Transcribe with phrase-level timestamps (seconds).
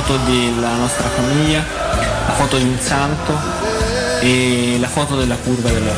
[0.00, 1.64] foto, la foto della nostra famiglia,
[2.26, 3.38] la foto di un santo
[4.20, 5.92] e la foto della curva della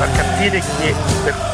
[0.00, 0.94] a capire che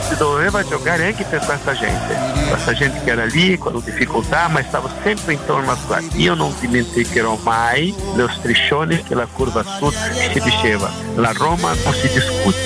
[0.07, 2.15] si doveva giocare anche per questa gente,
[2.49, 5.99] questa gente che era lì con difficoltà ma stava sempre intorno a qua.
[6.15, 9.95] Io non dimenticherò mai lo striscione che la curva sud
[10.33, 12.59] si diceva, la Roma non si discute,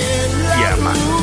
[0.52, 1.17] si ama.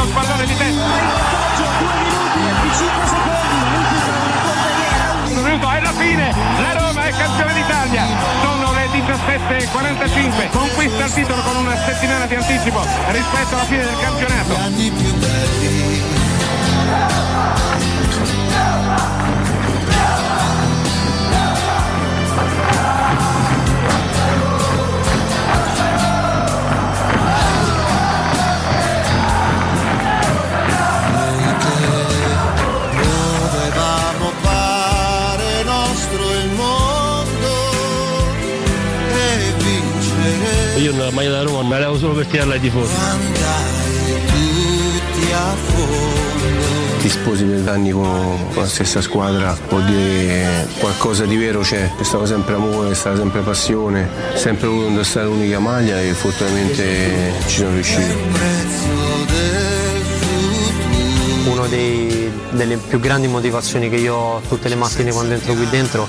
[0.00, 1.40] Il pallone di testa.
[5.72, 6.34] È la fine.
[6.58, 8.04] La Roma è campione d'Italia.
[8.42, 10.50] Sono le 17.45.
[10.50, 15.81] Conquista il titolo con una settimana di anticipo rispetto alla fine del campionato.
[40.82, 42.92] Io la maglia da Roma me la levo solo per tirarla ai tifosi.
[45.32, 47.00] a fondo.
[47.00, 52.02] Ti sposi per anni con la stessa squadra, vuol dire qualcosa di vero c'è, c'è
[52.02, 57.58] stato sempre amore, c'è stata sempre passione, sempre voluto indossare l'unica maglia e fortunatamente ci
[57.58, 58.14] sono riuscito.
[61.44, 61.66] Una
[62.50, 66.08] delle più grandi motivazioni che io ho tutte le mattine quando entro qui dentro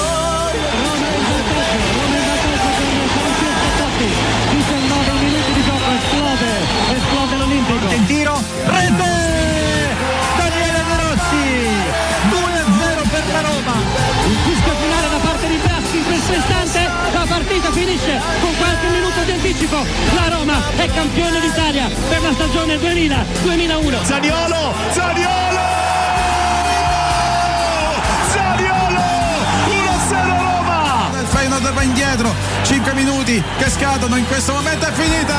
[19.51, 19.85] Anticipo.
[20.15, 24.03] La Roma è campione d'Italia per la stagione 2000-2001.
[24.03, 24.73] Zaniolo!
[24.91, 25.59] Zaniolo!
[28.31, 29.01] Zaniolo!
[29.67, 31.09] 1-0 Roma!
[31.19, 35.35] Il Feyenoord va indietro, 5 minuti che scadono, in questo momento è finita!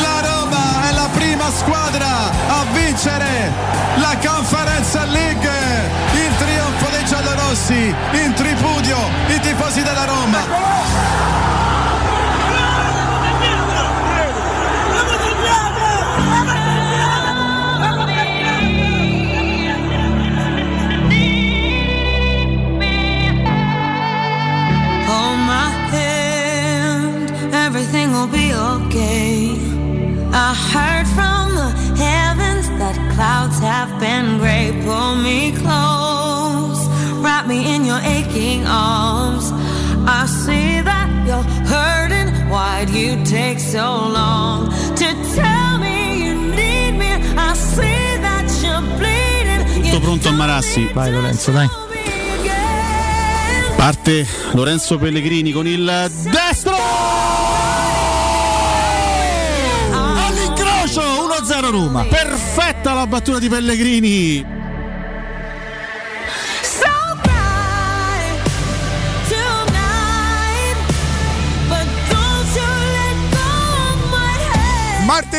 [0.00, 3.52] La Roma è la prima squadra a vincere
[3.96, 5.50] la Conference League!
[6.14, 8.96] Il trionfo dei giallorossi, in tripudio
[9.28, 11.81] i tifosi della Roma!
[33.62, 34.72] Have been gray.
[34.84, 36.86] Pull me close,
[37.22, 39.52] wrap me in your aching arms.
[40.06, 42.28] I see that you're hurting.
[42.50, 47.12] Why'd you take so long to tell me you need me?
[47.36, 49.90] I see that you're bleeding.
[49.90, 50.90] Tutto pronto a Marassi.
[50.92, 51.68] Vai Lorenzo, dai.
[53.76, 55.84] Parte Lorenzo Pellegrini con il
[56.30, 56.81] destro!
[61.72, 62.04] Roma.
[62.04, 64.61] Perfetta la battuta di Pellegrini.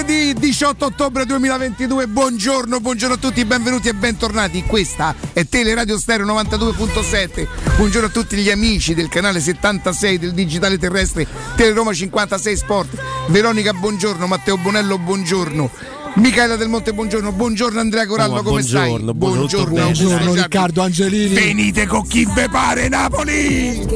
[0.05, 4.61] Martedì 18 ottobre 2022, buongiorno, buongiorno a tutti, benvenuti e bentornati.
[4.63, 7.47] Questa è Teleradio Stereo 92.7.
[7.77, 13.01] Buongiorno a tutti gli amici del canale 76 del digitale terrestre Teleroma 56 Sport.
[13.27, 15.71] Veronica, buongiorno, Matteo Bonello, buongiorno.
[16.15, 18.89] Michaela Del Monte, buongiorno, buongiorno Andrea Corallo, Oh, come stai?
[18.89, 20.33] buongiorno, buongiorno, Buongiorno.
[20.33, 21.33] Riccardo Angelini.
[21.33, 23.87] Venite con chi ve pare Napoli!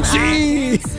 [0.00, 0.95] Sì!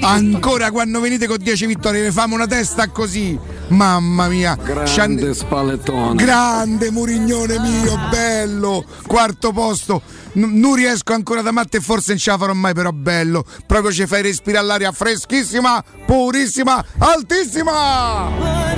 [0.00, 3.38] Ancora quando venite con 10 vittorie vi famo una testa così.
[3.68, 4.56] Mamma mia.
[4.56, 6.22] Grande spallettone.
[6.22, 8.84] Grande Murignone mio, bello.
[9.06, 10.02] Quarto posto.
[10.34, 13.44] N- non riesco ancora da matte e forse non ce la farò mai, però bello.
[13.66, 18.72] Proprio ci fai respirare l'aria freschissima, purissima, altissima.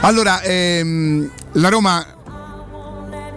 [0.00, 2.06] Allora, ehm, la Roma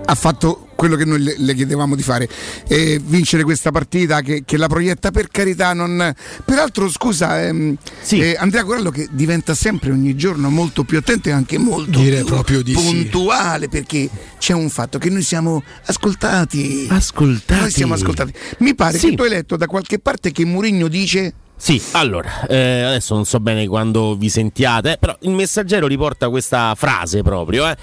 [0.06, 2.30] ha fatto quello che noi le, chiedevamo di fare,
[2.70, 5.74] eh, vincere questa partita che, che, la proietta per carità.
[5.74, 6.16] Non...
[6.46, 7.76] Peraltro, scusa, ehm,
[8.12, 12.24] eh, Andrea Corallo che diventa sempre ogni giorno molto più attento e anche molto Direi
[12.46, 12.82] più di sì.
[12.82, 16.88] puntuale perché c'è un fatto che noi siamo ascoltati.
[16.90, 17.60] Ascoltati.
[17.60, 18.32] Noi siamo ascoltati.
[18.60, 19.10] Mi pare Sì.
[19.10, 23.26] che tu hai letto da qualche parte che Murigno dice Sì, allora, eh, adesso non
[23.26, 27.76] so bene quando vi sentiate, però il messaggero riporta questa frase proprio, eh.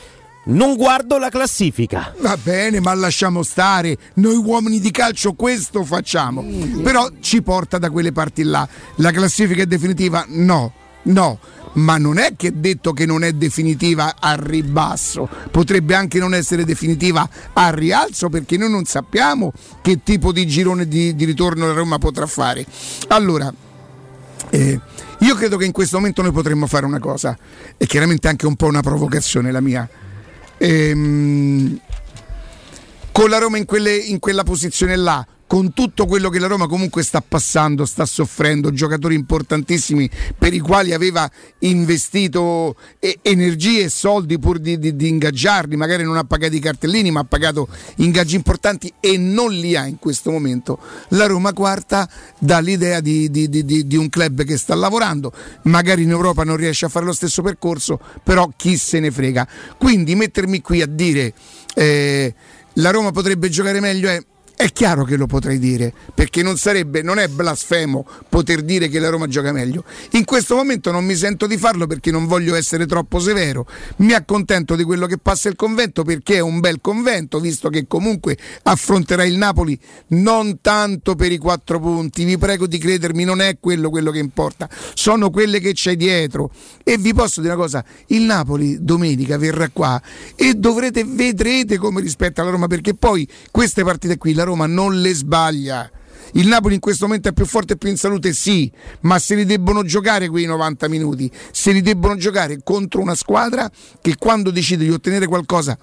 [0.47, 2.15] Non guardo la classifica.
[2.21, 3.97] Va bene, ma lasciamo stare.
[4.15, 6.45] Noi uomini di calcio questo facciamo.
[6.83, 8.67] Però ci porta da quelle parti là.
[8.97, 10.25] La classifica è definitiva?
[10.29, 10.73] No,
[11.05, 11.39] no.
[11.75, 16.65] Ma non è che detto che non è definitiva al ribasso, potrebbe anche non essere
[16.65, 19.53] definitiva al rialzo perché noi non sappiamo
[19.83, 22.65] che tipo di girone di, di ritorno la Roma potrà fare.
[23.09, 23.53] Allora,
[24.49, 24.81] eh,
[25.19, 27.37] io credo che in questo momento noi potremmo fare una cosa,
[27.77, 29.87] e chiaramente anche un po' una provocazione la mia.
[30.59, 31.79] Ehm,
[33.13, 36.67] con la Roma in, quelle- in quella posizione là, con tutto quello che la Roma
[36.67, 43.89] comunque sta passando, sta soffrendo, giocatori importantissimi per i quali aveva investito eh, energie e
[43.89, 47.69] soldi pur di, di- di ingaggiarli, magari non ha pagato i cartellini ma ha pagato
[47.97, 50.79] ingaggi importanti e non li ha in questo momento.
[51.11, 52.09] La Roma quarta
[52.39, 55.33] dà l'idea di, di- un club che sta lavorando,
[55.63, 59.47] magari in Europa non riesce a fare lo stesso percorso, però chi se ne frega.
[59.79, 61.33] Quindi mettermi qui a dire
[61.75, 62.35] eh,
[62.75, 64.23] la Roma potrebbe giocare meglio è...
[64.59, 68.99] È chiaro che lo potrei dire, perché non sarebbe, non è blasfemo poter dire che
[68.99, 69.85] la Roma gioca meglio.
[70.13, 73.67] In questo momento non mi sento di farlo perché non voglio essere troppo severo.
[73.97, 77.87] Mi accontento di quello che passa il convento perché è un bel convento, visto che
[77.87, 82.25] comunque affronterà il Napoli non tanto per i quattro punti.
[82.25, 86.51] Vi prego di credermi, non è quello quello che importa, sono quelle che c'è dietro.
[86.83, 90.01] E vi posso dire una cosa: il Napoli domenica verrà qua
[90.35, 95.01] e dovrete vedrete come rispetta la Roma, perché poi queste partite qui la Roma non
[95.01, 95.91] le sbaglia.
[96.33, 98.71] Il Napoli in questo momento è più forte e più in salute, sì,
[99.03, 103.71] ma se li debbono giocare quei 90 minuti, se li debbono giocare contro una squadra
[104.01, 105.79] che quando decide di ottenere qualcosa,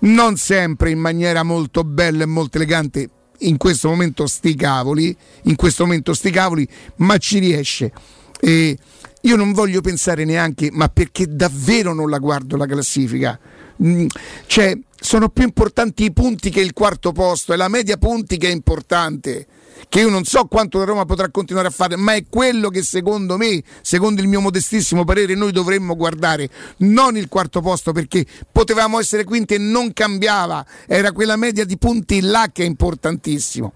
[0.00, 3.08] non sempre in maniera molto bella e molto elegante,
[3.38, 7.92] in questo momento sti cavoli, in questo momento sti cavoli, ma ci riesce.
[8.40, 8.78] E
[9.22, 13.38] io non voglio pensare neanche, ma perché davvero non la guardo la classifica.
[13.82, 14.06] Mm,
[14.46, 18.48] Cioè, sono più importanti i punti che il quarto posto, è la media punti che
[18.48, 19.46] è importante.
[19.88, 22.82] Che io non so quanto la Roma potrà continuare a fare, ma è quello che
[22.82, 26.48] secondo me, secondo il mio modestissimo parere, noi dovremmo guardare,
[26.78, 31.76] non il quarto posto, perché potevamo essere quinti e non cambiava, era quella media di
[31.76, 33.72] punti là che è importantissimo.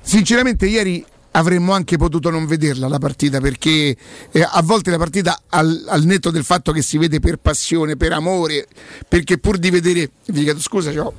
[0.00, 3.96] Sinceramente ieri avremmo anche potuto non vederla la partita perché
[4.30, 7.96] eh, a volte la partita al, al netto del fatto che si vede per passione,
[7.96, 8.66] per amore,
[9.08, 11.12] perché pur di vedere, vi chiedo scusa, c'ho-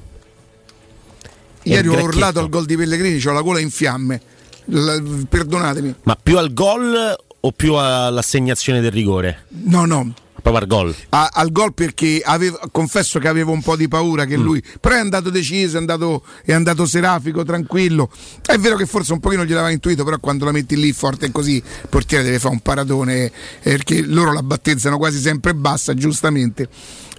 [1.64, 4.22] ieri ho urlato al gol di Pellegrini, ho la gola in fiamme,
[4.66, 5.96] La- perdonatemi.
[6.04, 9.46] Ma più al gol o più all'assegnazione del rigore?
[9.66, 10.14] No, no,
[10.44, 10.96] Proprio al gol.
[11.10, 14.96] a- al gol perché avevo- confesso che avevo un po' di paura che lui però
[14.96, 18.10] è andato deciso è andato, è andato serafico tranquillo.
[18.46, 21.56] È vero che forse un pochino gliel'aveva intuito però quando la metti lì forte così
[21.56, 23.32] il portiere deve fare un paradone eh,
[23.62, 26.68] perché loro la battezzano quasi sempre bassa giustamente.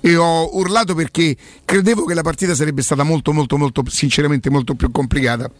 [0.02, 4.74] E ho urlato perché credevo che la partita sarebbe stata molto molto molto sinceramente molto
[4.74, 5.50] più complicata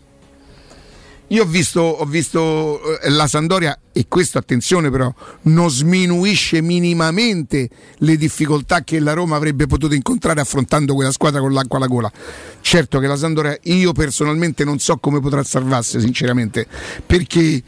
[1.29, 5.13] io ho visto, ho visto eh, la Sandoria e questo attenzione però
[5.43, 11.53] non sminuisce minimamente le difficoltà che la Roma avrebbe potuto incontrare affrontando quella squadra con
[11.53, 12.13] l'acqua alla gola.
[12.61, 16.67] Certo che la Sandoria io personalmente non so come potrà salvarsi sinceramente
[17.07, 17.63] perché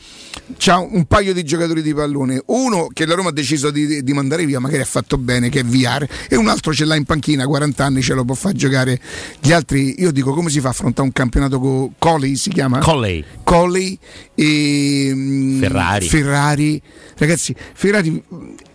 [0.58, 4.12] c'ha un paio di giocatori di pallone, uno che la Roma ha deciso di, di
[4.12, 7.04] mandare via, magari ha fatto bene, che è Viar, e un altro ce l'ha in
[7.04, 9.00] panchina, 40 anni ce lo può far giocare.
[9.40, 12.78] Gli altri, io dico come si fa a affrontare un campionato con Coley si chiama?
[12.78, 13.24] Colley.
[13.56, 13.98] Coley
[14.34, 16.08] e mm, Ferrari.
[16.08, 16.82] Ferrari.
[17.16, 18.22] Ragazzi, Ferrari,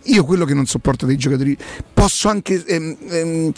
[0.04, 1.56] io quello che non sopporto dei giocatori,
[1.94, 3.52] posso anche ehm, ehm,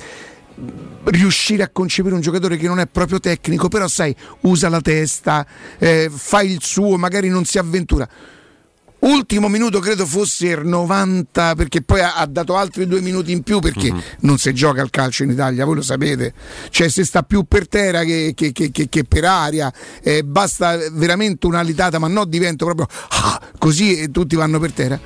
[1.05, 5.47] riuscire a concepire un giocatore che non è proprio tecnico, però sai, usa la testa,
[5.79, 8.09] eh, fa il suo, magari non si avventura.
[9.05, 13.43] Ultimo minuto credo fosse il 90 perché poi ha, ha dato altri due minuti in
[13.43, 13.89] più perché
[14.21, 16.33] non si gioca al calcio in Italia, voi lo sapete,
[16.71, 19.71] cioè si sta più per terra che, che- che- che- che per aria,
[20.03, 24.73] eh, basta veramente una litata ma no diventa proprio ah, così e tutti vanno per
[24.73, 24.99] terra.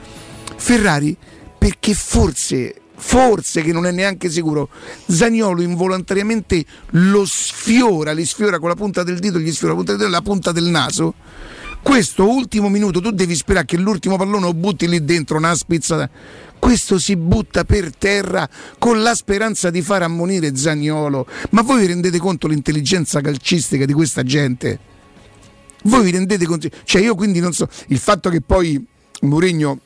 [0.57, 1.17] Ferrari
[1.59, 4.69] perché forse, forse che non è neanche sicuro,
[5.07, 9.93] Zagnolo involontariamente lo sfiora, li sfiora con la punta del dito, gli sfiora la punta
[9.97, 11.15] del dito la punta del naso
[11.83, 16.09] Questo ultimo minuto tu devi sperare che l'ultimo pallone lo butti lì dentro una spizzata.
[16.59, 21.27] Questo si butta per terra con la speranza di far ammonire Zagnolo.
[21.51, 24.79] Ma voi vi rendete conto l'intelligenza calcistica di questa gente?
[25.85, 26.69] Voi vi rendete conto?
[26.85, 28.85] Cioè io quindi non so, il fatto che poi
[29.23, 29.81] Mourinho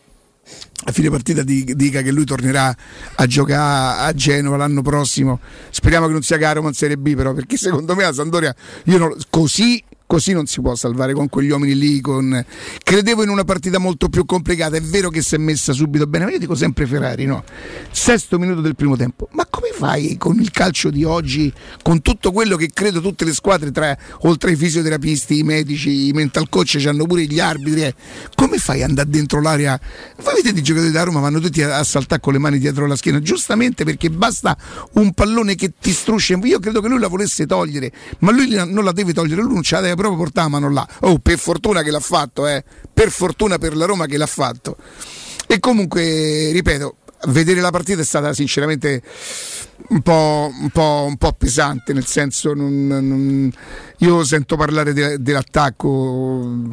[0.84, 2.74] a fine partita dica che lui tornerà
[3.14, 5.38] a giocare a Genova l'anno prossimo.
[5.70, 8.54] Speriamo che non sia caro ma in Serie B, però, perché secondo me la Sandoria
[8.84, 12.02] io non, così così non si può salvare con quegli uomini lì.
[12.02, 12.44] Con...
[12.82, 14.76] Credevo in una partita molto più complicata.
[14.76, 17.42] È vero che si è messa subito bene, ma io dico sempre Ferrari, no?
[17.90, 19.28] Sesto minuto del primo tempo.
[19.32, 21.50] Ma come fai con il calcio di oggi,
[21.82, 26.12] con tutto quello che credo tutte le squadre, tra, oltre ai fisioterapisti, i medici, i
[26.12, 27.84] mental coach, hanno pure gli arbitri?
[27.84, 27.94] Eh?
[28.34, 29.80] Come fai ad andare dentro l'area?
[30.22, 32.86] Voi vedete i giocatori da Roma vanno tutti a, a saltare con le mani dietro
[32.86, 34.54] la schiena, giustamente perché basta
[34.92, 36.38] un pallone che ti struscia.
[36.42, 39.62] Io credo che lui la volesse togliere, ma lui non la deve togliere, lui non
[39.62, 40.86] ce la deve proprio mano là.
[41.00, 42.64] Oh, per fortuna che l'ha fatto, eh.
[42.92, 44.76] Per fortuna per la Roma che l'ha fatto.
[45.46, 46.96] E comunque, ripeto,
[47.28, 49.02] vedere la partita è stata sinceramente
[49.88, 53.52] un po', un po', un po pesante, nel senso non, non,
[53.98, 56.72] io sento parlare de, dell'attacco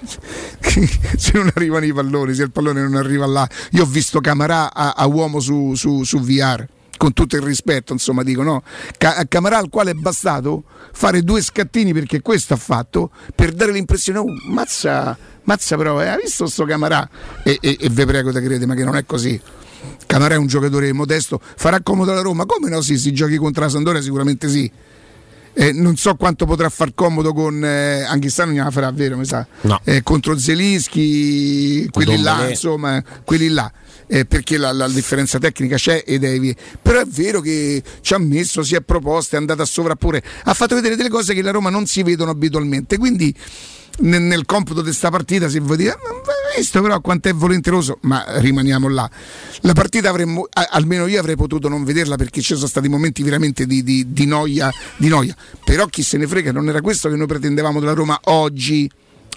[0.60, 3.48] se non arrivano i palloni, se il pallone non arriva là.
[3.72, 6.66] Io ho visto Camarà a, a uomo su, su, su VR
[7.00, 8.62] con tutto il rispetto, insomma, dico no.
[8.98, 13.72] Ca- Camarà al quale è bastato fare due scattini perché questo ha fatto per dare
[13.72, 17.08] l'impressione, oh, mazza, mazza però, eh, hai visto sto Camarà?
[17.42, 19.40] E, e, e ve prego da credere, ma che non è così.
[20.04, 22.44] Camarà è un giocatore modesto, farà comodo alla Roma?
[22.44, 22.82] Come no?
[22.82, 24.70] Sì, si giochi contro la Sandoria sicuramente sì.
[25.54, 29.16] Eh, non so quanto potrà far comodo con eh, anche quest'anno non la farà vero
[29.16, 29.80] mi sa no.
[29.82, 33.70] eh, contro Zelischi quelli Don là insomma quelli là
[34.12, 38.18] eh, perché la, la, differenza tecnica c'è ed è però è vero che ci ha
[38.18, 41.52] messo, si è proposto, è andato a sovrapporre, ha fatto vedere delle cose che la
[41.52, 43.32] Roma non si vedono abitualmente, quindi
[44.00, 45.96] nel, nel computo di questa partita se vuoi dire
[46.56, 49.08] visto però quanto è volenteroso ma rimaniamo là.
[49.60, 53.64] La partita avremmo almeno io avrei potuto non vederla perché ci sono stati momenti veramente
[53.64, 55.36] di, di, di, noia, di noia.
[55.64, 58.90] Però chi se ne frega non era questo che noi pretendevamo dalla Roma oggi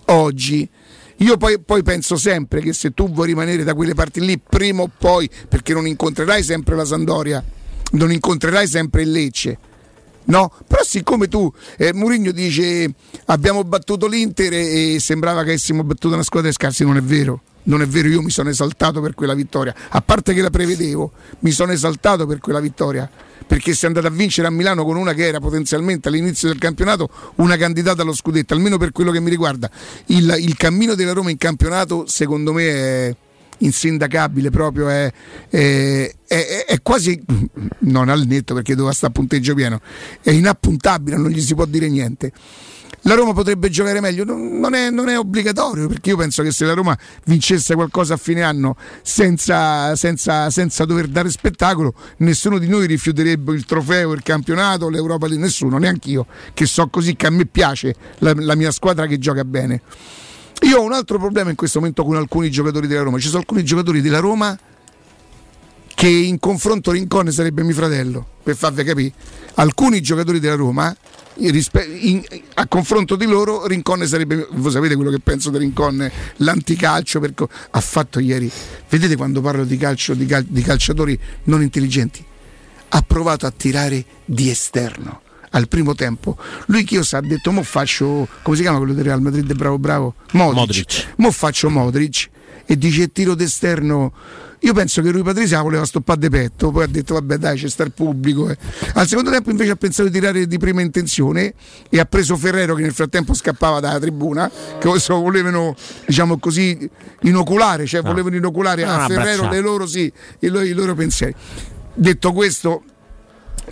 [0.05, 0.67] oggi
[1.17, 4.81] io poi, poi, penso sempre che se tu vuoi rimanere da quelle parti lì, prima
[4.81, 7.43] o poi, perché non incontrerai sempre la Sandoria,
[7.91, 9.57] non incontrerai sempre il Lecce.
[10.25, 12.93] No, però siccome tu, eh, Murigno dice
[13.25, 17.81] abbiamo battuto l'Inter e sembrava che avessimo battuto una squadra scarsi, non è vero non
[17.81, 21.51] è vero, io mi sono esaltato per quella vittoria, a parte che la prevedevo, mi
[21.51, 23.09] sono esaltato per quella vittoria,
[23.45, 26.57] perché si è andato a vincere a Milano con una che era potenzialmente all'inizio del
[26.57, 29.69] campionato una candidata allo scudetto, almeno per quello che mi riguarda.
[30.07, 33.15] Il, il cammino della Roma in campionato secondo me è
[33.59, 35.11] insindacabile proprio, è,
[35.49, 37.21] è, è, è quasi,
[37.79, 39.79] non al netto perché doveva stare a punteggio pieno,
[40.21, 42.31] è inappuntabile, non gli si può dire niente
[43.03, 46.65] la Roma potrebbe giocare meglio, non è, non è, obbligatorio perché io penso che se
[46.65, 52.67] la Roma vincesse qualcosa a fine anno senza, senza, senza dover dare spettacolo, nessuno di
[52.67, 57.29] noi rifiuterebbe il trofeo, il campionato, l'Europa, nessuno, neanche io, che so così che a
[57.29, 59.81] me piace la, la mia squadra che gioca bene.
[60.61, 63.39] Io ho un altro problema in questo momento con alcuni giocatori della Roma, ci sono
[63.39, 64.57] alcuni giocatori della Roma
[65.95, 69.13] che in confronto Rincon sarebbe mio fratello, per farvi capire.
[69.55, 70.95] Alcuni giocatori della Roma
[71.35, 72.21] in,
[72.55, 77.47] a confronto di loro Rincon sarebbe voi sapete quello che penso di Rincon l'anticalcio perché
[77.71, 78.51] ha fatto ieri.
[78.89, 82.23] Vedete quando parlo di calcio di, cal, di calciatori non intelligenti?
[82.89, 85.21] Ha provato a tirare di esterno
[85.51, 86.37] al primo tempo.
[86.67, 89.51] Lui che io sa ha detto mo faccio come si chiama quello del Real Madrid
[89.53, 90.15] bravo bravo?
[90.31, 91.13] Modric, Modric.
[91.17, 92.29] mo faccio Modric
[92.65, 94.11] e dice tiro d'esterno
[94.63, 97.67] io penso che lui Patrese voleva stoppare de petto, poi ha detto vabbè dai c'è
[97.67, 98.49] sta il pubblico.
[98.49, 98.57] Eh.
[98.93, 101.53] Al secondo tempo invece ha pensato di tirare di prima intenzione
[101.89, 106.89] e ha preso Ferrero che nel frattempo scappava dalla tribuna, che volevano diciamo così
[107.23, 108.09] inoculare, cioè no.
[108.09, 111.35] volevano inoculare a Ferrero le loro, sì, i loro, i loro pensieri.
[111.93, 112.83] Detto questo,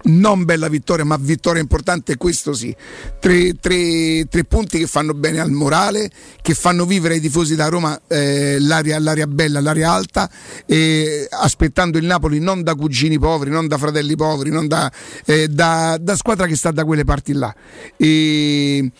[0.03, 2.75] non bella vittoria, ma vittoria importante, questo sì.
[3.19, 6.09] Tre, tre, tre, punti che fanno bene al morale,
[6.41, 10.29] che fanno vivere ai tifosi da Roma eh, l'aria, l'aria, bella, l'aria alta,
[10.65, 14.91] eh, aspettando il Napoli non da cugini poveri, non da fratelli poveri, non da,
[15.25, 17.53] eh, da, da squadra che sta da quelle parti là.
[17.97, 18.91] E,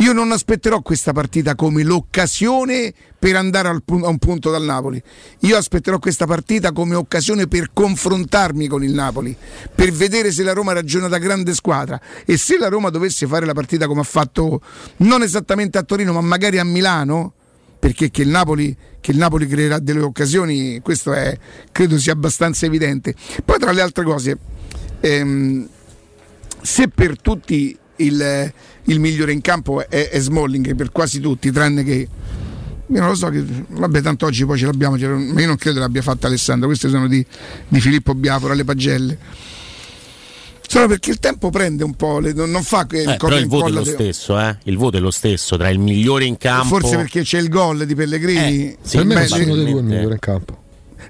[0.00, 5.02] io non aspetterò questa partita come l'occasione per andare a un punto dal Napoli.
[5.40, 9.36] Io aspetterò questa partita come occasione per confrontarmi con il Napoli,
[9.74, 13.44] per vedere se la Roma ragiona da grande squadra e se la Roma dovesse fare
[13.44, 14.62] la partita come ha fatto
[14.98, 17.34] non esattamente a Torino, ma magari a Milano,
[17.78, 21.36] perché che il Napoli, che il Napoli creerà delle occasioni, questo è,
[21.72, 23.14] credo sia abbastanza evidente.
[23.44, 24.38] Poi tra le altre cose,
[25.00, 25.68] ehm,
[26.62, 28.52] se per tutti il,
[28.84, 32.08] il migliore in campo è, è Smalling per quasi tutti, tranne che
[32.92, 35.46] io non lo so, che, vabbè, tanto oggi poi ce l'abbiamo, ce l'abbiamo, ma io
[35.46, 36.66] non credo l'abbia fatta Alessandro.
[36.66, 37.24] Queste sono di,
[37.68, 39.18] di Filippo Biafora, le pagelle.
[40.66, 43.46] Solo perché il tempo prende un po', le, non, non fa che Eh, però il
[43.46, 44.56] voto è lo de- stesso, eh?
[44.64, 46.78] Il voto è lo stesso tra il migliore in campo.
[46.78, 48.70] Forse perché c'è il gol di Pellegrini.
[48.70, 50.58] Eh, sì, per me nessuno dei due è il migliore in campo.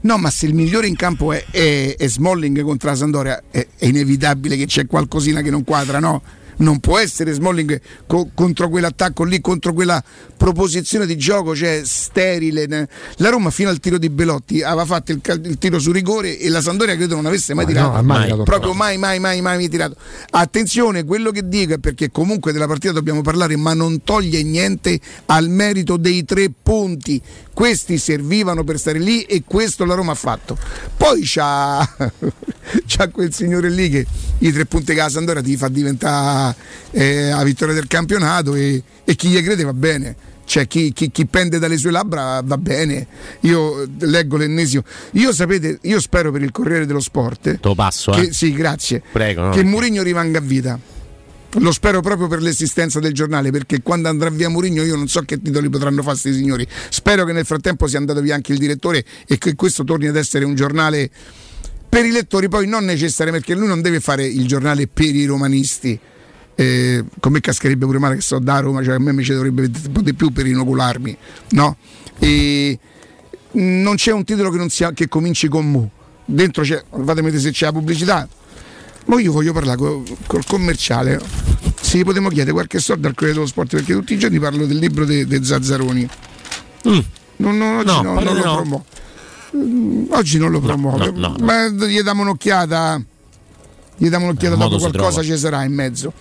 [0.02, 3.66] No, ma se il migliore in campo è, è- è Smalling contro la Sandoria, è,
[3.76, 6.22] è inevitabile che c'è qualcosina che non quadra, no?
[6.60, 10.02] Non può essere Smalling co- contro quell'attacco lì, contro quella
[10.36, 12.66] proposizione di gioco, cioè sterile.
[12.66, 15.90] ne- La Roma fino al tiro di Belotti aveva fatto il, cal- il tiro su
[15.92, 17.96] rigore e la Sandoria credo non avesse mai Ma tirato.
[17.96, 19.96] no, mai tirato proprio mai, mai, mai, mai tirato.
[20.30, 24.98] Attenzione, quello che dico è perché comunque della partita dobbiamo parlare, ma non toglie niente
[25.26, 27.20] al merito dei tre punti.
[27.60, 30.56] Questi servivano per stare lì e questo la Roma ha fatto.
[30.96, 31.86] Poi c'ha,
[32.86, 34.06] c'ha quel signore lì che
[34.38, 36.56] i tre punti che la Sandoria ti fa diventare
[36.92, 40.16] eh, la vittoria del campionato e, e chi gli crede va bene.
[40.46, 43.06] Cioè chi, chi- chi pende dalle sue labbra va bene.
[43.40, 44.82] Io leggo l'ennesimo.
[45.12, 47.42] Io sapete, io spero per il Corriere dello Sport.
[47.42, 48.32] Te lo passo, Che, eh?
[48.32, 49.02] sì, grazie.
[49.12, 49.50] Prego, no?
[49.50, 50.78] Che Mourinho rimanga a vita.
[51.54, 55.22] Lo spero proprio per l'esistenza del giornale, perché quando andrà via Mourinho io non so
[55.22, 56.66] che titoli potranno fare questi signori.
[56.90, 60.14] Spero che nel frattempo sia andato via anche il direttore e che questo torni ad
[60.14, 61.10] essere un giornale
[61.88, 65.24] per i lettori, poi non necessariamente, perché lui non deve fare il giornale per i
[65.24, 65.98] romanisti.
[66.54, 69.62] Eh, come cascherebbe pure male che so da Roma, cioè a me mi ci dovrebbe
[69.62, 71.16] un di più per inocularmi,
[71.50, 71.76] no?
[72.18, 72.78] E
[73.52, 75.90] non c'è un titolo che, sia, che cominci con Mu.
[76.24, 78.28] Dentro c'è, fatemi vedere se c'è la pubblicità.
[79.10, 81.20] Ma io voglio parlare co- col commerciale.
[81.80, 84.66] Se gli potremmo chiedere qualche soldo al Corriere dello Sport, perché tutti i giorni parlo
[84.66, 86.08] del libro dei de Zazzaroni.
[86.84, 87.04] Non,
[87.58, 88.84] non- oggi No, no, non lo promuovo.
[89.56, 90.96] Mm, Oggi non lo promuovo.
[90.98, 91.44] no, no, no.
[91.44, 93.02] Ma gli diamo un'occhiata.
[94.00, 96.14] Gli diamo un'occhiata Eh, dopo qualcosa ci sarà in mezzo.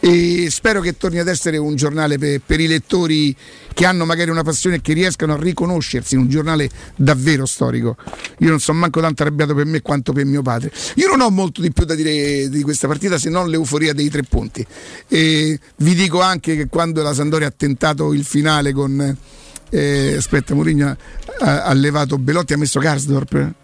[0.00, 3.34] E spero che torni ad essere un giornale per, per i lettori
[3.74, 7.96] che hanno magari una passione e che riescano a riconoscersi in un giornale davvero storico.
[8.38, 10.70] Io non sono manco tanto arrabbiato per me quanto per mio padre.
[10.94, 14.08] Io non ho molto di più da dire di questa partita se non l'euforia dei
[14.10, 14.64] tre punti.
[15.08, 19.16] E vi dico anche che quando la Sandoria ha tentato il finale con
[19.70, 20.96] eh, aspetta, Mourinho
[21.40, 23.54] ha, ha levato Belotti, ha messo Karsdorp.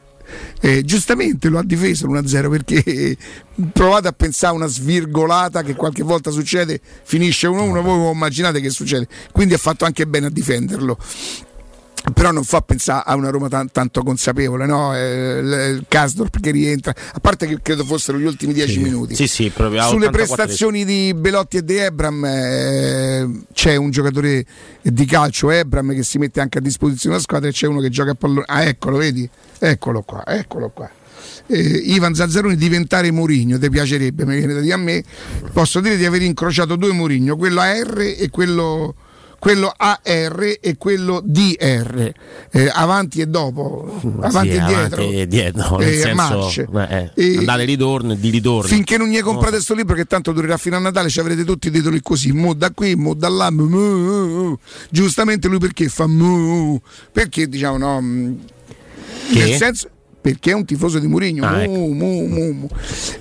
[0.61, 3.16] Eh, giustamente lo ha difeso l'1-0 perché
[3.73, 8.71] provate a pensare a una svirgolata che qualche volta succede, finisce 1-1, voi immaginate che
[8.71, 9.09] succede.
[9.33, 10.99] Quindi ha fatto anche bene a difenderlo.
[12.12, 14.94] Però non fa pensare a una Roma tan- tanto consapevole, no?
[14.96, 19.14] Eh, l- il Kasdorp che rientra, a parte che credo fossero gli ultimi 10 minuti.
[19.14, 23.90] Sì, sì, proprio a Sulle 84 prestazioni di Belotti e di Ebram eh, c'è un
[23.90, 24.44] giocatore
[24.83, 27.88] di calcio, Ebram, che si mette anche a disposizione della squadra e c'è uno che
[27.90, 28.44] gioca a pallone.
[28.46, 29.29] Ah, eccolo, vedi?
[29.59, 30.90] Eccolo qua, eccolo qua.
[31.46, 35.03] Eh, Ivan Zazzaroni diventare Mourinho, ti piacerebbe, mi viene da dire a me.
[35.53, 38.94] Posso dire di aver incrociato due Mourinho, quello AR e quello,
[39.40, 42.12] quello AR e quello DR,
[42.53, 45.03] eh, avanti e dopo, avanti Sì, e dietro.
[45.03, 46.68] avanti e dietro, Eh, senso, marce.
[46.88, 48.68] eh, E- andate ritorno e di ritorno.
[48.68, 51.66] Finché non gli comprate questo libro, che tanto durerà fino a Natale, ci avrete tutti
[51.68, 53.50] i titoli così: mu da qui, mu da là.
[53.50, 54.59] mu, mu.
[54.90, 56.79] Giustamente lui perché fa mu?
[57.11, 58.00] Perché diciamo no?
[58.00, 58.37] mh,
[59.33, 59.38] Che?
[59.38, 59.88] Nel senso.
[60.20, 61.72] Perché è un tifoso di Mourinho, Ah, ecco.
[61.72, 62.68] mu, mu, mu.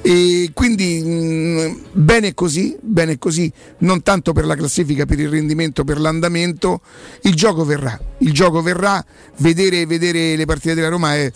[0.01, 5.85] e quindi mh, bene così, bene così, non tanto per la classifica, per il rendimento,
[5.85, 6.81] per l'andamento,
[7.21, 9.03] il gioco verrà, il gioco verrà,
[9.38, 11.31] vedere, vedere le partite della Roma è,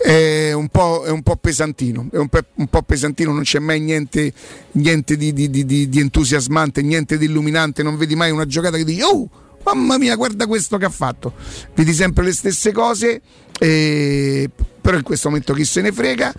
[0.00, 3.58] è un, po', è un po' pesantino, è un, pe- un po' pesantino, non c'è
[3.58, 4.32] mai niente,
[4.72, 8.76] niente di, di- di- di- di entusiasmante, niente di illuminante, non vedi mai una giocata
[8.78, 9.28] che dici oh
[9.64, 11.34] mamma mia guarda questo che ha fatto,
[11.74, 13.20] vedi sempre le stesse cose,
[13.58, 14.48] eh,
[14.80, 16.34] però in questo momento chi se ne frega.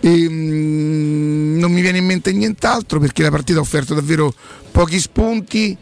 [0.00, 4.32] E, mm, non mi viene in mente nient'altro perché la partita ha offerto davvero
[4.70, 5.76] pochi spunti.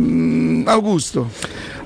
[0.00, 1.30] Mm, Augusto.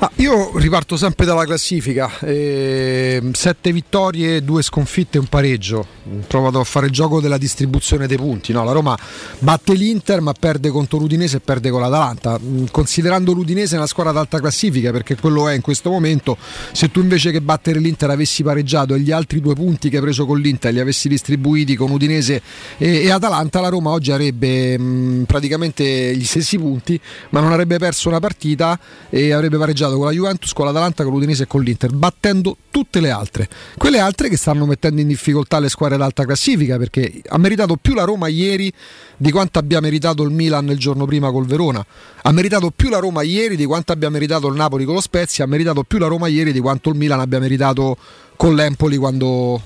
[0.00, 5.78] Ah, io riparto sempre dalla classifica, ehm, sette vittorie, due sconfitte e un pareggio.
[5.78, 8.52] Ho provato a fare il gioco della distribuzione dei punti.
[8.52, 8.96] No, la Roma
[9.40, 12.38] batte l'Inter ma perde contro l'Udinese e perde con l'Atalanta.
[12.40, 16.36] Mm, Considerando l'Udinese una squadra d'alta classifica, perché quello è in questo momento,
[16.70, 20.02] se tu invece che battere l'Inter avessi pareggiato e gli altri due punti che hai
[20.02, 22.40] preso con l'Inter li avessi distribuiti con Udinese
[22.76, 27.78] e, e Atalanta, la Roma oggi avrebbe mh, praticamente gli stessi punti, ma non avrebbe
[27.78, 28.78] perso una partita
[29.10, 33.00] e avrebbe pareggiato con la Juventus, con l'Atalanta, con l'Udinese e con l'Inter, battendo tutte
[33.00, 33.48] le altre.
[33.76, 37.94] Quelle altre che stanno mettendo in difficoltà le squadre d'alta classifica perché ha meritato più
[37.94, 38.72] la Roma ieri
[39.16, 41.84] di quanto abbia meritato il Milan il giorno prima col Verona.
[42.22, 45.44] Ha meritato più la Roma ieri di quanto abbia meritato il Napoli con lo Spezia,
[45.44, 47.96] ha meritato più la Roma ieri di quanto il Milan abbia meritato
[48.36, 49.60] con l'Empoli quando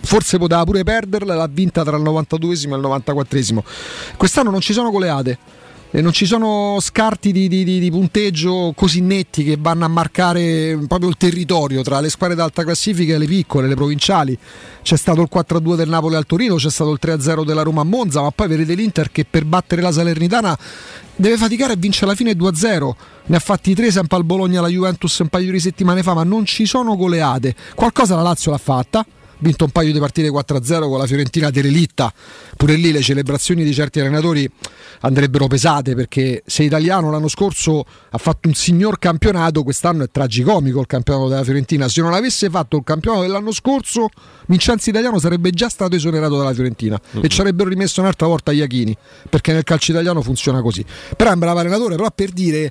[0.00, 3.58] forse poteva pure perderla, l'ha vinta tra il 92esimo e il 94esimo.
[4.16, 5.38] Quest'anno non ci sono goleade.
[5.90, 10.78] E non ci sono scarti di, di, di, punteggio così netti che vanno a marcare
[10.86, 14.38] proprio il territorio tra le squadre d'alta classifica e le piccole, le provinciali.
[14.82, 17.84] C'è stato il 4-2 del Napoli al Torino, c'è stato il 3-0 della Roma a
[17.84, 20.58] Monza, ma poi vedete l'Inter che per battere la Salernitana
[21.16, 22.90] deve faticare e vince alla fine 2-0.
[23.24, 26.22] Ne ha fatti 3 sempre al Bologna la Juventus un paio di settimane fa, ma
[26.22, 27.54] non ci sono goleate.
[27.74, 29.06] Qualcosa la Lazio l'ha fatta
[29.38, 32.12] vinto un paio di partite 4-0 con la Fiorentina derelitta.
[32.56, 34.50] Pure lì le celebrazioni di certi allenatori
[35.00, 40.80] andrebbero pesate perché se Italiano l'anno scorso ha fatto un signor campionato, quest'anno è tragicomico
[40.80, 41.88] il campionato della Fiorentina.
[41.88, 44.08] Se non avesse fatto il campionato dell'anno scorso,
[44.46, 47.24] Vincenzo Italiano sarebbe già stato esonerato dalla Fiorentina mm-hmm.
[47.24, 48.96] e ci avrebbero rimesso un'altra volta Iachini
[49.28, 50.84] perché nel calcio italiano funziona così.
[51.16, 52.70] Però è un bravo allenatore, però per dire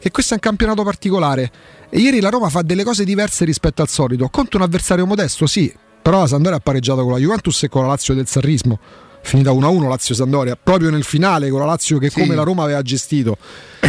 [0.00, 1.50] che questo è un campionato particolare.
[1.88, 4.28] E ieri la Roma fa delle cose diverse rispetto al solito.
[4.28, 5.72] Contro un avversario modesto, sì,
[6.06, 8.78] però la Sandoria ha pareggiato con la Juventus e con la Lazio del Sarrismo.
[9.22, 12.20] Finita 1-1 Lazio-Sandoria proprio nel finale con la Lazio che sì.
[12.20, 13.36] come la Roma aveva gestito.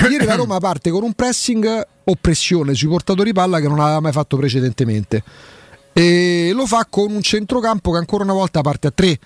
[0.10, 4.00] Ieri la Roma parte con un pressing o pressione sui portatori palla che non aveva
[4.00, 5.22] mai fatto precedentemente.
[5.94, 9.20] E lo fa con un centrocampo che ancora una volta parte a 3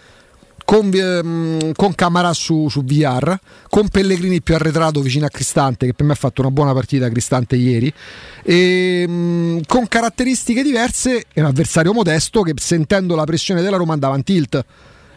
[0.72, 3.38] con, ehm, con Camarà su, su, VR,
[3.70, 7.10] con Pellegrini più arretrato vicino a Cristante, che per me ha fatto una buona partita
[7.10, 7.94] Cristante ieri,
[8.42, 13.92] e, ehm, con caratteristiche diverse e un avversario modesto che sentendo la pressione della Roma
[13.92, 14.64] andava in tilt.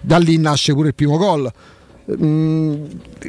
[0.01, 1.49] Da lì nasce pure il primo gol.
[2.13, 2.85] Mm,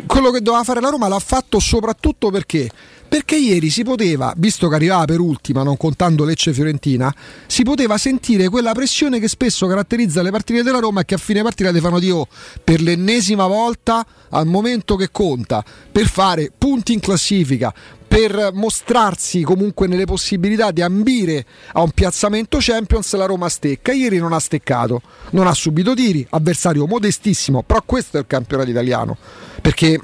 [0.06, 2.70] quello che doveva fare la Roma l'ha fatto soprattutto perché?
[3.08, 7.14] Perché ieri si poteva, visto che arrivava per ultima, non contando Lecce Fiorentina,
[7.48, 11.18] si poteva sentire quella pressione che spesso caratterizza le partite della Roma e che a
[11.18, 12.28] fine partita ti fanno dire oh,
[12.62, 17.74] per l'ennesima volta al momento che conta, per fare punti in classifica,
[18.16, 23.92] per mostrarsi comunque nelle possibilità di ambire a un piazzamento Champions la Roma stecca.
[23.92, 25.02] Ieri non ha steccato,
[25.32, 29.18] non ha subito tiri, avversario modestissimo, però questo è il campionato italiano.
[29.62, 30.00] Perché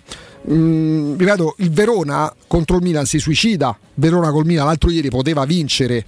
[0.50, 3.78] Mm, ripeto, il Verona contro il Milan si suicida.
[3.94, 6.04] Verona col Milan l'altro ieri poteva vincere.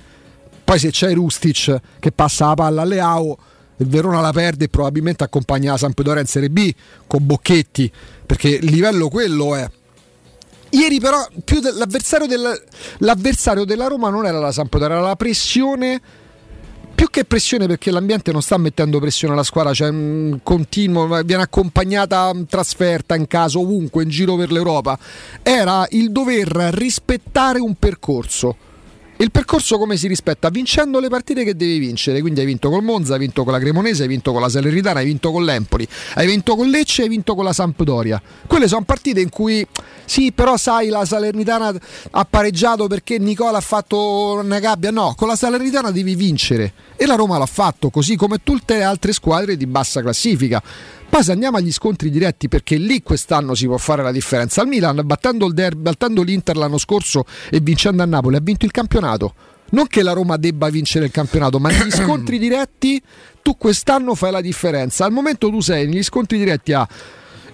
[0.63, 3.37] Poi se c'è Rustic che passa la palla alle AO,
[3.77, 6.73] il Verona la perde e probabilmente accompagna la Sampdoria in Serie B
[7.05, 7.91] con Bocchetti,
[8.25, 9.69] perché il livello quello è.
[10.73, 11.23] Ieri però
[11.75, 12.63] l'avversario, del,
[12.99, 16.01] l'avversario della Roma non era la Sampdoria, era la pressione
[16.95, 21.43] più che pressione perché l'ambiente non sta mettendo pressione alla squadra, cioè un continuo, viene
[21.43, 24.97] accompagnata trasferta in caso ovunque in giro per l'Europa,
[25.43, 28.55] era il dover rispettare un percorso
[29.17, 30.49] il percorso come si rispetta?
[30.49, 32.21] Vincendo le partite che devi vincere.
[32.21, 34.99] Quindi hai vinto col Monza, hai vinto con la Cremonese, hai vinto con la Salernitana,
[34.99, 38.21] hai vinto con l'Empoli, hai vinto con Lecce, hai vinto con la Sampdoria.
[38.47, 39.65] Quelle sono partite in cui
[40.05, 41.73] sì, però sai, la Salernitana
[42.11, 44.91] ha pareggiato perché Nicola ha fatto una gabbia.
[44.91, 46.73] No, con la Salernitana devi vincere.
[46.95, 50.61] E la Roma l'ha fatto, così come tutte le altre squadre di bassa classifica.
[51.13, 54.63] Poi se andiamo agli scontri diretti, perché lì quest'anno si può fare la differenza.
[54.63, 58.65] Il Milan, battendo, il derby, battendo l'Inter l'anno scorso e vincendo a Napoli, ha vinto
[58.65, 59.35] il campionato.
[59.69, 62.99] Non che la Roma debba vincere il campionato, ma negli scontri diretti
[63.43, 65.05] tu quest'anno fai la differenza.
[65.05, 66.87] Al momento tu sei negli scontri diretti a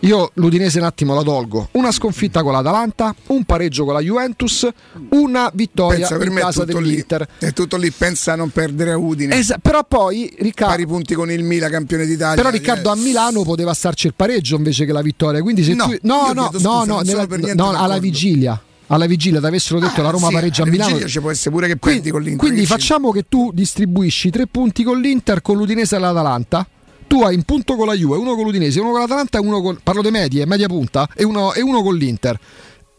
[0.02, 1.70] io l'Udinese un attimo la tolgo.
[1.74, 4.68] Una sconfitta con l'Atalanta, un pareggio con la Juventus,
[5.10, 7.28] una vittoria pensa, in casa dell'Inter.
[7.40, 7.48] Lì.
[7.48, 9.36] È tutto lì, pensa a non perdere a Udine.
[9.36, 12.36] Esa- però poi Riccardo pari punti con il Mila campione d'Italia.
[12.36, 12.98] Però Riccardo yes.
[12.98, 15.42] a Milano poteva starci il pareggio invece che la vittoria.
[15.42, 15.98] Quindi se no, tu...
[16.04, 17.28] no, no, scusa, no, no, nella...
[17.54, 21.06] no alla vigilia alla vigilia ti avessero detto ah, la Roma sì, pareggia a Milano
[21.06, 24.84] ci può essere pure che quindi, con l'Inter quindi facciamo che tu distribuisci tre punti
[24.84, 26.68] con l'Inter con l'Udinese e l'Atalanta
[27.10, 29.80] tu hai un punto con la Juve, uno con l'Udinese, uno con l'Atalanta, uno con,
[29.82, 32.40] parlo di medie, media punta, e uno, e uno con l'Inter.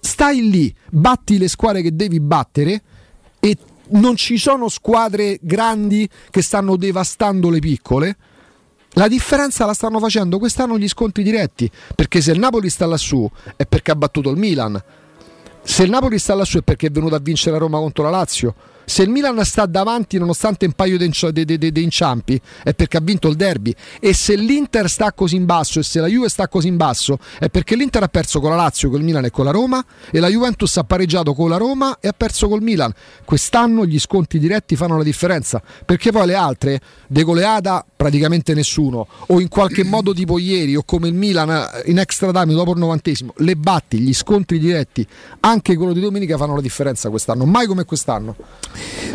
[0.01, 2.83] Stai lì, batti le squadre che devi battere
[3.39, 3.57] e
[3.91, 8.17] non ci sono squadre grandi che stanno devastando le piccole.
[8.95, 13.31] La differenza la stanno facendo quest'anno gli scontri diretti, perché se il Napoli sta lassù
[13.55, 14.83] è perché ha battuto il Milan.
[15.63, 18.11] Se il Napoli sta lassù è perché è venuto a vincere a Roma contro la
[18.11, 18.55] Lazio
[18.91, 23.37] se il Milan sta davanti nonostante un paio di inciampi è perché ha vinto il
[23.37, 26.77] derby e se l'Inter sta così in basso e se la Juve sta così in
[26.77, 29.53] basso è perché l'Inter ha perso con la Lazio, con il Milan e con la
[29.53, 32.93] Roma e la Juventus ha pareggiato con la Roma e ha perso col Milan.
[33.25, 39.07] Quest'anno gli sconti diretti fanno la differenza perché poi le altre, de goleada praticamente nessuno
[39.29, 42.79] o in qualche modo tipo ieri o come il Milan in extra time dopo il
[42.79, 45.07] novantesimo le batti, gli scontri diretti
[45.39, 48.35] anche quello di domenica fanno la differenza quest'anno, mai come quest'anno.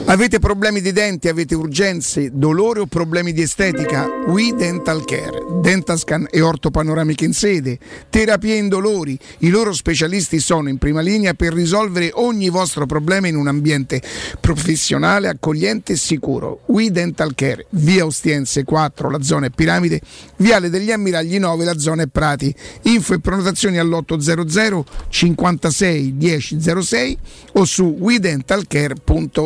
[0.08, 4.08] Avete problemi di denti, avete urgenze, dolore o problemi di estetica?
[4.28, 9.17] We Dental Care, Dentascan e ortopanoramiche in sede, terapie indolori.
[9.39, 14.01] I loro specialisti sono in prima linea per risolvere ogni vostro problema in un ambiente
[14.39, 16.62] professionale, accogliente e sicuro.
[16.67, 20.01] We Dental Care, via Ostiense 4, la zona è Piramide,
[20.38, 22.54] viale degli Ammiragli 9, la zona è Prati.
[22.84, 27.17] Info e prenotazioni all'800 56 1006
[27.54, 29.44] o su wedentalcare.it.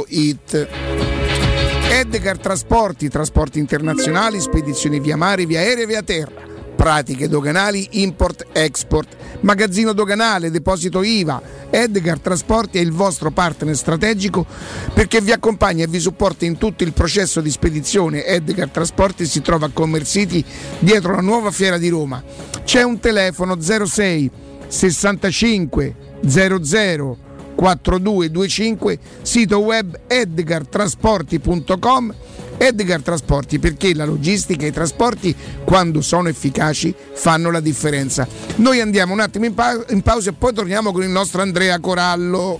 [1.89, 6.47] Edgar Trasporti, trasporti internazionali, spedizioni via mare, via aerea e via terra.
[6.75, 11.41] Pratiche doganali, import-export, magazzino doganale, deposito IVA.
[11.69, 14.45] Edgar Trasporti è il vostro partner strategico
[14.93, 18.25] perché vi accompagna e vi supporta in tutto il processo di spedizione.
[18.25, 20.43] Edgar Trasporti si trova a Commercity
[20.79, 22.23] dietro la nuova fiera di Roma.
[22.63, 24.31] C'è un telefono 06
[24.67, 27.27] 65 00
[27.59, 32.13] 4225, sito web edgartrasporti.com.
[32.61, 38.27] Edgar Trasporti perché la logistica e i trasporti quando sono efficaci fanno la differenza.
[38.55, 41.79] Noi andiamo un attimo in, pa- in pausa e poi torniamo con il nostro Andrea
[41.79, 42.59] Corallo.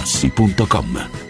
[0.00, 1.29] materassi.com.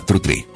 [0.00, 0.55] 443.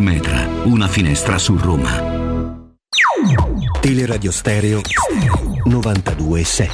[0.00, 2.70] Metra, una finestra su Roma.
[3.80, 4.80] Teleradio Stereo
[5.66, 6.70] 92.7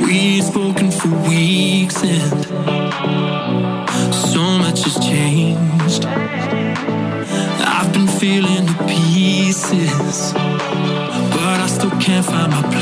[0.00, 2.46] We've spoken for weeks and
[4.14, 6.04] so much has changed.
[6.04, 12.75] I've been feeling the pieces, but I still can't find my place.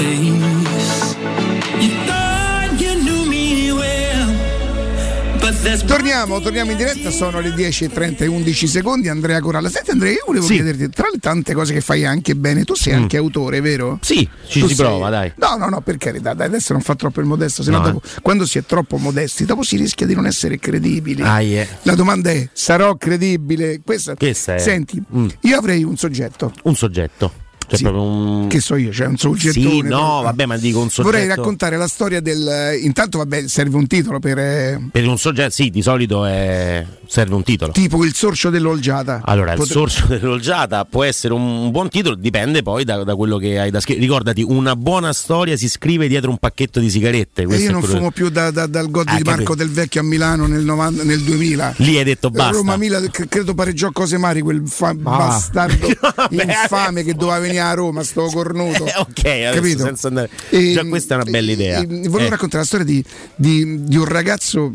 [5.83, 9.09] Torniamo, torniamo in diretta, sono le 10.30 e 11 secondi.
[9.09, 9.69] Andrea Coralla.
[9.69, 10.55] Senti, Andrea, io volevo Sì.
[10.55, 13.03] chiederti, tra le tante cose che fai anche bene, tu sei Mm.
[13.03, 13.99] anche autore, vero?
[14.01, 15.33] Sì, ci Tu si sei- prova, dai.
[15.37, 17.93] No, no, no, per carità, dai, adesso non fa troppo il modesto, sennò No, eh.
[17.93, 21.23] dopo, quando si è troppo modesti, dopo si rischia di non essere credibili.
[21.23, 21.67] Ah, yeah.
[21.83, 23.81] La domanda è: sarò credibile?
[23.85, 25.29] Questa, Questa è- Senti, Mm.
[25.41, 26.53] io avrei un soggetto.
[26.65, 27.33] Un soggetto.
[27.67, 27.83] Cioè Sì.
[27.83, 28.47] proprio un...
[28.49, 29.65] Che so io, c'è un soggettone.
[29.65, 31.17] Sì, no, però- vabbè, ma dico un soggetto...
[31.17, 32.79] Vorrei raccontare la storia del.
[32.83, 34.39] Intanto, vabbè, serve un titolo per.
[34.39, 36.85] eh, Per un soggetto, sì, di solito è...
[37.07, 37.73] serve un titolo.
[37.73, 39.23] tipo il sorcio dell'olgiata.
[39.25, 43.39] Allora, il Potre- sorcio dell'olgiata può essere un, buon titolo, dipende poi da, da quello
[43.39, 44.05] che hai da scrivere.
[44.07, 47.43] Ricordati, una buona storia si scrive dietro un pacchetto di sigarette.
[47.43, 49.55] E io non quello- fumo più da- da- dal God Ah, di Marco capito.
[49.55, 51.75] del Vecchio a Milano nel, 90 nel 2000.
[51.79, 52.53] Lì hai detto basta.
[52.57, 55.89] Roma Milan cre- credo pareggiò cose mari quel fa- bastardo
[56.31, 58.85] infame che doveva venire a Roma, sto cornuto.
[58.85, 59.85] ok, adesso Capito?
[59.85, 60.31] senza andare.
[60.51, 61.81] E- Già questa è una bella idea.
[61.81, 62.31] e- volevo Eh.
[62.31, 64.73] raccontare la storia di, di- di un ragazzo.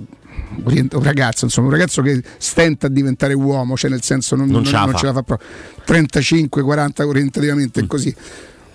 [0.64, 4.56] Un ragazzo, insomma, un ragazzo che stenta a diventare uomo, cioè nel senso non, Non
[4.58, 4.98] non- ce la non fa.
[4.98, 5.48] ce la fa proprio.
[5.86, 8.14] 35, 40 orientativamente, è così.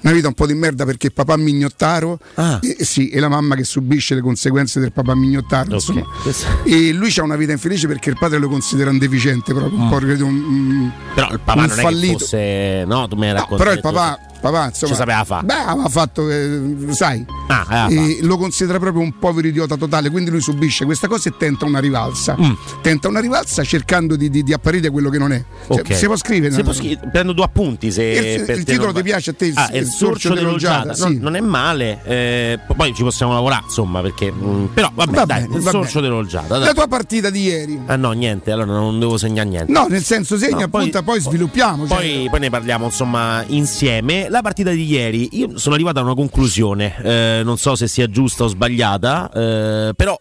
[0.05, 2.59] Una vita un po' di merda perché papà mignottaro Ah.
[2.61, 5.73] e, sì, e la mamma che subisce le conseguenze del papà mignottaro.
[5.73, 6.03] insomma.
[6.65, 9.89] E lui ha una vita infelice perché il padre lo considera un deficiente, proprio un
[9.89, 12.13] po' credo un- un, Però il papà un non è fallito.
[12.13, 12.85] che fosse.
[12.87, 13.57] No, tu mi hai No, raccontato.
[13.63, 14.19] però il papà,
[14.51, 15.41] papà insomma, Ci sapeva fa.
[15.43, 20.11] Beh, aveva fatto, eh, sai, Ah, aveva e lo considera proprio un povero idiota totale,
[20.11, 22.37] quindi lui subisce questa cosa e tenta una rivalsa.
[22.41, 22.53] Mm.
[22.83, 25.43] Tenta una rivalsa cercando di, di- di apparire quello che non è.
[25.69, 25.95] Cioè, Ok.
[25.95, 26.53] Si può scrivere?
[26.55, 27.91] Si può scri- prendo due appunti.
[27.91, 30.81] Se Il- il titolo non ti piace a te, il- Ah, il il sorcio dell'olgiata.
[30.83, 31.23] dell'olgiata, Non, sì.
[31.23, 32.01] non è male.
[32.05, 34.31] eh, poi ci possiamo lavorare, insomma, perché.
[34.33, 36.13] mm, però vabbè, Va dai, bene, il va sorcio dai.
[36.61, 37.81] La tua partita di ieri.
[37.87, 39.73] Ah no, niente, allora non devo segnare niente.
[39.73, 41.87] No, nel senso segna No, poi- appunto, poi, sviluppiamo.
[41.87, 41.97] cioè.
[41.97, 44.27] Poi, poi ne parliamo insomma insieme.
[44.35, 48.09] La partita di ieri, io sono arrivato a una conclusione, eh, non so se sia
[48.09, 50.19] giusta o sbagliata, eh, però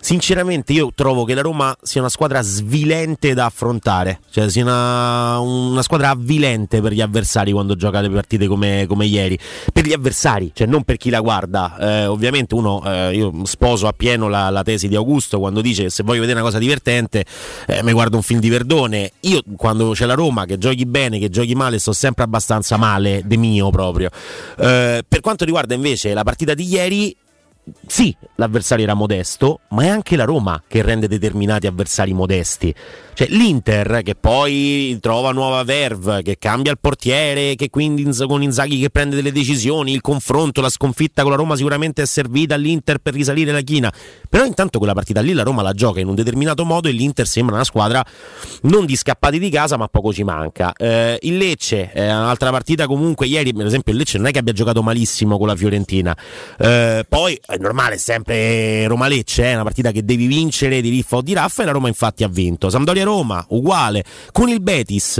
[0.00, 5.38] sinceramente io trovo che la Roma sia una squadra svilente da affrontare, cioè sia una,
[5.38, 9.38] una squadra avvilente per gli avversari quando gioca le partite come, come ieri,
[9.72, 11.76] per gli avversari, cioè non per chi la guarda.
[11.78, 15.90] Eh, ovviamente uno, eh, io sposo appieno la, la tesi di Augusto quando dice che
[15.90, 17.24] se voglio vedere una cosa divertente
[17.66, 19.12] eh, mi guardo un film di Verdone.
[19.20, 23.22] Io quando c'è la Roma, che giochi bene, che giochi male, sto sempre abbastanza male,
[23.24, 24.10] de mio proprio.
[24.58, 27.16] Eh, per quanto riguarda invece la partita di ieri,
[27.86, 32.74] sì, l'avversario era modesto, ma è anche la Roma che rende determinati avversari modesti.
[33.12, 38.78] Cioè l'Inter che poi trova nuova verve, che cambia il portiere, che quindi con Inzaghi
[38.78, 42.98] che prende delle decisioni, il confronto, la sconfitta con la Roma sicuramente è servita all'Inter
[42.98, 43.92] per risalire la china.
[44.28, 47.26] Però intanto quella partita lì la Roma la gioca in un determinato modo e l'Inter
[47.26, 48.04] sembra una squadra
[48.62, 50.72] non di scappati di casa, ma poco ci manca.
[50.72, 54.38] Eh, il Lecce è un'altra partita comunque ieri, per esempio il Lecce non è che
[54.38, 56.16] abbia giocato malissimo con la Fiorentina.
[56.58, 61.22] Eh, poi è normale, sempre Roma-Lecce, è una partita che devi vincere di riffa o
[61.22, 62.70] di raffa e la Roma infatti ha vinto.
[62.70, 64.04] Sampdoria-Roma, uguale.
[64.32, 65.18] Con il Betis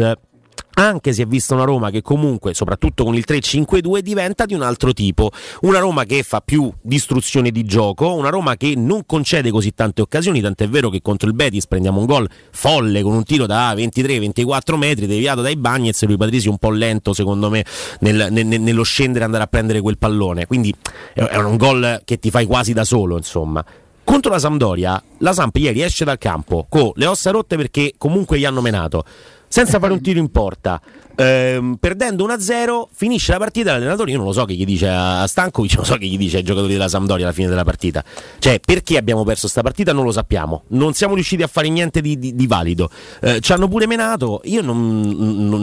[0.80, 4.62] anche si è vista una Roma che comunque, soprattutto con il 3-5-2, diventa di un
[4.62, 5.30] altro tipo.
[5.62, 10.02] Una Roma che fa più distruzione di gioco, una Roma che non concede così tante
[10.02, 13.74] occasioni, tant'è vero che contro il Betis prendiamo un gol folle con un tiro da
[13.74, 17.64] 23-24 metri deviato dai Bagnets e lui Patrisi un po' lento secondo me
[18.00, 20.46] nel- nel- nello scendere e andare a prendere quel pallone.
[20.46, 20.74] Quindi
[21.14, 23.64] è un gol che ti fai quasi da solo, insomma.
[24.02, 28.38] Contro la Sampdoria, la Samp ieri esce dal campo con le ossa rotte perché comunque
[28.38, 29.04] gli hanno menato,
[29.50, 30.80] senza fare un tiro in porta.
[31.20, 35.26] Ehm, perdendo 1-0 finisce la partita l'allenatore io non lo so che gli dice a
[35.26, 38.02] Stankovic non so che gli dice ai giocatori della Sampdoria alla fine della partita.
[38.38, 39.92] Cioè perché abbiamo perso sta partita?
[39.92, 40.62] Non lo sappiamo.
[40.68, 42.90] Non siamo riusciti a fare niente di, di- di valido.
[43.20, 44.40] Eh, ci hanno pure menato.
[44.44, 45.00] Io non-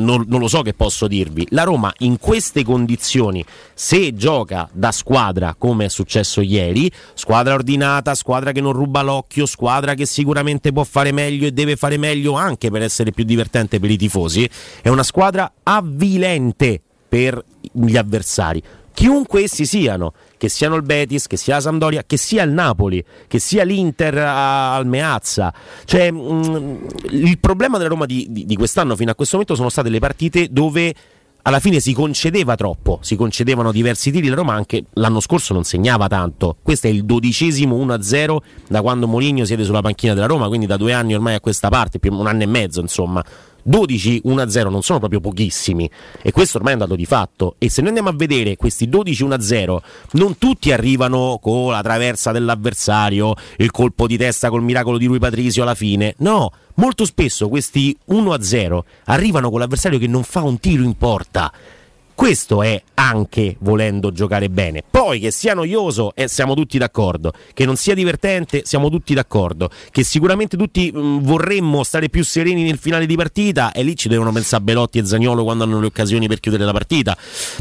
[0.06, 1.48] non- non lo so che posso dirvi.
[1.50, 3.44] La Roma in queste condizioni
[3.74, 9.46] se gioca da squadra come è successo ieri squadra ordinata squadra che non ruba l'occhio
[9.46, 13.80] squadra che sicuramente può fare meglio e deve fare meglio anche per essere più divertente
[13.80, 14.50] per i tifosi
[14.82, 18.62] è una squadra avvilente per gli avversari
[18.98, 23.04] chiunque essi siano, che siano il Betis, che sia la Sampdoria, che sia il Napoli,
[23.28, 25.54] che sia l'Inter a- al Meazza.
[25.86, 29.70] Cioè, mh, il problema della Roma di, di- di quest'anno fino a questo momento sono
[29.70, 30.96] state le partite dove
[31.44, 35.64] alla fine si concedeva troppo, si concedevano diversi tiri, la Roma anche l'anno scorso non
[35.64, 36.58] segnava tanto.
[36.64, 38.38] Questo è il dodicesimo 1-0
[38.68, 41.70] da quando Mourinho siede sulla panchina della Roma, quindi da due anni ormai a questa
[41.70, 43.24] parte, più un anno e mezzo insomma.
[43.68, 45.90] 12 1-0 non sono proprio pochissimi.
[46.22, 47.56] E questo ormai è un dato di fatto.
[47.58, 49.78] E se noi andiamo a vedere questi 12 1-0
[50.12, 55.20] non tutti arrivano con la traversa dell'avversario il colpo di testa col miracolo di Rui
[55.20, 56.16] Patrizio alla fine.
[56.20, 61.52] No molto spesso questi 1-0 arrivano con l'avversario che non fa un tiro in porta
[62.18, 64.82] questo è anche volendo giocare bene.
[64.90, 67.32] Poi che sia noioso, eh, siamo tutti d'accordo.
[67.54, 69.70] Che non sia divertente, siamo tutti d'accordo.
[69.92, 74.08] Che sicuramente tutti mh, vorremmo stare più sereni nel finale di partita e lì ci
[74.08, 77.16] devono pensare Belotti e Zagnolo quando hanno le occasioni per chiudere la partita.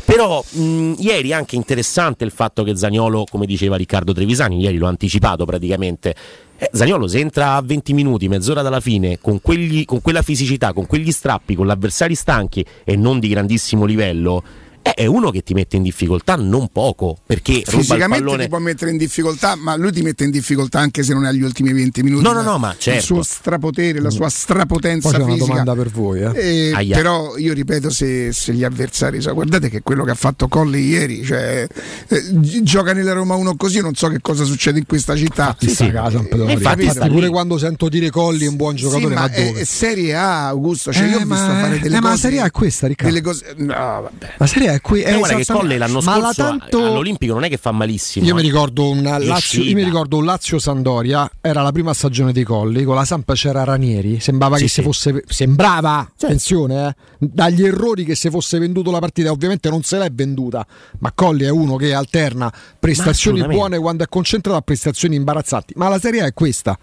[0.06, 4.78] Però mh, ieri è anche interessante il fatto che Zagnolo, come diceva Riccardo Trevisani, ieri
[4.78, 6.14] l'ho anticipato praticamente.
[6.58, 10.72] Eh, Zagnolo se entra a 20 minuti, mezz'ora dalla fine, con, quegli- con quella fisicità,
[10.72, 14.42] con quegli strappi, con gli avversari stanchi e non di grandissimo livello,
[14.86, 18.48] eh, è uno che ti mette in difficoltà non poco, perché ruba il Fisicamente ti
[18.48, 21.42] può mettere in difficoltà, ma lui ti mette in difficoltà anche se non è agli
[21.42, 22.22] ultimi 20 minuti.
[22.22, 23.02] No, no, no, ma Il certo.
[23.02, 25.46] suo strapotere, la sua strapotenza Poi c'è una fisica.
[25.52, 26.20] domanda per voi.
[26.22, 26.70] Eh.
[26.76, 30.48] Eh, però io ripeto se, se gli avversari so, guardate che quello che ha fatto
[30.48, 31.66] Colli ieri cioè,
[32.08, 35.56] eh, gi- gioca nella Roma 1 così non so che cosa succede in questa città
[35.58, 35.90] Sì, sì.
[35.90, 36.52] La Sampdoria.
[36.52, 37.28] Infatti pure lì.
[37.28, 39.64] quando sento dire Colli è un buon giocatore, Sì, ma, ma è, dove?
[39.64, 42.20] Serie A Augusto cioè Eh, io ho visto ma- fare delle eh, ma la cose
[42.22, 43.12] Serie A è questa, Riccardo.
[43.12, 45.00] delle cose no vabbè La Serie A è qui.
[45.00, 47.72] è Eh, guarda che Colle l'anno ma la scorso tanto- all'Olimpico non è che fa
[47.72, 48.24] malissimo.
[48.26, 48.44] Io mi eh.
[48.44, 52.84] ricordo un Lazio, io mi ricordo un Lazio Sandoria, era la prima stagione dei Colli,
[52.84, 54.74] con la Sampa c'era Ranieri, sembrava Sì, che sì.
[54.74, 59.82] se fosse sembrava, attenzione, eh, dagli errori che se fosse venduto la partita, ovviamente non
[59.82, 60.66] se l'è venduta,
[60.98, 65.88] ma Colli è uno che alterna prestazioni buone quando è concentrato a prestazioni imbarazzanti, ma
[65.88, 66.78] la Serie A è questa.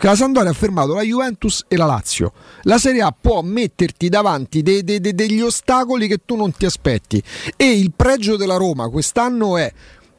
[0.00, 2.32] La Sandoria ha fermato la Juventus e la Lazio.
[2.62, 6.66] La Serie A può metterti davanti de- de- de- degli ostacoli che tu non ti
[6.66, 7.22] aspetti.
[7.56, 9.72] E il pregio della Roma quest'anno è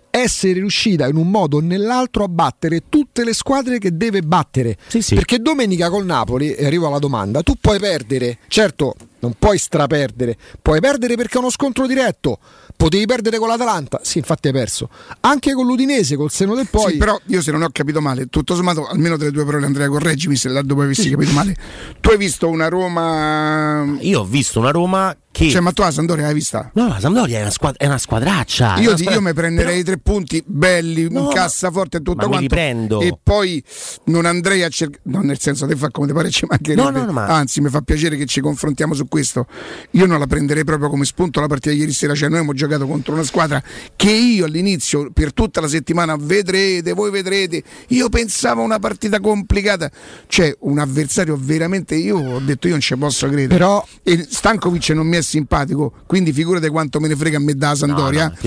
[0.09, 4.75] essere riuscita in un modo o nell'altro a battere tutte le squadre che deve battere.
[5.15, 10.37] Perché domenica col Napoli, e arrivo alla domanda, tu puoi perdere, certo non puoi straperdere,
[10.61, 12.39] puoi perdere perché è uno scontro diretto,
[12.75, 14.89] potevi perdere con l'Atalanta, sì infatti hai perso,
[15.21, 16.93] anche con l'Udinese, col seno del poi.
[16.93, 19.87] Sì, però io se non ho capito male, tutto sommato, almeno delle tue parole, Andrea,
[19.87, 21.55] correggimi se laddove avessi capito male.
[21.99, 23.97] Tu hai visto una Roma.
[23.99, 25.49] Io ho visto una Roma che.
[25.51, 26.71] Cioè, ma tu la Sampdoria l'hai vista?
[26.73, 28.75] No, la Sampdoria è una, squad- è una squadraccia.
[28.75, 31.97] è Io, una ti- squadra- io mi prenderei i tre punti belli, No, un cassaforte
[31.97, 32.55] e tutto ma me li quanto.
[32.55, 33.01] prendo.
[33.01, 33.63] E poi
[34.05, 35.01] non andrei a cercare.
[35.03, 36.81] No, nel senso, te fa come ti pare ci mancherebbe.
[36.81, 39.45] No, no, no, ma- Anzi, mi fa piacere che ci confrontiamo su questo.
[39.91, 42.13] Io non la prenderei proprio come spunto la partita di ieri sera.
[42.15, 43.61] Cioè, noi abbiamo giocato contro una squadra
[43.95, 47.61] che io all'inizio, per tutta la settimana, vedrete, voi vedrete.
[47.89, 49.89] Io pensavo una partita complicata.
[50.27, 51.95] Cioè, un avversario veramente.
[51.95, 53.47] Io ho detto, io non ci posso credere.
[53.49, 53.85] Però.
[54.03, 57.75] E Stankovic non mi è simpatico, quindi figurate quanto me ne frega a me da
[57.75, 58.25] Sandoria.
[58.25, 58.37] No, no.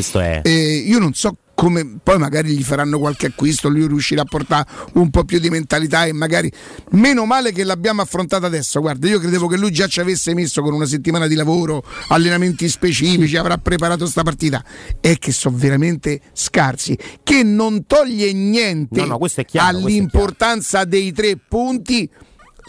[0.43, 4.67] Eh, io non so come poi magari gli faranno qualche acquisto, lui riuscirà a portare
[4.95, 6.51] un po' più di mentalità e magari
[6.93, 8.81] meno male che l'abbiamo affrontata adesso.
[8.81, 12.67] Guarda, io credevo che lui già ci avesse messo con una settimana di lavoro, allenamenti
[12.67, 14.65] specifici, avrà preparato sta partita.
[15.01, 21.37] È che sono veramente scarsi, che non toglie niente No, no, chiaro, all'importanza dei tre
[21.37, 22.09] punti.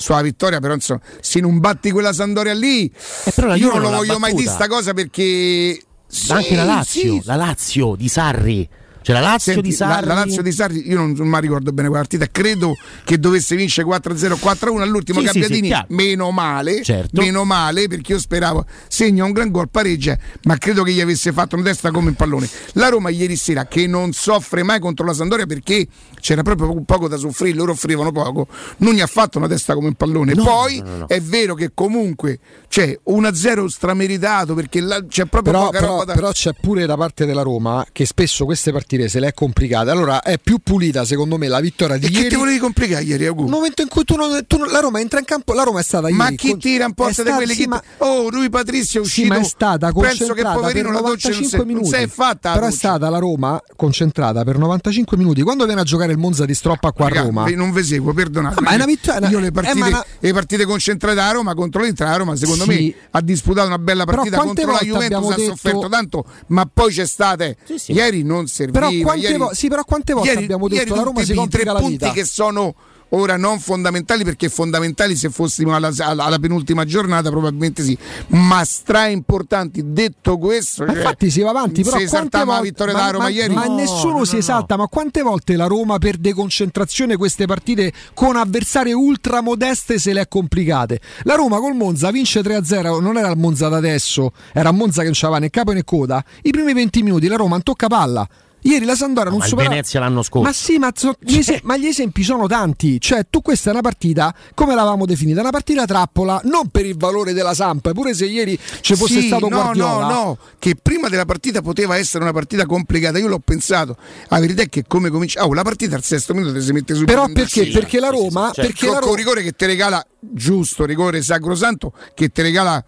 [0.02, 2.91] Sulla vittoria, però, insomma, se non batti quella Sandoria lì,
[3.26, 4.41] Eh, io Juve non lo voglio mai battuta.
[4.41, 5.82] dire sta cosa perché.
[6.28, 8.70] Ma anche la Sì, Lazio, sì, la Lazio di Sarri.
[9.04, 10.06] Cioè la Lazio Senti, di Sarri.
[10.06, 13.18] La, la Lazio di Sarri, io non, non mi ricordo bene quella partita, credo che
[13.18, 15.86] dovesse vincere 4-0, 4-1 all'ultimo Sì, sì, Gabbiadini, sì, chiaro.
[15.89, 17.20] meno male, Certo.
[17.20, 21.32] meno male perché io speravo segna un gran gol, pareggia, ma credo che gli avesse
[21.32, 22.47] fatto una testa come un pallone.
[22.74, 25.88] La Roma ieri sera che non soffre mai contro la Sandoria perché
[26.22, 28.47] c'era proprio poco- da soffrire, loro offrivano poco,
[28.78, 30.34] non gli ha fatto una testa come un pallone.
[30.34, 35.51] No, Poi no, no, è vero che comunque c'è 1-0 strameritato perché là c'è proprio
[35.53, 39.09] Però, poca però- da però c'è pure da parte della Roma che spesso queste partite
[39.09, 39.89] se le è complicate.
[39.89, 42.24] Allora è più pulita secondo me la vittoria di E ieri.
[42.24, 43.41] che ti volevi complicare ieri, Agu?
[43.43, 45.80] Nel momento in cui tu non, tu non- la Roma entra in campo, la Roma
[45.80, 47.67] è stata Ma ieri chi con- tira è porta di quelli sì, che.
[47.67, 49.34] ma- Oh, lui Patrizio è Sì, uscito.
[49.34, 51.88] ma è stata Penso che poverino la doccia non si, 95 non minuti.
[51.89, 52.49] si è fatta.
[52.49, 55.41] la Però è stata la Roma concentrata per 95 minuti.
[55.41, 58.62] Quando viene a giocare il Monza di Stroppa qua a Roma, non ve seguo, perdonate.
[58.62, 61.53] Ma è una vittoria- Io le eh, partite, ma una- le partite concentrate a Roma
[61.53, 62.70] contro l'Inter, la Roma secondo Sì.
[62.70, 66.91] me ha disputato una bella partita contro la Juventus, ha detto- sofferto tanto, ma poi
[66.93, 67.57] c'è state.
[67.88, 68.80] Ieri non serviva.
[68.88, 71.34] Però quante ieri- vo- sì, però quante volte ieri- abbiamo detto ieri la Roma si
[71.34, 72.12] complica tre la punti vita?
[72.12, 72.76] che sono
[73.14, 77.97] ora non fondamentali perché fondamentali se fossimo alla, alla- alla penultima giornata probabilmente sì
[78.28, 82.93] ma stra importanti detto questo cioè, infatti si va avanti, però quante esaltava volte- vittoria
[82.93, 86.18] ma, da Roma ma- ieri ma nessuno si esalta, ma quante volte la Roma per
[86.18, 90.99] deconcentrazione queste partite con avversarie ultra modeste se le è complicate?
[91.24, 95.05] La Roma col Monza vince 3-0, non era il Monza da adesso, era Monza che
[95.07, 96.24] non c'aveva né capo né coda.
[96.43, 98.28] I primi 20 minuti la Roma non tocca palla.
[98.64, 100.47] Ieri la Sandoria non Ma il supera Venezia l'anno scorso.
[100.47, 102.99] Ma sì, ma, so- gli ese- ma gli esempi sono tanti.
[103.01, 106.95] Cioè, tu questa è una partita, come l'avevamo definita, una partita trappola, non per il
[106.97, 110.07] valore della Samp, pure se ieri ci fosse Sì, stato no, Guardiola.
[110.07, 113.18] No, no, che prima della partita poteva essere una partita complicata.
[113.18, 113.97] Io l'ho pensato.
[114.28, 115.45] La verità è che come comincia.
[115.45, 117.12] Oh, la partita al sesto minuto ti si mette subito.
[117.12, 117.62] Però perché?
[117.64, 117.80] discesa.
[117.80, 121.22] Perché la Roma- Cioè, perché con, la Ro- con rigore che ti regala giusto, rigore
[121.22, 122.84] sacrosanto, che ti regala.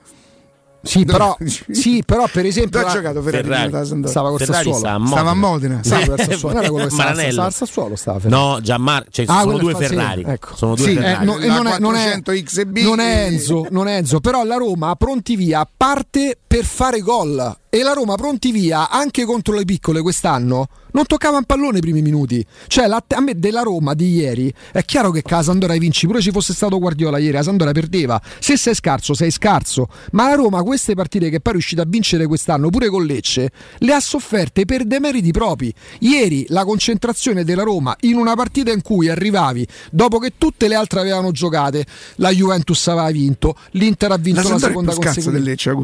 [0.86, 1.36] Sì, però,
[1.72, 3.72] sì, però per esempio ha giocato Ferrari?
[3.72, 4.08] Ferrari.
[4.08, 5.06] Stava col Ferrari Sassuolo.
[5.08, 5.80] Stava a Modena.
[5.82, 6.58] Stava col Sassuolo.
[6.60, 7.32] Era quello che stava, Maranello.
[7.32, 8.42] stava al Sassuolo, stava Ferrari.
[8.44, 10.24] No, Gianmarco, cioè, Ah, sono due Ferrari.
[10.28, 10.56] ecco.
[10.56, 11.22] Sono due Sì, Ferrari.
[11.24, 12.78] eh, no, e non, è, non, è, 400 XB.
[12.80, 17.58] non è Enzo, non è Enzo, però la Roma pronti via parte per fare gol
[17.76, 21.82] e la Roma pronti via anche contro le piccole quest'anno non toccava un pallone i
[21.82, 22.46] primi minuti.
[22.68, 26.06] Cioè la- a me della Roma di ieri è chiaro che con la Sandoria vinci,
[26.06, 28.22] pure ci fosse stato Guardiola ieri, la Sandoria perdeva.
[28.40, 31.86] Se sei scarso, sei scarso, ma la Roma queste partite che poi è riuscita a
[31.88, 33.50] vincere quest'anno pure con Lecce
[33.80, 35.74] le ha sofferte per demeriti propri.
[36.02, 40.76] Ieri la concentrazione della Roma in una partita in cui arrivavi dopo che tutte le
[40.76, 45.32] altre avevano giocate, la Juventus aveva vinto, l'Inter ha vinto La la, seconda consecutiva.
[45.32, 45.76] del Lecce,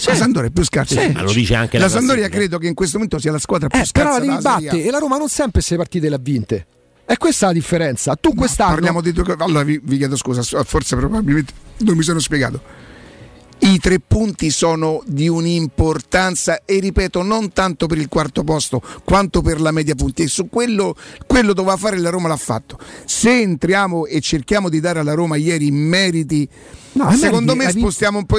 [0.00, 0.10] Agu.
[0.10, 1.00] La Sampdoria è più scarsa.
[1.00, 1.12] Sì.
[1.12, 2.28] Ma lo dice anche la la classifica.
[2.28, 4.50] credo che in questo momento sia la squadra più Eh, però scarsa la devi della
[4.50, 4.70] Serie A.
[4.70, 6.66] battere e la Roma non sempre queste partite le ha vinte.
[7.04, 8.16] E questa è la differenza.
[8.16, 9.42] Tu quest'anno Parliamo di due cose.
[9.42, 12.60] Allora vi, vi chiedo scusa, forse probabilmente non mi sono spiegato.
[13.60, 19.42] I tre punti sono di un'importanza e ripeto non tanto per il quarto posto quanto
[19.42, 20.94] per la media punti e su quello,
[21.26, 22.78] quello doveva fare la Roma l'ha fatto.
[23.04, 26.48] Se entriamo e cerchiamo di dare alla Roma ieri meriti,
[26.92, 28.38] No, secondo meriti me vinto- spostiamo un po'.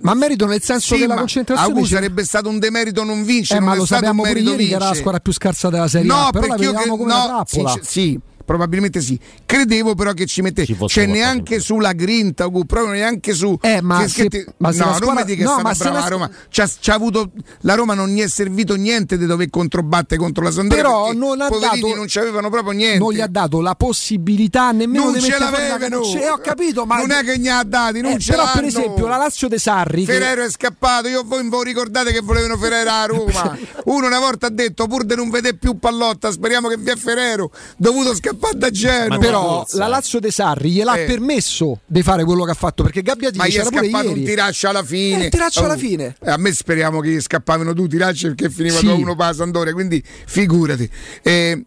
[0.00, 1.70] Ma merito nel senso Sì, della ma concentrazione.
[1.72, 4.74] Agu c'è- sarebbe stato un demerito non vincere, Eh, ma lo sappiamo pure ieri che
[4.74, 7.42] era la squadra più scarsa della Serie No, A, però la perché io una no,
[7.46, 9.18] sì, sì, probabilmente sì.
[9.46, 14.00] Credevo però che ci mette cioè neanche sulla grinta, Ugu, proprio neanche su Eh, ma
[14.02, 15.74] che- se- che ti- ma se no, la non squadra- mi che no, è stata
[15.74, 16.30] brava la- la Roma.
[16.50, 17.30] C'ha, c'ha avuto
[17.60, 21.40] la Roma non gli è servito niente di dover controbattere contro la Sampdoria Però non
[21.40, 22.98] ha dato- non c'avevano proprio niente.
[22.98, 25.88] non gli ha dato la possibilità nemmeno non di ce la- l'avevano.
[26.00, 28.30] non ce- eh, ho capito, ma non è che gli ha dati, non Eh, ce
[28.32, 28.66] però per l'hanno.
[28.68, 32.56] esempio la Lazio De Sarri che- Ferrero è scappato, io voi voi ricordate che volevano
[32.56, 33.58] Ferrero a Roma.
[33.84, 37.50] Uno una volta ha detto pur di non vedere più pallotta, speriamo che via Ferrero,
[37.76, 39.18] dovuto scappare da Genova.
[39.18, 41.04] però la Lazio De Sarri gliel'ha Eh.
[41.04, 44.68] permesso di fare quello che ha fatto perché Gabbiadini ma gli è scappato un tiraccio
[44.68, 45.20] alla fine.
[45.20, 46.16] Eh, un tiraccio alla Oh, fine.
[46.22, 48.86] eh, A me speriamo che scappavano due tiracci perché finiva Sì.
[48.86, 50.88] da uno per la Sampdoria, quindi figurati.
[51.22, 51.62] Eh,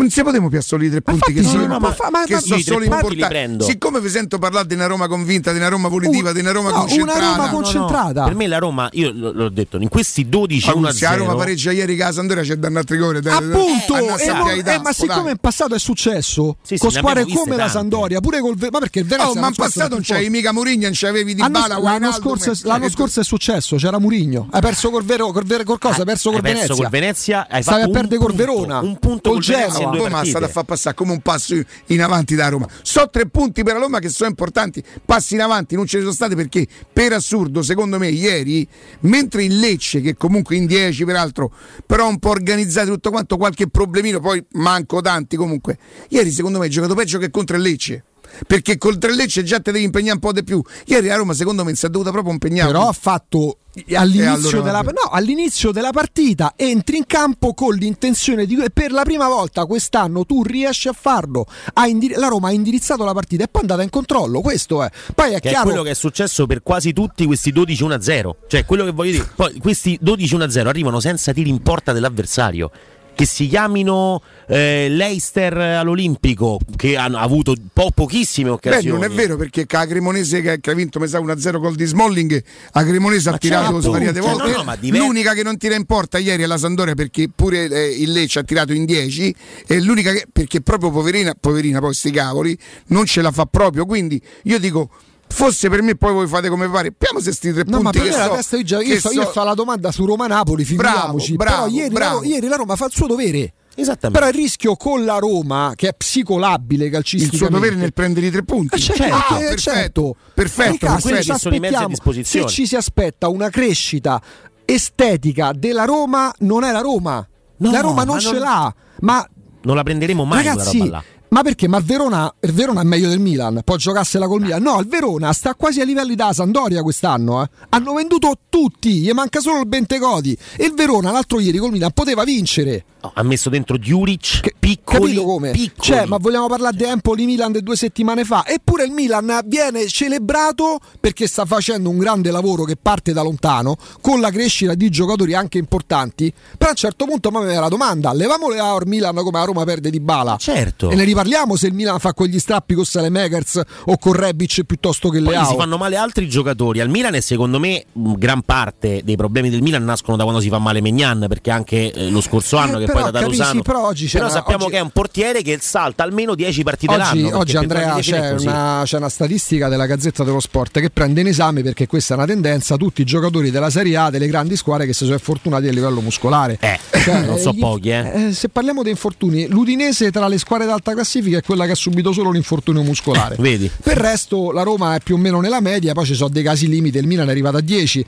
[0.00, 2.60] non si potevamo più assoli i tre punti che sono, ma- ma- ma- che sono
[2.60, 3.64] solo importanti.
[3.64, 6.70] Siccome vi sento parlare di una Roma convinta, di una Roma positiva, di una Roma
[6.70, 7.20] no, una concentrata.
[7.36, 8.24] Roma concentrata.
[8.24, 11.24] Per me la Roma, io l'ho detto, in questi 12 Ma 1 se la Roma
[11.30, 13.18] 0 pareggia ieri che la Sampdoria c'è danno altri rigore.
[13.18, 17.68] Appunto, a e Pietà, eh, ma siccome in passato è successo con squadre come la.
[17.68, 20.82] Sandoria, pure col ma perché il Venezia Oh, ma in passato non c'avevi mica Mourinho,
[20.84, 24.48] non c'avevi Di L'anno, Bala, l'anno scorso, cioè, l'anno che- scorso è successo, c'era Murigno.
[24.50, 25.98] Hai perso col Vero, col, Vero- col cosa?
[26.00, 26.74] Hai perso col perso Venezia.
[26.82, 29.54] col Venezia, hai Stavi a perdere col Verona, un punto col col
[29.90, 30.30] In due Poi ma partite.
[30.30, 31.54] state a far passare come un passo
[31.86, 32.68] in avanti da Roma.
[32.82, 36.02] So tre punti per la Roma che sono importanti, passi in avanti, non ce ne
[36.02, 38.66] sono stati perché per assurdo, secondo me, ieri,
[39.00, 41.52] mentre il Lecce, che comunque in 10 peraltro,
[41.86, 45.78] però un po' organizzato tutto quanto, qualche problemino, poi manco tanti comunque.
[46.08, 48.04] Ieri secondo me hai giocato peggio che contro il Lecce.
[48.46, 50.62] Perché contro il Lecce già te devi impegnare un po' di più.
[50.86, 52.72] Ieri a Roma, secondo me, si è dovuta proprio impegnare.
[52.72, 53.58] Però ha fatto
[53.94, 59.02] all'inizio, allora, della, no, all'inizio della partita entri in campo con l'intenzione di per la
[59.02, 63.44] prima volta quest'anno tu riesci a farlo Ha indiri- la Roma ha indirizzato la partita
[63.44, 65.90] e poi è andata in controllo questo è poi è che è chiaro quello che
[65.90, 68.30] è successo per quasi tutti questi 12 1-0.
[68.48, 72.70] Cioè, quello che voglio dire, poi questi 12 1-0 arrivano senza tiri in porta dell'avversario.
[73.14, 78.98] Che si chiamino eh, Leicester all'Olimpico, che hanno avuto po- pochissime Beh, occasioni.
[78.98, 81.84] non è vero perché la Cremonese che, che ha vinto mi sa 1-0 gol di
[81.84, 82.42] Smalling,
[82.72, 84.50] la Cremonese ha tirato certo, svariate cioè, volte.
[84.50, 87.28] no, no, ma diver- l'unica che non tira in porta ieri è la Sandoria perché
[87.34, 89.34] pure eh, il Lecce ha tirato in 10
[89.66, 92.56] e l'unica che perché proprio poverina, poverina poi sti cavoli,
[92.86, 94.90] non ce la fa proprio, quindi io dico
[95.32, 96.92] Fosse per me, poi voi fate come pare.
[96.92, 99.10] Piamo se sti tre No, ma punti che la so- testa io, già- io, so,
[99.12, 101.36] io so- fa la domanda su Roma-Napoli, figuriamoci.
[101.36, 102.20] Bravo, però ieri, bravo.
[102.20, 103.54] La, ieri la Roma fa il suo dovere.
[103.76, 104.18] Esattamente.
[104.18, 107.36] Però il rischio con la Roma, che è psicolabile il calcisticamente.
[107.46, 108.74] suo dovere nel prendere i tre punti.
[108.74, 110.16] Eh, certo, Ah, eh, perfetto, certo.
[110.34, 111.14] perfetto, perfetto.
[111.16, 112.48] se ci sono i mezzi a aspettiamo- disposizione.
[112.48, 114.20] Se ci si aspetta una crescita
[114.64, 117.26] estetica della Roma, non è la Roma.
[117.58, 118.74] No, la Roma non ma ce non- l'ha.
[119.00, 119.28] Ma
[119.62, 121.04] Non la prenderemo mai Ragazzi, quella roba là.
[121.30, 121.66] Ma perché?
[121.68, 124.62] Ma il Verona, il Verona è meglio del Milan, può giocarsela col Milan.
[124.62, 127.42] No, il Verona sta quasi a livelli da Sandoria quest'anno.
[127.42, 127.48] eh.
[127.70, 130.36] Hanno venduto tutti, gli manca solo il Bentecodi.
[130.56, 132.84] E il Verona l'altro ieri col Milan poteva vincere.
[133.02, 135.50] No, ha messo dentro Juric, piccoli, Capito come?
[135.52, 135.72] piccoli.
[135.80, 138.44] Cioè, ma vogliamo parlare di Empoli Milan di due settimane fa?
[138.46, 143.76] Eppure il Milan viene celebrato perché sta facendo un grande lavoro che parte da lontano,
[144.02, 146.30] con la crescita di giocatori anche importanti.
[146.58, 149.44] Però a un certo punto mi viene la domanda: levamole a Or Milan come la
[149.44, 150.36] Roma perde di bala.
[150.38, 150.90] Certo.
[150.90, 151.18] E ne riparliamo
[151.56, 155.44] se il Milan fa quegli strappi con Salemekers o con Rebic piuttosto che Poi Leao.
[155.46, 159.62] si fanno male altri giocatori al Milan e secondo me gran parte dei problemi del
[159.62, 162.80] Milan nascono da quando si fa male Megnan perché anche eh, lo scorso anno Eh,
[162.80, 165.42] che però poi è da Lozano però oggi però sappiamo oggi- che è un portiere
[165.42, 169.86] che salta almeno 10 partite Oggi, l'anno oggi Andrea c'è una, c'è una statistica della
[169.86, 173.50] Gazzetta dello Sport che prende in esame perché questa è una tendenza tutti i giocatori
[173.50, 176.58] della Serie A delle grandi squadre che si sono infortunati a livello muscolare.
[177.02, 178.30] Cioè, non so gli- pochi, eh.
[178.32, 182.12] se parliamo di infortuni, l'Udinese tra le squadre d'alta classifica è quella che ha subito
[182.12, 183.36] solo l'infortunio muscolare.
[183.38, 183.70] Vedi?
[183.82, 186.42] Per il resto la Roma è più o meno nella media, poi ci sono dei
[186.42, 188.06] casi limite, il Milan è arrivato a 10.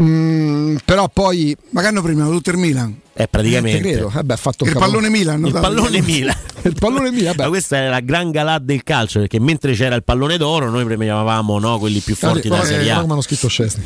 [0.00, 2.96] Mm, però poi Ma che hanno premiato tutto il Milan?
[3.14, 3.78] Eh, praticamente.
[3.78, 4.12] Eh, credo.
[4.16, 5.44] Eh beh, ha fatto Il capo- pallone Milan.
[5.44, 7.42] il pallone Milan il pallone Milan, beh.
[7.44, 10.84] ma questa è la gran galà del calcio perché mentre c'era il pallone d'oro noi
[10.84, 13.82] premiavamo no, quelli più forti della Eh, Serie A Roma hanno scritto Scesni.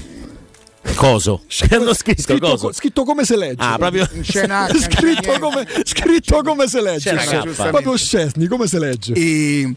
[0.95, 3.57] Coso hanno scritto, Scritto, coso co- scritto come se legge.
[3.63, 7.15] ah proprio Cenacchia, scritto, come, scritto come se legge.
[7.15, 7.69] K.
[7.71, 9.13] Proprio Scesni, come se legge.
[9.15, 9.75] E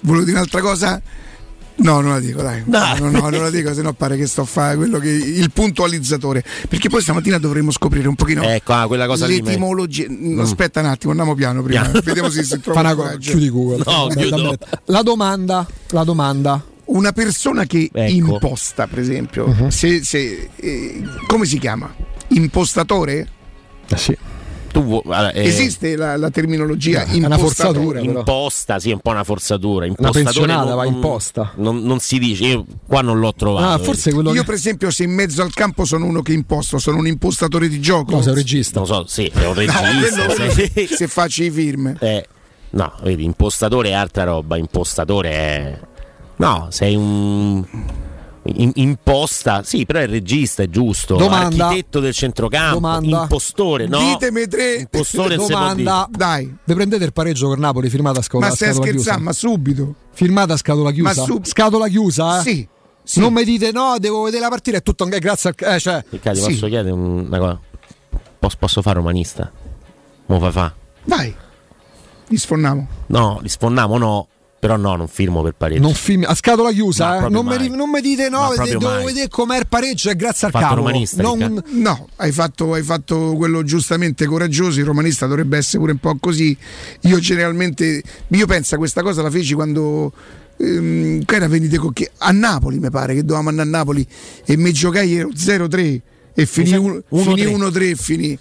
[0.00, 1.00] volevo dire un'altra cosa.
[1.78, 2.62] No, non la dico, dai.
[2.64, 2.98] Dai.
[3.00, 6.42] No, no, non la dico, sennò pare che sto a fare quello che il puntualizzatore.
[6.68, 10.06] Perché poi stamattina dovremmo scoprire un pochino ecco ah, quella cosa l'etimologia.
[10.08, 11.82] No, Aspetta un attimo, andiamo piano prima.
[11.82, 12.00] Piano.
[12.02, 13.82] Vediamo se si trova chiudi Google.
[13.84, 14.08] No,
[14.86, 16.64] La domanda, la domanda.
[16.86, 18.12] Una persona che Ecco.
[18.12, 19.68] imposta, per esempio, Mhm.
[19.68, 21.92] se, se- eh, come si chiama?
[22.28, 23.28] Impostatore?
[23.88, 24.16] Eh sì.
[24.72, 28.18] allora, eh, Esiste la, la terminologia È una forzatura, però.
[28.18, 31.52] imposta sì è un po' una forzatura Una Impostatore pensionata non- va imposta.
[31.56, 34.44] non, non si dice io qua non l'ho trovato Ah, forse quello Io, che.
[34.46, 37.80] per esempio, se in mezzo al campo sono uno che imposto, sono un impostatore di
[37.80, 38.10] gioco.
[38.16, 38.78] No, sei un regista.
[38.80, 41.96] non so sì è un regista quello- se- se faccio i film.
[41.98, 42.26] Eh,
[42.70, 45.78] no, vedi, impostatore è altra roba, impostatore è...
[46.36, 47.64] No, sei un...
[48.44, 51.16] in- imposta, sì, però è il regista, è giusto.
[51.16, 51.66] Domanda.
[51.68, 53.22] Architetto del centrocampo, Domanda.
[53.22, 53.98] impostore, no?
[53.98, 54.74] Ditemi tre.
[54.76, 56.06] Impostore Domanda.
[56.10, 59.02] Dai, Vi prendete il pareggio con Napoli firmata a scadola, ma stai scatola chiusa?
[59.02, 59.24] scherzando?
[59.24, 59.94] Ma subito.
[60.12, 61.20] Firmata a scatola chiusa?
[61.20, 62.42] Ma su- Scatola chiusa, eh?
[62.42, 62.68] Sì.
[63.02, 63.20] sì.
[63.20, 65.74] Non mi dite no, devo vedere la partita, è tutto anche grazie al.
[65.74, 66.50] Eh, cioè, Riccardo, Sì.
[66.52, 67.60] posso chiedere una cosa?
[68.38, 69.50] Posso, posso fare romanista?
[70.26, 70.74] Mo fa fa?
[71.04, 71.34] Vai.
[72.28, 72.86] Li sfonniamo.
[73.06, 74.28] No, li sfonniamo no,
[74.58, 75.82] però no, non firmo per pareggio.
[75.82, 77.28] non firmi a scatola chiusa, eh?
[77.28, 79.04] non, mi, non mi dite no, vede- devo mai.
[79.04, 80.82] vedere com'è il pareggio, è grazie al cavolo.
[81.22, 81.62] Non-.
[81.70, 84.80] No, hai fatto, hai fatto quello giustamente coraggioso.
[84.80, 86.56] Il romanista dovrebbe essere pure un po' così.
[87.02, 88.02] Io generalmente.
[88.28, 90.12] Io penso questa cosa la feci quando.
[90.58, 94.06] ehm, che era venite con chi- a Napoli, mi pare che dovevamo andare a Napoli
[94.44, 96.00] e mi giocai ero 0-3
[96.34, 97.22] e finì un- 1-3.
[97.22, 98.38] finì 1-3 e finì.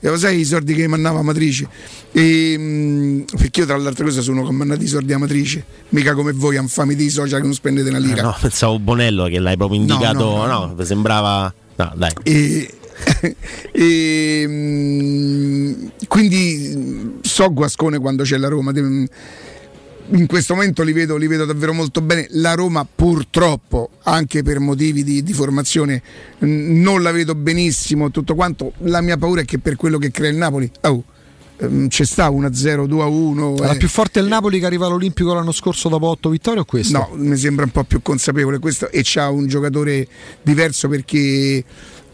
[0.00, 1.68] E lo sai i soldi che mi mandava Matrice?
[2.12, 6.14] E, mm, perché io tra le altre cose sono mandati i soldi a Matrice, mica
[6.14, 8.22] come voi, infami dei social che non spendete una lira.
[8.22, 10.74] No, pensavo Bonello che l'hai proprio indicato, no, no, no.
[10.76, 11.52] mi sembrava...
[11.76, 12.12] No, dai.
[12.22, 12.74] E,
[13.72, 18.72] e, mm, quindi mm, so Guascone quando c'è la Roma.
[20.10, 22.26] In questo momento li vedo, li vedo davvero molto bene.
[22.30, 26.02] La Roma, purtroppo, anche per motivi di, di formazione,
[26.44, 28.10] mm, non la vedo benissimo.
[28.10, 28.72] Tutto quanto.
[28.78, 31.04] La mia paura è che per quello che crea il Napoli, oh,
[31.58, 33.62] ehm, c'è sta 1-0, 2-1.
[33.62, 33.76] Era eh.
[33.76, 36.96] più forte il Napoli che arriva all'Olimpico l'anno scorso dopo 8 vittorie o questo?
[36.96, 40.08] No, mi sembra un po' più consapevole questo e c'ha un giocatore
[40.40, 41.62] diverso perché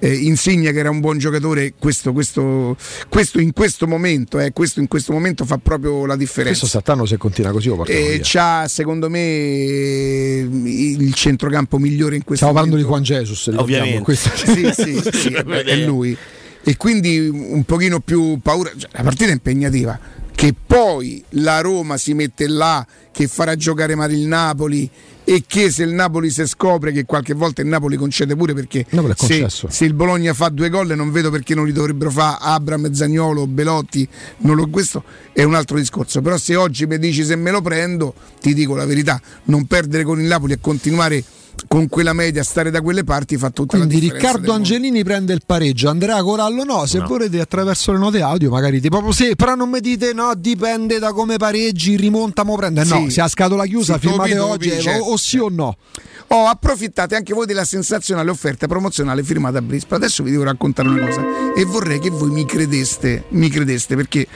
[0.05, 2.77] eh, Insigne che era un buon giocatore, questo, questo,
[3.09, 6.59] questo in questo momento, eh, questo in questo momento fa proprio la differenza.
[6.61, 8.21] Questo Sattano se continua così lo E via.
[8.23, 13.07] c'ha secondo me il centrocampo migliore in questo Stiamo parlando di momento.
[13.13, 14.03] Juan Jesus, Ovviamente.
[14.03, 16.17] questo- Sì, sì, sì, è lui.
[16.63, 18.71] e quindi un pochino più paura.
[18.77, 19.99] Cioè, la partita è impegnativa.
[20.35, 24.91] Che poi la Roma si mette là, che farà giocare male il Napoli
[25.25, 28.85] e che se il Napoli si scopre che qualche volta il Napoli concede pure perché
[28.91, 32.37] Napoli se, se il Bologna fa due gol non vedo perché non li dovrebbero fare
[32.41, 34.07] Abram, Zagnolo, Belotti,
[34.39, 35.03] non lo- questo
[35.33, 36.21] è un altro discorso.
[36.21, 40.05] Però se oggi mi dici se me lo prendo, ti dico la verità, non perdere
[40.05, 41.23] con il Napoli e continuare
[41.69, 44.27] con quella media, stare da quelle parti fa tutta Quindi la differenza.
[44.29, 44.53] Riccardo.
[44.53, 47.07] Angelini prende il pareggio, Andrea Corallo no, se No.
[47.07, 50.99] volete attraverso le note audio magari ti proprio sì, però non mi dite no, dipende
[50.99, 52.85] da come pareggi, rimonta, mo prende.
[52.85, 53.11] No, Sì.
[53.11, 55.77] se a scatola chiusa Sì, firmate topi, oggi topi, certo, o, o sì o no.
[56.29, 59.97] Oh, approfittate anche voi della sensazionale offerta promozionale firmata a Brispa.
[59.97, 61.23] Adesso vi devo raccontare una cosa
[61.55, 64.27] e vorrei che voi mi credeste, mi credeste perché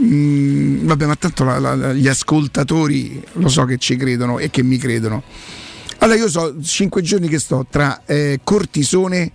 [0.00, 4.62] mm, vabbè, ma tanto la- la- gli ascoltatori lo so che ci credono e che
[4.62, 5.22] mi credono.
[6.04, 9.32] Allora io so 5 giorni che sto tra eh, cortisone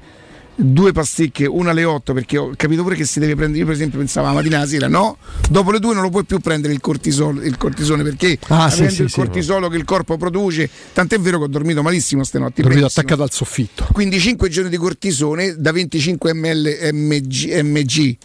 [0.53, 3.73] due pasticche, una alle 8 perché ho capito pure che si deve prendere, io per
[3.73, 5.17] esempio pensavo la mattina alla sera, no,
[5.49, 8.81] dopo le 2 non lo puoi più prendere il, cortisolo, il cortisone perché Ah, sì,
[8.81, 9.15] avendo sì, il sì.
[9.15, 12.61] cortisolo che il corpo produce, tant'è vero che ho dormito malissimo stanotte.
[12.61, 13.01] Dormito benissimo.
[13.01, 13.87] attaccato al soffitto.
[13.91, 18.17] Quindi 5 giorni di cortisone da 25 ml mg, mg,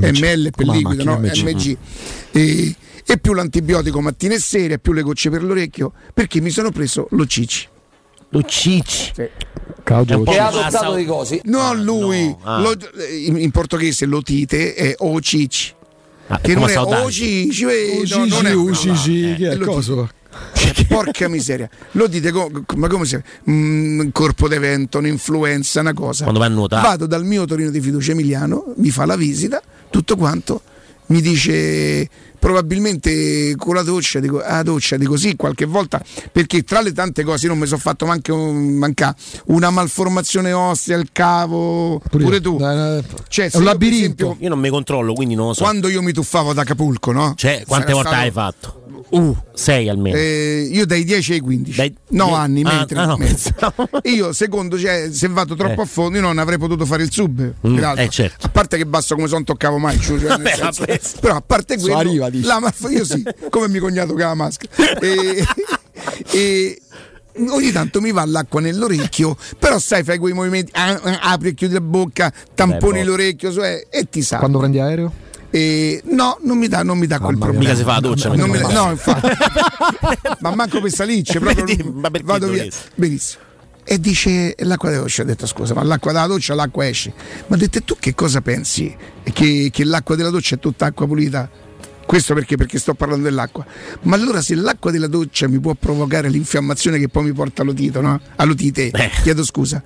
[0.00, 1.18] ml per la liquido, no?
[1.20, 1.42] MG.
[1.44, 1.76] mg.
[2.32, 2.74] E,
[3.06, 7.06] e più l'antibiotico mattina e sera, più le gocce per l'orecchio, perché mi sono preso
[7.10, 7.68] lo cici.
[8.32, 9.12] Lo cici.
[9.82, 11.40] Claudio Che ha adottato dei cosi?
[11.44, 12.60] Non lui, ah.
[12.60, 12.76] Lo-
[13.26, 15.74] in, in portoghese l'otite è o cici.
[16.28, 17.02] Ah, che non è saudade.
[17.04, 20.08] o cici, eh, O no, non è o cici, che è È?
[20.54, 23.20] Cioè, porca miseria, lo dite co- co- ma come si
[23.50, 26.22] mm, corpo d'evento, un'influenza, una cosa.
[26.22, 26.82] Quando vai a nuotare.
[26.88, 29.60] Vado dal mio Torino di fiducia Emiliano, mi fa la visita,
[29.90, 30.62] tutto quanto,
[31.12, 32.08] mi dice
[32.38, 36.02] probabilmente con la doccia, dico, ah doccia, dico sì, qualche volta,
[36.32, 39.14] perché tra le tante cose non mi sono fatto manche un, manca
[39.46, 42.58] una malformazione ossea, il cavo, pure, tu.
[43.28, 45.62] Cioè, se io, per esempio, Io non mi controllo, quindi non lo so.
[45.62, 47.34] quando io mi tuffavo ad Acapulco, no?
[47.36, 48.76] Cioè, quante Sarà volte stato- hai fatto?
[49.12, 50.16] Uh, sei almeno.
[50.16, 53.16] Eh, io dai 10 ai 15 no die- anni ah, mentre, ah, no.
[53.18, 53.52] mentre-
[54.10, 55.84] io secondo cioè, se vado troppo Eh.
[55.84, 58.46] a fondo io non avrei potuto fare il sub Mm, eh, certo.
[58.46, 60.56] a parte che basso come son toccavo mai cioè, nel Vabbè,
[61.20, 62.46] però a parte So quello arriva, dici.
[62.46, 65.44] la ma- io sì come mio cognato che ha la maschera e,
[66.30, 66.80] e
[67.48, 71.54] ogni tanto mi va l'acqua nell'orecchio però sai fai quei movimenti ah, ah, apri e
[71.54, 73.10] chiudi la bocca tamponi boh.
[73.10, 75.12] l'orecchio cioè, e ti sa Quando prendi aereo?
[75.54, 77.44] e no, non mi dà, non mi dà quel mia.
[77.44, 77.68] problema.
[77.68, 78.68] Mica si fa la doccia, Non mi mica.
[78.68, 79.28] dà- no, infatti.
[80.40, 82.66] ma manco per salirci, proprio Vedi, ma perché vado via.
[82.94, 83.42] Benissimo.
[83.84, 87.12] E dice l'acqua della doccia, ho detto scusa, ma l'acqua della doccia l'acqua esce.
[87.48, 88.94] Ma ha detto tu che cosa pensi?
[89.22, 91.50] Che, che l'acqua della doccia è tutta acqua pulita?
[92.06, 92.56] Questo perché?
[92.56, 93.64] Perché sto parlando dell'acqua.
[94.02, 98.00] Ma allora se l'acqua della doccia mi può provocare l'infiammazione che poi mi porta all'otito,
[98.00, 98.20] no?
[98.36, 99.82] All'otite, chiedo scusa.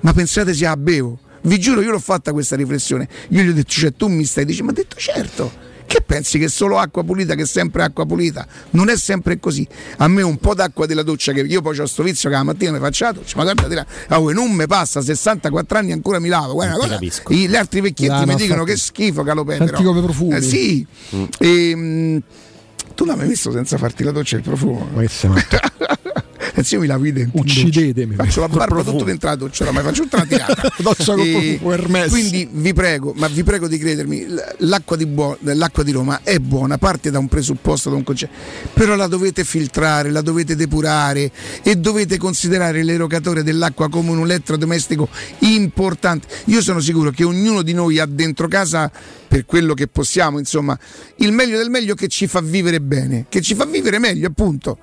[0.00, 1.18] Ma pensate se la bevo?
[1.42, 3.08] Vi giuro, io l'ho fatta questa riflessione.
[3.28, 5.64] Io gli ho detto, cioè tu mi stai dicendo, ma ha detto certo.
[5.86, 8.46] Che pensi che solo acqua pulita, che è sempre acqua pulita?
[8.70, 9.66] Non è sempre così.
[9.98, 12.42] A me un po' d'acqua della doccia, che io poi ho sto vizio che la
[12.42, 15.92] mattina mi faccio la doccia, ma guarda, dirà, ah, uè, non mi passa 64 anni
[15.92, 16.54] ancora mi lavo.
[16.54, 18.70] Guarda, guarda, gli altri vecchietti Ah, mi no, dicono infatti.
[18.72, 19.58] che schifo calopè.
[19.58, 19.82] Però.
[19.82, 20.34] come profumi.
[20.36, 20.86] Eh, sì.
[21.38, 22.20] Ehm,
[22.94, 24.88] tu non hai mai visto senza farti la doccia il profumo?
[24.92, 25.56] Ma che sei matto?
[26.58, 27.38] Eh, sì, io mi lavo i denti.
[27.38, 28.14] Uccidetemi.
[28.14, 30.72] Faccio la barba tutto dentro la doccia, oramai faccio tutta tirata.
[30.78, 32.08] Doccia E Hermes.
[32.08, 34.26] Quindi vi prego, ma vi prego di credermi,
[34.60, 38.32] l'acqua di, buo- l'acqua di Roma è buona, parte da un presupposto, da un concetto,
[38.72, 41.30] però la dovete filtrare, la dovete depurare
[41.62, 46.26] e dovete considerare l'erogatore dell'acqua come un elettrodomestico importante.
[46.46, 48.90] Io sono sicuro che ognuno di noi ha dentro casa,
[49.28, 50.78] per quello che possiamo, insomma,
[51.16, 54.78] il meglio del meglio che ci fa vivere bene, che ci fa vivere meglio, appunto.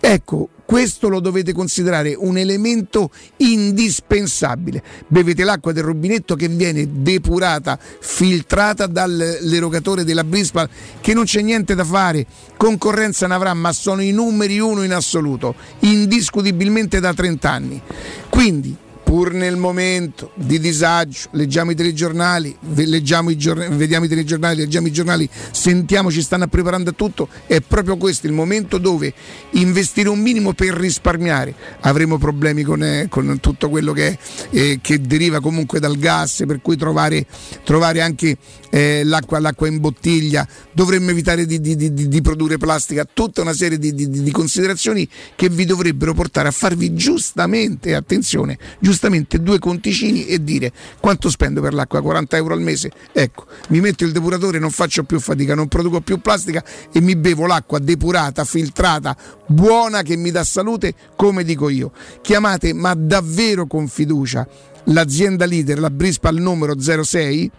[0.00, 4.82] Ecco, questo lo dovete considerare un elemento indispensabile.
[5.06, 10.68] Bevete l'acqua del rubinetto che viene depurata, filtrata dall'erogatore della Brisbane,
[11.00, 12.26] che non c'è niente da fare,
[12.58, 17.80] concorrenza ne avrà, ma sono i numeri uno in assoluto, indiscutibilmente da 30 anni.
[18.28, 18.76] Quindi,
[19.08, 24.86] pur nel momento di disagio, leggiamo i telegiornali, leggiamo i giorn- vediamo i telegiornali, leggiamo
[24.86, 29.14] i giornali, sentiamo, ci stanno preparando a tutto, è proprio questo il momento dove
[29.52, 31.54] investire un minimo per risparmiare.
[31.80, 34.18] Avremo problemi con, eh, con tutto quello che,
[34.50, 37.24] eh, che deriva comunque dal gas, per cui trovare,
[37.64, 38.36] trovare anche
[38.70, 43.52] eh, l'acqua, l'acqua in bottiglia, dovremmo evitare di, di- di- di produrre plastica, tutta una
[43.52, 50.42] serie di, considerazioni che vi dovrebbero portare a farvi giustamente, attenzione, giustamente due conticini e
[50.42, 54.70] dire quanto spendo per l'acqua, 40 euro al mese, ecco, mi metto il depuratore, non
[54.70, 59.16] faccio più fatica, non produco più plastica e mi bevo l'acqua depurata, filtrata,
[59.46, 61.92] buona che mi dà salute, come dico io.
[62.22, 64.46] Chiamate ma davvero con fiducia
[64.84, 67.50] l'azienda leader, la Brispa al numero 06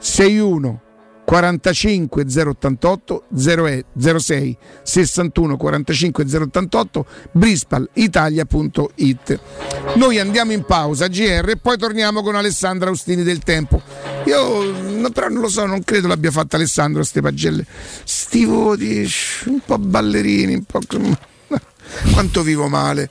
[0.00, 0.80] 61
[1.30, 9.40] 45 088 06 61 45 088 brispalitalia.it
[9.94, 13.80] Noi andiamo in pausa GR e poi torniamo con Alessandra Austini del Tempo.
[14.24, 17.64] Io no, però non lo so, non credo l'abbia fatta Alessandro ste pagelle.
[18.02, 19.08] Sti voti
[19.46, 20.80] un po' ballerini, un po'
[22.12, 23.10] quanto vivo male.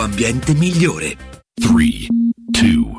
[0.00, 1.16] ambiente migliore.
[1.54, 2.08] 3,
[2.50, 2.98] 2,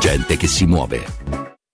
[0.00, 1.49] Gente che si muove.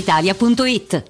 [0.00, 1.09] brispalitalia.it.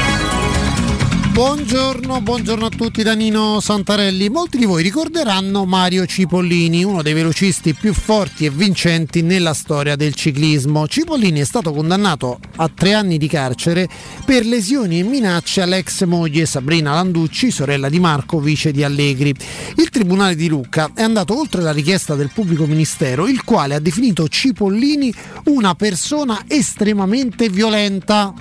[1.31, 4.27] Buongiorno, buongiorno a tutti da Nino Santarelli.
[4.27, 9.95] Molti di voi ricorderanno Mario Cipollini, uno dei velocisti più forti e vincenti nella storia
[9.95, 10.87] del ciclismo.
[10.87, 13.87] Cipollini è stato condannato a tre anni di carcere
[14.25, 19.33] per lesioni e minacce all'ex moglie Sabrina Landucci, sorella di Marco, vice di Allegri.
[19.77, 23.79] Il Tribunale di Lucca è andato oltre la richiesta del pubblico ministero, il quale ha
[23.79, 25.13] definito Cipollini
[25.45, 28.33] una persona estremamente violenta.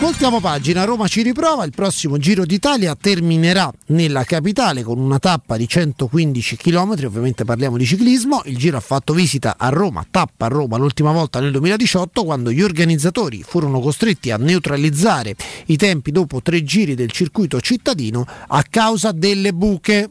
[0.00, 5.58] Voltiamo pagina, Roma ci riprova, il prossimo Giro d'Italia terminerà nella capitale con una tappa
[5.58, 10.46] di 115 km, ovviamente parliamo di ciclismo, il Giro ha fatto visita a Roma, tappa
[10.46, 15.36] a Roma l'ultima volta nel 2018 quando gli organizzatori furono costretti a neutralizzare
[15.66, 20.10] i tempi dopo tre giri del circuito cittadino a causa delle buche.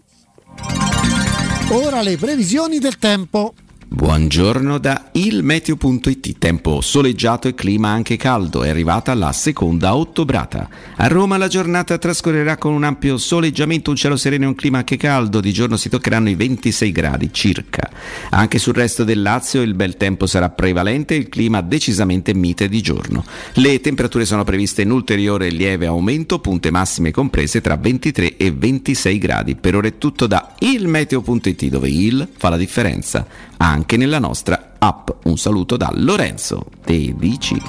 [1.72, 3.56] Ora le previsioni del tempo.
[3.92, 10.70] Buongiorno da ilmeteo.it, tempo soleggiato e clima anche caldo, è arrivata la seconda ottobrata.
[10.98, 14.78] A Roma la giornata trascorrerà con un ampio soleggiamento, un cielo sereno e un clima
[14.78, 17.90] anche caldo, di giorno si toccheranno i 26 gradi circa.
[18.30, 22.70] Anche sul resto del Lazio il bel tempo sarà prevalente e il clima decisamente mite
[22.70, 23.26] di giorno.
[23.54, 29.18] Le temperature sono previste in ulteriore lieve aumento, punte massime comprese tra 23 e 26
[29.18, 29.56] gradi.
[29.56, 35.10] Per ora è tutto da ilmeteo.it dove il fa la differenza anche nella nostra app.
[35.24, 37.62] Un saluto da Lorenzo Te dici.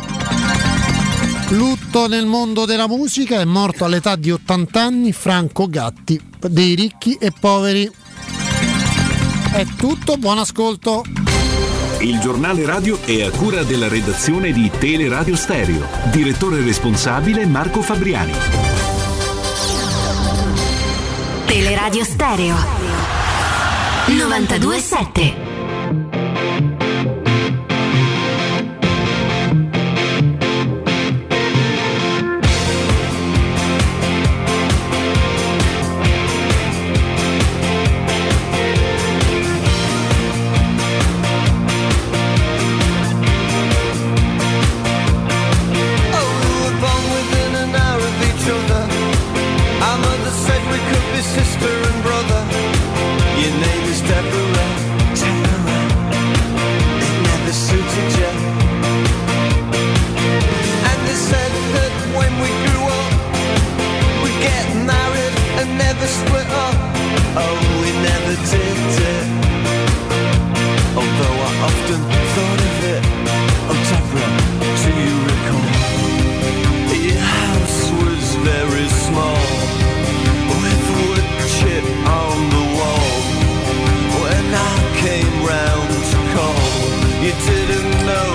[1.50, 7.14] Lutto nel mondo della musica, è morto all'età di 80 anni Franco Gatti, dei ricchi
[7.14, 7.90] e poveri.
[9.52, 11.02] È tutto, buon ascolto.
[11.98, 15.86] Il giornale radio è a cura della redazione di Teleradio Stereo.
[16.12, 18.32] Direttore responsabile Marco Fabriani.
[21.46, 22.54] Teleradio Stereo
[24.06, 25.49] 927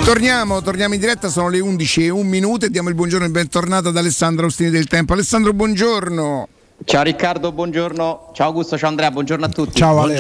[0.06, 3.28] Torniamo, torniamo in diretta, sono le 11 e un minuto e diamo il buongiorno e
[3.28, 5.14] il bentornato ad Alessandro Austini del Tempo.
[5.14, 6.48] Alessandro, buongiorno.
[6.84, 8.30] Ciao Riccardo, buongiorno.
[8.36, 9.78] Ciao Augusto, ciao Andrea, buongiorno a tutti.
[9.78, 10.16] Ciao Ale.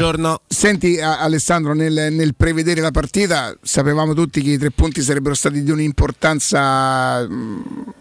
[0.47, 5.35] Senti a- Alessandro, nel, nel prevedere la partita sapevamo tutti che i tre punti sarebbero
[5.35, 7.93] stati di un'importanza mh,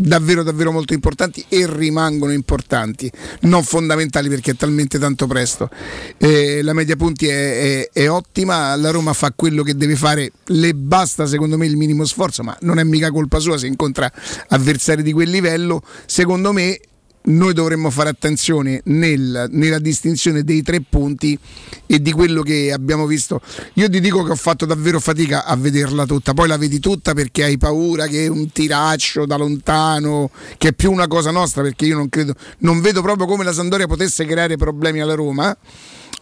[0.00, 3.10] davvero davvero molto importanti e rimangono importanti,
[3.42, 5.68] non fondamentali perché è talmente tanto presto.
[6.16, 10.32] Eh, la media punti è, è- è ottima, la Roma fa quello che deve fare,
[10.46, 14.10] le basta secondo me il minimo sforzo, ma non è mica colpa sua se incontra
[14.48, 15.82] avversari di quel livello.
[16.06, 16.80] Secondo me
[17.22, 21.38] noi dovremmo fare attenzione nel- nella distinzione dei tre punti
[21.86, 23.40] e di quello che abbiamo visto.
[23.74, 27.12] Io ti dico che ho fatto davvero fatica a vederla tutta, poi la vedi tutta
[27.12, 31.86] perché hai paura che un tiraccio da lontano, che è più una cosa nostra, perché
[31.86, 35.56] io non credo, non vedo proprio come la Sandoria potesse creare problemi alla Roma.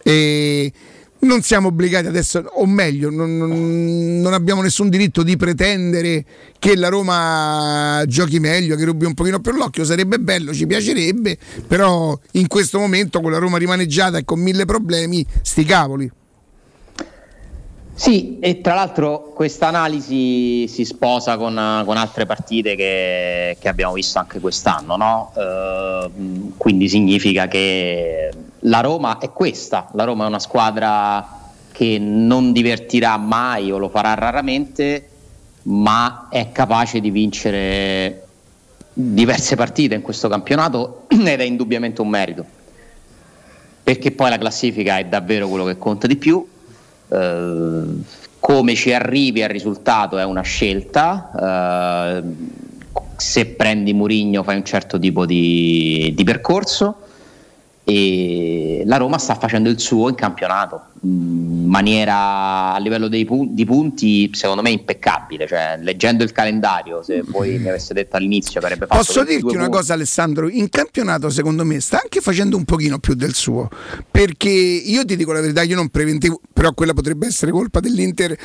[0.03, 0.71] E
[1.21, 3.37] non siamo obbligati adesso, o meglio, non,
[4.21, 6.23] non- abbiamo nessun diritto di pretendere
[6.59, 11.37] che la Roma giochi meglio, che rubi un pochino più l'occhio, sarebbe bello, ci piacerebbe,
[11.67, 16.11] però in questo momento con la Roma rimaneggiata e con mille problemi, sti cavoli.
[17.99, 23.91] Sì, e tra l'altro questa analisi si sposa con, con altre partite che, che abbiamo
[23.91, 25.33] visto anche quest'anno, no?
[25.35, 26.09] Eh,
[26.55, 31.27] quindi significa che la Roma è questa, la Roma è una squadra
[31.73, 35.09] che non divertirà mai o lo farà raramente,
[35.63, 38.27] ma è capace di vincere
[38.93, 42.45] diverse partite in questo campionato ed è indubbiamente un merito,
[43.83, 46.47] perché poi la classifica è davvero quello che conta di più.
[47.09, 47.83] Eh,
[48.39, 52.21] come ci arrivi al risultato è una scelta.
[52.21, 52.67] eh,
[53.19, 56.95] se prendi Murigno fai un certo tipo di, di percorso
[57.83, 63.49] e la Roma sta facendo il suo in campionato in maniera a livello dei pu-
[63.53, 65.47] di punti secondo me impeccabile.
[65.47, 69.55] Cioè, leggendo il calendario se voi mi avesse detto all'inizio avrebbe fatto Posso 22 dirti
[69.55, 69.77] una punti.
[69.79, 73.69] cosa Alessandro, in campionato secondo me sta anche facendo un pochino più del suo,
[74.09, 78.35] perché io ti dico la verità, io non preventivo, però quella potrebbe essere colpa dell'Inter,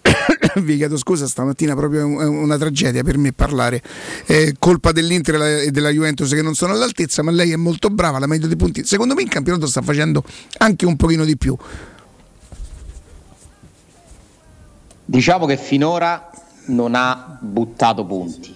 [0.62, 3.82] vi chiedo scusa stamattina proprio è una tragedia per me parlare,
[4.26, 7.88] è colpa dell'Inter e la- della Juventus che non sono all'altezza, ma lei è molto
[7.88, 10.22] brava, la media dei punti, secondo me in campionato sta facendo
[10.58, 11.56] anche un pochino di più.
[15.10, 16.30] Diciamo che finora
[16.66, 18.54] non ha buttato punti,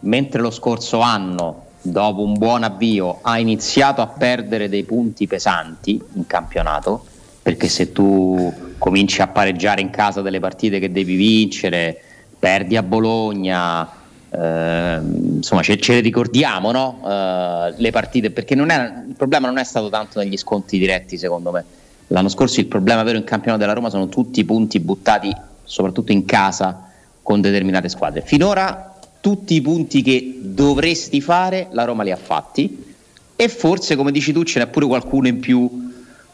[0.00, 6.02] mentre lo scorso anno, dopo un buon avvio, ha iniziato a perdere dei punti pesanti
[6.14, 7.04] in campionato,
[7.40, 11.96] perché se tu cominci a pareggiare in casa delle partite che devi vincere,
[12.36, 13.88] perdi a Bologna,
[14.28, 17.00] ehm, insomma ce, ce le ricordiamo no?
[17.06, 21.52] Eh, le partite, perché è- il problema non è stato tanto negli sconti diretti secondo
[21.52, 21.64] me.
[22.08, 25.32] L'anno scorso il problema vero in campionato della Roma sono tutti i punti buttati
[25.64, 26.90] soprattutto in casa
[27.22, 28.22] con determinate squadre.
[28.22, 32.94] Finora tutti i punti che dovresti fare la Roma li ha fatti
[33.36, 35.90] e forse come dici tu ce n'è pure qualcuno in più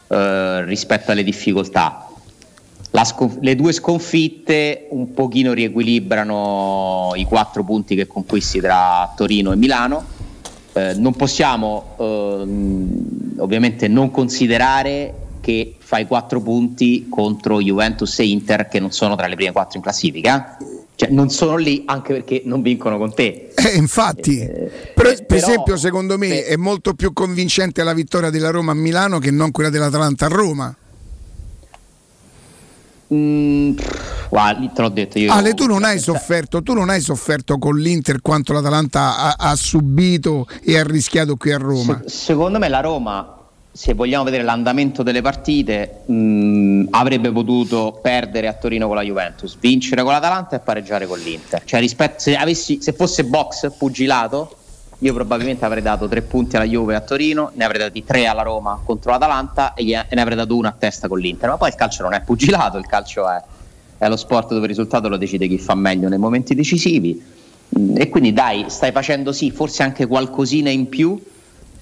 [0.07, 2.07] eh, rispetto alle difficoltà.
[2.91, 9.51] La scon- le due sconfitte un pochino riequilibrano i quattro punti che conquisti tra Torino
[9.51, 10.03] e Milano.
[10.73, 18.67] Eh, non possiamo ehm, ovviamente non considerare che fai quattro punti contro Juventus e Inter
[18.67, 20.55] che non sono tra le prime quattro in classifica.
[20.59, 20.65] eh.
[20.93, 23.49] Cioè, non sono lì anche perché non vincono con te.
[23.55, 28.51] Eh, infatti, però, per però- esempio, secondo me è molto più convincente la vittoria della
[28.51, 30.75] Roma a Milano che non quella dell'Atalanta a Roma.
[33.11, 33.75] Mm,
[34.29, 35.31] guarda, te l'ho detto io.
[35.33, 39.55] Ale, tu non hai sofferto, tu non hai sofferto con l'Inter quanto l'Atalanta ha, ha
[39.55, 42.01] subito e ha rischiato qui a Roma.
[42.05, 43.38] Se- secondo me la Roma,
[43.71, 49.57] se vogliamo vedere l'andamento delle partite, mh, avrebbe potuto perdere a Torino con la Juventus,
[49.59, 51.63] vincere con l'Atalanta e pareggiare con l'Inter.
[51.63, 54.55] Cioè, rispetto, se, avessi, se fosse box, pugilato,
[55.01, 58.41] io probabilmente avrei dato tre punti alla Juve a Torino, ne avrei dati tre alla
[58.41, 61.49] Roma contro l'Atalanta e, e ne avrei dato uno a testa con l'Inter.
[61.49, 63.41] Ma poi il calcio non è pugilato, il calcio è,
[63.97, 67.23] è lo sport dove il risultato lo decide chi fa meglio nei momenti decisivi.
[67.79, 71.17] Mm, E quindi dai, stai facendo sì, forse anche qualcosina in più,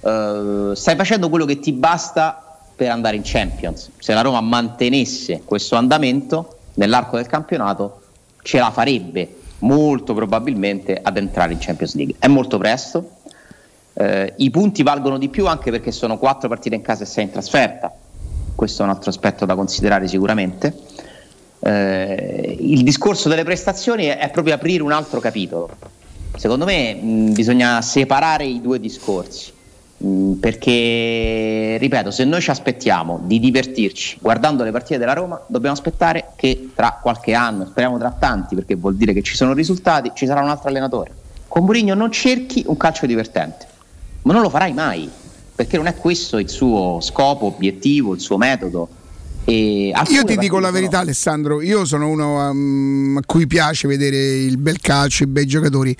[0.00, 2.42] eh, stai facendo quello che ti basta
[2.74, 3.90] per andare in Champions.
[3.98, 8.02] Se la Roma mantenesse questo andamento nell'arco del campionato,
[8.42, 12.14] ce la farebbe molto probabilmente ad entrare in Champions League.
[12.18, 13.10] È molto presto,
[13.94, 17.24] eh, i punti valgono di più anche perché sono quattro partite in casa e sei
[17.24, 17.92] in trasferta.
[18.54, 20.72] Questo è un altro aspetto da considerare sicuramente.
[21.60, 25.70] Eh, il discorso delle prestazioni è proprio aprire un altro capitolo.
[26.36, 29.52] Secondo me mh, bisogna separare i due discorsi.
[29.98, 35.74] Mh, Perché, ripeto, se noi ci aspettiamo di divertirci guardando le partite della Roma, dobbiamo
[35.74, 40.12] aspettare che tra qualche anno, speriamo tra tanti, perché vuol dire che ci sono risultati,
[40.14, 41.12] ci sarà un altro allenatore.
[41.48, 43.66] Con Mourinho non cerchi un calcio divertente,
[44.22, 45.08] ma non lo farai mai,
[45.54, 48.88] perché non è questo il suo scopo, obiettivo, il suo metodo.
[49.46, 51.62] Io ti dico la verità, Alessandro.
[51.62, 55.96] Io sono uno um, a cui piace vedere il bel calcio, i bei giocatori.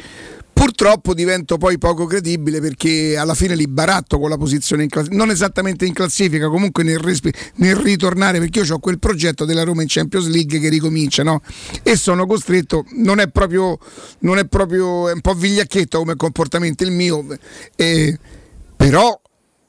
[0.58, 5.16] Purtroppo divento poi poco credibile perché alla fine li baratto con la posizione in classifica,
[5.16, 9.62] non esattamente in classifica, comunque nel, respi- nel ritornare perché io ho quel progetto della
[9.62, 11.42] Roma in Champions League che ricomincia no?
[11.84, 13.78] e sono costretto, non è proprio,
[14.20, 17.24] non è proprio, è un po' vigliacchetto come comportamento il mio,
[17.76, 18.18] eh,
[18.74, 19.20] però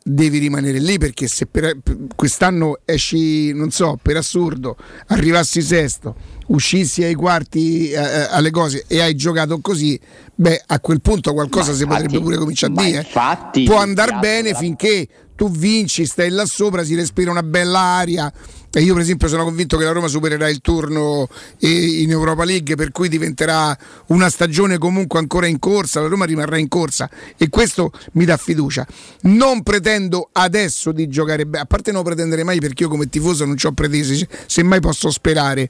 [0.02, 1.78] devi rimanere lì perché se per-
[2.16, 4.76] quest'anno esci, non so, per assurdo,
[5.08, 6.16] arrivassi sesto,
[6.48, 10.00] uscissi ai quarti eh, eh, alle cose e hai giocato così,
[10.40, 12.98] beh, a quel punto qualcosa Ma si infatti- potrebbe pure cominciare a dire.
[13.00, 13.02] eh.
[13.02, 17.80] infatti, Può andare bene la- finché tu vinci, stai là sopra, si respira una bella
[17.80, 18.32] aria.
[18.72, 21.28] E io, per esempio, sono convinto che la Roma supererà il turno
[21.60, 23.76] in Europa League, per cui diventerà
[24.08, 26.02] una stagione comunque ancora in corsa.
[26.02, 28.86] La Roma rimarrà in corsa e questo mi dà fiducia.
[29.22, 33.44] Non pretendo adesso di giocare bene, a parte non pretendere mai perché io come tifoso
[33.46, 35.68] non ci ho pretese, semmai posso sperare.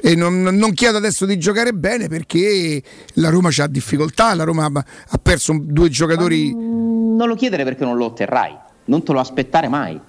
[0.00, 2.80] E non, non chiedo adesso di giocare bene perché
[3.14, 6.52] la Roma ha difficoltà, la Roma ha- perso due giocatori.
[6.52, 10.00] Non lo chiedere perché non lo otterrai, non te lo aspettare mai.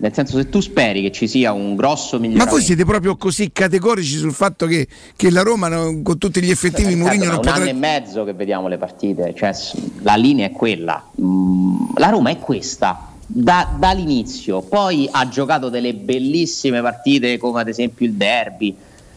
[0.00, 2.54] Nel senso, se tu speri che ci sia un grosso Ma miglioramento.
[2.54, 6.94] voi siete proprio così categorici sul fatto che, che la Roma con tutti gli effettivi
[6.94, 9.54] Riccardo, Mourinho ma non un anno e potrà mezzo che vediamo le partite, cioè
[10.00, 11.06] la linea è quella.
[11.20, 17.68] Mm, la Roma è questa da- dall'inizio, poi ha giocato delle bellissime partite come ad
[17.68, 18.74] esempio il derby,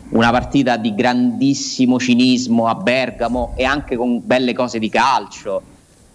[0.09, 5.61] una partita di grandissimo cinismo a Bergamo e anche con belle cose di calcio.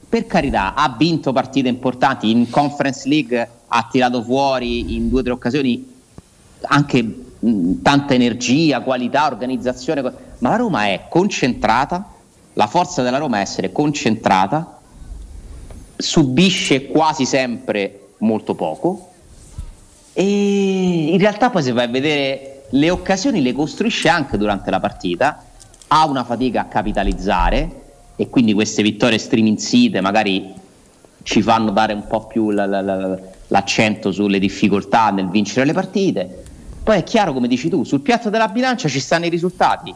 [0.09, 5.23] Per carità, ha vinto partite importanti in Conference League, ha tirato fuori in due o
[5.23, 5.97] tre occasioni
[6.62, 7.03] anche
[7.39, 12.07] mh, tanta energia, qualità, organizzazione, ma la Roma è concentrata,
[12.55, 14.78] la forza della Roma è essere concentrata,
[15.97, 19.11] subisce quasi sempre molto poco
[20.12, 24.81] e in realtà poi se vai a vedere le occasioni le costruisce anche durante la
[24.81, 25.45] partita,
[25.89, 27.82] ha una fatica a capitalizzare
[28.16, 30.53] e quindi queste vittorie striminzite magari
[31.23, 33.19] ci fanno dare un po' più la- la- la-
[33.49, 36.45] l'accento sulle difficoltà nel vincere le partite.
[36.83, 39.95] Poi è chiaro, come dici tu, sul piatto della bilancia ci stanno i risultati.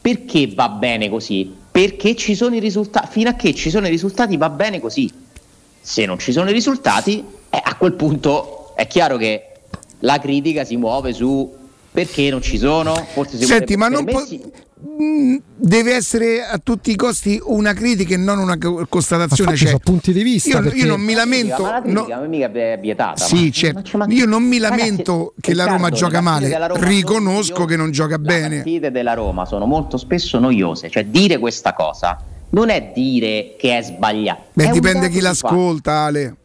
[0.00, 1.50] Perché va bene così?
[1.70, 3.08] Perché ci sono i risultati.
[3.10, 5.10] Fino a che ci sono i risultati va bene così.
[5.80, 9.48] Se non ci sono i risultati, eh, a quel punto è chiaro che
[10.00, 11.50] la critica si muove su
[11.90, 12.94] perché non ci sono.
[12.94, 14.26] Forse si Senti, ma non po-
[15.56, 19.56] deve essere a tutti i costi una critica e non una co- constatazione.
[19.56, 21.62] Cioè, sono punti di vista, Io, perché- io non mi lamento.
[21.62, 23.24] Ma la no- critica non è mica è vietata.
[23.24, 23.96] sì, ma- certo.
[23.98, 27.76] ma Io non mi Ragazzi, lamento che la Roma gioca le male, Roma riconosco che
[27.76, 28.54] non gioca Le bene.
[28.56, 32.20] partite della Roma sono molto spesso noiose, cioè dire questa cosa
[32.50, 34.42] non è dire che è sbagliato.
[34.52, 36.36] Beh, è dipende chi l'ascolta, Ale.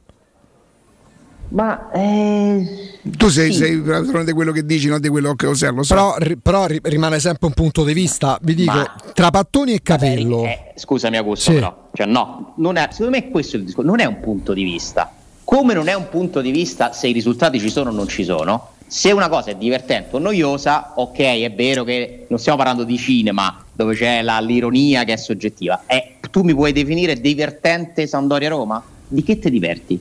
[1.52, 3.58] Ma eh, Tu sei, sì.
[3.60, 5.78] sei di quello che dici, non di quello che osservo.
[5.78, 5.94] Lo so.
[5.96, 8.38] Però, ri- però ri- rimane sempre un punto di vista.
[8.42, 10.44] Vi dico, Ma- tra Pattoni e Capello.
[10.46, 11.56] Eh, scusami Augusto, Sì.
[11.58, 14.54] però, cioè, no, non è- secondo me questo è il discorso, non è un punto
[14.54, 15.12] di vista.
[15.44, 18.24] Come non è un punto di vista se i risultati ci sono o non ci
[18.24, 22.84] sono, se una cosa è divertente o noiosa, ok, è vero che non stiamo parlando
[22.84, 25.82] di cinema dove c'è la- l'ironia che è soggettiva.
[25.88, 28.84] Eh, tu mi puoi definire divertente Sampdoria-Roma?
[29.08, 30.00] Di che ti diverti?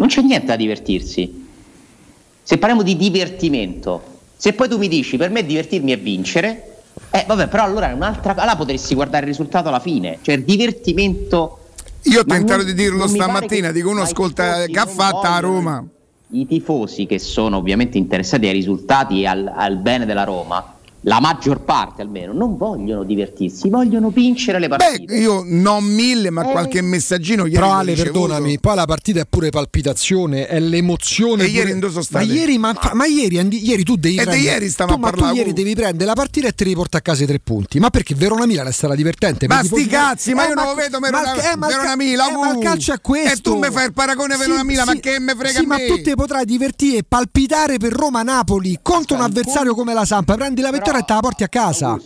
[0.00, 1.46] Non c'è niente da divertirsi.
[2.42, 4.02] Se parliamo di divertimento,
[4.34, 6.78] se poi tu mi dici per me divertirmi è vincere,
[7.10, 10.36] eh vabbè, però allora è un'altra cosa, allora potresti guardare il risultato alla fine, cioè
[10.36, 11.58] il divertimento
[12.04, 15.84] Io ho tentato di dirlo stamattina, dico uno ascolta che ha non fatta a Roma.
[16.30, 21.18] i tifosi che sono ovviamente interessati ai risultati e al, al bene della Roma, la
[21.20, 25.04] maggior parte almeno, non vogliono divertirsi, vogliono vincere le partite.
[25.06, 26.50] Beh, io non mille, ma Eh.
[26.50, 31.44] qualche messaggino ieri Però Ale, perdonami, poi la partita è pure palpitazione, è l'emozione.
[31.44, 32.24] E pure- ieri in due sono Ma state.
[32.32, 34.44] ieri, ma, ma ieri, andi- ieri tu devi E prendere.
[34.44, 35.54] ieri stiamo tu, a ma tu parlare, ieri uh.
[35.54, 37.78] devi prendere la partita e te li porti a casa i tre punti.
[37.78, 39.46] Ma perché Verona Milan è stata divertente?
[39.48, 41.96] Ma sti cazzi, ma Eh, io non lo vedo Verona, ma- eh, ma Verona ca-
[41.96, 42.60] Milan, eh, ma il uh.
[42.60, 43.30] calcio è questo.
[43.32, 45.76] E tu mi fai il paragone Verona Milan, ma che me frega sì, a ma
[45.78, 50.34] tu ti potrai divertire e palpitare per Roma-Napoli contro un avversario come la Sampa.
[50.34, 51.98] Prendi la vittoria e te la porti a casa.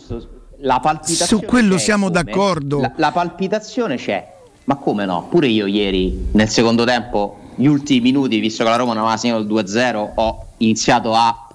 [0.59, 2.23] La palpitazione Su quello siamo come?
[2.23, 2.79] d'accordo.
[2.79, 4.33] La, la palpitazione c'è,
[4.65, 5.27] ma come no?
[5.29, 9.17] Pure io ieri nel secondo tempo, gli ultimi minuti, visto che la Roma non aveva
[9.17, 11.47] segnato il 2-0, ho iniziato a,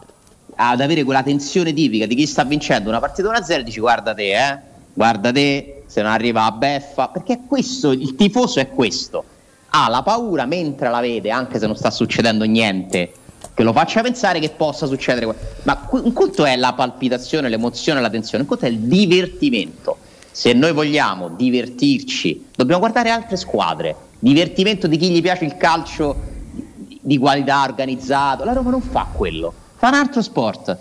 [0.55, 4.15] ad avere quella tensione tipica di chi sta vincendo una partita 1-0 e dici guarda
[4.15, 4.59] te, eh,
[4.93, 9.25] guarda te, se non arriva a beffa, perché questo, il tifoso è questo,
[9.71, 13.13] ha la paura mentre la vede, anche se non sta succedendo niente,
[13.55, 15.35] che lo faccia pensare che possa succedere.
[15.65, 19.99] Ma un conto è la palpitazione, l'emozione, la tensione, un conto è il divertimento.
[20.31, 23.95] Se noi vogliamo divertirci, dobbiamo guardare altre squadre.
[24.19, 26.17] Divertimento di chi gli piace il calcio
[27.01, 28.45] di- qualità organizzato.
[28.45, 30.77] La Roma non fa quello, fa un altro sport.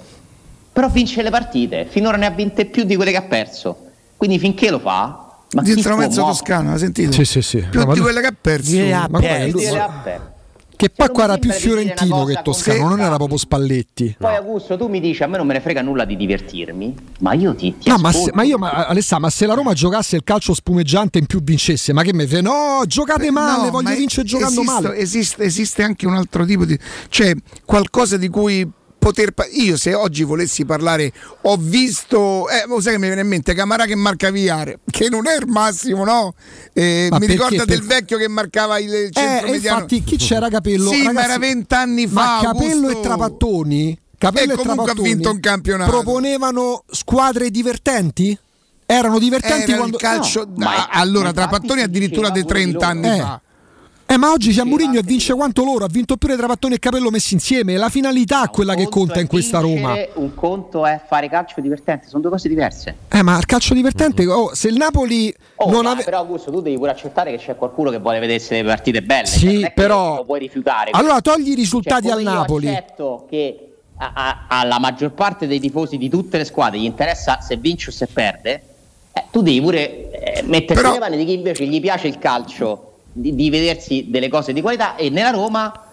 [0.71, 3.85] Però vince le partite, finora ne ha vinte più di quelle che ha perso.
[4.15, 7.11] Quindi finché lo fa, ma Dietro mezzo toscano, hai sentito?
[7.11, 7.65] Sì, sì, sì.
[7.69, 8.77] Più No, di quelle che ha perso.
[8.79, 10.31] Ha Ma guarda, lui- ha perse.
[10.79, 14.15] Che poi non qua era mi più fiorentino che toscano, non era proprio Spalletti.
[14.17, 17.33] Poi Augusto, tu mi dici a me non me ne frega nulla di divertirmi, ma
[17.33, 20.15] io ti, ti No, ma, se, ma io, ma, Alessà, ma se la Roma giocasse
[20.15, 22.49] il calcio spumeggiante in più vincesse, ma che me frega?
[22.49, 24.97] No, giocate male, No, voglio ma vincere giocando esiste, male.
[24.97, 26.79] Esiste, esiste anche un altro tipo di.
[27.09, 27.33] cioè
[27.65, 28.65] qualcosa di cui
[28.99, 29.31] poter.
[29.31, 31.11] pa- Io se oggi volessi parlare,
[31.41, 32.47] ho visto.
[32.49, 35.35] Eh, lo sai che mi viene in mente Camarà che marca Viare, che non è
[35.37, 36.35] il massimo, no?
[36.73, 37.41] Eh, Ma mi perché?
[37.43, 39.75] ricorda del Per- vecchio che marcava il centro Eh, e mediano.
[39.79, 40.91] infatti chi c'era Capello?
[40.91, 42.47] Sì, ma Ragazzi, era vent'anni ma fa.
[42.51, 42.99] Capello Augusto.
[42.99, 45.89] e Trapattoni, Capello E e comunque ha Trapattoni vinto un campionato.
[45.91, 48.37] Proponevano squadre divertenti?
[48.85, 50.47] Erano divertenti Era il quando calcio.
[50.55, 50.67] No.
[50.67, 53.17] ah, allora, Trapattoni addirittura dei 30 anni Eh.
[53.17, 53.41] fa.
[54.11, 57.11] Eh, ma oggi c'è Mourinho e vince quanto loro, ha vinto pure Trapattoni e Capello
[57.11, 59.93] messi insieme, la finalità è quella che conta in questa Roma.
[59.93, 62.95] vincere, Un conto è fare calcio divertente, sono due cose diverse.
[63.07, 66.49] Eh, ma il calcio divertente, oh, se il Napoli Oh, non ma ave- Però Augusto,
[66.49, 69.27] tu devi pure accettare che c'è qualcuno che vuole vedersi le partite belle.
[69.27, 70.89] Sì, cioè, non è che però- Lo puoi rifiutare.
[70.91, 72.67] Allora togli i risultati Cioè, al Napoli.
[72.67, 77.41] accetto che a- a- alla maggior parte dei tifosi di tutte le squadre gli interessa
[77.41, 78.63] se vince o se perde,
[79.13, 82.17] eh, tu devi pure eh, metterti Però- le mani di chi invece gli piace il
[82.17, 82.88] calcio,
[83.19, 85.83] di, di vedersi delle cose di qualità e nella Roma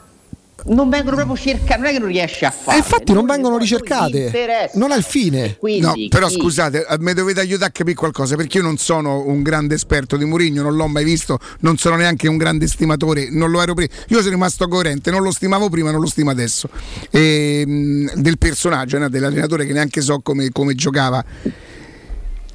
[0.69, 2.77] non vengono proprio cercate, non è che non riesce a fare.
[2.77, 4.71] E infatti non vengono ricercate.
[4.75, 5.59] Non il fine.
[5.81, 9.43] no, però scusate, eh, mi dovete aiutare a capire qualcosa perché io non sono un
[9.43, 13.51] grande esperto di Mourinho, non l'ho mai visto, non sono neanche un grande stimatore, non
[13.51, 13.93] lo ero prima.
[14.09, 16.69] Io sono rimasto coerente, non lo stimavo prima, non lo stimo adesso.
[17.11, 21.25] E, mh, del personaggio, no, dell'allenatore che neanche so come, come giocava.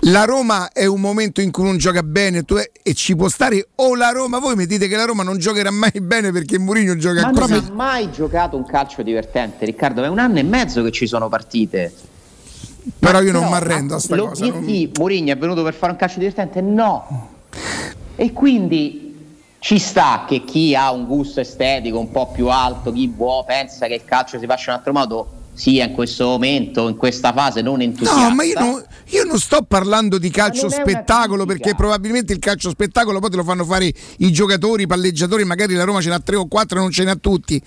[0.06, 3.68] La Roma è un momento in cui non gioca bene tu- e ci può stare
[3.76, 6.96] o la Roma, voi mi dite che la Roma non giocherà mai bene perché Mourinho
[6.98, 10.04] gioca Ma ancora non ha mai giocato un calcio divertente, Riccardo.
[10.04, 11.94] È un anno e mezzo che ci sono partite.
[12.98, 14.44] Però io non Però, mi arrendo a sta cosa.
[14.48, 16.62] non- Mourinho è venuto per fare un calcio divertente?
[16.62, 17.30] No.
[18.16, 19.10] E quindi
[19.60, 23.86] ci sta che chi ha un gusto estetico un po' più alto, chi vuole, pensa
[23.86, 27.34] che il calcio si faccia in un altro modo, sia in questo momento, in questa
[27.34, 28.30] fase, non entusiasta.
[28.30, 32.70] No, ma io non, io non sto parlando di calcio spettacolo perché probabilmente il calcio
[32.70, 36.20] spettacolo poi te lo fanno fare i giocatori, i palleggiatori, magari la Roma ce n'ha
[36.20, 37.62] tre o quattro e non ce n'ha tutti.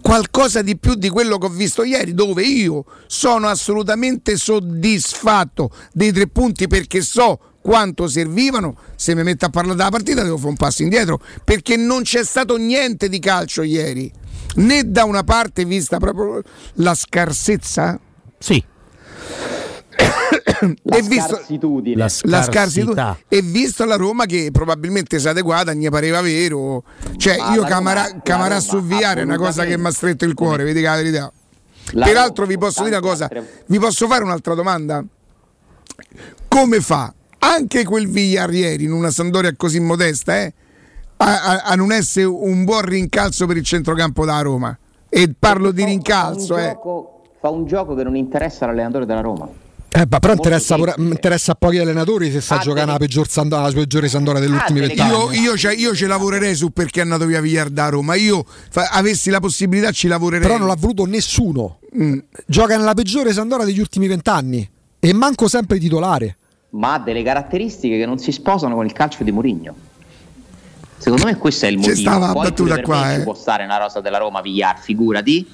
[0.00, 6.10] Qualcosa di più di quello che ho visto ieri, dove io sono assolutamente soddisfatto dei
[6.10, 8.76] tre punti perché so quanto servivano.
[8.96, 12.24] Se mi metto a parlare della partita, devo fare un passo indietro perché non c'è
[12.24, 14.12] stato niente di calcio ieri,
[14.56, 16.42] né da una parte vista proprio
[16.74, 17.98] la scarsezza.
[18.38, 18.62] Sì.
[20.82, 21.96] La e visto scarsitudine.
[21.96, 22.42] La la scarsità.
[22.42, 26.84] scarsità e visto la Roma che probabilmente si è adeguata mi pareva vero
[27.16, 30.34] cioè Ma io Camarà Roma su VR è una cosa che mi ha stretto il
[30.34, 31.32] cuore vedi che la verità
[31.92, 33.28] La peraltro Roma vi posso dire una cosa
[33.66, 35.04] vi posso fare un'altra domanda
[36.48, 38.06] come fa anche quel
[38.52, 40.54] ieri in una Sandoria così modesta eh,
[41.24, 44.76] a, a- non essere un buon rincalzo per il centrocampo da Roma
[45.08, 46.72] e parlo di rincalzo fa un, eh.
[46.72, 49.48] gioco, fa un gioco che non interessa all'allenatore della Roma.
[49.94, 51.14] Eh, ma però interessa, pure- semplice.
[51.16, 54.52] interessa a pochi allenatori se sta Ah, giocando la peggior, Sando- la peggiore Sandoria degli
[54.52, 55.34] ultimi delle vent'anni.
[55.36, 58.14] Io, io, ce- io ci lavorerei su perché è andato via Villar da Roma.
[58.14, 60.46] Io fa- avessi la possibilità ci lavorerei.
[60.46, 61.80] Però non l'ha voluto nessuno.
[62.00, 62.18] Mm.
[62.46, 64.66] Gioca nella peggiore Sandoria degli ultimi vent'anni.
[64.98, 66.36] E manco sempre titolare.
[66.70, 69.74] ma ha delle caratteristiche che non si sposano con il calcio di Mourinho.
[71.02, 72.10] Secondo me questo è il C'è motivo.
[72.10, 73.16] stava Poi battuta qua, eh.
[73.16, 75.48] ci può stare una rosa della Roma Villar, figurati.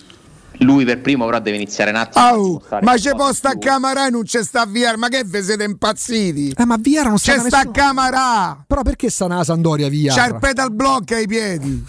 [0.58, 2.24] Lui per primo però deve iniziare un attimo.
[2.24, 3.60] a dimostrare ma c'è può può sta più.
[3.60, 4.96] Camarà e non c'è sta Villar.
[4.98, 6.52] Ma che vi siete impazziti?
[6.54, 8.62] Eh, ma Viara non sta C'è sta Camarà.
[8.66, 10.12] Però perché sta nella Sandoria via?
[10.14, 11.82] C'ha il pedal block ai piedi.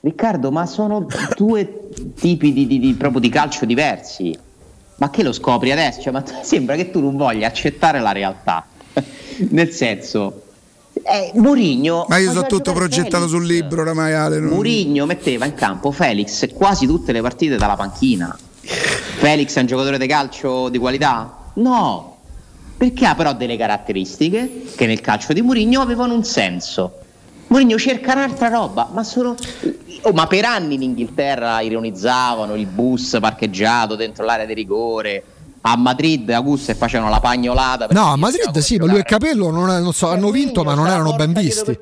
[0.00, 1.06] Riccardo, ma sono
[1.36, 4.36] due tipi di, di- di- proprio di calcio diversi.
[4.96, 6.02] Ma che lo scopri adesso?
[6.02, 8.66] Cioè, ma sembra che tu non voglia accettare la realtà.
[9.50, 10.42] Nel senso,
[11.04, 12.06] eh, Mourinho.
[12.08, 13.30] Ma io sono tutto progettato Felix.
[13.30, 14.38] sul libro oramai Ale.
[14.38, 18.36] non- Mourinho metteva in campo Felix quasi tutte le partite dalla panchina.
[18.60, 21.36] Felix è un giocatore di calcio di qualità?
[21.54, 22.16] No,
[22.76, 26.98] perché ha però delle caratteristiche che nel calcio di Mourinho avevano un senso.
[27.48, 29.34] Mourinho cerca un'altra roba, ma sono.
[30.02, 35.22] oh, ma per anni in Inghilterra ironizzavano il bus parcheggiato dentro l'area di rigore.
[35.64, 37.86] A Madrid Augusto e facevano la pagnolata.
[37.90, 40.88] No, a Madrid sì, ma lui e Capello non, non so, hanno vinto, ma non
[40.88, 41.78] erano ben visti.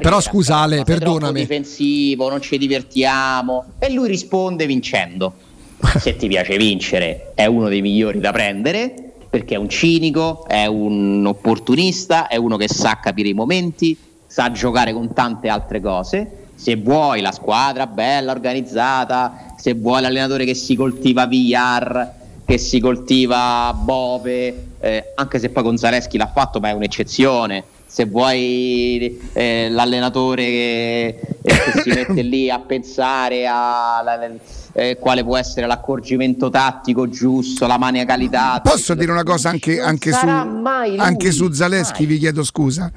[0.00, 1.40] Però scusa Ale, perdonami.
[1.40, 3.64] difensivo, non ci divertiamo.
[3.78, 5.34] E lui risponde vincendo.
[5.98, 10.64] Se ti piace vincere, è uno dei migliori da prendere perché è un cinico, è
[10.66, 13.94] un opportunista, è uno che sa capire i momenti,
[14.26, 16.44] sa giocare con tante altre cose.
[16.54, 22.10] Se vuoi la squadra bella, organizzata, se vuoi l'allenatore che si coltiva VR,
[22.46, 27.64] che si coltiva Bove, eh, anche se poi Gonzaleschi l'ha fatto, ma è un'eccezione.
[27.88, 34.30] Se vuoi eh, l'allenatore che, eh, che si mette lì a pensare a la-
[34.74, 38.60] eh, quale può essere l'accorgimento tattico giusto, la maniacalità.
[38.62, 42.92] Posso dire una cosa anche, anche su, mai anche su Zaleschi, vi chiedo scusa.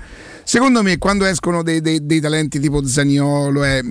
[0.50, 3.84] Secondo me quando escono dei, dei- dei talenti tipo Zaniolo, eh,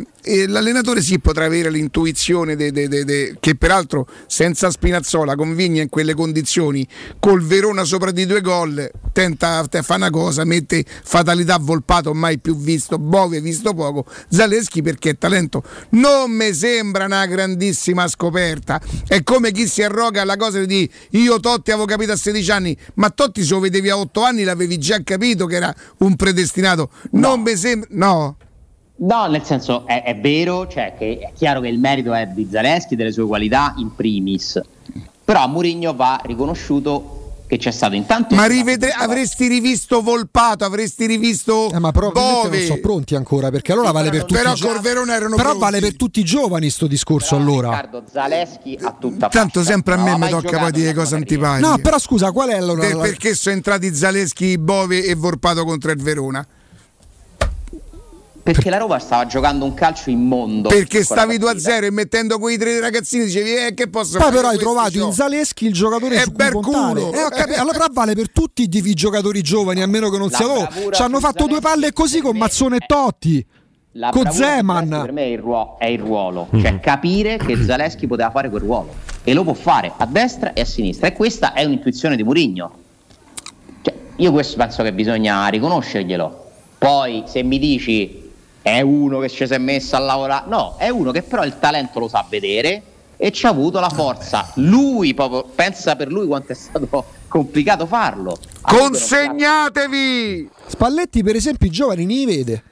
[0.49, 5.89] l'allenatore sì potrà avere l'intuizione de- de- de- che peraltro senza Spinazzola con Vigna in
[5.89, 6.85] quelle condizioni,
[7.21, 12.41] col Verona sopra di due gol, tenta te- fa una cosa, mette fatalità Volpato mai
[12.41, 15.63] più visto, Bove visto poco, Zaleschi perché è talento.
[15.91, 18.81] Non mi sembra una grandissima scoperta.
[19.07, 22.77] È come chi si arroga la cosa di io Totti avevo capito a 16 anni,
[22.95, 26.47] ma Totti se lo vedevi a 8 anni l'avevi già capito che era un predestinato.
[27.13, 28.37] Non mi sembra no.
[29.01, 32.49] No, nel senso è, è vero, cioè che è chiaro che il merito è di
[32.51, 34.61] Zaleschi, delle sue qualità in primis,
[35.25, 37.18] però a Mourinho va riconosciuto
[37.49, 42.67] che c'è stato intanto Ma rivedre- avresti rivisto Volpato, avresti rivisto Eh, ma probabilmente non
[42.67, 44.75] sono pronti ancora perché allora vale per tutti Però i giovani.
[44.75, 45.65] col Verona erano Però pronti.
[45.65, 47.71] vale per tutti i giovani sto discorso allora.
[47.71, 49.73] Riccardo Zaleschi a tutta Tanto fascia.
[49.73, 51.67] sempre a me ha mi tocca poi dire cose antipatiche.
[51.67, 55.91] No, però scusa, qual è allora la- perché sono entrati Zaleschi, Bove e Vorpato contro
[55.91, 56.47] il Verona?
[58.53, 60.71] Perché la Roma stava giocando un calcio immondo.
[60.71, 61.71] Perché stavi 2 a partita.
[61.73, 64.37] 0 e mettendo quei tre ragazzini dicevi eh, che posso Poi fare?
[64.37, 65.05] però hai trovato c'ho.
[65.07, 66.37] in Zaleschi il giocatore È su cui.
[66.37, 67.13] Berculo.
[67.13, 67.61] Eh, ho capito.
[67.61, 70.67] Allora vale per tutti i tipi giocatori giovani, a meno che non sia loro.
[70.71, 73.47] bravura Ci hanno fatto due palle così con Mazzone e Totti.
[73.93, 74.89] La con Zeman.
[74.89, 78.49] Zaleschi Per me è il, ruo- è il ruolo, cioè capire che Zaleschi poteva fare
[78.49, 78.95] quel ruolo
[79.25, 81.07] e lo può fare a destra e a sinistra.
[81.09, 82.73] E questa è un'intuizione di Murigno.
[83.83, 86.47] Cioè, io questo penso che bisogna riconoscerglielo.
[86.79, 88.28] Poi se mi dici
[88.77, 91.59] è uno che ci si è messo a lavorare, no, è uno che però il
[91.59, 92.83] talento lo sa vedere
[93.17, 94.51] e ci ha avuto la forza.
[94.55, 98.37] Lui proprio pensa per lui quanto è stato complicato farlo.
[98.61, 100.49] Consegnatevi!
[100.67, 102.63] Spalletti, per esempio, i giovani ne li vede.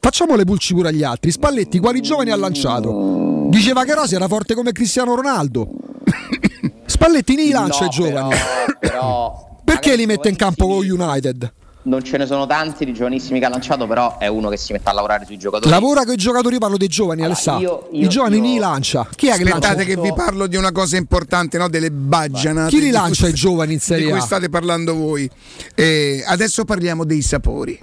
[0.00, 1.30] Facciamo le pulci pure agli altri.
[1.30, 3.46] Spalletti, quali giovani ha lanciato?
[3.48, 5.68] Diceva che Rosi era forte come Cristiano Ronaldo.
[6.86, 8.28] Spalletti ne li lancia No, i giovani.
[8.28, 11.52] però- però Perché li mette in campo con United?
[11.86, 14.72] Non ce ne sono tanti di giovanissimi che ha lanciato, però è uno che si
[14.72, 15.70] mette a lavorare sui giocatori.
[15.70, 17.88] Lavora con i giocatori, parlo dei giovani, Alessandro.
[17.92, 19.06] io- I giovani io- li lancia.
[19.14, 19.68] Chi è che lancia?
[19.68, 21.68] Aspettate che vi parlo di una cosa importante, no?
[21.68, 22.70] delle baggianate.
[22.70, 24.22] Chi li lancia cui- i giovani in Serie Di cui A?
[24.22, 25.28] state parlando voi.
[25.74, 27.78] Eh, adesso parliamo dei sapori,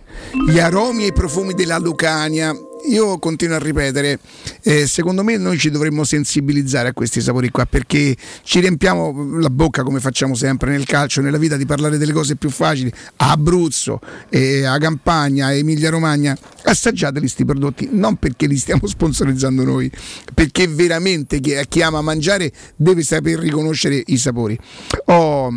[0.47, 2.53] gli aromi e i profumi della Lucania.
[2.89, 4.19] Io continuo a ripetere,
[4.63, 9.49] eh, secondo me noi ci dovremmo sensibilizzare a questi sapori qua perché ci riempiamo la
[9.49, 12.91] bocca come facciamo sempre nel calcio, nella vita di parlare delle cose più facili.
[13.17, 13.99] A Abruzzo,
[14.29, 19.91] eh, a Campania, a Emilia Romagna, assaggiateli sti prodotti, non perché li stiamo sponsorizzando noi,
[20.33, 24.57] perché veramente chi, chi ama mangiare deve saper riconoscere i sapori.
[25.05, 25.53] Ho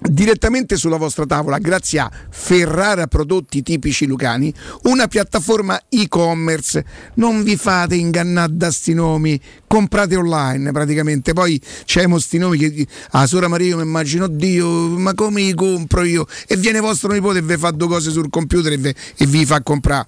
[0.00, 4.52] direttamente sulla vostra tavola, grazie a Ferrara Prodotti Tipici Lucani,
[4.84, 6.84] una piattaforma e-commerce.
[7.14, 11.32] Non vi fate ingannare da sti nomi, comprate online praticamente.
[11.32, 16.02] Poi c'è sti nomi che a Sora Maria mi immagino, Dio, ma come li compro
[16.02, 16.26] io?
[16.46, 19.44] E viene vostro nipote e vi fa due cose sul computer e, ve- e vi
[19.44, 20.06] fa comprare.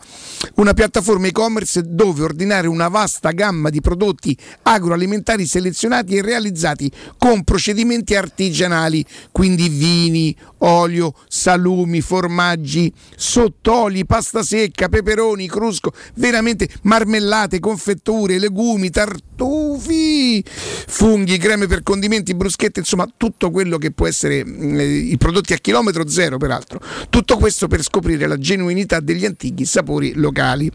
[0.57, 7.43] Una piattaforma e-commerce dove ordinare una vasta gamma di prodotti agroalimentari selezionati e realizzati con
[7.45, 18.39] procedimenti artigianali, quindi vini, olio, salumi, formaggi, sottoli, pasta secca, peperoni, crusco, veramente marmellate, confetture,
[18.39, 25.17] legumi, tartufi, funghi, creme per condimenti, bruschette, insomma tutto quello che può essere eh, i
[25.17, 26.81] prodotti a chilometro zero peraltro.
[27.09, 30.71] Tutto questo per scoprire la genuinità degli antichi sapori locali.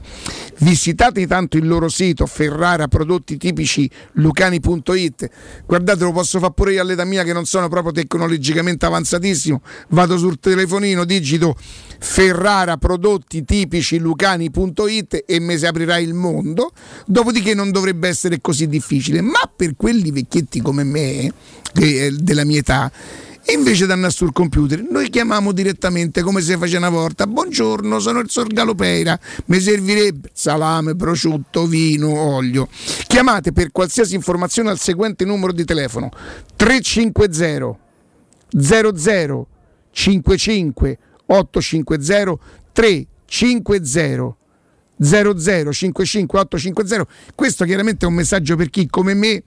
[0.59, 5.29] Visitate tanto il loro sito Ferrara prodotti tipici lucani.it.
[5.65, 9.61] Guardate, lo posso fare pure io all'età mia che non sono proprio tecnologicamente avanzatissimo.
[9.89, 11.55] Vado sul telefonino, digito
[12.03, 16.71] Ferrara prodotti tipici lucani.it e mi si aprirà il mondo.
[17.05, 21.31] Dopodiché non dovrebbe essere così difficile, ma per quelli vecchietti come me,
[21.73, 22.91] è della mia età,
[23.47, 27.25] invece andare sul computer, noi chiamiamo direttamente come si faceva una volta.
[27.25, 29.17] Buongiorno, sono il Sorgalopeira.
[29.45, 32.67] Mi servirebbe salame, prosciutto, vino, olio.
[33.07, 36.09] Chiamate per qualsiasi informazione al seguente numero di telefono
[36.57, 37.77] 350
[38.55, 39.47] 00
[39.93, 40.97] 55
[41.27, 42.37] 850
[42.73, 44.35] 350
[44.99, 49.43] 0055 850 questo chiaramente è un messaggio per chi come me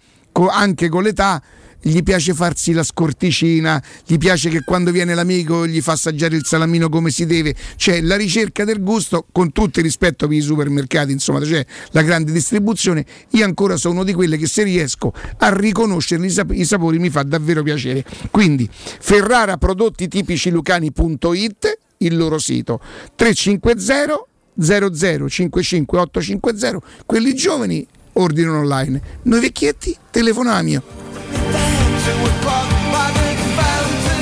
[0.50, 1.42] anche con l'età
[1.86, 6.44] gli piace farsi la scorticina, gli piace che quando viene l'amico gli fa assaggiare il
[6.44, 10.40] salamino come si deve, cioè la ricerca del gusto con tutto il rispetto per i
[10.40, 15.56] supermercati, insomma c'è la grande distribuzione, io ancora sono di quelle che se riesco a
[15.56, 18.04] riconoscere i, sap- i sapori mi fa davvero piacere.
[18.32, 22.80] Quindi Ferrara prodotti tipici lucani.it, il loro sito.
[23.14, 24.26] 350
[24.58, 31.05] 0055 850, quelli giovani ordinano online, noi vecchietti telefonamio.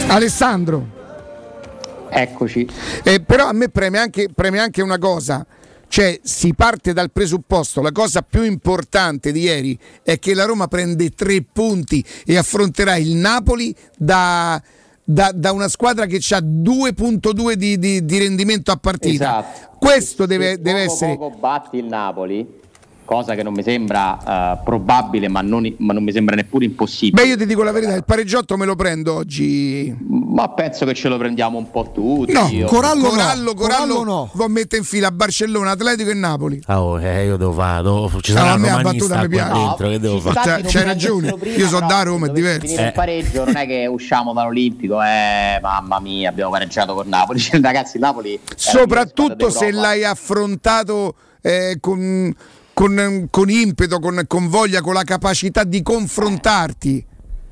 [0.09, 0.87] Alessandro.
[2.09, 2.69] Eccoci.
[3.03, 5.45] Eh, però a me preme anche, preme anche una cosa.
[5.89, 10.67] Cioè, si parte dal presupposto, la cosa più importante di ieri è che la Roma
[10.67, 14.61] prende tre punti e affronterà il Napoli da,
[15.05, 19.41] da- da una squadra che ha 2.2 di, di- di rendimento a partita.
[19.41, 19.77] Esatto.
[19.79, 21.17] Questo deve, Se deve essere...
[21.17, 22.61] poco batti il Napoli,
[23.05, 27.23] cosa che non mi sembra eh, probabile, ma non, ma non mi sembra neppure impossibile.
[27.23, 29.95] Beh, io ti dico la verità, il pareggiotto me lo prendo oggi.
[30.09, 32.33] Ma penso che ce lo prendiamo un po' tutti.
[32.33, 32.67] No, io.
[32.67, 34.31] Corallo, Corallo, Corallo, no.
[34.35, 36.61] Va a mettere in fila Barcellona, Atletico e Napoli.
[36.67, 39.15] Ah, oh, eh, io devo fare, devo- ci No, sarà a un me la romanista
[39.15, 39.61] battuta mi qua piace.
[39.67, 40.63] dentro, che devo fare?
[40.63, 42.67] c'hai ragione, prima, io so da Roma, è diverso.
[42.67, 47.39] finire il pareggio non è che usciamo dall'Olimpico, eh, mamma mia, abbiamo pareggiato con Napoli.
[47.45, 52.33] Cioè, Ragazzi, Napoli soprattutto se l'hai affrontato eh, con,
[52.75, 57.07] con- con impeto, con, con voglia, con la capacità di confrontarti.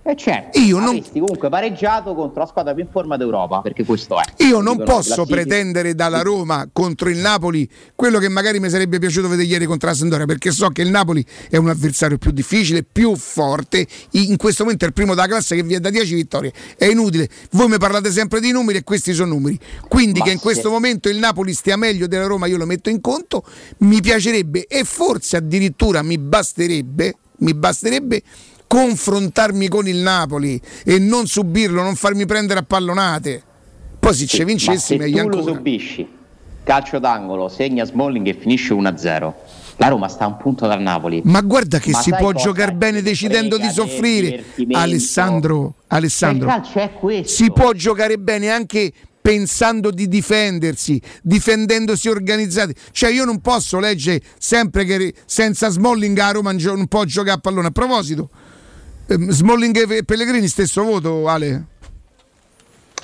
[0.04, 4.18] E certo, Io non- comunque pareggiato contro la squadra più in forma d'Europa, perché questo
[4.18, 4.24] è.
[4.44, 9.28] Io non posso pretendere dalla Roma contro il Napoli quello che magari mi sarebbe piaciuto
[9.28, 12.82] vedere ieri contro la Sampdoria, perché so che il Napoli è un avversario più difficile,
[12.82, 13.86] più forte.
[14.12, 16.52] In questo momento è il primo della classe che vi è da 10 vittorie.
[16.76, 17.28] È inutile.
[17.52, 19.56] Voi mi parlate sempre di numeri e questi sono numeri.
[19.86, 22.66] Quindi Ma che in se- questo momento il Napoli stia meglio della Roma, io lo
[22.66, 23.44] metto in conto.
[23.78, 28.22] Mi piacerebbe e forse addirittura mi basterebbe, mi basterebbe
[28.72, 33.42] confrontarmi con il Napoli e non subirlo, non farmi prendere a pallonate.
[34.00, 35.54] Poi se ci Ma vincessi se meglio tu lo ancora.
[35.56, 36.08] subisci,
[36.64, 39.32] calcio d'angolo, segna Smalling e finisce 1-0.
[39.76, 41.20] La Roma sta a un punto dal Napoli.
[41.22, 44.42] Ma guarda che Ma si può giocare bene decidendo di soffrire.
[44.70, 46.46] Alessandro, Alessandro.
[46.46, 47.30] Ma il calcio è questo.
[47.30, 48.90] Si può giocare bene anche
[49.20, 52.74] pensando di difendersi, difendendosi organizzati.
[52.90, 57.38] Cioè io non posso leggere sempre che senza Smalling a Roma non può giocare a
[57.38, 57.66] pallone.
[57.66, 58.30] A proposito,
[59.18, 61.64] Smalling e Pellegrini stesso voto, Ale?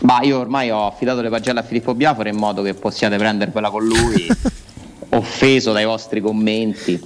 [0.00, 3.70] Ma io ormai ho affidato le pagelle a Filippo Biafora in modo che possiate prendervela
[3.70, 4.28] con lui,
[5.10, 7.00] offeso dai vostri commenti.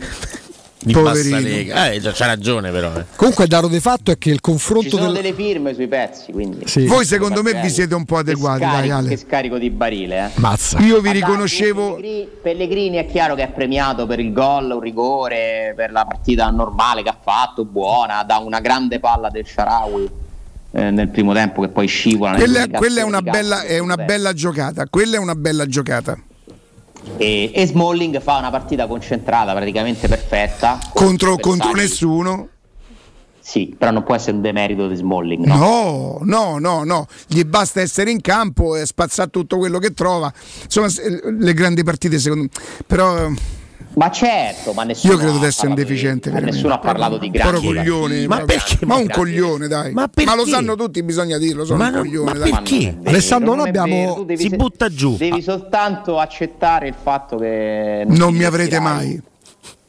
[0.84, 1.36] Di Poverino.
[1.36, 1.92] bassa lega.
[1.92, 2.92] Eh, c'ha ragione però.
[2.96, 3.04] eh.
[3.14, 5.22] Comunque il dato di fatto è che il Ci confronto sono del...
[5.22, 6.66] delle firme sui pezzi, quindi.
[6.66, 6.86] Sì.
[6.86, 9.08] Voi secondo me vi siete un po' adeguati, che dai scarico, Ale.
[9.08, 10.40] che scarico di barile, eh.
[10.40, 10.78] Mazza.
[10.80, 14.70] Io vi Ma dai, riconoscevo Pellegrini, Pellegrini è chiaro che è premiato per il gol,
[14.70, 19.46] un rigore, per la partita normale che ha fatto, buona, da una grande palla del
[19.46, 20.08] Sharawi
[20.72, 22.34] eh, nel primo tempo che poi scivola.
[22.34, 24.86] Quella, quella è, una bella, è una bella giocata.
[24.88, 26.18] Quella è una bella giocata.
[27.16, 30.78] E, e Smalling fa una partita concentrata, praticamente perfetta.
[30.92, 32.48] Contro, contro nessuno.
[33.40, 35.56] Sì, però non può essere un demerito di Smalling, no?
[35.56, 37.06] No, no, no, no.
[37.26, 40.32] Gli basta essere in campo e spazzare tutto quello che trova.
[40.62, 40.86] Insomma,
[41.38, 42.50] le grandi partite, secondo me.
[42.86, 43.30] Però.
[43.94, 46.28] Ma certo, ma nessuno Io credo ha di essere un parlato di- deficiente.
[46.28, 46.56] ma veramente.
[46.56, 48.26] nessuno ha parlato di grandi coglione.
[48.26, 48.86] Ma, Ma perché?
[48.86, 49.92] ma un coglione, dai.
[49.92, 51.64] Ma Ma, lo sanno tutti, bisogna dirlo.
[51.66, 52.50] Sono Ma un no- coglione, ma dai.
[52.50, 52.84] perché?
[52.84, 55.16] non vero, Alessandro, non noi abbiamo- vero, Si se- butta giù.
[55.16, 59.20] Devi soltanto accettare il fatto che Non ti mi avrete mai.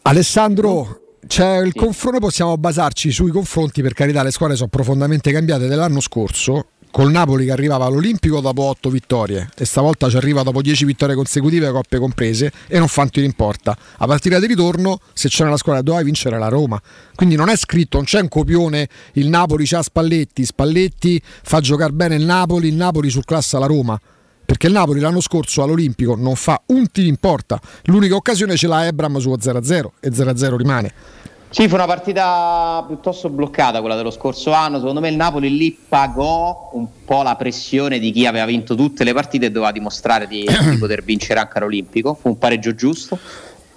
[0.04, 5.68] Alessandro, c'è il confronto, possiamo basarci sui confronti, per carità le squadre sono profondamente cambiate
[5.68, 10.62] dell'anno scorso, col Napoli che arrivava all'Olimpico dopo 8 vittorie e stavolta ci arriva dopo
[10.62, 13.76] 10 vittorie consecutive, coppe comprese, e non fa un tiro in porta.
[13.98, 16.80] A partita di ritorno, se c'è nella squadra doveva vincere la Roma.
[17.16, 21.94] Quindi non è scritto, non c'è un copione, il Napoli c'ha Spalletti, Spalletti fa giocare
[21.94, 24.00] bene il Napoli, il Napoli surclassa la Roma.
[24.46, 28.68] Perché il Napoli l'anno scorso all'Olimpico non fa un tiro in porta, l'unica occasione ce
[28.68, 30.94] l'ha Ebram su 0-0 e 0-0 rimane.
[31.54, 34.80] Sì, fu una partita piuttosto bloccata quella dello scorso anno.
[34.80, 39.04] Secondo me il Napoli lì pagò un po' la pressione di chi aveva vinto tutte
[39.04, 42.16] le partite e doveva dimostrare di, di poter vincere anche all'Olimpico.
[42.16, 43.20] Fu un pareggio giusto.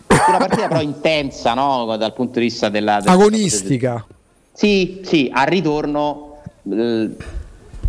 [0.07, 1.95] Fu una partita però intensa, no?
[1.99, 4.07] Dal punto di vista della, della Agonistica.
[4.55, 6.39] Sì, sì, al ritorno
[6.73, 7.11] eh,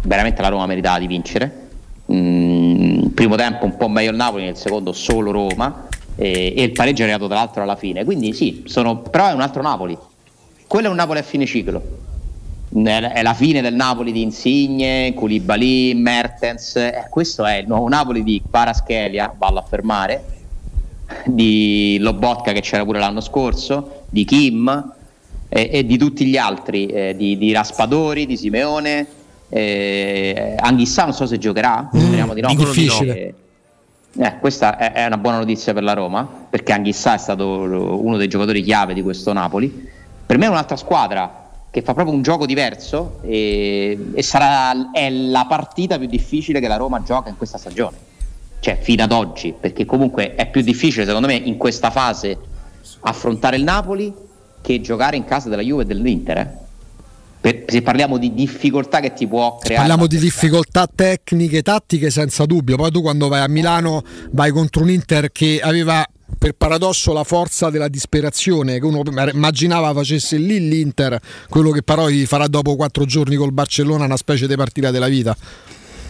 [0.02, 1.68] veramente la Roma meritava di vincere.
[2.12, 5.87] Mm, primo tempo un po' meglio il Napoli, nel secondo solo Roma
[6.18, 8.03] e, e il pareggio è arrivato tra l'altro alla fine.
[8.03, 9.98] Quindi sì, sono, però è un altro Napoli.
[10.65, 12.06] Quello è un Napoli a fine ciclo.
[12.69, 16.76] È la fine del Napoli di Insigne, Koulibaly, Mertens.
[16.76, 20.23] eh, questo è il nuovo Napoli di Paraschelia, vallo a fermare,
[21.26, 24.94] di Lobotka che c'era pure l'anno scorso, di Kim
[25.48, 29.07] e, e di tutti gli altri, eh, di, di Raspadori, di Simeone.
[29.49, 32.49] Eh, Anghissà non so se giocherà, speriamo di no.
[32.49, 33.45] dicono di no.
[34.18, 38.18] Eh, eh, questa è, una buona notizia per la Roma, perché Anghissà è stato uno
[38.18, 39.89] dei giocatori chiave di questo Napoli.
[40.26, 45.10] Per me è un'altra squadra che fa proprio un gioco diverso e, e sarà è
[45.10, 47.98] la partita più difficile che la Roma gioca in questa stagione.
[48.60, 52.38] Cioè, fino ad oggi, perché comunque è più difficile, secondo me, in questa fase
[53.02, 54.11] affrontare il Napoli
[54.61, 56.38] che giocare in casa della Juve e dell'Inter.
[56.38, 56.66] eh.
[57.48, 59.76] Per- se parliamo di difficoltà che ti può creare.
[59.76, 62.76] Parliamo di difficoltà tecniche, tattiche senza dubbio.
[62.76, 66.06] Poi tu quando vai a Milano vai contro un Inter che aveva
[66.38, 69.02] per paradosso la forza della disperazione che uno
[69.32, 71.18] immaginava facesse lì l'Inter,
[71.48, 75.07] quello che però gli farà dopo quattro giorni col Barcellona una specie di partita della
[75.07, 75.36] vita.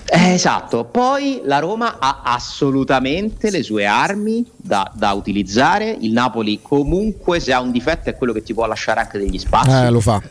[0.10, 5.98] Eh, esatto, poi la Roma ha assolutamente le sue armi da, da utilizzare.
[6.00, 9.38] Il Napoli, comunque, se ha un difetto, è quello che ti può lasciare anche degli
[9.38, 9.70] spazi.
[9.70, 10.22] Eh, lo fa.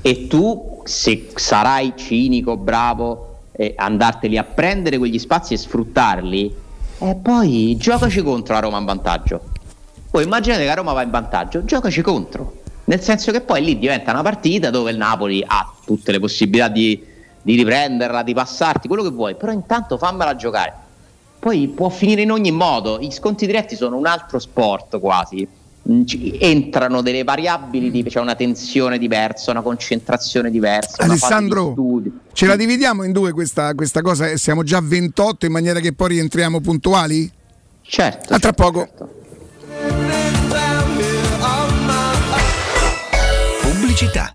[0.00, 6.54] E tu, se sarai cinico, bravo, e andarteli a prendere quegli spazi e sfruttarli,
[6.98, 9.42] e poi giocaci contro la Roma in vantaggio.
[10.10, 12.60] Poi immaginate che la Roma va in vantaggio, giocaci contro.
[12.84, 16.68] Nel senso che poi lì diventa una partita dove il Napoli ha tutte le possibilità
[16.68, 17.04] di,
[17.46, 20.72] di riprenderla, di passarti, quello che vuoi, però intanto fammela giocare.
[21.38, 25.46] Poi può finire in ogni modo, gli sconti diretti sono un altro sport quasi.
[26.04, 31.04] ci- entrano delle variabili, di- c'è una tensione diversa, una concentrazione diversa.
[31.04, 32.10] di Alessandro, studio.
[32.32, 35.92] ce la dividiamo in due questa, questa cosa e siamo già 28 in maniera che
[35.92, 37.30] poi rientriamo puntuali?
[37.82, 38.34] Certo.
[38.34, 38.88] A tra poco.
[43.62, 44.34] Pubblicità.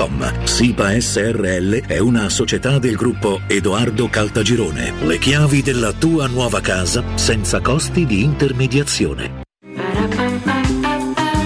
[0.00, 0.44] www.keicalt.com.
[0.44, 4.94] SIPA SRL è una società del gruppo Edoardo Caltagirone.
[5.02, 9.42] Le chiavi della tua nuova casa senza costi di intermediazione.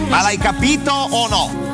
[0.09, 1.74] Ma l'hai capito o no?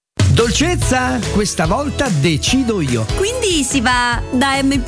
[0.33, 3.05] Dolcezza, questa volta decido io.
[3.17, 4.81] Quindi si va da M+.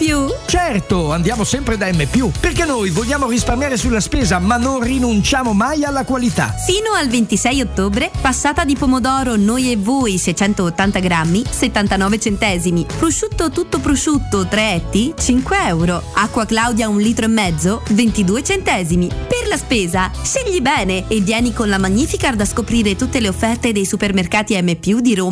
[0.45, 2.07] Certo, andiamo sempre da M+,
[2.39, 6.53] perché noi vogliamo risparmiare sulla spesa, ma non rinunciamo mai alla qualità.
[6.65, 12.85] Fino al 26 ottobre, passata di pomodoro noi e voi 680 grammi, 79 centesimi.
[12.97, 16.01] Prosciutto tutto prosciutto 3 etti, 5 euro.
[16.13, 19.07] Acqua Claudia un litro e mezzo, 22 centesimi.
[19.07, 23.73] Per la spesa, scegli bene e vieni con la Magnificard a scoprire tutte le offerte
[23.73, 25.31] dei supermercati M+, di Roma,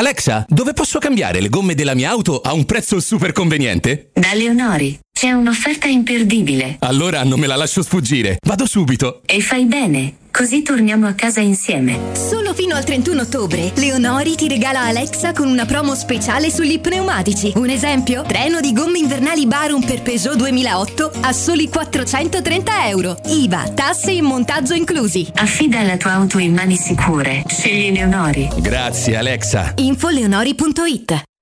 [0.00, 4.08] Alexa, dove posso cambiare le gomme della mia auto a un prezzo super conveniente?
[4.14, 8.38] Da Leonori c'è un'offerta imperdibile Allora non me la lascio sfuggire.
[8.46, 9.20] Vado subito.
[9.26, 11.98] e fai bene, così torniamo a casa insieme.
[12.14, 17.52] Solo fino al 31 ottobre, Leonori ti regala Alexa con una promo speciale sugli pneumatici.
[17.56, 18.22] Un esempio?
[18.22, 23.20] Treno di gomme invernali Barum per Peugeot 2008 a soli 430 euro.
[23.26, 25.28] IVA, tasse e montaggio inclusi.
[25.34, 27.42] Affida la tua auto in mani sicure.
[27.46, 28.48] Scegli Leonori.
[28.56, 29.74] Grazie Alexa.
[29.76, 30.08] Info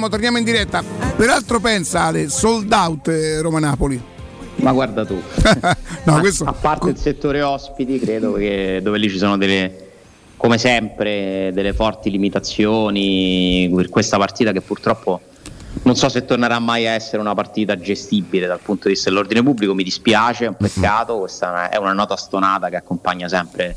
[0.00, 0.82] Torniamo, torniamo in diretta.
[1.16, 4.00] Peraltro pensa Ale, sold out eh, Roma-Napoli.
[4.56, 5.20] Ma guarda tu.
[6.04, 6.44] no, a, questo...
[6.44, 9.90] a parte il settore ospiti, credo che dove lì ci sono delle,
[10.36, 15.20] come sempre, delle forti limitazioni per questa partita che purtroppo
[15.82, 19.42] non so se tornerà mai a essere una partita gestibile dal punto di vista dell'ordine
[19.42, 23.76] pubblico, mi dispiace, è un peccato, questa è una nota stonata che accompagna sempre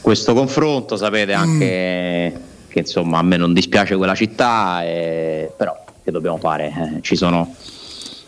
[0.00, 2.54] questo confronto, sapete anche mm.
[2.76, 6.66] Che insomma a me non dispiace quella città, e, però che dobbiamo fare?
[6.66, 7.54] Eh, ci, sono,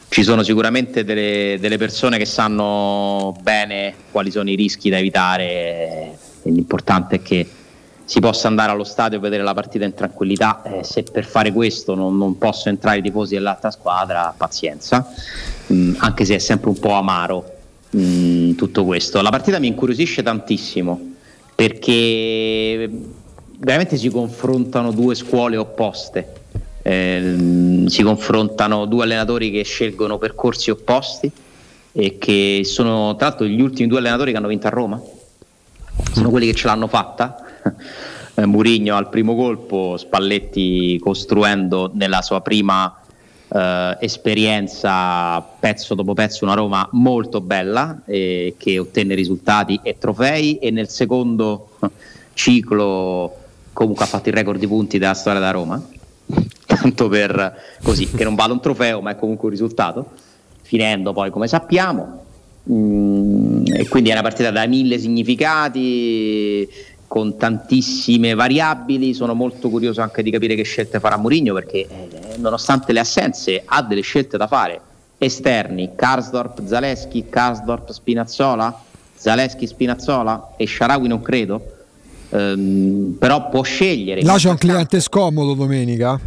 [0.08, 6.16] ci sono sicuramente delle, delle, persone che sanno bene quali sono i rischi da evitare,
[6.44, 7.46] l'importante è che
[8.06, 10.62] si possa andare allo stadio e vedere la partita in tranquillità.
[10.62, 15.12] Eh, se per fare questo non, non possono entrare i tifosi dell'altra squadra, pazienza,
[15.70, 17.56] mm, anche se è sempre un po' amaro
[17.94, 19.20] mm, tutto questo.
[19.20, 21.16] La partita mi incuriosisce tantissimo
[21.54, 22.88] perché
[23.58, 26.34] veramente si confrontano due scuole opposte.
[26.82, 31.30] Eh, si confrontano due allenatori che scelgono percorsi opposti
[31.92, 35.00] e che sono tra l'altro gli ultimi due allenatori che hanno vinto a Roma.
[36.12, 37.36] Sono quelli che ce l'hanno fatta.
[38.38, 42.96] Eh, Murigno al primo colpo, Spalletti costruendo nella sua prima
[43.48, 50.58] eh, esperienza pezzo dopo pezzo una Roma molto bella eh, che ottenne risultati e trofei.
[50.58, 51.70] E nel secondo
[52.34, 53.47] ciclo
[53.78, 55.80] comunque ha fatto il record di punti della storia da Roma
[56.66, 60.10] tanto per così che non vale un trofeo ma è comunque un risultato
[60.62, 62.24] finendo poi come sappiamo
[62.68, 66.68] mm, e quindi è una partita da mille significati
[67.06, 69.14] con tantissime variabili.
[69.14, 73.62] Sono molto curioso anche di capire che scelte farà Mourinho perché eh, nonostante le assenze
[73.64, 74.80] ha delle scelte da fare
[75.16, 78.82] esterni, Karsdorp, Zaleschi, Karsdorp, Spinazzola,
[79.14, 81.76] Zaleschi, Spinazzola e Sharawi non credo.
[82.30, 84.22] Ehm, però può scegliere.
[84.22, 86.18] Là c'è un cliente scomodo domenica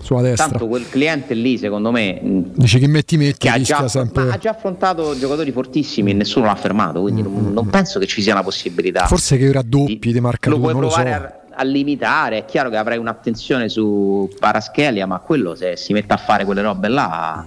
[0.00, 0.48] sulla destra.
[0.48, 4.30] Tanto quel cliente lì, secondo me, dice che metti metti che ha già, sempre...
[4.30, 7.00] ha già affrontato giocatori fortissimi e nessuno l'ha fermato.
[7.00, 7.32] Quindi mm.
[7.32, 9.06] non, non, penso che ci sia una possibilità.
[9.06, 10.56] Forse che raddoppi di, di marcatura.
[10.56, 11.54] Lo puoi provare so.
[11.54, 12.38] a, a, limitare.
[12.38, 16.62] È chiaro che avrai un'attenzione su Paraschelia, ma quello se si mette a fare quelle
[16.62, 17.46] robe là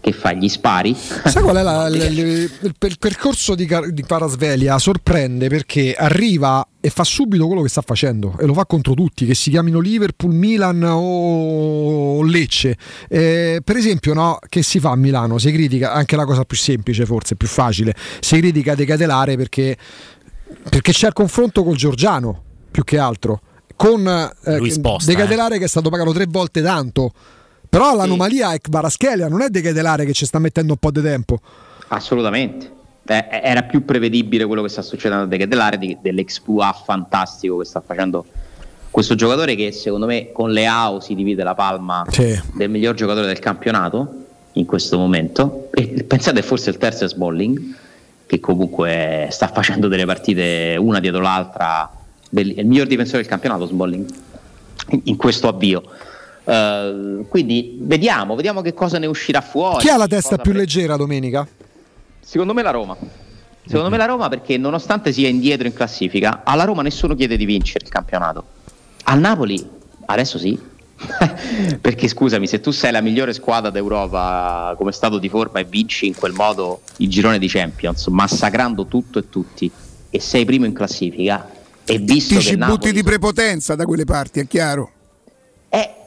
[0.00, 0.32] che fa?
[0.32, 0.94] Gli spari?
[0.94, 4.78] Sai qual è la, l, l, il, il, percorso di, di Parasvelia?
[4.78, 9.26] Sorprende perché arriva e fa subito quello che sta facendo e lo fa contro tutti,
[9.26, 12.76] che si chiamino Liverpool, Milan o Lecce.
[13.08, 15.36] Eh, per esempio, no, che si fa a Milano?
[15.38, 17.94] Si critica anche la cosa più semplice, forse più facile.
[18.20, 19.76] Si critica De Catelare perché,
[20.68, 23.42] perché c'è il confronto col Giorgiano più che altro.
[23.76, 25.58] Con eh, sposta, De Catelare eh.
[25.58, 27.12] che è stato pagato tre volte tanto
[27.70, 31.00] però l'anomalia è Baraschelia, non è De Ketelare che ci sta mettendo un po' di
[31.00, 31.38] tempo.
[31.88, 32.78] Assolutamente.
[33.06, 37.64] Eh, era più prevedibile quello che sta succedendo a De Ketelare di, dell'exploit fantastico che
[37.64, 38.26] sta facendo
[38.90, 42.38] questo giocatore che secondo me con Leao si divide la palma sì.
[42.54, 44.24] del miglior giocatore del campionato
[44.54, 45.70] in questo momento.
[45.72, 47.76] E pensate forse il terzo è Smalling
[48.26, 51.88] che comunque sta facendo delle partite una dietro l'altra.
[52.32, 54.08] È il miglior difensore del campionato Smalling
[55.04, 55.82] in questo avvio.
[56.50, 59.84] Uh, quindi vediamo, vediamo che cosa ne uscirà fuori.
[59.84, 60.60] Chi ha la testa più pre...
[60.60, 61.46] leggera domenica?
[62.18, 62.96] Secondo me la Roma.
[62.96, 63.90] Secondo mm-hmm.
[63.92, 67.84] me la Roma perché nonostante sia indietro in classifica, alla Roma nessuno chiede di vincere
[67.84, 68.44] il campionato.
[69.04, 69.64] Al Napoli
[70.06, 70.58] adesso sì.
[71.80, 76.08] perché scusami, se tu sei la migliore squadra d'Europa come stato di forma e vinci
[76.08, 79.70] in quel modo il girone di Champions, massacrando tutto e tutti,
[80.10, 81.48] e sei primo in classifica,
[81.84, 82.76] e visto Ti che ci Napoli...
[82.76, 84.90] butti di prepotenza da quelle parti, è chiaro.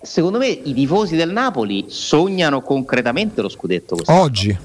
[0.03, 4.19] Eh, secondo me i tifosi del Napoli sognano concretamente lo scudetto quest'anno.
[4.19, 4.57] Oggi.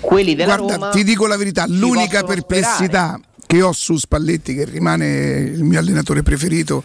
[0.00, 3.22] Quelli della Guarda, Roma ti dico la verità, l'unica perplessità sperare.
[3.46, 6.84] che ho su Spalletti, che rimane il mio allenatore preferito,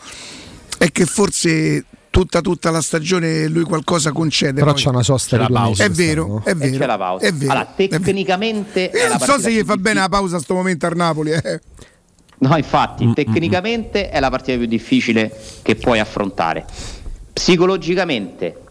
[0.78, 4.60] è che forse tutta, tutta la stagione lui qualcosa concede.
[4.60, 4.82] Però poi.
[4.82, 5.84] c'è una sosta di pausa.
[5.84, 6.78] È vero, è vero.
[6.78, 7.26] c'è la pausa.
[7.26, 8.92] È vero, allora, tecnicamente.
[8.94, 11.32] Io non so se gli fa bene la pausa a sto momento al Napoli.
[11.32, 11.60] Eh.
[12.38, 13.14] No, infatti, mm-hmm.
[13.14, 16.66] tecnicamente è la partita più difficile che puoi affrontare
[17.40, 18.64] psicologicamente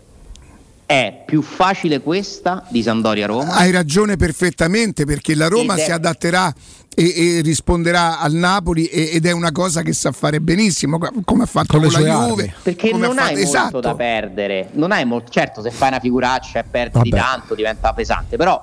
[0.85, 3.55] è più facile questa di Sandoria Roma.
[3.55, 5.79] Hai ragione perfettamente perché la Roma è...
[5.79, 6.55] si adatterà
[6.95, 11.45] e, e, risponderà al Napoli e, ed è una cosa che sa fare benissimo come
[11.45, 12.43] ha fatto con, con la Juve.
[12.43, 12.55] Armi.
[12.63, 13.21] Perché non fatto...
[13.21, 13.81] hai molto esatto.
[13.81, 14.69] da perdere.
[14.73, 15.31] Non hai molto...
[15.31, 18.63] Certo, se fai una figuraccia e perdi di tanto diventa pesante, però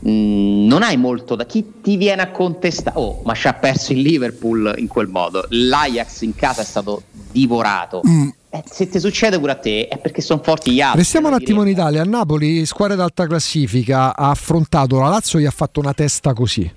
[0.00, 2.98] mh, non hai molto da chi ti viene a contestare.
[2.98, 5.46] Oh, ma ci ha perso il Liverpool in quel modo.
[5.50, 8.02] L'Ajax in casa è stato divorato.
[8.04, 10.98] Mm eh, se ti succede pure a te è perché sono forti gli altri.
[11.00, 12.02] Restiamo un attimo in Italia.
[12.02, 16.32] A Napoli, squadra d'alta classifica, ha affrontato la Lazio e gli ha fatto una testa
[16.32, 16.70] così.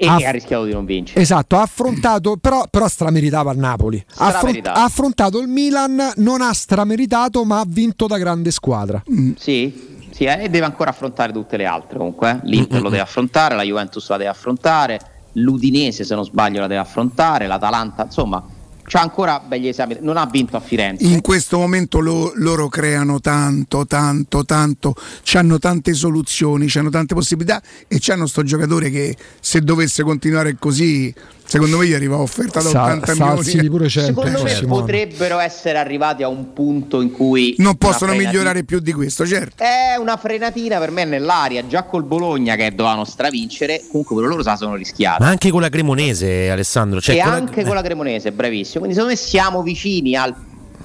[0.00, 1.20] E ha- ha rischiato di non vincere.
[1.20, 4.04] Esatto, ha affrontato, però, però strameritava il Napoli.
[4.08, 4.78] Strameritava.
[4.78, 9.02] ha affrontato il Milan, non ha strameritato, ma ha vinto da grande squadra.
[9.36, 12.30] Sì, sì, eh, e deve ancora affrontare tutte le altre comunque.
[12.30, 12.38] eh.
[12.44, 15.00] L'Inter lo deve affrontare, la Juventus la deve affrontare,
[15.32, 18.44] l'Udinese se non sbaglio la deve affrontare, l'Atalanta, insomma,
[18.88, 19.98] c'ha ancora begli esami.
[20.00, 21.04] Non ha vinto a Firenze.
[21.04, 24.94] In questo momento lo- loro creano tanto, tanto, tanto,
[25.34, 31.14] hanno tante soluzioni, hanno tante possibilità e c'hanno sto giocatore che se dovesse continuare così,
[31.48, 33.60] secondo me gli arriva offerta da Sa- 80 salsi milioni.
[33.62, 34.80] di pure 100 Secondo me Simone.
[34.82, 39.26] potrebbero essere arrivati a un punto in cui Non possono frenatina- migliorare più di questo,
[39.26, 39.62] certo.
[39.62, 44.42] È una frenatina per me nell'aria, già col Bologna che dovevano stravincere, comunque quello loro
[44.42, 45.24] se la sono rischiata.
[45.24, 47.00] Ma anche con la Cremonese, Alessandro.
[47.00, 48.80] Cioè, e con la- anche con la Cremonese, bravissimo.
[48.84, 50.34] Quindi secondo me siamo vicini al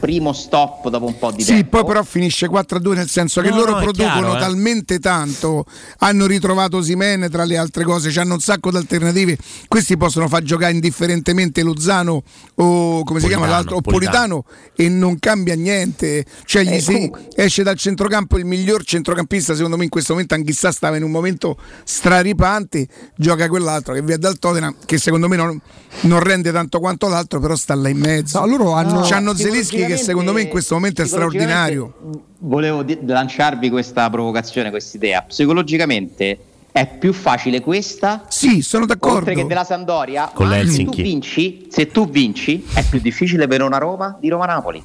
[0.04, 1.78] primo stop dopo un po' di Sì, tempo.
[1.78, 4.40] poi però finisce 4-2 nel senso che No, loro no, producono chiaro, eh.
[4.40, 5.64] talmente tanto,
[6.00, 9.38] hanno ritrovato Simene tra le altre cose, hanno un sacco di alternative,
[9.70, 12.22] questi possono far giocare indifferentemente Lozano
[12.56, 16.80] o come si chiama Politano, l'altro, o Politano e non cambia niente, cioè gli Eh,
[16.82, 20.98] si- comunque- esce dal centrocampo il miglior centrocampista secondo me in questo momento, anch'issa stava
[20.98, 21.56] in un momento
[21.86, 25.62] straripante, gioca quell'altro che via dal Tottenham che secondo me non,
[26.02, 28.40] non rende tanto quanto l'altro però sta là in mezzo.
[28.40, 31.94] No, loro hanno- C'hanno Zelinski che Psicologicamente- secondo me in questo momento è straordinario.
[32.40, 35.22] Volevo di- lanciarvi questa provocazione, questa idea.
[35.22, 36.38] Psicologicamente
[36.72, 38.26] è più facile questa.
[38.28, 39.18] Sì, sono d'accordo.
[39.20, 41.02] Oltre che della Sandoria, Con se tu l'Helsinki.
[41.02, 44.84] vinci, se tu vinci, è più difficile per una Roma di Roma Napoli.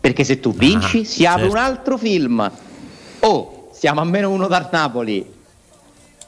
[0.00, 1.56] Perché se tu vinci, Ah, si apre certo.
[1.56, 2.50] un altro film.
[3.20, 5.24] Oh, siamo a meno uno dal Napoli.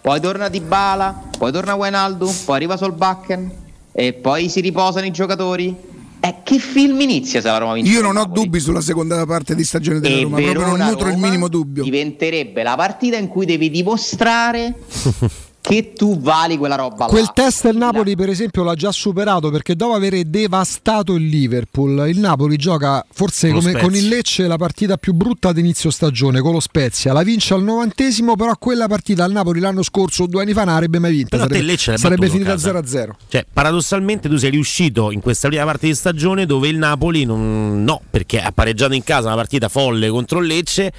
[0.03, 3.51] Poi torna Di Bala, poi torna Wijnaldum, poi arriva Solbakken
[3.93, 5.77] e poi si riposano i giocatori.
[6.21, 7.91] E che film inizia se la Roma vince?
[7.91, 10.91] Io non ho dubbi sulla seconda parte di stagione della E Roma, proprio non Verona
[10.91, 11.83] nutro il Roma minimo dubbio.
[11.83, 14.75] Diventerebbe la partita in cui devi dimostrare
[15.61, 17.07] che tu vali quella roba là.
[17.07, 22.09] Quel test il Napoli, per esempio, l'ha già superato perché dopo aver devastato il Liverpool,
[22.09, 26.53] il Napoli gioca forse come con il Lecce la partita più brutta d'inizio stagione con
[26.53, 27.13] lo Spezia.
[27.13, 30.75] La vince al novantesimo, però quella partita al Napoli l'anno scorso, due anni fa, non
[30.75, 31.37] avrebbe mai vinta.
[31.37, 32.73] Però a te Sarebbe, Lecce sarebbe finita a casa.
[32.81, 33.11] 0-0.
[33.29, 37.85] Cioè, paradossalmente tu sei riuscito in questa prima parte di stagione dove il Napoli non,
[37.85, 40.93] no, perché ha pareggiato in casa una partita folle contro il Lecce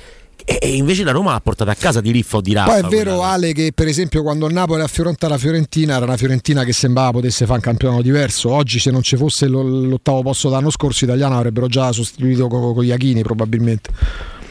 [0.60, 2.72] e, e invece la Roma l'ha portata a casa di Riffa o di Raffa.
[2.72, 6.06] Poi è vero quella- Ale che per esempio quando il Napoli affronta la Fiorentina era
[6.06, 8.52] una Fiorentina che sembrava potesse fare un campionato diverso.
[8.52, 12.48] Oggi se non ci fosse lo- l'ottavo posto dell'anno scorso gli italiani avrebbero già sostituito
[12.48, 13.90] con, con gli Iachini probabilmente.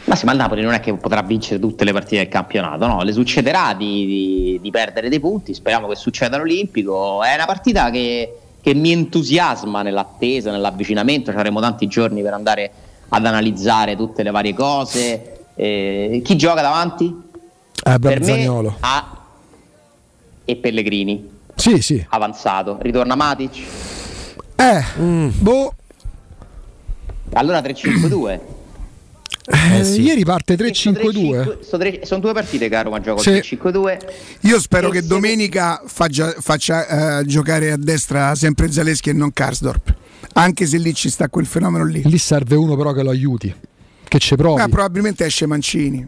[0.05, 2.87] Ma sì, ma il Napoli non è che potrà vincere tutte le partite del campionato,
[2.87, 3.03] no?
[3.03, 7.21] Le succederà di, di- di perdere dei punti, speriamo che succeda all'Olimpico.
[7.23, 12.71] È una partita che, che mi entusiasma nell'attesa, nell'avvicinamento, ci avremo tanti giorni per andare
[13.09, 15.35] ad analizzare tutte le varie cose.
[15.63, 17.15] Eh, chi gioca davanti?
[17.83, 18.75] Eh, per me.
[18.79, 19.17] A
[20.43, 22.03] e Pellegrini, Sì, sì.
[22.09, 22.79] avanzato.
[22.81, 23.57] Ritorna Matic.
[24.55, 25.29] Eh, Mm.
[25.37, 25.73] boh,
[27.33, 28.39] Allora 3-5-2.
[29.77, 30.01] eh, sì.
[30.01, 31.43] ieri parte E sto 3-5-2.
[31.43, 33.29] 3-5 sto tre- sono due partite che a Roma gioca Sì.
[33.29, 33.99] 3-5-2.
[34.41, 39.13] Io spero E che se- domenica faccia, faccia, eh, giocare a destra sempre Zaleschi e
[39.13, 39.93] non Karsdorp,
[40.33, 42.01] anche se lì ci sta quel fenomeno lì.
[42.03, 43.53] Lì serve uno però che lo aiuti,
[44.11, 44.59] che ci provi.
[44.59, 46.05] Ma probabilmente esce Mancini.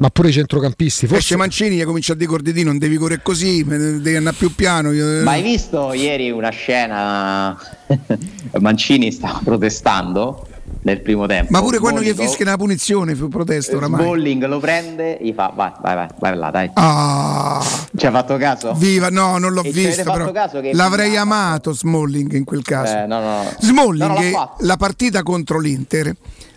[0.00, 1.04] Ma pure i centrocampisti.
[1.04, 4.54] Esce Forse Mancini e comincia a dire Cordedì, non devi correre così, devi andare più
[4.54, 4.92] piano.
[4.92, 7.58] Io- Ma hai visto ieri una scena?
[8.60, 10.46] Mancini stava protestando
[10.82, 11.48] nel primo tempo.
[11.50, 14.02] Ma pure quando gli fischia una punizione fu protesto oramai.
[14.04, 16.70] Smalling lo prende, gli fa vai, vai, vai, vai là, dai.
[16.74, 17.62] Ah,
[17.94, 18.72] Ci ha fatto caso?
[18.74, 20.10] viva, no, non l'ho E visto.
[20.10, 20.30] Però.
[20.30, 22.94] caso che- L'avrei amato Smalling in quel caso.
[22.96, 23.52] Eh, no, no, no.
[23.58, 24.64] Smalling, No, non l'ha fatto.
[24.64, 26.14] la partita contro l'Inter,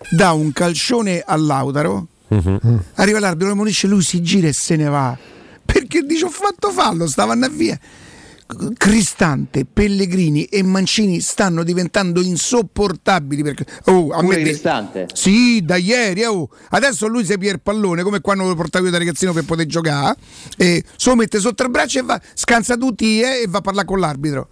[0.09, 2.07] dà un calcione a Lautaro.
[2.95, 5.17] Arriva l'arbitro, lo ammonisce, lui si gira e se ne va.
[5.65, 7.79] Perché dice ho fatto fallo, stavano via.
[8.75, 15.07] Cristante, Pellegrini e Mancini stanno diventando insopportabili perché oh, a Pure me- Cristante.
[15.13, 16.23] Sì, da ieri.
[16.25, 16.49] oh.
[16.69, 20.17] Adesso lui si pier pallone come quando lo portavo io da ragazzino per poter giocare.
[20.57, 23.61] E se lo mette sotto il braccio e va, scansa tutti eh, e va a
[23.61, 24.47] parlare con l'arbitro.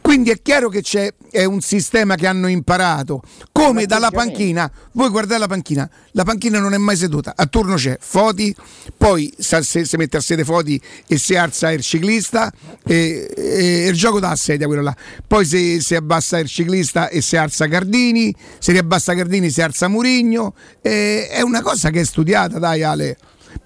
[0.00, 3.22] Quindi è chiaro che c'è è un sistema che hanno imparato.
[3.52, 7.76] Come dalla panchina, voi guardate la panchina, la panchina non è mai seduta, a turno
[7.76, 8.54] c'è Foti,
[8.96, 12.52] poi se si mette a sede Foti e si alza il ciclista
[12.84, 14.96] e, e il gioco dà a sedia quello là.
[15.26, 19.88] Poi si, si abbassa il ciclista e si alza Gardini, se riabbassa Gardini si alza
[19.88, 20.54] Murigno.
[20.80, 23.16] è una cosa che è studiata, dai Ale.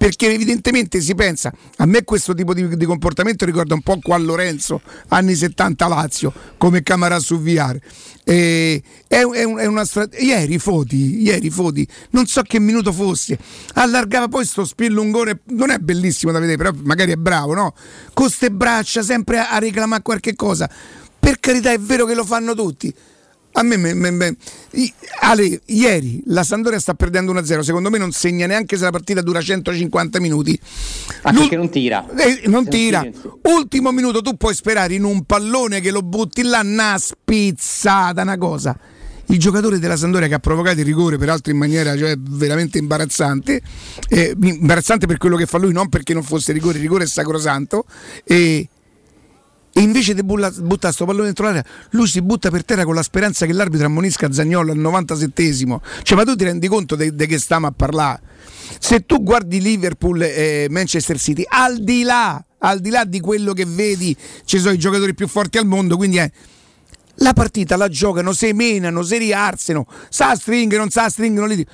[0.04, 4.18] Perché evidentemente si pensa, a me questo tipo di, di comportamento ricorda un po' qua
[4.18, 7.78] Lorenzo, anni 70 Lazio, come Camara su VR.
[8.22, 13.38] Eh, è, è, è una stra- ieri Foti, ieri Foti, non so che minuto fosse,
[13.76, 17.74] allargava poi sto spillungone, non è bellissimo da vedere, però magari è bravo, no?
[18.12, 20.68] Con ste braccia sempre a, a reclamare qualche cosa.
[21.18, 22.94] Per carità, è vero che lo fanno tutti.
[23.56, 24.36] A me, me- me- me-
[25.20, 29.20] Ale, ieri la Sandoria sta perdendo 1-0, secondo me non segna neanche se la partita
[29.20, 30.58] dura 150 minuti.
[31.22, 32.04] Anche perché non tira.
[32.16, 33.02] Eh, non tira.
[33.02, 33.30] tiri, sì.
[33.42, 38.36] Ultimo minuto, tu puoi sperare in un pallone che lo butti là, una spizzata, una
[38.38, 38.76] cosa.
[39.28, 43.62] Il giocatore della Sandoria che ha provocato il rigore, peraltro in maniera cioè, veramente imbarazzante,
[44.08, 47.06] eh, imbarazzante per quello che fa lui, non perché non fosse rigore, il rigore è
[47.06, 47.86] sacrosanto.
[48.24, 48.68] E,
[49.76, 53.02] e invece di buttare sto pallone dentro l'area, lui si butta per terra con la
[53.02, 55.78] speranza che l'arbitro ammonisca Zagnolo al 97esimo.
[56.02, 58.20] Cioè, ma tu ti rendi conto di che stiamo a parlare?
[58.78, 63.52] Se tu guardi Liverpool e Manchester City, al di là, al di là di quello
[63.52, 66.30] che vedi, ci sono i giocatori più forti al mondo, quindi è.
[67.16, 71.66] La partita la giocano, se menano, se rialzano, sa stringere, non sa stringere, non li-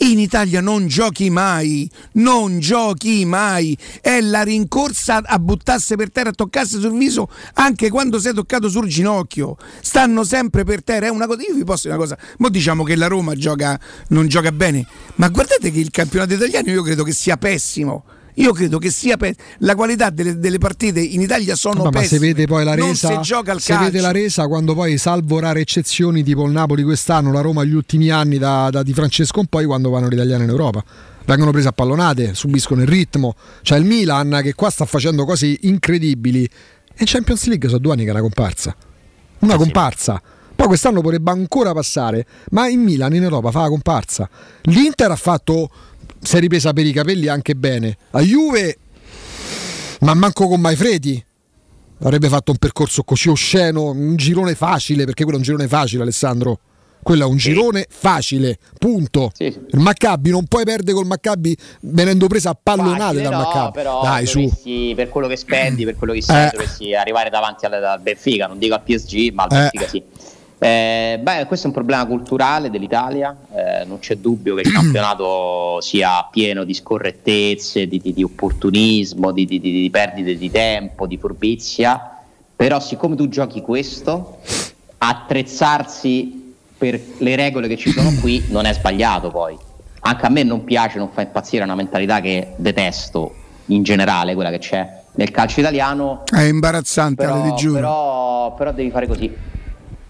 [0.00, 3.76] in Italia non giochi mai, non giochi mai.
[4.00, 8.68] È la rincorsa a buttarsi per terra, a toccarsi sul viso anche quando sei toccato
[8.68, 9.56] sul ginocchio.
[9.80, 11.06] Stanno sempre per terra.
[11.06, 11.42] È una cosa.
[11.42, 12.18] Io vi posso dire una cosa.
[12.38, 13.78] Mo diciamo che la Roma gioca,
[14.08, 14.86] non gioca bene,
[15.16, 18.04] ma guardate che il campionato italiano io credo che sia pessimo.
[18.40, 22.04] Io credo che sia pe- la qualità delle, delle partite in Italia sono Vabbè, ma
[22.04, 23.90] se vede poi la non resa, si gioca al se calcio.
[23.90, 27.74] vede la resa quando poi, salvo rare eccezioni tipo il Napoli quest'anno, la Roma gli
[27.74, 30.82] ultimi anni da, da Di Francesco in poi, quando vanno gli italiani in Europa.
[31.26, 33.36] Vengono prese a pallonate, subiscono il ritmo.
[33.62, 36.42] C'è il Milan che qua sta facendo cose incredibili.
[36.44, 36.50] E
[36.98, 38.74] in Champions League sono due anni che è una comparsa.
[39.40, 40.20] Una comparsa.
[40.56, 44.28] Poi quest'anno potrebbe ancora passare, ma in Milan in Europa fa la comparsa.
[44.62, 45.70] L'Inter ha fatto,
[46.20, 47.96] si è ripresa per i capelli anche bene.
[48.10, 48.76] La Juve
[50.00, 51.22] ma manco con Maifredi
[52.02, 56.02] avrebbe fatto un percorso così osceno, un girone facile, perché quello è un girone facile,
[56.02, 56.58] Alessandro.
[57.02, 59.30] Quello è un girone facile, punto.
[59.38, 63.70] Il Maccabi non puoi perdere col Maccabi venendo presa a pallonate Facile, dal no, Maccabi.
[63.72, 64.50] però Dai, su.
[64.94, 66.50] per quello che spendi, per quello che sei, Eh.
[66.52, 69.56] dovresti arrivare davanti al, al Benfica, non dico al PSG, ma al Eh.
[69.60, 70.02] Benfica sì.
[70.62, 75.80] Eh, beh, questo è un problema culturale dell'Italia, eh, non c'è dubbio che il campionato
[75.80, 81.06] sia pieno di scorrettezze, di, di- di opportunismo, di, di- di- di perdite di tempo,
[81.06, 82.18] di furbizia,
[82.54, 84.36] però siccome tu giochi questo,
[84.98, 89.56] attrezzarsi per le regole che ci sono qui non è sbagliato poi.
[90.00, 93.34] Anche a me non piace, non fa impazzire una mentalità che detesto
[93.66, 99.06] in generale, quella che c'è nel calcio italiano, È imbarazzante, però, però, però devi fare
[99.06, 99.34] così.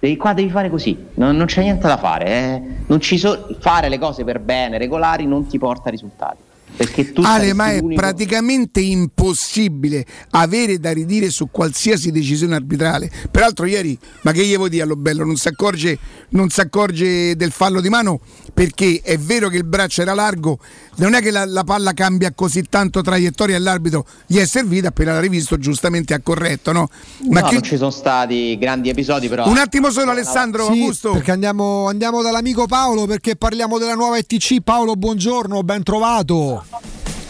[0.01, 2.27] Devi, qua devi fare così, non, non c'è niente da fare.
[2.27, 2.63] eh.
[2.87, 6.49] Non ci so- fare le cose per bene, regolari, non ti porta risultati.
[6.75, 13.11] Perché tu Ale, ma è l'unico- praticamente impossibile avere da ridire su qualsiasi decisione arbitrale.
[13.31, 15.25] Peraltro, ieri, ma che gli vuoi dire allo bello?
[15.25, 15.99] Non si accorge,
[16.31, 18.21] non si accorge del fallo di mano
[18.55, 20.59] perché è vero che il braccio era largo,
[21.01, 24.89] non è che la, la palla cambia così tanto traiettoria e l'arbitro gli è servita,
[24.89, 26.89] appena l'ha rivisto, giustamente ha corretto, no?
[27.31, 29.49] Ma No, non ci sono stati grandi episodi, però.
[29.49, 31.13] Un attimo solo, Alessandro Sì, Augusto.
[31.13, 34.61] perché andiamo, andiamo dall'amico Paolo perché parliamo della nuova ETC.
[34.63, 36.65] Paolo, buongiorno, ben trovato.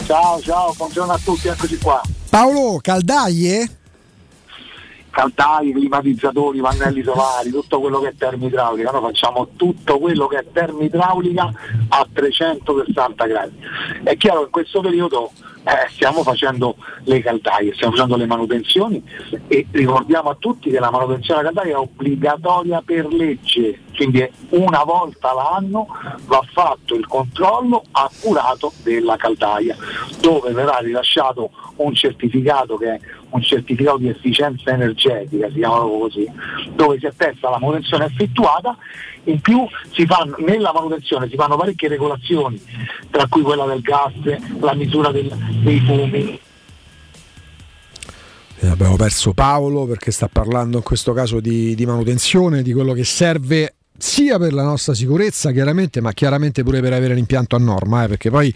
[0.05, 2.01] Ciao, ciao, buongiorno a tutti, eccoci qua.
[2.29, 3.69] Paolo, caldaie?
[5.11, 10.45] Caltai, climatizzatori, pannelli solari, tutto quello che è termoidraulica, noi facciamo tutto quello che è
[10.51, 11.51] termoidraulica
[11.89, 13.55] a 360 gradi.
[14.03, 15.31] È chiaro che in questo periodo
[15.63, 19.03] eh, stiamo facendo le caldaie, stiamo facendo le manutenzioni
[19.47, 24.83] e ricordiamo a tutti che la manutenzione della caldaia è obbligatoria per legge, quindi una
[24.83, 25.87] volta l'anno
[26.25, 29.75] va fatto il controllo accurato della caldaia,
[30.19, 32.99] dove verrà rilasciato un certificato che è
[33.31, 36.29] un certificato di efficienza energetica, si chiama così,
[36.73, 38.75] dove si attesta la manutenzione effettuata,
[39.25, 39.67] in più
[40.05, 42.61] fanno, nella manutenzione si fanno parecchie regolazioni,
[43.09, 44.13] tra cui quella del gas,
[44.59, 46.39] la misura del- dei fumi,
[48.63, 52.93] Eh, abbiamo perso Paolo perché sta parlando in questo caso di, di manutenzione, di quello
[52.93, 57.59] che serve sia per la nostra sicurezza chiaramente, ma chiaramente pure per avere l'impianto a
[57.59, 58.53] norma, eh, perché poi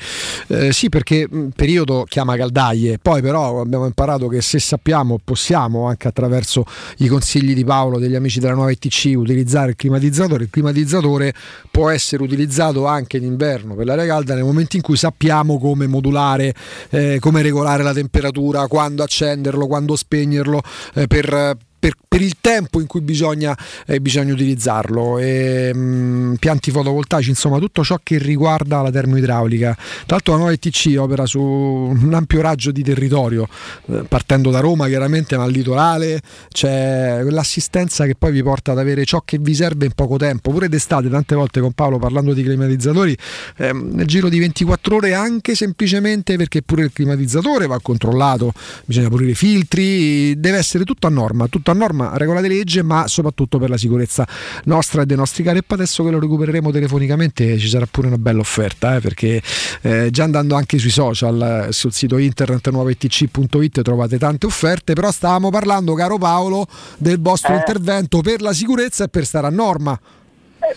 [0.47, 5.85] eh, sì, perché mh, periodo chiama caldaie, poi però abbiamo imparato che se sappiamo possiamo
[5.85, 6.65] anche attraverso
[6.97, 11.34] i consigli di Paolo, degli amici della nuova ETC, utilizzare il climatizzatore, il climatizzatore
[11.69, 15.85] può essere utilizzato anche in inverno per l'aria calda nel momento in cui sappiamo come
[15.85, 16.55] modulare,
[16.89, 20.61] eh, come regolare la temperatura, quando accenderlo, quando spegnerlo,
[20.95, 21.55] eh, per
[21.86, 23.56] per, per il tempo in cui bisogna,
[23.86, 25.20] eh, bisogna utilizzarlo.
[25.20, 29.76] E, mh, pianti fotovoltaici, insomma, tutto ciò che riguarda la termoidraulica.
[29.76, 33.48] Tra l'altro la nuova ETC opera su un ampio raggio di territorio,
[33.88, 38.80] eh, partendo da Roma chiaramente, ma al litorale c'è quell'assistenza che poi vi porta ad
[38.80, 40.49] avere ciò che vi serve in poco tempo.
[40.49, 43.16] Pure d'estate, tante volte con Paolo parlando di climatizzatori,
[43.57, 48.53] ehm, nel giro di 24 ore anche semplicemente perché pure il climatizzatore va controllato,
[48.86, 52.81] bisogna pulire i filtri, deve essere tutto a norma, tutto a norma, regola di legge,
[52.81, 54.27] ma soprattutto per la sicurezza
[54.65, 55.60] nostra e dei nostri cari.
[55.60, 59.41] E poi adesso che lo recupereremo telefonicamente ci sarà pure una bella offerta, eh, perché
[59.81, 65.49] eh, già andando anche sui social, sul sito internet nuovetc.it trovate tante offerte, però stavamo
[65.49, 67.57] parlando, caro Paolo, del vostro Eh.
[67.57, 69.99] intervento per la sicurezza e per stare a norma.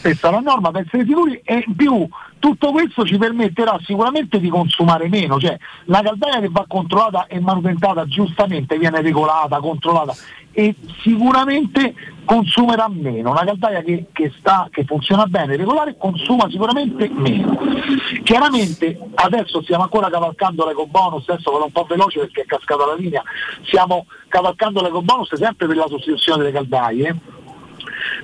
[0.00, 2.08] Questa è la norma per essere sicuri e in più
[2.38, 7.40] tutto questo ci permetterà sicuramente di consumare meno, cioè la caldaia che va controllata e
[7.40, 10.14] manutentata giustamente viene regolata, controllata
[10.52, 11.94] e sicuramente
[12.24, 17.56] consumerà meno, una caldaia che, che sta, che funziona bene, regolare, consuma sicuramente meno.
[18.22, 22.86] Chiaramente adesso stiamo ancora cavalcando l'eco bonus, adesso vado un po' veloce perché è cascata
[22.86, 23.22] la linea,
[23.64, 27.16] stiamo cavalcando l'eco bonus sempre per la sostituzione delle caldaie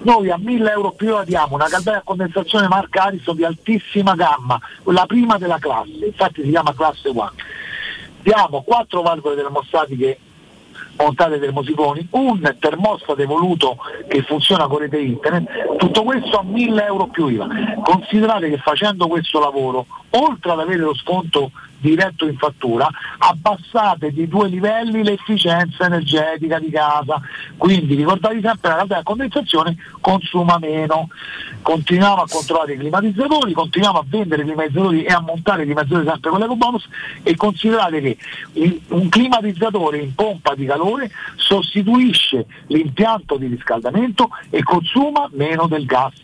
[0.02, 4.14] noi a 1000 euro più IVA diamo una caldaia a condensazione marca Ariston di altissima
[4.14, 7.32] gamma, la prima della classe, infatti si chiama classe 1.
[8.22, 10.18] Diamo quattro valvole termostatiche
[10.96, 13.78] montate termosifoni, un termostato evoluto
[14.08, 17.46] che funziona con rete internet, tutto questo a 1000 euro più IVA.
[17.82, 21.50] Considerate che facendo questo lavoro, oltre ad avere lo sconto
[21.84, 22.88] diretto in fattura,
[23.18, 27.20] abbassate di due livelli l'efficienza energetica di casa.
[27.58, 31.08] Quindi ricordatevi sempre la caldaia a condensazione consuma meno.
[31.60, 36.08] Continuiamo a controllare i climatizzatori, continuiamo a vendere i climatizzatori e a montare i climatizzatori
[36.08, 36.88] sempre con l'eco bonus
[37.22, 45.28] e considerate che un climatizzatore in pompa di calore sostituisce l'impianto di riscaldamento e consuma
[45.32, 46.14] meno del gas,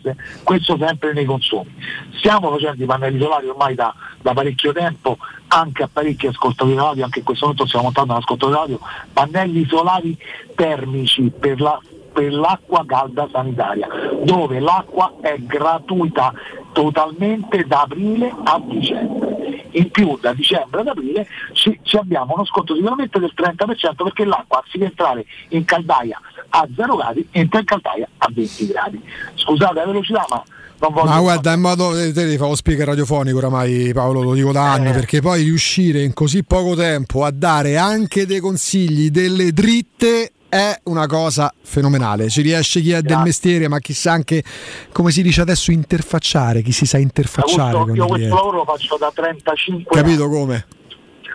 [0.43, 1.73] questo sempre nei consumi.
[2.17, 5.17] Stiamo facendo i pannelli solari ormai da, da parecchio tempo,
[5.53, 8.79] anche a parecchi ascoltatori radio, anche in questo momento stiamo montando un ascoltatore radio,
[9.11, 10.17] pannelli solari
[10.55, 11.79] termici per la
[12.11, 13.87] per l'acqua calda sanitaria,
[14.23, 16.33] dove l'acqua è gratuita
[16.73, 19.69] totalmente da aprile a dicembre.
[19.71, 24.25] In più da dicembre ad aprile ci, ci abbiamo uno sconto sicuramente del 30% perché
[24.25, 26.19] l'acqua anziché entrare in caldaia
[26.49, 29.01] a 0 gradi entra in caldaia a 20 gradi.
[29.35, 30.43] Scusate la velocità ma
[30.81, 34.33] non voglio Ma guarda, in modo te devi fare lo speaker radiofonico oramai Paolo, lo
[34.33, 39.09] dico da anni, perché poi riuscire in così poco tempo a dare anche dei consigli,
[39.09, 42.29] delle dritte è una cosa fenomenale.
[42.29, 44.43] Ci riesce chi è del mestiere, ma chissà anche
[44.91, 48.97] come si dice adesso interfacciare, chi si sa interfacciare Augusto, io questo lavoro lo faccio
[48.97, 50.65] da 35 anni, Capito come?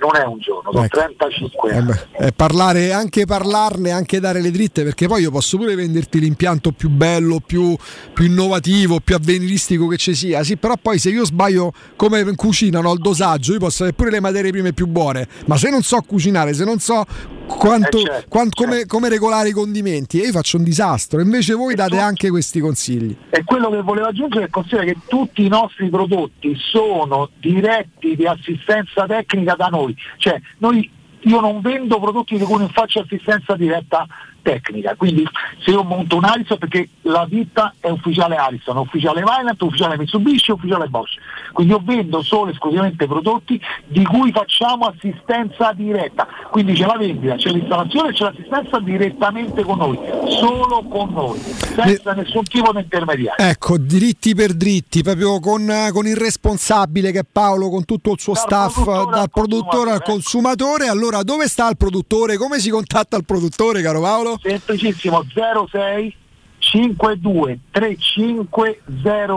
[0.01, 0.98] Non è un giorno, sono Ecco.
[0.98, 1.93] 35 Eh anni.
[2.18, 6.73] eh, parlare, anche parlarne, anche dare le dritte, perché poi io posso pure venderti l'impianto
[6.73, 7.77] più bello, più,
[8.12, 12.35] più innovativo, più avveniristico che ci sia, sì, però poi se io sbaglio come in
[12.36, 15.70] cucina, no, il dosaggio, io posso avere pure le materie prime più buone, ma se
[15.70, 17.05] non so cucinare, se non so
[17.47, 21.74] quanto, Eh, certo, quan- come, come regolare i condimenti, io faccio un disastro, invece voi
[21.74, 23.16] date anche questi consigli.
[23.31, 28.27] E quello che volevo aggiungere è considera che tutti i nostri prodotti sono diretti di
[28.27, 29.85] assistenza tecnica da noi,
[30.16, 30.90] cioè noi,
[31.20, 34.06] io non vendo prodotti di cui non faccio assistenza diretta
[34.47, 35.27] tecnica, quindi
[35.59, 40.52] se io monto un Ariston perché la ditta è ufficiale Ariston, ufficiale Vaillant, ufficiale Mitsubishi,
[40.52, 41.18] ufficiale Bosch,
[41.52, 46.97] quindi io vendo solo e esclusivamente prodotti di cui facciamo assistenza diretta, quindi c'è la
[46.97, 49.98] vendita, c'è l'installazione e c'è l'assistenza direttamente con noi,
[50.39, 53.44] solo con noi, senza nessun tipo di intermediario.
[53.44, 58.20] Ecco, dritti per dritti, proprio con, con il responsabile che è Paolo, con tutto il
[58.20, 60.86] suo staff, dal produttore al consumatore.
[60.86, 62.36] Allora, dove sta il produttore?
[62.36, 64.35] Come si contatta il produttore, caro Paolo?
[64.40, 66.16] Semplicissimo 06
[66.58, 68.82] 52 35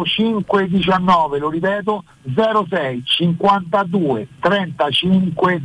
[0.05, 2.03] 05 19 lo ripeto
[2.33, 5.61] 06 52 35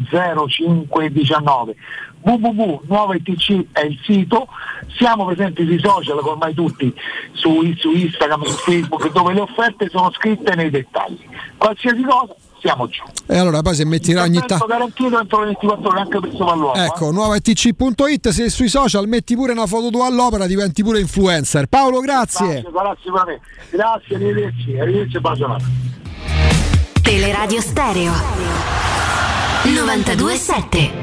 [0.48, 1.77] 05 19
[2.20, 4.48] www.nuovetc è il sito
[4.97, 6.93] siamo presenti sui social come ormai tutti
[7.32, 11.19] su, su Instagram, su Facebook dove le offerte sono scritte nei dettagli.
[11.59, 12.35] Qualsiasi cosa
[12.65, 14.65] siamo giù E allora poi se metti ogni tanto.
[14.66, 19.53] garantito entro le 24 ore anche per sopralluogo Ecco, nuovatc.it, se sui social metti pure
[19.53, 21.66] una foto tua all'opera diventi pure influencer.
[21.66, 22.62] Paolo, grazie.
[22.62, 23.43] Grazie, sicuramente.
[23.70, 25.65] Grazie, arrivederci, arrivederci e buona giornata.
[27.03, 28.12] Teleradio Stereo
[29.65, 31.03] 927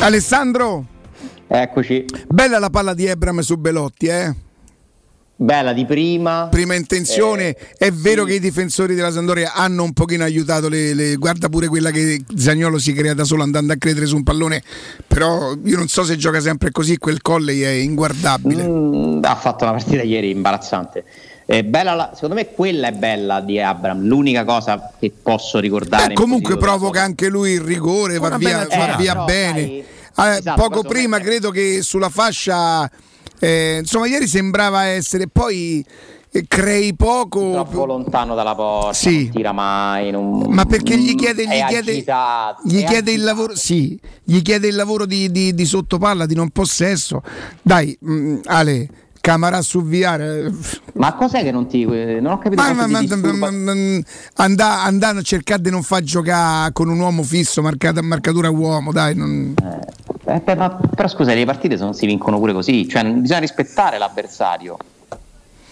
[0.00, 0.84] Alessandro,
[1.54, 2.06] Eccoci.
[2.28, 4.34] bella la palla di Ebram su Belotti, eh?
[5.36, 6.46] Bella di prima.
[6.50, 11.16] Prima intenzione, è vero che i difensori della Sandoria hanno un pochino aiutato le, le-
[11.16, 14.62] guarda pure quella che Zagnolo si crea da solo andando a credere su un pallone,
[15.06, 18.62] però io non so se gioca sempre così, quel Colley è inguardabile.
[18.66, 21.04] Mm, ha fatto una partita ieri imbarazzante.
[21.44, 24.00] Eh, bella la- secondo me quella è bella di Abram.
[24.06, 26.04] L'unica cosa che posso ricordare.
[26.04, 29.60] Eh, in comunque provoca anche lui il rigore, va via, va via Però, bene.
[29.60, 29.84] sai,
[30.16, 32.88] Eh, esatto, poco prima credo che sulla fascia,
[33.38, 35.84] eh, insomma ieri sembrava essere, poi
[36.34, 37.52] eh, crei poco.
[37.52, 39.24] troppo lontano dalla porta, Sì.
[39.24, 40.10] non tira mai.
[40.10, 43.98] non- Ma perché gli chiede, è gli chiede, agitato, gli è chiede il lavoro, sì,
[44.22, 47.22] gli chiede il lavoro di, di, di sottopalla, di non possesso.
[47.60, 48.88] Dai, mh, Ale,
[49.22, 50.50] Camarà su VR.
[50.94, 51.84] Ma cos'è che non ti.
[51.84, 52.60] Non ho capito.
[52.60, 53.02] Ma, ma, ma,
[53.52, 54.00] ma-
[54.34, 58.90] andà, andando a cercare di non far giocare con un uomo fisso, marcata marcatura uomo,
[58.90, 59.14] dai.
[59.14, 59.54] Non...
[60.24, 63.96] Eh, beh, ma- però scusa, le partite non si vincono pure così, cioè bisogna rispettare
[63.96, 64.76] l'avversario.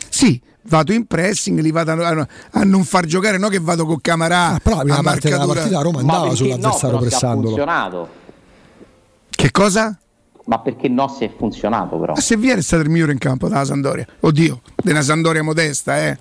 [0.09, 4.01] Sì, vado in pressing, li vado a, a- non far giocare, no che vado con
[4.01, 4.53] Camarà.
[4.55, 5.61] Ah, però la prima a parte della marcatura.
[5.61, 7.47] partita Roma Ma andava sull'avversario no, se ha pressandolo.
[7.49, 8.09] funzionato.
[9.29, 9.99] Che cosa?
[10.51, 12.15] Ma perché no se è funzionato però?
[12.15, 14.05] Ma se Viera è stato il migliore in campo dalla Sandoria.
[14.19, 16.19] Oddio, della Sandoria modesta, eh.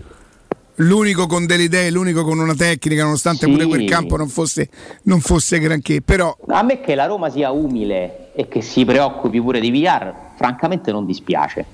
[0.76, 3.52] L'unico con delle idee, l'unico con una tecnica, nonostante Sì.
[3.52, 4.70] pure quel campo non fosse,
[5.06, 6.04] non fosse granché.
[6.04, 10.14] Però A me che la Roma sia umile e che si preoccupi pure di VR,
[10.38, 11.66] francamente non dispiace.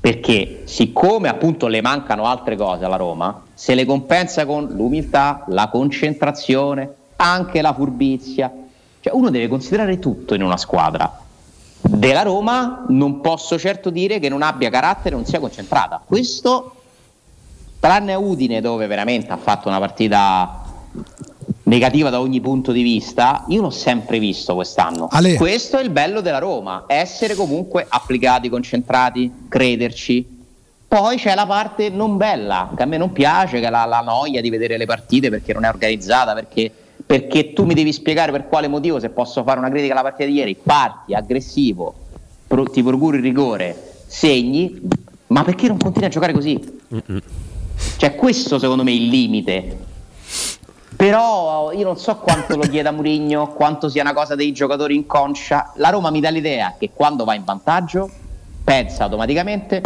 [0.00, 5.68] Perché siccome appunto le mancano altre cose alla Roma, se le compensa con l'umiltà, la
[5.68, 8.52] concentrazione, anche la furbizia.
[9.00, 11.18] Cioè uno deve considerare tutto in una squadra.
[11.86, 16.02] Della Roma non posso certo dire che non abbia carattere, non sia concentrata.
[16.04, 16.76] Questo,
[17.78, 20.62] tranne a Udine dove veramente ha fatto una partita
[21.64, 25.08] negativa da ogni punto di vista, io l'ho sempre visto quest'anno.
[25.10, 25.34] Ale.
[25.34, 30.42] Questo è il bello della Roma, essere comunque applicati, concentrati, crederci.
[30.86, 34.00] Poi c'è la parte non bella, che a me non piace, che è la, la
[34.00, 36.70] noia di vedere le partite perché non è organizzata, perché,
[37.06, 40.28] perché tu mi devi spiegare per quale motivo, se posso fare una critica alla partita
[40.28, 41.94] di ieri, parti aggressivo,
[42.46, 43.76] pro- ti procuri il rigore,
[44.06, 44.80] segni,
[45.28, 46.80] ma perché non continui a giocare così?
[47.96, 49.78] Cioè questo secondo me è il limite.
[50.96, 55.72] Però io non so quanto lo chieda Murigno, quanto sia una cosa dei giocatori inconscia.
[55.76, 58.08] La Roma mi dà l'idea che quando va in vantaggio
[58.62, 59.82] pensa automaticamente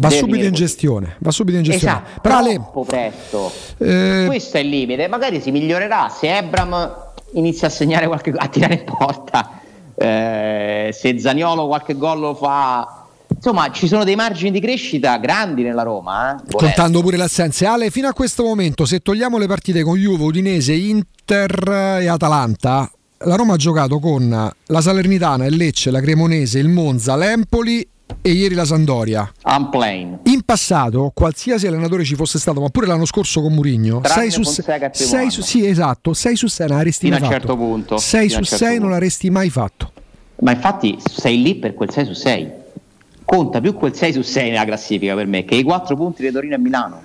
[0.00, 1.98] Va subito in gestione, va subito in gestione.
[1.98, 3.52] Esatto, Però Ale, troppo presto.
[3.76, 8.48] Eh, Questo è il limite, magari si migliorerà se Ebram inizia a segnare qualche a
[8.48, 9.60] tirare in porta,
[9.94, 13.04] eh, se Zaniolo qualche gol lo fa.
[13.32, 17.66] Insomma, ci sono dei margini di crescita grandi nella Roma, eh, contando pure le assenze.
[17.66, 22.90] Ale, fino a questo momento, se togliamo le partite con Juve, Udinese, Inter e Atalanta,
[23.18, 27.86] la Roma ha giocato con la Salernitana, il Lecce, la Cremonese, il Monza, l'Empoli
[28.22, 29.30] e ieri la Sandoria.
[30.24, 34.30] In passato, qualsiasi allenatore ci fosse stato, ma pure l'anno scorso con Murigno, Tranne 6
[34.30, 35.30] su Fonseca 6 il primo anno.
[35.30, 37.46] sì, esatto, 6 su 6 non l'avresti Fino mai a un fatto.
[37.46, 38.92] certo punto, 6 fino a su un certo 6 non punto.
[38.94, 39.92] l'avresti mai fatto.
[40.42, 42.50] Ma infatti sei lì per quel 6 su 6.
[43.24, 46.30] Conta più quel 6 su 6 nella classifica per me che i 4 punti di
[46.32, 47.00] Torino e Milano.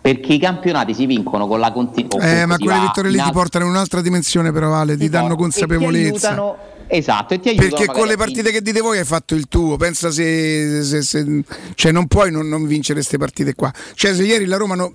[0.00, 2.18] Perché i campionati si vincono con la continuità.
[2.18, 6.54] Eh, ma quelle vittorie lì ti portano in un'altra dimensione, però, Ale, ti danno consapevolezza.
[6.88, 9.76] Esatto, e ti aiutano Perché con le partite che dite voi hai fatto il tuo,
[9.76, 11.42] pensa se, se- se-
[11.74, 13.72] cioè non puoi non, non vincere queste partite qua.
[13.94, 14.92] Cioè se ieri la Roma no-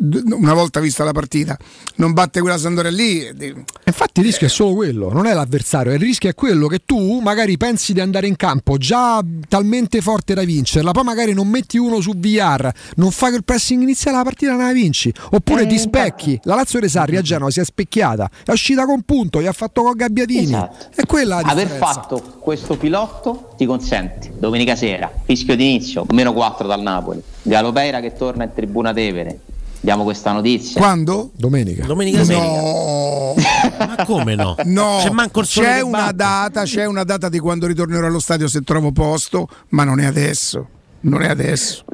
[0.00, 1.56] una volta vista la partita
[1.96, 3.54] non batte quella Sandoria lì, eh,
[3.84, 7.20] Infatti il rischio è solo quello, non è l'avversario, il rischio è quello che tu
[7.20, 11.78] magari pensi di andare in campo già talmente forte da vincerla, poi magari non metti
[11.78, 15.66] uno su VR, non fai quel pressing iniziale, la partita non la vinci, oppure Eh,
[15.66, 16.40] ti specchi.
[16.44, 19.52] La Lazio De Sarri a Genova si è specchiata, è uscita con punto, gli ha
[19.52, 20.44] fatto con Gabbiadini.
[20.44, 20.86] Esatto.
[20.94, 26.66] È quella la Aver fatto questo pilotto ti consente domenica sera, fischio d'inizio, meno 4
[26.66, 29.40] dal Napoli, Galopeira che torna in tribuna Tevere.
[29.84, 30.80] Diamo questa notizia.
[30.80, 31.30] Quando?
[31.36, 31.84] Domenica.
[31.84, 32.38] Domenica sera.
[32.42, 33.34] No.
[33.76, 34.54] Ma come no?
[34.64, 36.14] No, C'è manco il sole c'è una batte.
[36.16, 40.06] data, c'è una data di quando ritornerò allo stadio se trovo posto, ma non è
[40.06, 40.66] adesso.
[41.00, 41.84] Non è adesso.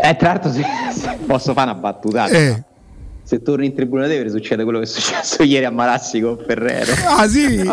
[0.00, 0.62] Eh, tra l'altro, se,
[0.96, 2.26] se posso fare una battuta.
[2.28, 2.62] Eh.
[3.26, 6.92] Se torni in tribuna Tevere succede quello che è successo ieri a Marazzi con Ferrero.
[7.06, 7.56] Ah sì?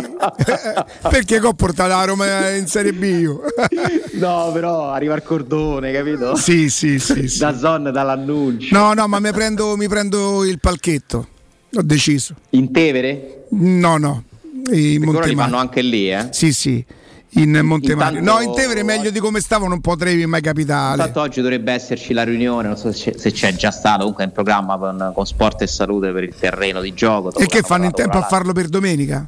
[1.10, 3.42] Perché ho portato la Roma in Serie B io?
[4.22, 6.36] No, però arriva il cordone, capito?
[6.36, 7.28] Sì, sì, sì.
[7.28, 7.40] sì.
[7.40, 8.78] Da Zon dall'annuncio.
[8.78, 11.28] No, no, ma mi prendo, mi prendo il palchetto.
[11.74, 12.36] Ho deciso.
[12.52, 13.46] In Tevere?
[13.50, 14.24] No, no.
[14.70, 15.36] Li Montemagno.
[15.36, 16.28] fanno anche lì, eh?
[16.30, 16.86] Sì, sì.
[17.34, 18.18] In Montemagno.
[18.20, 20.98] Intanto- No, in Tevere meglio di come stavo non potrei mai capitare.
[20.98, 24.24] Intanto oggi dovrebbe esserci la riunione, non so se c'è, se c'è già stato, comunque
[24.24, 27.34] è in programma con, con Sport e Salute per il terreno di gioco.
[27.34, 29.26] E che fanno in tempo a farlo per domenica?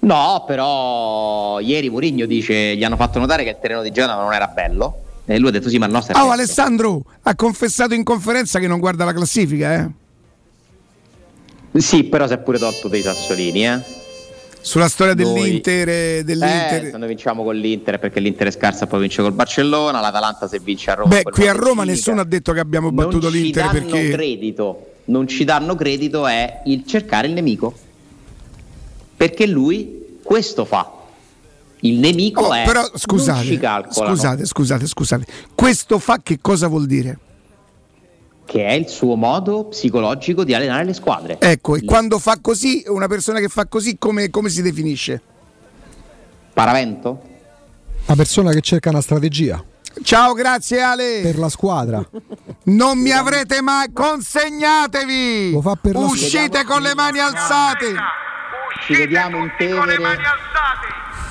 [0.00, 4.32] No, però ieri Murigno dice, gli hanno fatto notare che il terreno di Genova non
[4.32, 6.30] era bello E lui ha detto sì, ma il nostro è Oh.
[6.30, 9.90] Alessandro ha confessato in conferenza che non guarda la classifica, eh?
[11.80, 13.80] Sì, però si è pure tolto dei sassolini, eh.
[14.68, 16.84] Sulla storia Noi- dell'Inter, eh, dell'Inter.
[16.84, 20.58] Eh, noi vinciamo con l'Inter perché l'Inter è scarsa poi vince col Barcellona, l'Atalanta se
[20.58, 21.08] vince a Roma.
[21.08, 24.10] Beh, qui a Roma nessuno ha detto che abbiamo battuto non ci l'Inter danno perché
[24.10, 27.74] credito, non ci danno credito è il cercare il nemico.
[29.16, 30.92] Perché lui questo fa.
[31.80, 33.58] Il nemico Oh, è però ci scusate,
[33.90, 35.26] scusate, scusate, scusate.
[35.54, 37.18] Questo fa che cosa vuol dire?
[38.48, 41.36] Che è il suo modo psicologico di allenare le squadre.
[41.38, 45.20] Ecco, e quando fa così, una persona che fa così come, come si definisce?
[46.54, 47.20] Paravento?
[48.06, 49.62] Una persona che cerca una strategia
[50.02, 51.20] Ciao, grazie Ale.
[51.22, 52.02] per la squadra.
[52.64, 55.52] Non mi avrete mai consegnatevi.
[55.52, 57.94] Lo fa per la Uscite con le mani alzate.
[58.86, 59.98] Ci vediamo in Tevere.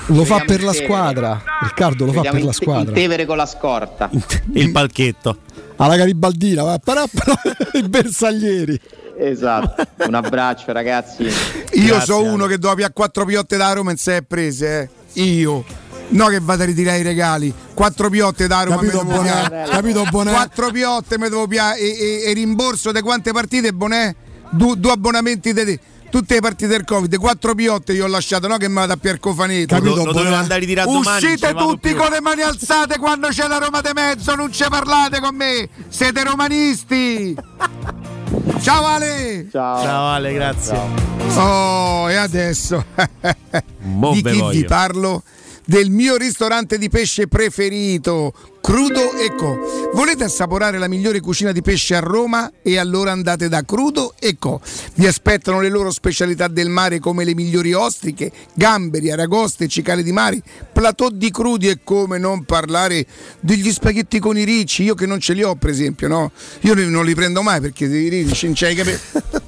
[0.06, 1.42] Lo fa per la squadra.
[1.62, 2.94] Riccardo lo fa per la squadra.
[2.94, 4.08] Tevere con la scorta.
[4.52, 5.46] Il palchetto.
[5.80, 7.34] Alla Garibaldina, va, però, però
[7.74, 8.80] i bersaglieri.
[9.18, 10.06] Esatto.
[10.06, 11.26] Un abbraccio ragazzi.
[11.72, 14.80] Io so uno che dopo a quattro piotte da Roma non si è prese,
[15.14, 15.22] eh.
[15.22, 15.64] Io.
[16.10, 17.52] No che vado a ritirare i regali.
[17.74, 18.76] Quattro piotte da Roma.
[18.76, 19.66] Capito, Bonè?
[19.68, 20.30] Capito, Bonè?
[20.32, 21.78] Quattro piotte mi devo piare.
[21.78, 24.14] E, e- e rimborso di quante partite, Bonè?
[24.50, 25.80] Du- due abbonamenti di te.
[26.10, 28.96] Tutte le partite del Covid, quattro piotte io ho lasciato, no che mi vado a
[28.96, 29.74] Pier Cofaneto.
[29.74, 31.96] Capito, Lo- lo doveva andare a domani, Uscite tutti più.
[31.96, 35.68] con le mani alzate quando c'è la Roma de mezzo, non ci parlate con me.
[35.88, 37.34] Siete romanisti.
[38.62, 39.48] Ciao Ale.
[39.52, 39.82] Ciao.
[39.82, 41.06] Ciao Ale, grazie.
[41.36, 42.84] Oh, e adesso
[43.82, 44.58] Mo di chi voglio.
[44.60, 45.22] vi parlo?
[45.68, 48.32] Del mio ristorante di pesce preferito,
[48.62, 49.90] Crudo e Co.
[49.92, 52.50] Volete assaporare la migliore cucina di pesce a Roma?
[52.62, 54.62] E allora andate da Crudo e Co.
[54.94, 60.10] Vi aspettano le loro specialità del mare come le migliori ostriche, gamberi, aragoste, cicale di
[60.10, 60.40] mare,
[60.72, 63.04] platò di crudi e come non parlare
[63.40, 64.84] degli spaghetti con i ricci.
[64.84, 66.32] Io che non ce li ho, per esempio, no?
[66.60, 69.00] Io non li prendo mai perché i ricci non c'hai capito.
[69.12, 69.40] Ma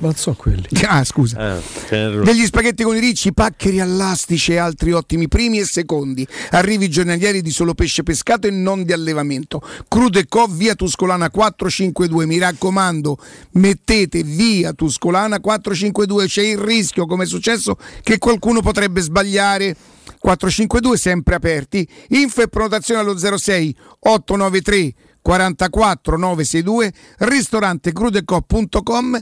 [0.00, 0.66] non sono quelli.
[0.90, 1.60] Ah, scusa.
[1.88, 6.26] Degli spaghetti con i ricci, paccheri all'astice e altri ottimi primi e secondi.
[6.50, 9.62] Arrivi giornalieri di solo pesce pescato e non di allevamento.
[9.86, 12.26] Crudo e Co, via Tuscolana 452.
[12.26, 13.18] Mi raccomando,
[13.52, 16.26] mettete via Tuscolana 452.
[16.26, 19.76] C'è il rischio, come è successo, che qualcuno potrebbe sbagliare.
[20.18, 21.86] 452 sempre aperti.
[22.08, 29.20] Info e prenotazione allo 06 893 44 962 ristorante crudeco.com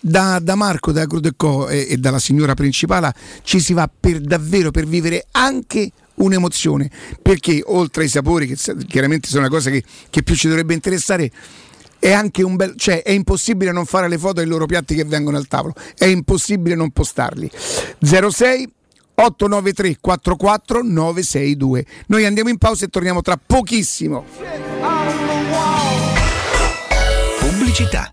[0.00, 3.12] da, da Marco da Crudeco e, e dalla signora principale
[3.42, 6.90] ci si va per davvero per vivere anche un'emozione.
[7.20, 8.56] Perché oltre ai sapori che
[8.86, 11.30] chiaramente sono una cosa che, che più ci dovrebbe interessare
[12.00, 15.04] è anche un bel cioè è impossibile non fare le foto ai loro piatti che
[15.04, 15.74] vengono al tavolo.
[15.96, 17.50] È impossibile non postarli.
[18.00, 18.72] 06
[19.14, 24.24] 893 44 962 noi andiamo in pausa e torniamo tra pochissimo.
[27.40, 28.12] Pubblicità.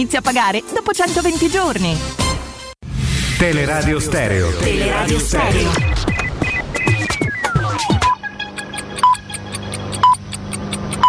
[0.00, 1.94] inizia a pagare dopo 120 giorni.
[3.36, 4.50] Teleradio Stereo.
[4.56, 5.70] Teleradio Stereo.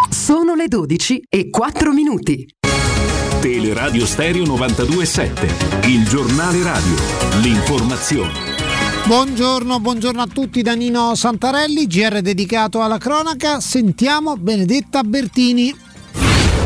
[0.10, 2.46] Sono le 12 e 4 minuti.
[3.40, 6.96] Teleradio Stereo 927, il giornale radio,
[7.42, 8.50] l'informazione.
[9.06, 13.62] Buongiorno, buongiorno a tutti da Nino Santarelli, GR dedicato alla cronaca.
[13.62, 15.90] Sentiamo Benedetta Bertini.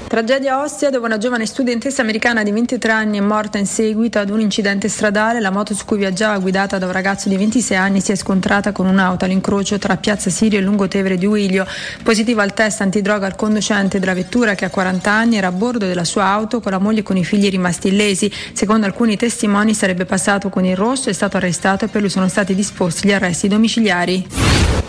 [0.07, 4.19] Tragedia a Ostia dove una giovane studentessa americana di 23 anni è morta in seguito
[4.19, 5.39] ad un incidente stradale.
[5.39, 8.71] La moto su cui viaggiava guidata da un ragazzo di 26 anni si è scontrata
[8.71, 11.65] con un'auto all'incrocio tra Piazza Sirio e Lungotevere di Uilio.
[12.03, 15.87] Positivo al test antidroga al conducente della vettura che a 40 anni era a bordo
[15.87, 18.31] della sua auto con la moglie e con i figli rimasti illesi.
[18.53, 22.27] Secondo alcuni testimoni sarebbe passato con il rosso, è stato arrestato e per lui sono
[22.27, 24.27] stati disposti gli arresti domiciliari.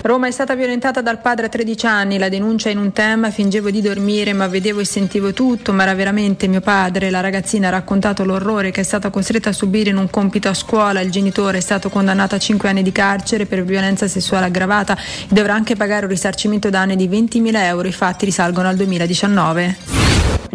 [0.03, 3.71] Roma è stata violentata dal padre a 13 anni, la denuncia in un tema, fingevo
[3.71, 7.11] di dormire ma vedevo e sentivo tutto, ma era veramente mio padre.
[7.11, 10.55] La ragazzina ha raccontato l'orrore che è stata costretta a subire in un compito a
[10.55, 14.97] scuola, il genitore è stato condannato a 5 anni di carcere per violenza sessuale aggravata
[14.97, 20.07] e dovrà anche pagare un risarcimento danni di 20.000 euro, i fatti risalgono al 2019.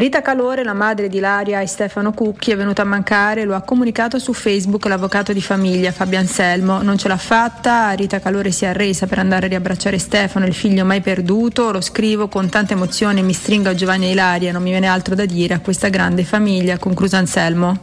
[0.02, 3.62] Rita Calore, la madre di Ilaria e Stefano Cucchi, è venuta a mancare, lo ha
[3.62, 6.82] comunicato su Facebook l'avvocato di famiglia Fabio Anselmo.
[6.82, 10.56] Non ce l'ha fatta, Rita Calore si è arresa per andare a riabbracciare Stefano, il
[10.56, 11.72] figlio mai perduto.
[11.72, 15.14] Lo scrivo con tanta emozione, mi stringo a Giovanni e Ilaria, non mi viene altro
[15.14, 17.80] da dire a questa grande famiglia, concluso Anselmo.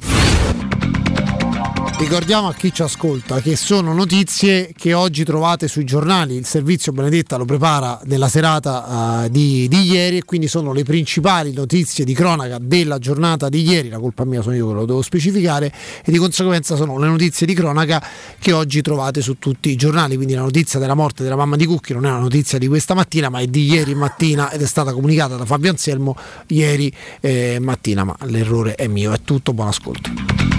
[1.98, 6.92] Ricordiamo a chi ci ascolta che sono notizie che oggi trovate sui giornali, il servizio
[6.92, 12.04] Benedetta lo prepara nella serata uh, di, di, ieri e quindi sono le principali notizie
[12.04, 15.72] di cronaca della giornata di ieri, la colpa mia sono io che lo devo specificare.
[16.04, 18.00] E di conseguenza sono le notizie di cronaca
[18.38, 21.66] che oggi trovate su tutti i giornali, quindi la notizia della morte della mamma di
[21.66, 24.66] Cucchi non è una notizia di questa mattina ma è di ieri mattina ed è
[24.66, 26.16] stata comunicata da Fabio Anselmo
[26.46, 30.57] ieri eh, mattina, ma l'errore è mio, è tutto, buon ascolto.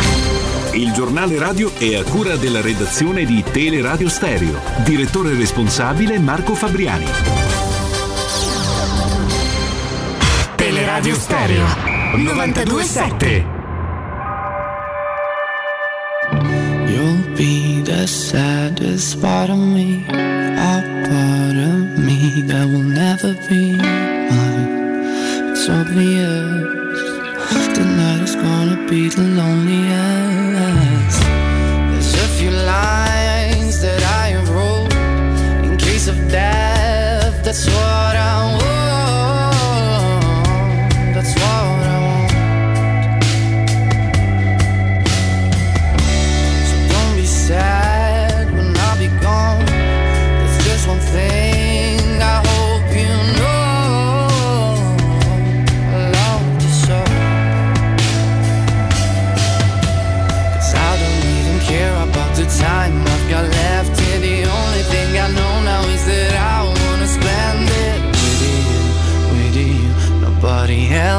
[0.79, 4.61] Il giornale radio è a cura della redazione di Teleradio Stereo.
[4.85, 7.03] Direttore responsabile Marco Fabriani.
[10.55, 11.65] Teleradio Stereo
[12.15, 13.45] 927.
[16.87, 23.75] You'll be the saddest part of me, a part of me that will never be
[23.75, 25.51] mine.
[25.51, 26.63] It's obvious
[27.75, 30.18] tonight is gonna be the loneliest.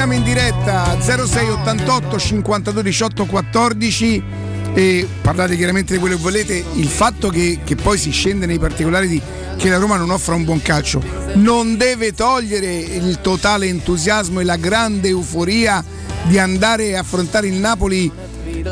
[0.00, 4.22] Torniamo, in diretta 06 88 52 18 14
[4.72, 6.64] e parlate chiaramente di quello che volete.
[6.76, 9.20] Il fatto che, che poi si scende nei particolari di
[9.58, 11.02] che la Roma non offra un buon calcio
[11.34, 15.84] non deve togliere il totale entusiasmo e la grande euforia
[16.22, 18.10] di andare a affrontare il Napoli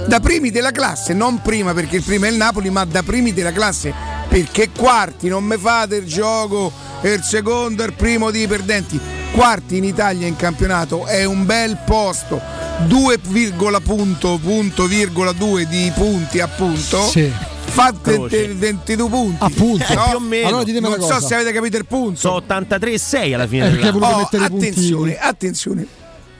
[0.06, 3.34] da primi della classe, non prima perché il primo è il Napoli, ma da primi
[3.34, 3.92] della classe.
[4.30, 6.72] Perché quarti non me fate il gioco,
[7.02, 9.17] il secondo e il primo di perdenti.
[9.32, 12.40] Quarti in Italia in campionato è un bel posto.
[12.86, 13.18] 2,
[13.82, 17.02] punto, punto, virgola 2 di punti appunto.
[17.02, 17.30] Sì.
[17.64, 18.48] Fate Croce.
[18.55, 19.44] 22 punti.
[19.44, 19.84] Appunto.
[19.84, 20.48] Eh, più o meno.
[20.48, 22.18] Allora ditemi non so se avete capito il punto.
[22.18, 25.86] Sono 83,6 alla fine Eh, voluto Oh, attenzione, attenzione.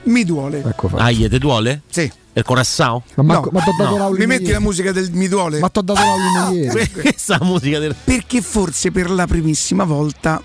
[0.03, 0.63] Mi duole.
[0.65, 1.03] Ecco fatto.
[1.03, 1.81] Ah, te duole?
[1.89, 2.11] Sì.
[2.33, 3.03] Il corazzao?
[3.15, 4.09] Ma, No, ma t'ho dato no.
[4.11, 5.59] Mi metti la musica del mi duole?
[5.59, 6.89] Ma t'ho dato l'aula ieri.
[6.91, 10.41] Questa musica del Perché forse per la primissima volta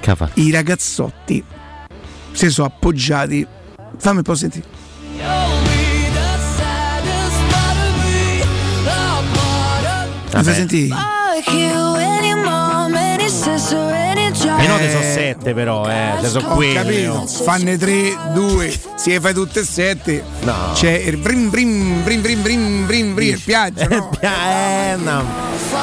[0.00, 0.30] Cava.
[0.34, 1.44] i ragazzotti
[2.46, 3.44] si sono appoggiati.
[3.96, 4.66] Fammi un po' sentire.
[10.34, 10.94] Mi fai sentire?
[14.58, 16.12] Le note sono 7 però, eh.
[16.20, 16.74] Se sono quelle.
[16.74, 20.54] capito, fanne 3, 2, se le fai tutte e 7 No.
[20.74, 24.10] c'è il brim brim brim brim brim brim brim il piaggio, no?
[24.20, 25.24] Eh, no.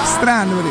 [0.06, 0.61] Strano,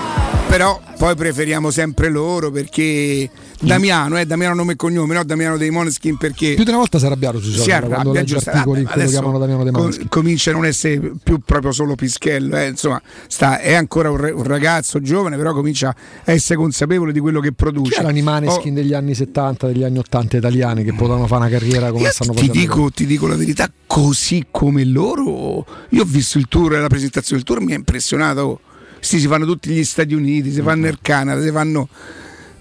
[0.56, 3.28] però poi preferiamo sempre loro perché
[3.59, 7.01] Damiano, eh, Damiano nome e cognome, no Damiano dei Moneskin perché Più di una volta
[7.01, 8.51] si arrabbiato sui si social quando arrabbia legge giusto.
[8.51, 10.06] articoli adesso chiamano Damiano De com- Manschi.
[10.09, 14.31] comincia a non essere più proprio solo Pischello, eh, insomma, sta- è ancora un, re-
[14.31, 17.90] un ragazzo giovane, però comincia a essere consapevole di quello che produce.
[17.94, 21.40] Chi erano i Maneskin Oh, degli anni 70, degli anni 80 italiani che potevano fare
[21.47, 22.60] una carriera come stanno ti facendo?
[22.60, 27.43] dico, ti dico la verità, così come loro, io ho visto il tour, la presentazione
[27.43, 28.60] del tour mi ha impressionato.
[29.05, 31.89] Sì, si fanno tutti gli Stati Uniti, si fanno il Canada, si fanno,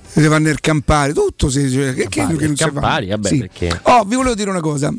[0.05, 1.49] si fanno il Campari, tutto.
[1.49, 2.71] Si, cioè, che, Campari, che non si fa?
[2.71, 3.37] Campari, vabbè, Sì.
[3.39, 4.93] perché- Oh, vi volevo dire una cosa.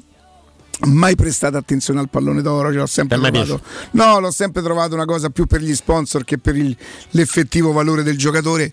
[0.86, 3.62] Mai prestato attenzione al pallone d'oro, ce l'ho sempre Per me trovato.
[3.92, 6.74] No, l'ho sempre trovato una cosa più per gli sponsor che per il-
[7.10, 8.72] l'effettivo valore del giocatore.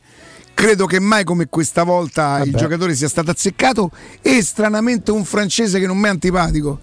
[0.53, 3.91] Credo che mai come questa volta il giocatore sia stato azzeccato
[4.22, 6.80] e stranamente un francese che non mi è antipatico.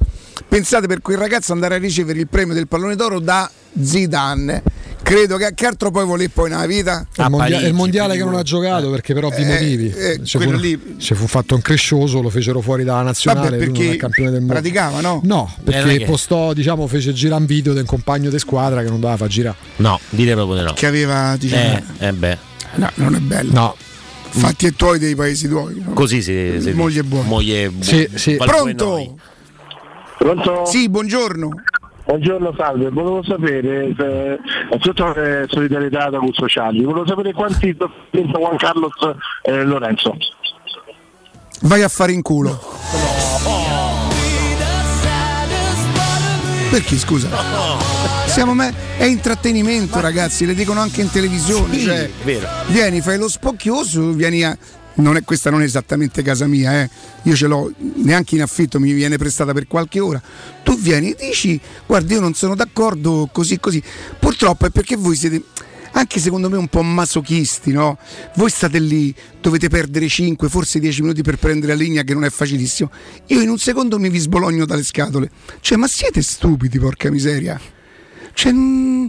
[0.46, 3.50] Pensate per quel ragazzo andare a ricevere il premio del pallone d'oro da
[3.80, 4.62] Zidane.
[5.08, 7.06] Credo che, che altro poi volè poi nella vita?
[7.16, 9.88] È il, mondia- è il mondiale che non ha giocato perché per ovvi Eh, motivi
[9.90, 13.56] eh, quello fu, lì- ci fu fatto un crescioso, lo fecero fuori dalla nazionale, Vabbè,
[13.56, 14.52] lui non perché è campione del mondo.
[14.52, 15.20] praticava, no?
[15.24, 18.88] No, Eh, perché che- postò, diciamo, fece girare un video del compagno di squadra che
[18.90, 19.56] non doveva far girare.
[19.76, 20.72] No, dite proprio di no.
[20.74, 22.38] Che aveva, diciamo, Eh, eh beh.
[22.74, 23.52] no, non è bello.
[23.52, 23.76] No.
[24.28, 25.82] Fatti e tuoi dei paesi tuoi.
[25.86, 25.94] no?
[25.94, 27.26] Così si, si Moglie buona.
[27.26, 28.36] Moglie bu- Sì, sì.
[28.36, 29.16] Pronto?
[30.18, 30.66] Pronto?
[30.66, 31.48] Sì, buongiorno.
[32.08, 32.88] Buongiorno, salve.
[32.88, 37.76] Volevo sapere, se, innanzitutto eh, solidarietà da sociali, volevo sapere quanti
[38.10, 38.94] vinto Juan Carlos
[39.42, 40.16] eh, Lorenzo.
[41.64, 42.58] Vai a fare in culo.
[46.70, 47.28] Perché scusa?
[48.24, 51.74] Siamo me- è intrattenimento, ragazzi, le dicono anche in televisione.
[51.74, 52.48] Sì, cioè, vero.
[52.68, 54.56] vieni, fai lo spocchioso, vieni a.
[55.02, 56.90] non è, questa non è esattamente casa mia, eh.
[57.22, 60.20] io ce l'ho neanche in affitto, mi viene prestata per qualche ora.
[60.62, 63.82] Tu vieni e dici, guarda, io non sono d'accordo, così così.
[64.18, 65.42] Purtroppo è perché voi siete
[65.92, 67.98] anche secondo me un po' masochisti, no?
[68.36, 72.24] Voi state lì, dovete perdere 5, forse 10 minuti per prendere la linea che non
[72.24, 72.90] è facilissimo.
[73.26, 75.30] Io in un secondo mi vi sbologno dalle scatole.
[75.60, 77.60] Cioè, ma siete stupidi, porca miseria.
[78.32, 79.06] Cioè, mm,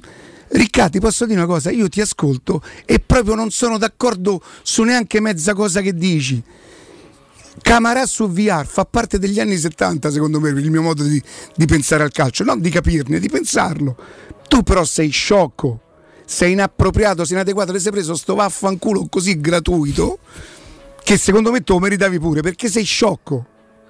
[0.49, 1.69] Riccardo, ti posso dire una cosa?
[1.71, 6.41] Io ti ascolto e proprio non sono d'accordo su neanche mezza cosa che dici.
[7.61, 11.21] Camarà su VR fa parte degli anni 70, secondo me, il mio modo di,
[11.55, 13.95] di pensare al calcio, non di capirne, di pensarlo.
[14.47, 15.81] Tu però sei sciocco,
[16.25, 20.19] sei inappropriato, sei inadeguato, ti sei preso sto vaffanculo così gratuito
[21.03, 23.45] che secondo me tu lo meritavi pure perché sei sciocco.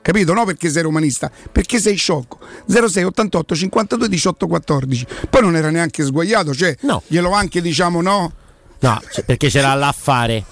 [0.09, 0.33] Capito?
[0.33, 2.39] No perché sei romanista, perché sei sciocco.
[2.67, 5.05] 06 88 52 18 14.
[5.29, 6.75] Poi non era neanche sguagliato, cioè
[7.05, 8.31] glielo anche diciamo no.
[8.79, 10.43] No, c- perché c'era l'affare.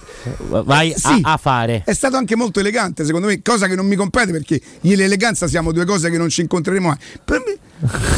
[0.49, 1.21] Vai Sì.
[1.23, 1.81] a, a fare.
[1.85, 5.71] È stato anche molto elegante, secondo me, cosa che non mi compete perché l'eleganza siamo
[5.71, 6.97] due cose che non ci incontreremo mai.
[7.25, 7.57] Per me-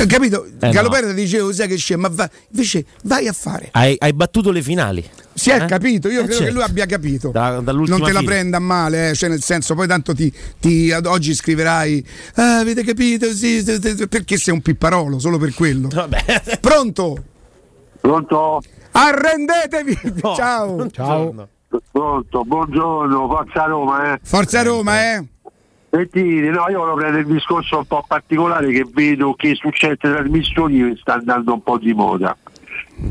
[0.07, 0.45] capito?
[0.59, 3.69] Eh, Galopera dicevo, sai che c'è, ma va, invece vai a fare.
[3.71, 5.03] Hai, hai battuto le finali.
[5.33, 5.65] Si è Eh?
[5.67, 6.45] capito, io Eh, credo certo.
[6.45, 7.29] che lui abbia capito.
[7.29, 8.21] Da- non te la fila.
[8.23, 12.05] prenda a male, eh, cioè nel senso, poi tanto ti, ti- ad oggi scriverai,
[12.35, 13.25] "Ah, avete capito?
[13.33, 15.87] Sì, sì, sì", perché sei un pipparolo, solo per quello.
[16.59, 17.23] Pronto?
[18.01, 18.61] Pronto?
[18.91, 19.97] Arrendetevi!
[20.35, 20.89] Ciao!
[20.89, 21.47] Ciao!
[21.91, 24.19] Pronto, buongiorno, Forza Roma, eh.
[24.23, 25.25] Forza Roma, eh!
[25.89, 30.09] Sentite, no, io volevo prendere il discorso un po' particolare che vedo che su certe
[30.09, 32.37] trasmissioni sta andando un po' di moda.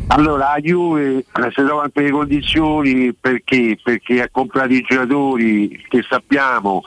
[0.08, 3.78] Allora, la Juve eh, si trova in quelle condizioni perché?
[3.82, 6.82] Perché ha comprato i giocatori che sappiamo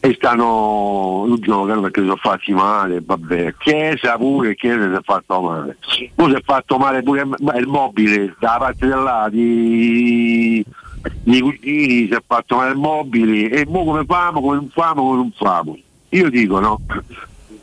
[0.00, 3.54] e stanno non giocano perché sono fatti male, vabbè.
[3.58, 5.76] Chiesa pure, Chiesa si è fatto male.
[6.14, 10.64] Poi si è fatto male pure il mobile dalla parte del là di
[11.24, 15.02] i cugini si è fatto male il mobile e mo come famo, come non famo,
[15.02, 15.78] come non famo.
[16.10, 16.80] Io dico no,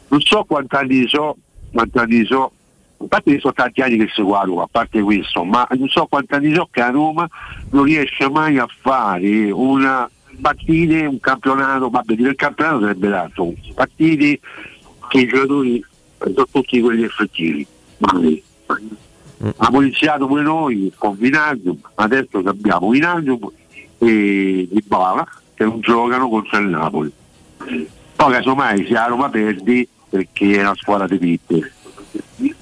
[0.07, 1.37] non so quanti anni so,
[1.71, 2.51] quanti anni so,
[2.97, 5.87] a parte che sono tanti anni che seguo a Roma, a parte questo, ma non
[5.87, 7.27] so quanti anni so che a Roma
[7.71, 10.09] non riesce mai a fare una
[10.41, 14.39] partite, un campionato, vabbè dire il campionato sarebbe dato, partite
[15.09, 15.85] che i giocatori
[16.17, 17.65] sono tutti quelli effettivi.
[17.97, 18.43] Mai.
[19.57, 23.51] Abbiamo iniziato pure noi con Vinalium, adesso abbiamo Vinalium
[23.97, 27.11] e Di Bala che non giocano contro il Napoli.
[28.15, 31.71] Poi casomai se la Roma perdi perché è una squadra di pippe.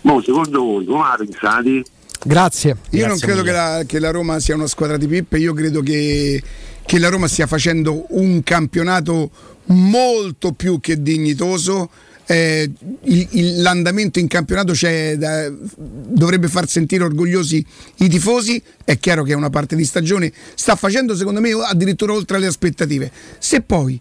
[0.02, 1.84] Mo secondo voi come la pensate?
[2.24, 2.78] Grazie.
[2.91, 5.82] Io non credo che la, che la Roma sia una squadra di pippe, io credo
[5.82, 6.41] che,
[6.86, 9.30] che la Roma stia facendo un campionato
[9.66, 11.90] molto più che dignitoso.
[12.32, 12.72] Eh,
[13.03, 14.72] il- il- l'andamento in campionato
[15.18, 17.66] da- dovrebbe far sentire orgogliosi
[17.98, 18.62] i tifosi.
[18.86, 22.45] È chiaro che è una parte di stagione, sta facendo secondo me addirittura oltre le
[22.48, 23.12] aspettative.
[23.38, 23.99] Se poi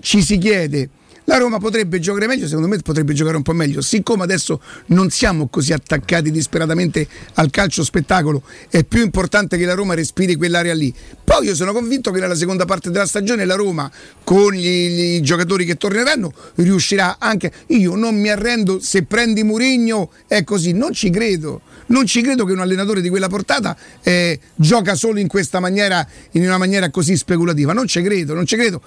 [0.00, 0.90] ci si chiede
[1.28, 3.80] la Roma potrebbe giocare meglio, secondo me potrebbe giocare un po' meglio.
[3.80, 9.74] Siccome adesso non siamo così attaccati disperatamente al calcio spettacolo, è più importante che la
[9.74, 10.94] Roma respiri quell'area lì.
[11.36, 13.90] Poi io sono convinto che nella seconda parte della stagione la Roma,
[14.24, 17.52] con gli giocatori che torneranno, riuscirà anche.
[17.66, 21.60] Io non mi arrendo se prendi Murigno, è così, non ci credo.
[21.88, 26.08] Non ci credo che un allenatore di quella portata eh, gioca solo in questa maniera,
[26.30, 27.74] in una maniera così speculativa.
[27.74, 28.80] Non ci credo, non ci credo.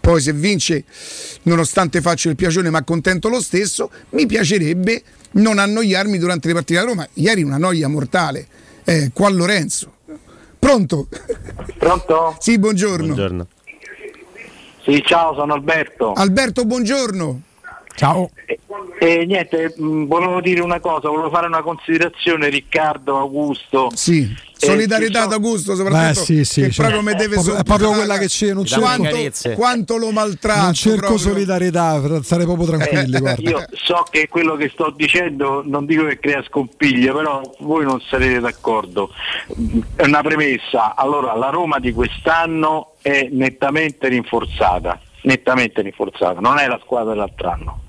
[0.00, 0.84] Poi se vince,
[1.42, 5.02] nonostante faccio il piacione, ma contento lo stesso, mi piacerebbe
[5.32, 7.08] non annoiarmi durante le partite da Roma.
[7.14, 8.46] Ieri una noia mortale.
[8.84, 9.94] Eh, qua Lorenzo.
[10.66, 11.06] Pronto?
[11.78, 12.36] Pronto?
[12.40, 13.04] Sì, buongiorno.
[13.04, 13.46] Buongiorno.
[14.82, 16.12] Sì, ciao, sono Alberto.
[16.12, 17.40] Alberto, buongiorno.
[17.94, 18.30] Ciao.
[18.98, 23.90] E niente, mh, volevo dire una cosa, volevo fare una considerazione, Riccardo, Augusto.
[23.94, 24.28] Sì.
[24.58, 26.06] Solidarietà ad Augusto, soprattutto.
[26.06, 28.64] Beh, sì, sì, che cioè, proprio mi deve proprio- è proprio quella che c'è, non
[28.64, 30.62] c'è quanto, quanto lo maltratto.
[30.62, 31.18] non cerco proprio.
[31.18, 33.16] solidarietà, per stare proprio tranquilli.
[33.16, 37.84] Eh, io so che quello che sto dicendo non dico che crea scompiglio, però voi
[37.84, 39.10] non sarete d'accordo.
[39.94, 40.94] È una premessa.
[40.94, 47.50] Allora, la Roma di quest'anno è nettamente rinforzata, nettamente rinforzata, non è la squadra dell'altro
[47.50, 47.80] anno.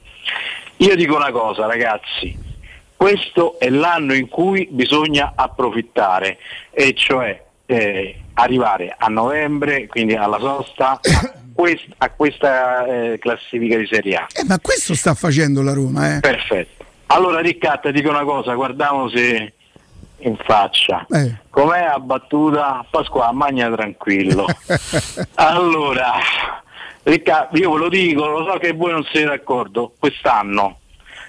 [0.77, 2.37] Io dico una cosa, ragazzi,
[2.97, 6.39] questo è l'anno in cui bisogna approfittare,
[6.71, 10.99] e cioè eh, arrivare a novembre, quindi alla sosta, a,
[11.53, 14.27] quest- a questa eh, classifica di Serie A.
[14.33, 16.19] Eh, ma questo sta facendo la Roma, eh.
[16.21, 16.85] Perfetto.
[17.07, 19.53] Allora Riccardo dico una cosa, guardiamo se
[20.17, 21.05] in faccia.
[21.07, 21.35] Eh.
[21.51, 22.83] Com'è la battuta?
[22.89, 24.47] Pasqua, magna tranquillo.
[25.35, 26.13] allora,
[27.03, 30.79] Riccardo, io ve lo dico, lo so che voi non siete d'accordo, quest'anno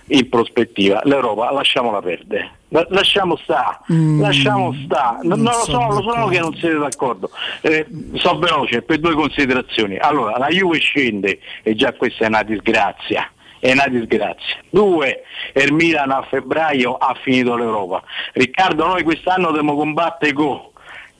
[0.08, 2.52] in prospettiva l'Europa lasciamola perdere.
[2.68, 5.18] La- Lasciamo sta, Mm, lasciamo sta.
[5.22, 7.30] Non, non lo so, lo so che non siete d'accordo.
[7.62, 9.96] Eh, so veloce per due considerazioni.
[9.96, 13.30] Allora, la Juve scende e già questa è una disgrazia.
[13.60, 14.56] È una disgrazia.
[14.70, 15.22] Due,
[15.54, 18.02] il Milan a febbraio ha finito l'Europa.
[18.34, 20.60] Riccardo, noi quest'anno dobbiamo combattere con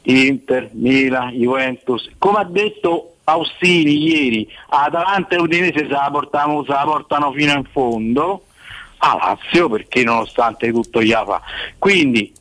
[0.02, 2.08] Inter, Milan, Juventus.
[2.18, 7.52] Come ha detto Austini ieri, Atalanta e Udinese se la, portano, se la portano fino
[7.52, 8.42] in fondo
[8.98, 11.40] a Lazio perché nonostante tutto gli fa.
[11.78, 12.32] Quindi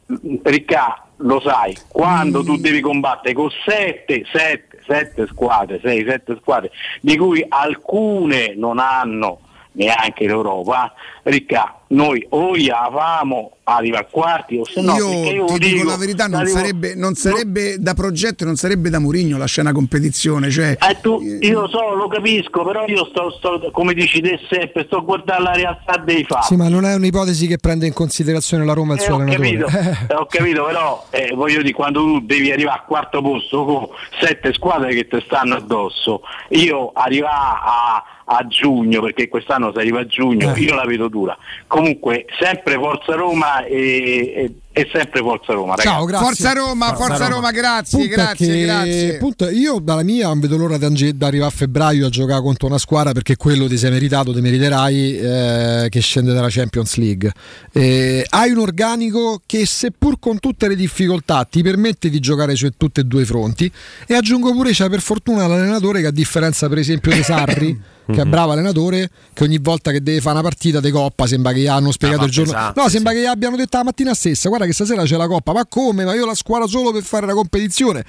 [0.43, 6.71] Riccardo lo sai, quando tu devi combattere con 7, 7, 7 squadre, 6, 7 squadre,
[7.01, 9.39] di cui alcune non hanno
[9.77, 10.91] neanche l'Europa,
[11.23, 15.59] Riccardo, noi o gli avamo arriva a quarti o se no io perché io ti
[15.59, 19.37] dico, dico, la verità, non arrivo- sarebbe, non sarebbe da progetto, non sarebbe da Mourinho
[19.37, 20.49] la scena competizione.
[20.49, 24.39] Cioè, Eh, tu- io lo so, lo capisco, però io sto, sto- come dici te
[24.49, 26.47] sempre, sto a guardare la realtà dei fatti.
[26.47, 29.13] Sì, ma non è un'ipotesi che prende in considerazione la Roma e il Eh, suo
[29.15, 29.57] ho allenatore.
[29.57, 29.67] capito,
[30.13, 33.87] eh, ho capito, però eh, voglio dire, quando tu devi arrivare al quarto posto con
[34.19, 40.01] sette squadre che ti stanno addosso, io arrivare a, a giugno, perché quest'anno si arriva
[40.01, 40.59] a giugno, Eh.
[40.59, 41.37] io la vedo dura.
[41.65, 45.87] Comunque, sempre Forza Roma e, e- e sempre Forza Roma, ragazzi.
[45.87, 46.25] Ciao, grazie.
[46.27, 49.17] Forza Roma, Forza Roma, grazie, Punto grazie, che- grazie.
[49.17, 52.77] punto io dalla mia non vedo l'ora di arrivare a febbraio a giocare contro una
[52.77, 57.31] squadra perché quello ti sei meritato, ti meriterai eh, che scende dalla Champions League.
[57.71, 62.69] Eh, hai un organico che seppur con tutte le difficoltà ti permette di giocare su
[62.77, 63.71] tutti e due i fronti
[64.05, 68.21] e aggiungo pure c'è per fortuna l'allenatore che a differenza per esempio di Sarri che
[68.21, 68.29] è Mhm.
[68.29, 71.67] bravo allenatore che ogni volta che deve fare una partita di coppa sembra che gli
[71.67, 74.47] hanno spiegato Ah, il giorno pesante, no sembra che gli abbiano detto la mattina stessa
[74.47, 75.53] guarda che stasera c'è la coppa.
[75.53, 76.05] Ma come?
[76.05, 78.03] Ma io la squadra solo per fare la competizione.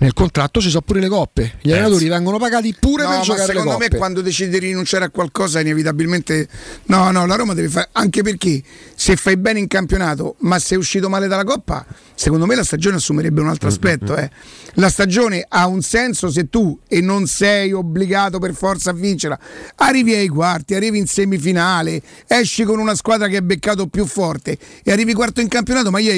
[0.00, 1.54] Nel contratto ci sono pure le coppe.
[1.62, 3.96] Gli allenatori vengono pagati pure No, per ma giocare le secondo me coppe.
[3.96, 6.48] quando decidi di rinunciare a qualcosa inevitabilmente
[6.86, 8.62] no no la Roma deve fare anche perché
[8.94, 12.96] se fai bene in campionato ma sei uscito male dalla Coppa secondo me la stagione
[12.96, 14.30] assumerebbe un altro Mm, aspetto eh.
[14.74, 19.38] la stagione ha un senso se tu e non sei obbligato per forza a vincerla.
[19.76, 24.58] Arrivi ai quarti arrivi in semifinale esci con una squadra che è beccato più forte
[24.82, 26.12] e arrivi quarto in campionato ma io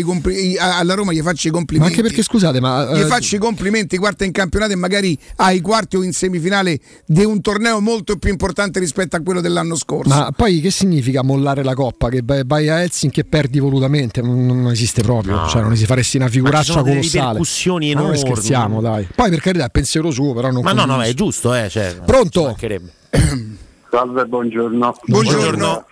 [0.59, 3.37] a- alla Roma gli faccio i ma complimenti anche perché scusate ma gli eh, faccio
[3.37, 7.81] i complimenti quarta in campionato e magari ai quarti o in semifinale di un torneo
[7.81, 10.09] molto più importante rispetto a quello dell'anno scorso.
[10.15, 12.09] ma poi che significa mollare la coppa?
[12.09, 14.21] Che vai a Helsinki e perdi volutamente?
[14.23, 15.49] Non, non esiste proprio, No.
[15.49, 17.39] cioè non si faresti una Ma ci figuraccia sono delle colossale.
[17.39, 18.19] Ma non enormi.
[18.19, 19.09] scherziamo, dai.
[19.15, 21.69] Poi per carità è pensiero suo, però non Ma no, no, è giusto, eh.
[21.69, 22.57] Cioè, Pronto?
[23.91, 24.95] Salve, buongiorno.
[25.07, 25.87] Buongiorno.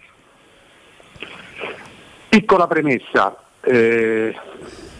[2.28, 4.34] Piccola premessa, eh,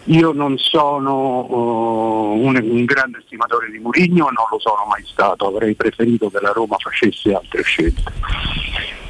[0.05, 5.47] io non sono oh, un, un grande stimatore di Mourinho, non lo sono mai stato,
[5.47, 8.11] avrei preferito che la Roma facesse altre scelte.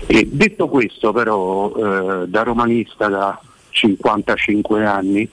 [0.08, 3.40] E detto questo però, eh, da romanista da
[3.70, 5.30] 55 anni,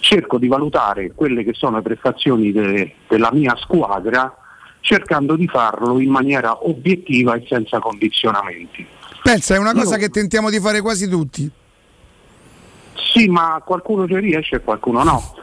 [0.00, 4.36] cerco di valutare quelle che sono le prestazioni de- della mia squadra
[4.80, 8.84] cercando di farlo in maniera obiettiva e senza condizionamenti.
[9.22, 11.50] Pensa, è una cosa Io- che tentiamo di fare quasi tutti.
[12.94, 15.34] Sì, ma qualcuno ci riesce e qualcuno no.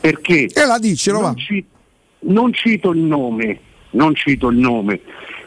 [0.00, 1.26] Perché E la dicelo, va.
[1.26, 1.64] non, ci-
[2.20, 5.00] non cito il nome, non cito il nome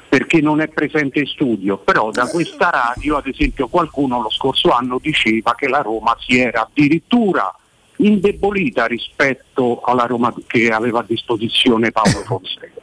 [0.07, 4.69] perché non è presente in studio, però da questa radio, ad esempio, qualcuno lo scorso
[4.69, 7.53] anno diceva che la Roma si era addirittura
[7.97, 12.79] indebolita rispetto alla Roma che aveva a disposizione Paolo Fonseca.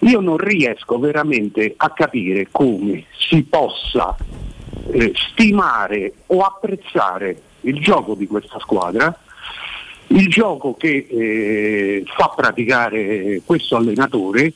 [0.00, 4.14] Io non riesco veramente a capire come si possa
[4.90, 9.16] eh, stimare o apprezzare il gioco di questa squadra,
[10.08, 14.52] il gioco che eh, fa praticare questo allenatore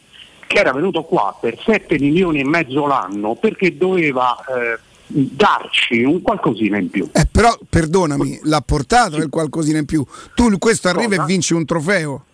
[0.46, 4.78] che era venuto qua per 7 milioni e mezzo l'anno perché doveva eh,
[5.08, 7.08] darci un qualcosina in più.
[7.12, 10.04] Eh, però, perdonami, l'ha portato il qualcosina in più.
[10.34, 11.22] Tu questo arriva Cosa?
[11.22, 12.24] e vinci un trofeo.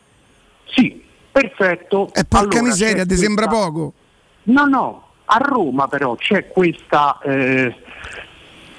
[0.75, 2.13] Sì, perfetto.
[2.13, 3.93] E porca Allora, miseria, ti sembra questa- poco?
[4.45, 7.75] No, no, a Roma però c'è questa, eh,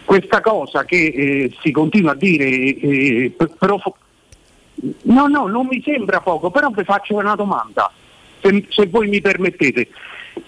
[0.05, 3.79] questa cosa che eh, si continua a dire, eh, p- però
[5.03, 7.91] no, no, non mi sembra poco, però vi faccio una domanda,
[8.41, 9.87] se, se voi mi permettete.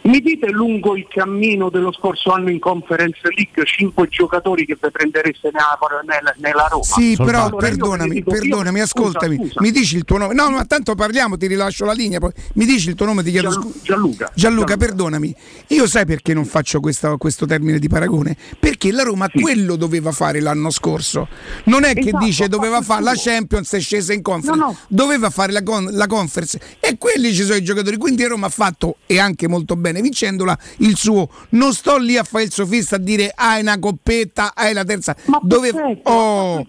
[0.04, 4.90] Mi dite lungo il cammino dello scorso anno in Conference League cinque giocatori che vi
[4.92, 6.84] prendereste nella, nella, nella Roma?
[6.84, 9.36] Sì, però Allora, io perdonami, dico, io- perdonami, scusa, ascoltami.
[9.38, 9.62] scusa.
[9.62, 10.34] Mi dici il tuo nome?
[10.34, 12.20] No, ma tanto parliamo, ti rilascio la linea.
[12.20, 12.32] Poi.
[12.54, 13.84] Mi dici il tuo nome, ti chiedo Gianlu- scusa.
[13.84, 14.32] Gianluca.
[14.36, 15.36] Gianluca, perdonami.
[15.70, 18.36] Io sai perché non faccio questa- questo termine di paragone?
[18.60, 21.28] Perché la Roma quello doveva fare l'anno scorso.
[21.66, 23.14] Non è che Esatto, dice ha doveva fare la.
[23.16, 24.60] Champions e scesa in conference.
[24.60, 24.78] No, no.
[24.88, 26.60] Doveva fare la, con- la conference.
[26.80, 27.98] E quelli ci sono i giocatori.
[27.98, 31.30] Quindi Roma ha fatto, e anche molto molto bene vincendola il suo.
[31.50, 35.16] Non sto lì a fare il sofista a dire hai una coppetta, hai la terza.
[35.42, 35.72] Dove...
[36.04, 36.66] Oh,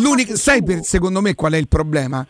[0.00, 0.36] l'unica...
[0.36, 2.24] Sai per, secondo me qual è il problema?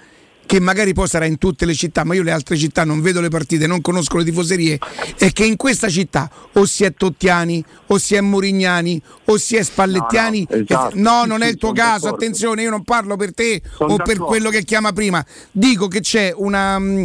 [0.45, 3.21] Che magari poi sarà in tutte le città, ma io le altre città non vedo
[3.21, 4.79] le partite, non conosco le tifoserie,
[5.17, 9.57] è che in questa città o si è Tottiani, o si è Morignani, o si
[9.57, 10.47] è Spallettiani.
[10.51, 10.93] No, no, esatto.
[10.97, 12.17] No, non è il tuo caso, d'accordo.
[12.17, 14.25] attenzione, io non parlo per te Sono o per d'accordo.
[14.27, 15.25] quello che chiama prima.
[15.53, 17.05] Dico che c'è una, mm,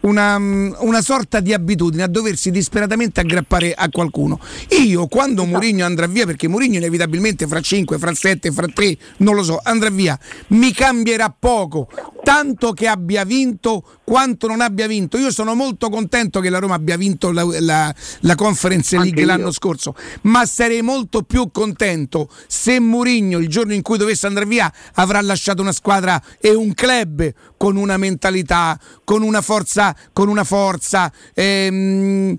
[0.00, 4.40] una, una sorta di abitudine a doversi disperatamente aggrappare a qualcuno.
[4.84, 5.46] Io quando Esatto.
[5.46, 9.60] Mourinho andrà via, perché Mourinho inevitabilmente fra 5, fra 7, fra 3, non lo so,
[9.62, 10.18] andrà via,
[10.48, 11.88] mi cambierà poco.
[12.22, 15.18] Tanto che abbia vinto quanto non abbia vinto.
[15.18, 19.20] Io sono molto contento che la Roma abbia vinto la, la- la Conference Anche League
[19.20, 19.26] io.
[19.28, 24.46] l'anno scorso, ma sarei molto più contento se Mourinho il giorno in cui dovesse andare
[24.46, 30.28] via avrà lasciato una squadra e un club con una mentalità, con una forza, con
[30.28, 31.12] una forza.
[31.34, 32.38] ehm,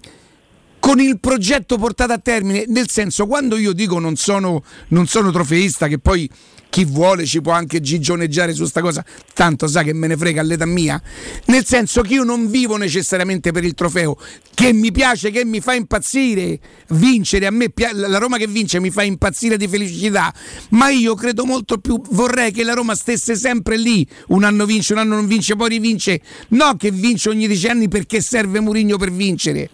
[0.82, 5.30] con il progetto portato a termine, nel senso quando io dico non sono, non sono
[5.30, 6.28] trofeista, che poi
[6.70, 10.42] chi vuole ci può anche gigioneggiare su sta cosa, tanto sa che me ne frega
[10.42, 11.02] all'età mia,
[11.46, 14.16] nel senso che io non vivo necessariamente per il trofeo,
[14.54, 18.92] che mi piace, che mi fa impazzire vincere, a me la Roma che vince mi
[18.92, 20.34] fa impazzire di felicità,
[20.70, 24.94] ma io credo molto più, vorrei che la Roma stesse sempre lì, un anno vince,
[24.94, 28.98] un anno non vince, poi rivince, no che vince ogni dieci anni perché serve Murigno
[28.98, 29.70] per vincere.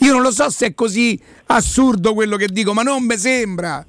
[0.00, 3.86] Io non lo so se è così assurdo quello che dico, ma non mi sembra.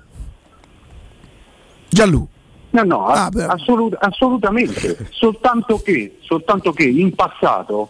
[1.96, 2.28] Giallù.
[2.72, 5.08] No, no, Ah, ass- assolut- assolutamente.
[5.12, 7.88] soltanto, che, soltanto che in passato,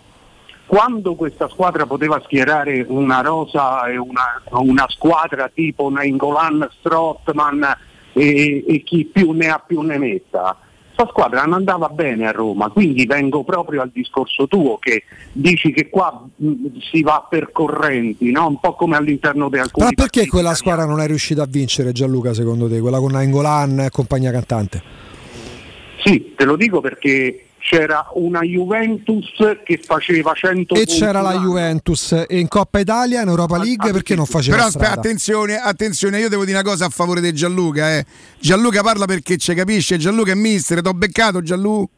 [0.68, 7.64] quando questa squadra poteva schierare una rosa e una, una squadra tipo Nainggolan, Strottman
[8.14, 10.56] e, e chi più ne ha più ne metta,
[10.96, 15.74] questa squadra non andava bene a Roma, quindi vengo proprio al discorso tuo che dici
[15.74, 18.48] che qua mh, si va per correnti, no?
[18.48, 21.92] un po' come all'interno di alcuni Ma perché quella squadra non è riuscita a vincere
[21.92, 22.80] Gianluca secondo te?
[22.80, 24.82] Quella con Nainggolan e compagnia cantante?
[26.04, 29.32] Sì, te lo dico perché c'era una Juventus
[29.64, 31.34] che faceva 100 E punti c'era la.
[31.34, 35.02] Juventus e in Coppa Italia, in Europa League perché non faceva Però aspetta, strada?
[35.02, 37.98] attenzione, attenzione, io devo dire una cosa a favore di Gianluca.
[37.98, 38.06] Eh.
[38.40, 41.92] Gianluca parla perché ci capisce, Gianluca è mister, t'ho beccato Gianluca.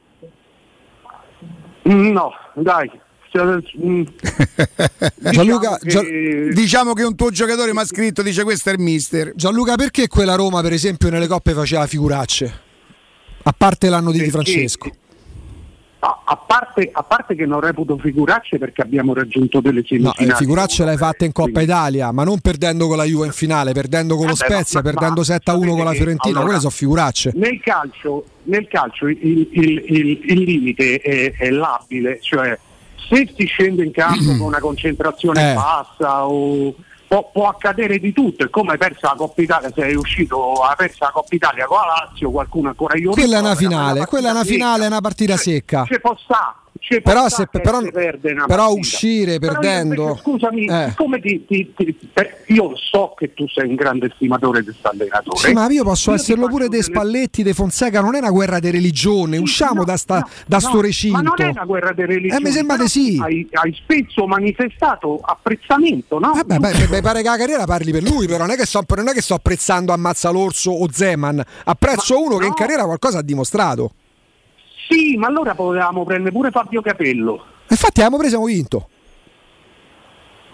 [1.89, 2.89] Mm, No, dai.
[3.37, 4.01] Mm,
[5.31, 8.79] Gianluca, diciamo che- Diciamo che un tuo giocatore mi ha scritto, dice questo è il
[8.79, 9.33] mister.
[9.35, 12.61] Gianluca, perché quella Roma, per esempio, nelle coppe faceva figuracce?
[13.43, 14.89] A parte l'anno di Di Francesco.
[16.00, 20.30] A, a parte, a parte che non reputo figuracce perché abbiamo raggiunto delle No, semifinali.
[20.30, 23.72] eh, figuracce l'hai fatte in Coppa Italia, ma non perdendo con la Juve in finale,
[23.74, 26.30] perdendo con lo Vabbè, ma- Spezia, ma- perdendo ma 7 a 1 con la Fiorentina,
[26.40, 27.32] allora, quelle sono figuracce.
[27.35, 32.58] Nel calcio, nel calcio il, il- il- il limite è, è labile, cioè
[33.09, 35.53] se si scende in campo con una concentrazione Eh.
[35.56, 36.76] bassa o
[37.08, 40.76] può, può accadere di tutto, è come hai perso la Coppa Italia, sei uscito, hai
[40.76, 44.30] perso la Coppa Italia con la Lazio, qualcuno ancora io Quella è una finale, quella
[44.30, 45.86] è una finale, è una partita secca.
[45.86, 46.56] Ci può sta,
[46.90, 50.93] ci Però, se- però- si perde però uscire Però io perdendo- scusami, Eh.
[50.95, 51.98] come ti, ti- ti-
[52.48, 55.38] io so che tu sei un grande stimatore di questo allenatore.
[55.38, 58.59] Sì, ma io posso Io esserlo pure dei Spalletti, dei Fonseca, non è una guerra
[58.59, 61.17] di religione, usciamo da, sta, da sto No, recinto.
[61.17, 62.40] Ma non è una guerra di religione.
[62.40, 63.19] Eh, mi sembra di sì.
[63.22, 66.32] Hai, hai spesso manifestato apprezzamento, no?
[66.33, 68.83] Vabbè, beh, mi pare che la carriera parli per lui, però non è che sto,
[68.95, 73.19] non è che sto apprezzando Ammazza l'Orso o Zeman, apprezzo uno che in carriera qualcosa
[73.19, 73.91] ha dimostrato.
[74.90, 77.43] Sì, ma allora potevamo prendere pure Fabio Capello.
[77.69, 78.90] Infatti abbiamo preso e abbiamo vinto.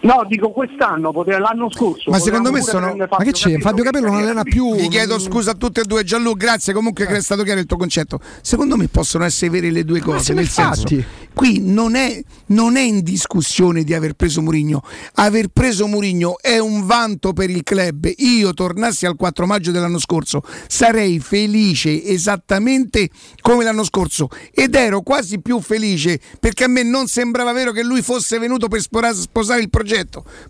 [0.04, 2.12] No, dico quest'anno, pote- l'anno scorso.
[2.12, 3.08] Ma secondo me potevamo pure sono.
[3.08, 4.76] prendere Fabio Capello non allena più.
[4.76, 6.46] Vi chiedo scusa a tutti e due, Gianluca.
[6.46, 8.20] Grazie comunque che è stato chiaro il tuo concetto.
[8.42, 10.34] Secondo me possono essere vere le due cose.
[10.34, 10.88] Nel infatti.
[10.88, 14.84] senso, qui non è, non è in discussione di aver preso Murigno.
[15.14, 18.12] Aver preso Murigno è un vanto per il club.
[18.18, 23.10] Io tornassi al 4 maggio dell'anno scorso, sarei felice esattamente
[23.40, 24.28] come l'anno scorso.
[24.54, 28.68] Ed ero quasi più felice perché a me non sembrava vero che lui fosse venuto
[28.68, 29.92] per sposare il progetto.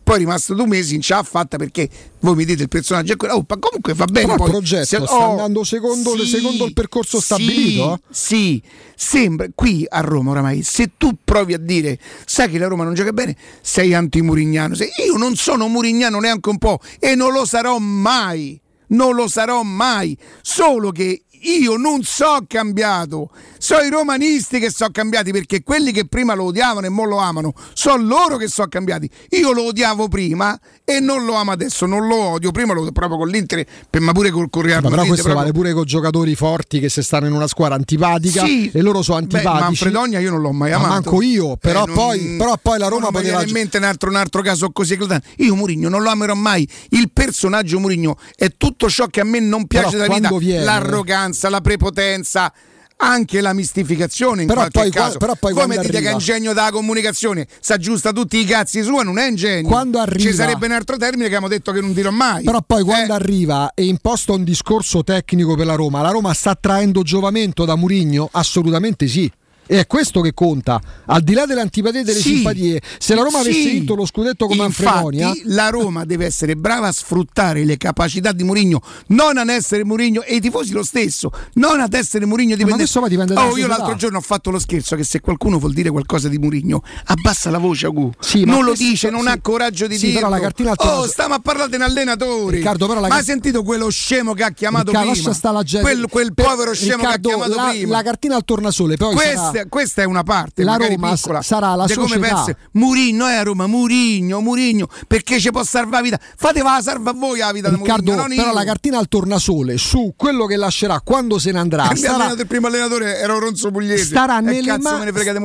[0.02, 1.90] Poi è rimasto due mesi, non ce l'ha fatta perché
[2.22, 3.36] voi mi dite il personaggio è quello.
[3.36, 4.26] Oh, ma comunque va bene.
[4.26, 4.50] Però il poi.
[4.50, 8.00] progetto Se- sta oh, andando secondo, sì, secondo il percorso sì, stabilito?
[8.10, 8.62] Sì,
[8.96, 12.94] sembra qui a Roma oramai, se tu provi a dire sai che la Roma non
[12.94, 14.76] gioca bene, sei anti-murignano.
[14.76, 18.60] Se- Io non sono murignano neanche un po' e non lo sarò mai.
[18.86, 20.16] Non lo sarò mai.
[20.42, 26.06] Solo che io non so cambiato, sono i romanisti che sono cambiati perché quelli che
[26.08, 29.10] prima lo odiavano e mo lo amano, sono loro che sono cambiati.
[29.32, 32.92] Io lo odiavo prima e non lo amo adesso, non lo odio, prima lo odio
[32.92, 33.66] proprio con l'Inter,
[34.00, 36.80] ma pure col, col Real Ma però Madrid, questo proprio- vale pure con giocatori forti
[36.80, 38.70] che se stanno in una squadra antipatica Sì.
[38.74, 39.64] e loro sono Beh, antipatici.
[39.64, 40.92] Manfredonia io non l'ho mai Ma amato.
[40.94, 43.78] manco io, però, Eh, non- poi, però poi la Roma non poteva viene in mente
[43.78, 45.28] un altro, un altro caso così eclatante.
[45.38, 46.68] Io Murigno non lo amerò mai.
[46.90, 50.64] Il personaggio Murigno è tutto ciò che a me non piace Però della vita, viene-
[50.64, 52.52] l'arroganza, la prepotenza.
[52.96, 55.18] Anche la mistificazione in Però qualche poi caso.
[55.18, 58.82] però poi Come dite che è arriva- ingegno della comunicazione, si aggiusta tutti i cazzi
[58.82, 59.68] sua, non è ingegno.
[59.68, 62.44] Quando arriva- Ci sarebbe un altro termine che abbiamo detto che non dirò mai.
[62.46, 62.86] Però poi Eh.
[62.86, 67.66] quando arriva e imposta un discorso tecnico per la Roma, la Roma sta traendo giovamento
[67.66, 68.30] da Murigno?
[68.32, 69.30] Assolutamente sì.
[69.66, 72.36] E è questo che conta, al di là delle antipatie e delle Sì.
[72.36, 72.82] simpatie.
[73.00, 73.70] Se la Roma avesse Sì.
[73.72, 78.44] vinto lo scudetto come Manfredonia, la Roma deve essere brava a sfruttare le capacità di
[78.44, 82.76] Mourinho, non ad essere Mourinho e i tifosi lo stesso, non ad essere Mourinho dipende.
[82.78, 85.74] questo poi dipende Oh, io l'altro giorno ho fatto lo scherzo che se qualcuno vuol
[85.74, 88.12] dire qualcosa di Mourinho, abbassa la voce, Agu.
[88.20, 90.20] Sì, ma non lo dice, non ha coraggio di Sì, dirlo.
[90.22, 92.58] però la cartina Oh, stiamo a parlare di un allenatore.
[92.58, 95.24] Riccardo, però la ma hai sentito quello scemo che ha chiamato Riccardo, prima?
[95.28, 95.90] lascia sta la gente.
[95.90, 97.96] Quel, quel povero scemo Riccardo, che ha chiamato la, prima.
[97.98, 101.76] la cartina al tornasole, poi Questa, sarà- questa è una parte La Roma piccola, sarà
[101.76, 102.46] la società.
[102.74, 107.12] Murigno è a Roma Murigno Murigno perché ci può salvare la vita fateva la salva
[107.12, 110.56] a voi la vita Riccardo, Murigno però io la cartina al tornasole su quello che
[110.58, 114.42] lascerà quando se ne andrà il, allenatore- il primo allenatore era Ronzo Pugliese starà, E
[114.42, 115.02] nelle, ma-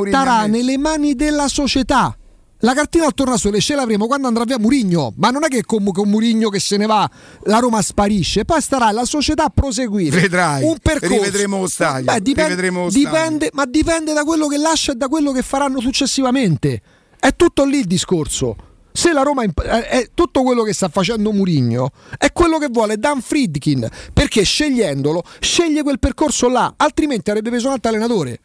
[0.09, 0.49] starà me?
[0.49, 2.17] nelle mani della società.
[2.62, 5.85] La cartina al tornasole ce l'avremo quando andrà via Murigno, ma non è che con,
[5.93, 7.09] con Murigno che se ne va
[7.45, 10.20] la Roma sparisce, poi starà la società a proseguire.
[10.20, 11.15] Vedrai, un percorso.
[11.15, 13.09] rivedremo lo stadio, Beh, dipende- rivedremo lo stadio.
[13.09, 16.83] dipende, ma dipende da quello che lascia e da quello che faranno successivamente.
[17.20, 18.57] È tutto lì il discorso.
[18.92, 22.68] Se la Roma imp- eh, è tutto quello che sta facendo Murigno è quello che
[22.70, 28.41] vuole Dan Friedkin perché scegliendolo sceglie quel percorso là altrimenti avrebbe preso un altro allenatore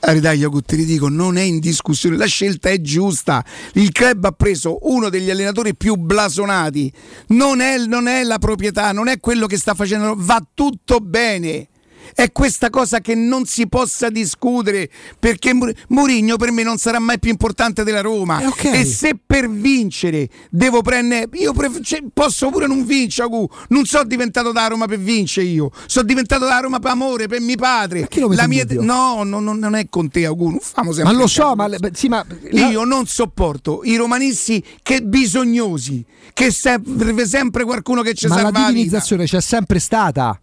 [0.00, 3.44] Carità, io ti dico, non è in discussione, la scelta è giusta.
[3.74, 6.90] Il club ha preso uno degli allenatori più blasonati,
[7.28, 11.68] non è, non è la proprietà, non è quello che sta facendo, va tutto bene.
[12.14, 15.52] È questa cosa che non si possa discutere perché
[15.88, 18.40] Mourinho per me non sarà mai più importante della Roma.
[18.40, 18.64] Eh, ok.
[18.64, 21.28] E se per vincere devo prendere.
[21.34, 23.48] Io pref- cioè, posso pure non vincere, Agu.
[23.68, 25.70] Non sono diventato da Roma per vincere io.
[25.86, 28.08] Sono diventato da Roma per amore, per mio padre.
[28.30, 30.50] La mia no, no, no, non è con te, Agu.
[30.50, 34.62] Non famo sempre ma lo so ma, beh, sì, ma Io non sopporto i romanisti
[34.82, 38.72] che bisognosi, che serve sempre qualcuno che ci ma la salva la vita.
[38.72, 40.38] divinizzazione c'è sempre stata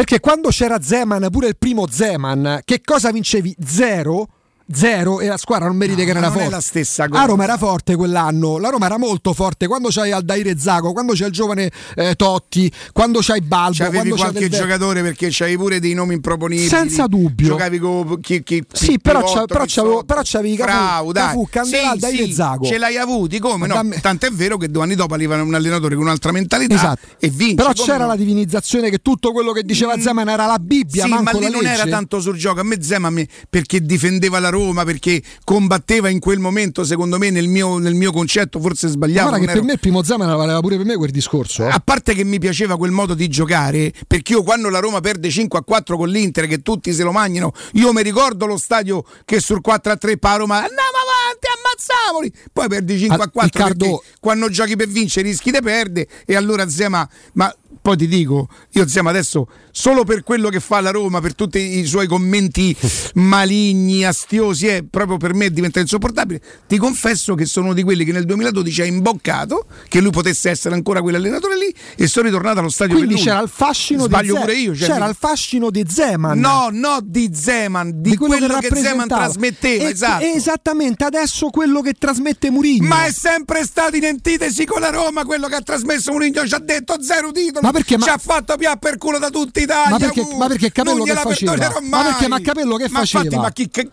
[0.00, 3.54] perché quando c'era Zeman pure il primo Zeman che cosa vincevi?
[3.62, 4.28] Zero
[4.72, 6.50] Zero e la squadra non merita No, che ma era non forte.
[6.50, 7.24] la stessa cosa.
[7.24, 11.12] Roma era forte quell'anno, la Roma era molto forte quando c'hai Aldair e Zago, quando
[11.12, 15.56] c'è il giovane eh, Totti, quando c'hai Balbo, C'avevi quando qualche Del giocatore perché c'avevi
[15.56, 16.68] pure dei nomi improponibili.
[16.68, 17.46] Senza dubbio.
[17.48, 21.12] Giocavi con chi, chi, Sì, però, c'ha- però, c'avevo- però c'avevi Cafu.
[21.12, 22.64] Cafu, Candelà, Sì, sì, e Zago.
[22.66, 23.66] Ce l'hai avuti come?
[23.66, 27.06] No, Dammi- tant'è vero che due anni dopo arriva un allenatore con un'altra mentalità Esatto.
[27.18, 27.54] e vince.
[27.56, 28.06] Però c'era no?
[28.08, 31.62] la divinizzazione che tutto quello che diceva Zeman era la Bibbia, Sì, ma lì non
[31.62, 31.68] legge.
[31.74, 32.60] era tanto sul gioco.
[32.60, 37.30] A me Zema me- perché difendeva la Roma, perché combatteva in quel momento, secondo me,
[37.30, 39.28] nel mio, nel mio concetto, forse sbagliavo.
[39.30, 41.64] Guarda che non per ero- me primo Zeman valeva pure per me quel discorso.
[41.64, 41.68] eh.
[41.70, 45.30] A parte che mi piaceva quel modo di giocare, perché io quando la Roma perde
[45.30, 49.04] 5 a 4 con l'Inter, che tutti se lo mangiano, io mi ricordo lo stadio
[49.24, 52.32] che sul 4 a 3 pa' Roma andiamo avanti, ammazzamoli!
[52.52, 56.08] Poi perdi 5 a Ah, 4 Riccardo- perché quando giochi per vincere rischi di perdere
[56.26, 57.52] e allora Zema, ma
[57.82, 61.78] poi ti dico, io Zema adesso solo per quello che fa la Roma, per tutti
[61.78, 62.76] i suoi commenti
[63.14, 66.40] maligni, astiosi, eh, proprio per me diventa insopportabile.
[66.66, 70.50] Ti confesso che sono uno di quelli che nel 2012 ha imboccato che lui potesse
[70.50, 74.40] essere ancora quell'allenatore lì e sono ritornato allo stadio Quindi c'era il fascino Sbaglio di
[74.40, 76.38] pure io, cioè, c'era mi- il fascino di Zeman.
[76.38, 79.22] No, no di Zeman, di, quello, che, Zeman rappresentava.
[79.24, 80.24] trasmetteva, E- esatto.
[80.24, 82.86] Esattamente, adesso quello che trasmette Murigno.
[82.88, 86.54] Ma è sempre stato in antitesi con la Roma quello che ha trasmesso Mourinho, ci
[86.54, 89.60] ha detto zero titoli, Ma perché, ma- ci ha fatto più per culo da tutta
[89.60, 89.90] Italia.
[89.90, 91.52] Ma perché- uh, ma perché Capello che faceva?
[91.82, 93.42] Ma perché- ma Capello che Ma infatti, faceva?
[93.42, 93.90] ma chi, che-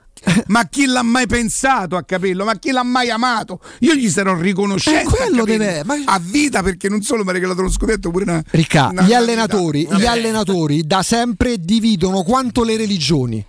[0.48, 2.44] ma chi l'ha mai pensato a Capello?
[2.46, 3.62] Ma chi l'ha mai amato?
[3.82, 5.02] Io gli sarò riconoscente.
[5.02, 8.10] Eh, quello a deve- ma- A vita perché non solo mi ha regalato lo scudetto,
[8.12, 8.44] pure una.
[8.52, 10.06] Ricca, una- gli una allenatori, gli Vabbè.
[10.08, 13.46] allenatori da sempre dividono quanto le religioni.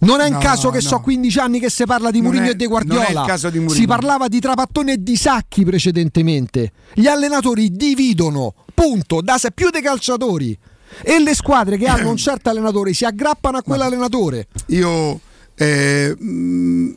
[0.00, 0.88] Non è un No, caso che no.
[0.88, 3.10] so 15 anni che si parla di Mourinho e di Guardiola.
[3.12, 3.68] non è caso di.
[3.68, 6.72] Si parlava di Trapattoni e di Sacchi precedentemente.
[6.94, 10.56] Gli allenatori dividono, punto, da se più dei calciatori.
[11.02, 14.46] E le squadre che hanno un certo allenatore si aggrappano a quell'allenatore.
[14.66, 15.20] Io
[15.56, 16.92] eh, mh,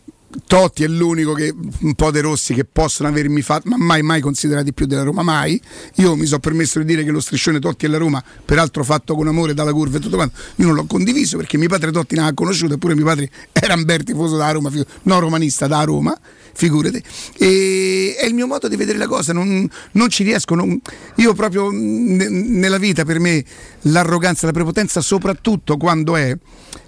[0.48, 4.22] Totti è l'unico che un po' dei rossi che possono avermi fatto, ma mai mai
[4.22, 5.62] considerati più della Roma, mai.
[5.96, 9.16] Io mi sono permesso di dire che lo striscione Totti e la Roma, peraltro fatto
[9.16, 12.16] con amore dalla curva e tutto quanto, io non l'ho condiviso perché mio padre Totti
[12.16, 15.68] ne ha conosciuto, eppure mio padre era un bel tifoso da Roma, figu- no romanista
[15.68, 16.18] da Roma,
[16.54, 17.02] figurati.
[17.38, 20.56] E è il mio modo di vedere la cosa, non, non ci riesco.
[20.56, 20.80] non-
[21.16, 23.44] io proprio ne- nella vita per me
[23.82, 26.36] l'arroganza, la prepotenza, soprattutto quando è,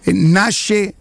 [0.05, 0.95] nasce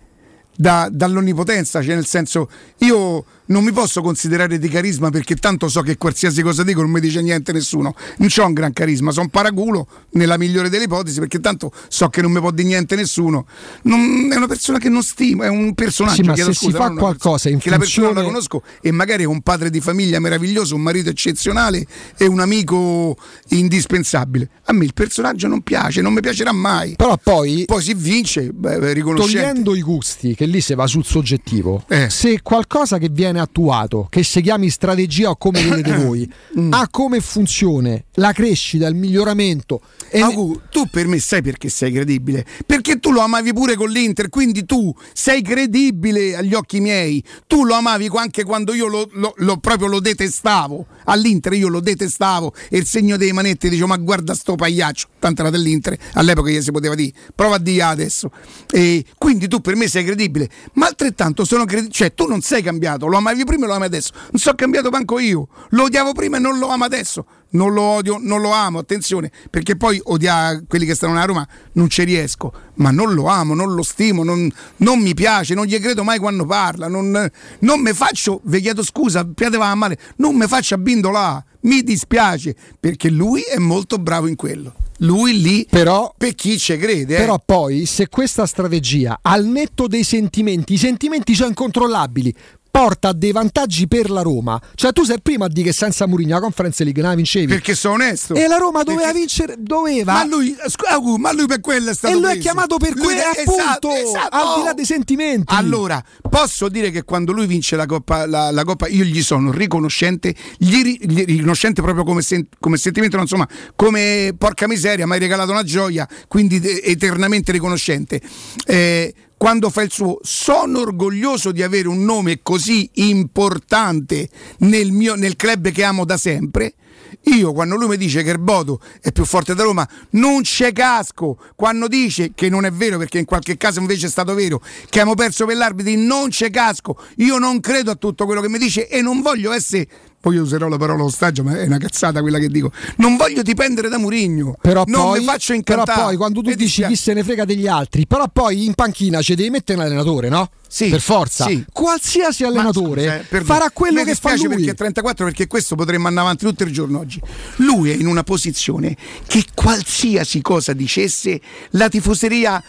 [0.62, 5.82] da- dall'onnipotenza, cioè nel senso io non mi posso considerare di carisma perché tanto so
[5.82, 9.28] che qualsiasi cosa dico non mi dice niente nessuno, non ho un gran carisma, sono
[9.28, 13.46] paraculo nella migliore delle ipotesi perché tanto so che non mi può dire niente nessuno,
[13.82, 16.76] Non- è una persona che non stimo, è un personaggio Sì, ma se si scusa,
[16.76, 19.70] fa non una qualcosa in che la persona la conosco e magari è un padre
[19.70, 21.84] di famiglia meraviglioso, un marito eccezionale
[22.16, 23.16] e un amico
[23.48, 24.48] indispensabile.
[24.64, 26.94] A me il personaggio non piace, non mi piacerà mai.
[26.96, 29.38] Però poi, poi si vince, beh, riconoscente.
[29.40, 32.08] Togliendo i gusti, che lì si va sul soggettivo, Eh.
[32.10, 36.72] se qualcosa che viene attuato, che si chiami strategia o come vedete voi, Mm.
[36.72, 39.80] ha come funzione la crescita, il miglioramento.
[40.10, 42.44] E Agu, tu per me sai perché sei credibile?
[42.66, 47.22] Perché tu lo amavi pure con l'Inter, quindi tu sei credibile agli occhi miei.
[47.46, 50.86] Tu lo amavi anche quando io lo, lo- lo- proprio lo detestavo.
[51.04, 55.40] All'Inter io lo detestavo e il segno dei manetti dicevo ma guarda sto pagliaccio, tanto
[55.42, 58.30] era dell'Inter, all'epoca gli si poteva dire, prova a dire adesso.
[58.70, 62.62] E quindi tu per me sei credibile, ma altrettanto sono credibile, cioè tu non sei
[62.62, 64.12] cambiato, lo amavi prima e lo ami adesso.
[64.30, 67.26] Non sono cambiato manco io, lo odiavo prima e non lo amo adesso.
[67.52, 71.46] Non lo odio, non lo amo, attenzione, perché poi odiare quelli che stanno a Roma
[71.72, 75.66] non ci riesco, ma non lo amo, non lo stimo, non, non mi piace, non
[75.66, 79.98] gli credo mai quando parla, non, non mi faccio, vi chiedo scusa, piateva a male,
[80.16, 84.72] non mi faccio abbindolà, mi dispiace, perché lui è molto bravo in quello.
[84.98, 87.18] Lui lì, però, per chi ci crede, eh.
[87.18, 92.32] Però poi, se questa strategia, al netto dei sentimenti, i sentimenti sono incontrollabili,
[92.72, 94.58] porta a dei vantaggi per la Roma.
[94.74, 97.16] Cioè, tu sei il primo a dire che senza Mourinho la Conference League non la
[97.16, 97.46] vincevi.
[97.46, 98.32] Perché sono onesto.
[98.34, 100.14] E la Roma doveva Perché- vincere, doveva.
[100.14, 102.40] Ma lui, scu- ma lui per quello è stato e lui è preso.
[102.48, 103.40] chiamato per quello, esatto,
[103.86, 104.36] appunto, esatto.
[104.36, 105.54] al di là dei sentimenti.
[105.54, 109.52] Allora, posso dire che quando lui vince la Coppa, la, la Coppa io gli sono
[109.52, 115.12] riconoscente, gli, gli- riconoscente proprio come, sen- come sentimento, no, insomma, come porca miseria, mi
[115.12, 118.18] hai regalato una gioia, quindi de- eternamente riconoscente.
[118.64, 119.12] Eh,
[119.42, 125.34] quando fa il suo, sono orgoglioso di avere un nome così importante nel, mio, nel
[125.34, 126.74] club che amo da sempre.
[127.22, 130.72] Io quando lui mi dice che il Bodo è più forte da Roma, non c'è
[130.72, 131.38] casco.
[131.56, 135.00] Quando dice che non è vero, perché in qualche caso invece è stato vero, che
[135.00, 136.96] abbiamo perso per l'arbitro, non c'è casco.
[137.16, 139.88] Io non credo a tutto quello che mi dice e non voglio essere.
[140.22, 142.70] Poi userò la parola ostaggio, ma è una cazzata quella che dico.
[142.98, 144.54] Non voglio dipendere da Murigno.
[144.62, 146.00] Però non poi, mi faccio però incantare.
[146.02, 149.34] poi quando tu dici chi se ne frega degli altri, però poi in panchina ci
[149.34, 150.48] devi mettere un allenatore, no?
[150.68, 151.44] Sì, per forza.
[151.46, 151.64] sì.
[151.72, 154.46] Qualsiasi Ma allenatore scusa, eh, farà quello Mi che fa lui.
[154.46, 157.20] perché è 34 perché questo potremmo andare avanti tutto il giorno oggi.
[157.56, 162.62] Lui è in una posizione che qualsiasi cosa dicesse la tifoseria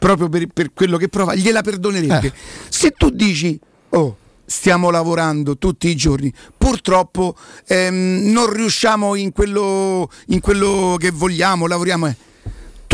[0.00, 2.26] proprio per, per quello che prova gliela perdonerebbe.
[2.26, 2.32] Eh.
[2.68, 3.56] Se tu dici
[3.90, 4.16] "Oh,
[4.46, 11.66] Stiamo lavorando tutti i giorni, purtroppo ehm, non riusciamo in quello, in quello che vogliamo,
[11.66, 12.14] lavoriamo.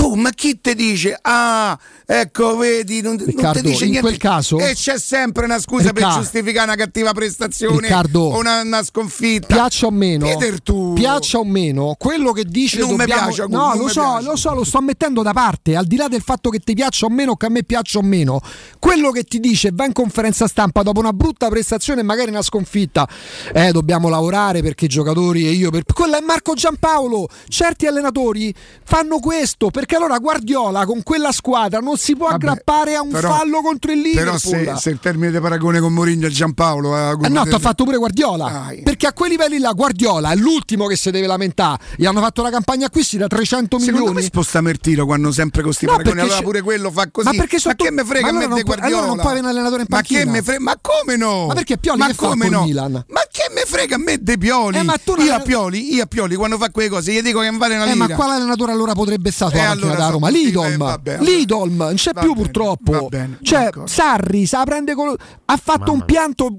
[0.02, 1.16] Tu, ma chi ti dice?
[1.22, 4.08] Ah, ecco, vedi, non, non Riccardo, ti dice in niente.
[4.08, 8.38] quel caso- e c'è sempre una scusa per Ricca- giustificare una cattiva prestazione Riccardo, o
[8.38, 9.46] una, una sconfitta.
[9.46, 10.94] piaccia o meno, Peter, tu.
[10.94, 13.26] piaccia o meno, quello che dice Non mi dobbiamo...
[13.26, 14.24] piace, Agu, no, non lo mi so, piace.
[14.26, 17.06] lo so, lo sto mettendo da parte, al di là del fatto che ti piaccia
[17.06, 18.40] o meno che a me piaccia o meno.
[18.80, 22.42] Quello che ti dice va in conferenza stampa dopo una brutta prestazione e magari una
[22.42, 23.08] sconfitta.
[23.54, 27.28] Eh, dobbiamo lavorare perché i giocatori e io per quello è Marco Giampaolo.
[27.46, 32.94] Certi allenatori fanno questo perché allora Guardiola con quella squadra non si può Vabbè, aggrappare
[32.94, 34.40] a un però- fallo contro il Liverpool.
[34.50, 37.54] Però se, se il termine di paragone con Mourinho e Giampaolo eh, Eh no, ti
[37.54, 38.70] ha fatto pure Guardiola.
[38.82, 41.82] Perché a quei livelli là, Guardiola è l'ultimo che si deve lamentare.
[41.96, 44.22] Gli hanno fatto una campagna acquisti da 300 Secondo milioni.
[44.26, 46.14] spostami il tiro quando sempre con sti No, paragoni.
[46.16, 47.28] perché Allora pure quello fa così.
[47.28, 48.86] Ma perché sotto- che me frega ma a allora me può- Guardiola?
[48.96, 50.32] allora non puoi avere un allenatore in Ma che panchina?
[50.32, 50.60] me frega?
[50.60, 51.46] Ma come no?
[51.46, 52.62] Ma perché Pioli ma che come no?
[52.64, 52.92] Milan?
[53.08, 54.78] Ma che me frega a me De Pioli?
[54.78, 57.40] Eh, ma tu io, a Pioli io a Pioli quando fa quelle cose gli dico
[57.40, 58.06] che non vale una Eh, lira.
[58.08, 60.28] ma quale allenatore allora potrebbe stare Eh, panchina allora da Roma?
[60.28, 60.76] sì, eh, Lidolm.
[60.76, 61.18] vabbè.
[61.20, 62.92] Lidolm, non c'è Va più bene, purtroppo.
[62.92, 63.70] va bene, cioè.
[63.84, 65.14] Sarri se la prende con...
[65.44, 66.56] ha fatto un pianto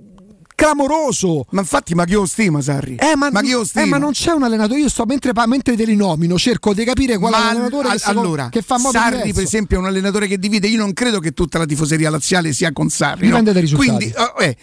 [0.56, 1.46] clamoroso.
[1.52, 2.96] Ma infatti, ma chi lo stima Sarri?
[2.96, 3.30] Eh, ma,
[3.66, 3.84] stima?
[3.84, 4.80] eh, ma non c'è un allenatore.
[4.80, 8.00] Io sto mentre, mentre te li nomino, cerco di capire qual è Ma l'allenatore al-
[8.02, 9.34] che, allora, che fa modo Sarri, diverso.
[9.34, 10.68] per esempio, è un allenatore che divide.
[10.68, 13.26] Io non credo che tutta la tifoseria laziale sia con Sarri.
[13.26, 13.54] Dipende no?
[13.54, 13.90] dai risultati.
[13.98, 14.58] Quindi, oh, eh,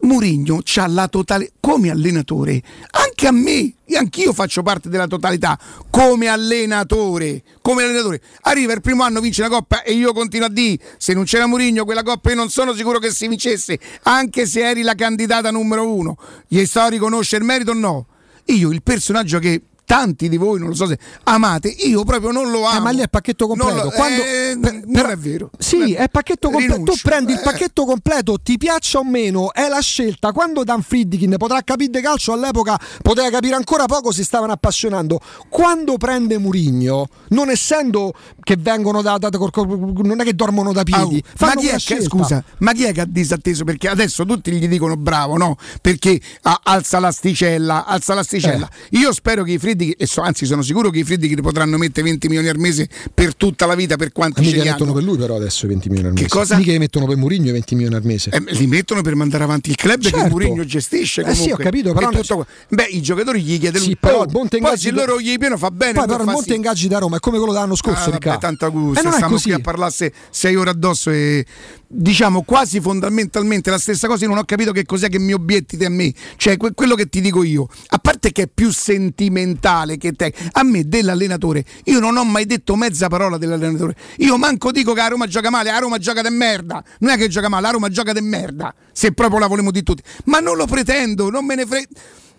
[0.00, 5.58] Murigno c'ha la totale come allenatore, anche a me, io anch'io faccio parte della totalità
[5.90, 8.20] come allenatore, come allenatore.
[8.42, 11.46] Arriva il primo anno, vince la coppa e io continuo a dire, se non c'era
[11.46, 15.50] Murigno quella coppa io non sono sicuro che si vincesse, anche se eri la candidata
[15.50, 16.16] numero uno.
[16.46, 18.06] Gli sto riconoscere il merito o no?
[18.46, 22.50] Io il personaggio che tanti di voi, non lo so se amate, io proprio non
[22.50, 22.76] lo amo.
[22.78, 23.72] Eh, ma lì è pacchetto completo.
[23.74, 25.50] Non lo- Quando- eh, per- non per- è vero.
[25.58, 26.82] Sì, è pacchetto completo.
[26.82, 27.42] Tu prendi il Eh.
[27.42, 30.32] pacchetto completo, ti piaccia o meno, è la scelta.
[30.32, 35.20] Quando Dan Friedkin potrà capire di calcio all'epoca, poteva capire ancora poco, si stavano appassionando.
[35.48, 40.82] Quando prende Murigno, non essendo che vengono da, da- col- non è che dormono da
[40.82, 43.64] piedi, Au, ma chi, è che, scusa, ma chi è che ha disatteso?
[43.64, 45.56] Perché adesso tutti gli dicono bravo, no?
[45.80, 48.68] Perché ah, alza l'asticella, alza l'asticella.
[48.90, 48.98] Eh.
[48.98, 52.06] Io spero che i Friedrich, e so- anzi sono sicuro che i Friedrich potranno mettere
[52.08, 55.16] 20 milioni al mese per tutta la vita, per quanti ce li mettono per lui
[55.16, 56.34] però adesso i 20 milioni al Che mese.
[56.34, 56.56] cosa?
[56.56, 58.30] Mica li mettono per Murigno i 20 milioni al mese.
[58.30, 60.28] Eh, li mettono per mandare avanti il club che Certo.
[60.28, 61.46] Mourinho gestisce Eh comunque.
[61.46, 62.46] sì, ho capito, però tutto qua.
[62.70, 65.36] Beh, i giocatori gli chiede Sì, però il monte poi ingaggi se da- loro gli
[65.38, 66.54] pieno fa bene, Poi però il monte sì.
[66.56, 69.16] ingaggi da Roma è come quello dell'anno scorso, Ah, vabbè, tanta gusto, E non è
[69.16, 69.44] stiamo così.
[69.44, 71.44] qui a parlare sei ore addosso e
[71.90, 74.24] diciamo quasi fondamentalmente la stessa cosa.
[74.24, 77.06] Io non ho capito che cos'è che mi obiettite a me, cioè que- quello che
[77.08, 79.66] ti dico io, a parte che è più sentimentale
[79.98, 83.94] che te, a me dell'allenatore, io non ho mai detto mezza parola dell'allenatore.
[84.18, 86.82] Io manco dico che a Roma gioca male, a Roma gioca de merda.
[87.00, 88.74] Non è che gioca male, a Roma gioca de merda.
[88.92, 91.86] Se proprio la volemo di tutti, ma non lo pretendo, non me ne frega.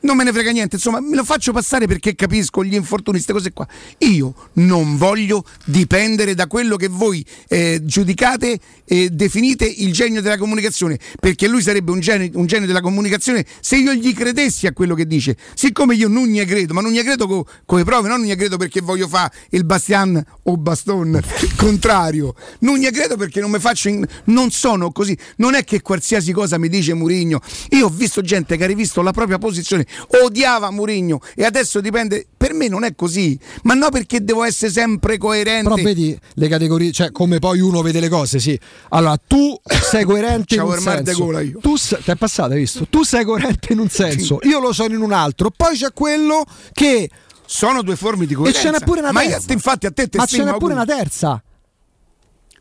[0.02, 3.34] Non me ne frega niente, insomma, me lo faccio passare perché capisco gli infortuni, queste
[3.34, 3.68] cose qua.
[4.00, 10.38] Io non voglio dipendere da quello che voi eh, giudicate e definite il genio della
[10.38, 14.74] comunicazione, perché lui sarebbe un genio, un genio della comunicazione se io gli credessi a
[14.74, 15.36] quello che dice.
[15.54, 18.36] Siccome io non gli credo, ma non gli credo co- con le prove, non gli
[18.36, 21.22] credo perché voglio fare il Bastian o Baston
[21.58, 22.36] contrario.
[22.60, 25.18] Non gli credo perché non mi faccio in- non sono così.
[25.38, 27.42] Non è che qualsiasi cosa mi dice Murigno.
[27.72, 29.86] Io ho visto gente che ha rivisto la propria posizione,
[30.24, 32.26] odiava Murigno e adesso dipende.
[32.38, 33.38] Per me non è così.
[33.64, 35.70] Ma no perché devo essere sempre coerente.
[35.70, 38.58] Però vedi le categorie, cioè come poi uno vede le cose, sì.
[38.90, 41.24] Allora, tu sei coerente in un senso.
[41.26, 41.60] gola io.
[41.60, 42.88] Tu sei, è passato, hai visto?
[42.90, 45.50] Tu sei coerente in un senso, io lo sono in un altro.
[45.56, 47.10] Poi c'è quello che
[47.46, 48.62] sono due forme di E coerenza.
[48.62, 49.54] ce n'è pure una Ma io, terza.
[49.54, 51.44] infatti a te te Ma ce n'è pure una terza.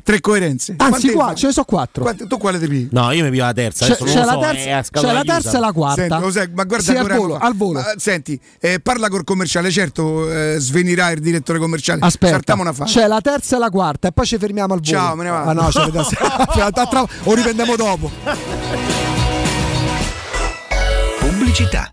[0.03, 0.75] Tre coerenze.
[0.79, 2.03] Anzi, Quante qua ce ne so quattro.
[2.03, 2.89] Quante- tu quale ti pigli?
[2.93, 3.85] No, io mi piglio la terza.
[3.85, 6.01] C'è, c'è la so, terza, a c'è la terza e la quarta.
[6.19, 7.81] Senti, sai, ma guarda Sì, al volo, al volo.
[7.81, 12.01] Ma, senti, eh, parla col commerciale, certo, eh, svenirà il direttore commerciale.
[12.03, 12.99] Aspetta, Saltiamo una fase.
[12.99, 14.91] c'è la terza e la quarta e poi ci fermiamo al volo.
[14.99, 15.51] Ciao, me ne vado.
[15.51, 15.81] Ah no, ce
[17.25, 18.11] o riprendiamo dopo.
[21.19, 21.93] Pubblicità.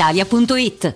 [0.01, 0.95] brispalitalia.it.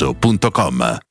[0.01, 1.10] showroomdelmaterasso.com.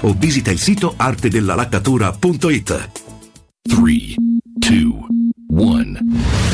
[0.00, 2.90] o visita il sito artedellalaccatura.it.
[3.62, 4.14] 3,
[4.58, 5.06] 2,
[5.48, 6.53] 1.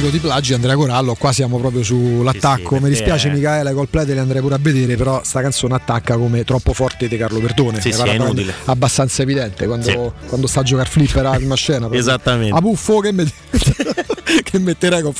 [0.00, 2.76] Proposito di plagi, Andrea Corallo, qua siamo proprio sull'attacco.
[2.76, 5.74] sì, Mi dispiace, perché- Michaela, col play le andrei pure a vedere, però sta canzone
[5.74, 7.80] attacca come troppo forte di Carlo Bertone.
[7.80, 8.52] Sì, sì, è inutile.
[8.64, 9.98] Abbastanza evidente quando, Sì.
[10.28, 11.78] quando sta a giocare flipper a prima scena.
[11.80, 12.00] proprio.
[12.00, 12.56] Esattamente.
[12.56, 13.32] A buffo che, met-
[14.42, 15.12] che metterei con.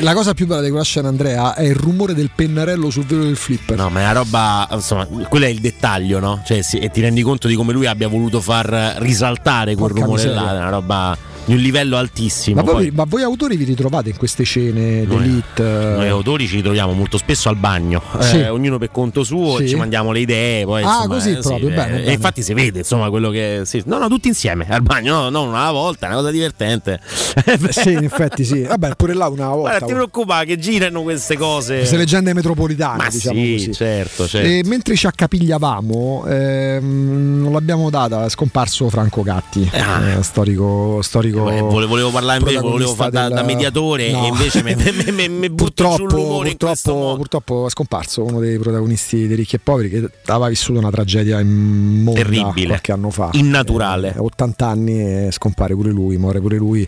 [0.00, 3.24] La cosa più bella di quella scena, Andrea, è il rumore del pennarello sul velo
[3.24, 3.76] del flipper.
[3.76, 6.42] No, ma è una roba, insomma, quello è il dettaglio, no?
[6.44, 10.04] Cioè, sì, e ti rendi conto di come lui abbia voluto far risaltare quel Porca
[10.04, 10.42] rumore miseria.
[10.42, 11.16] là, è una roba
[11.50, 12.56] di un livello altissimo.
[12.56, 15.62] Ma voi, Poi, ma voi autori vi ritrovate in queste scene Noi- d'elite?
[15.96, 18.38] noi autori ci ritroviamo molto spesso al bagno, Sì.
[18.38, 19.68] eh, ognuno per conto suo, Sì.
[19.68, 22.12] ci mandiamo le idee, poi Ah, insomma, così eh, sì, proprio, eh, bene, e bene.
[22.12, 23.82] infatti si vede, insomma, quello che sì.
[23.86, 27.00] No, no, tutti insieme al bagno, no, non una volta, è una cosa divertente.
[27.70, 28.62] sì, in effetti sì.
[28.62, 29.60] Vabbè, pure là una volta.
[29.70, 31.78] Guarda, ti preoccupare che girano queste cose.
[31.78, 33.72] Queste leggende metropolitane, Ma diciamo sì, così.
[33.74, 34.46] certo, certo.
[34.48, 41.39] E mentre ci accapigliavamo, ehm, non l'abbiamo data, è scomparso Franco Gatti, eh, storico, storico
[41.48, 41.54] Ah.
[41.54, 44.24] Eh, vole- volevo parlare invece, volevo fare da, da mediatore No.
[44.24, 49.34] e invece mi, mi, mi butto Purtroppo, purtroppo, purtroppo è scomparso uno dei protagonisti di
[49.34, 52.66] Ricchi e Poveri che aveva vissuto una tragedia immonda Terribile.
[52.68, 53.30] qualche anno fa.
[53.32, 54.14] Innaturale.
[54.14, 56.86] Eh, 80 anni e scompare pure lui, muore pure lui.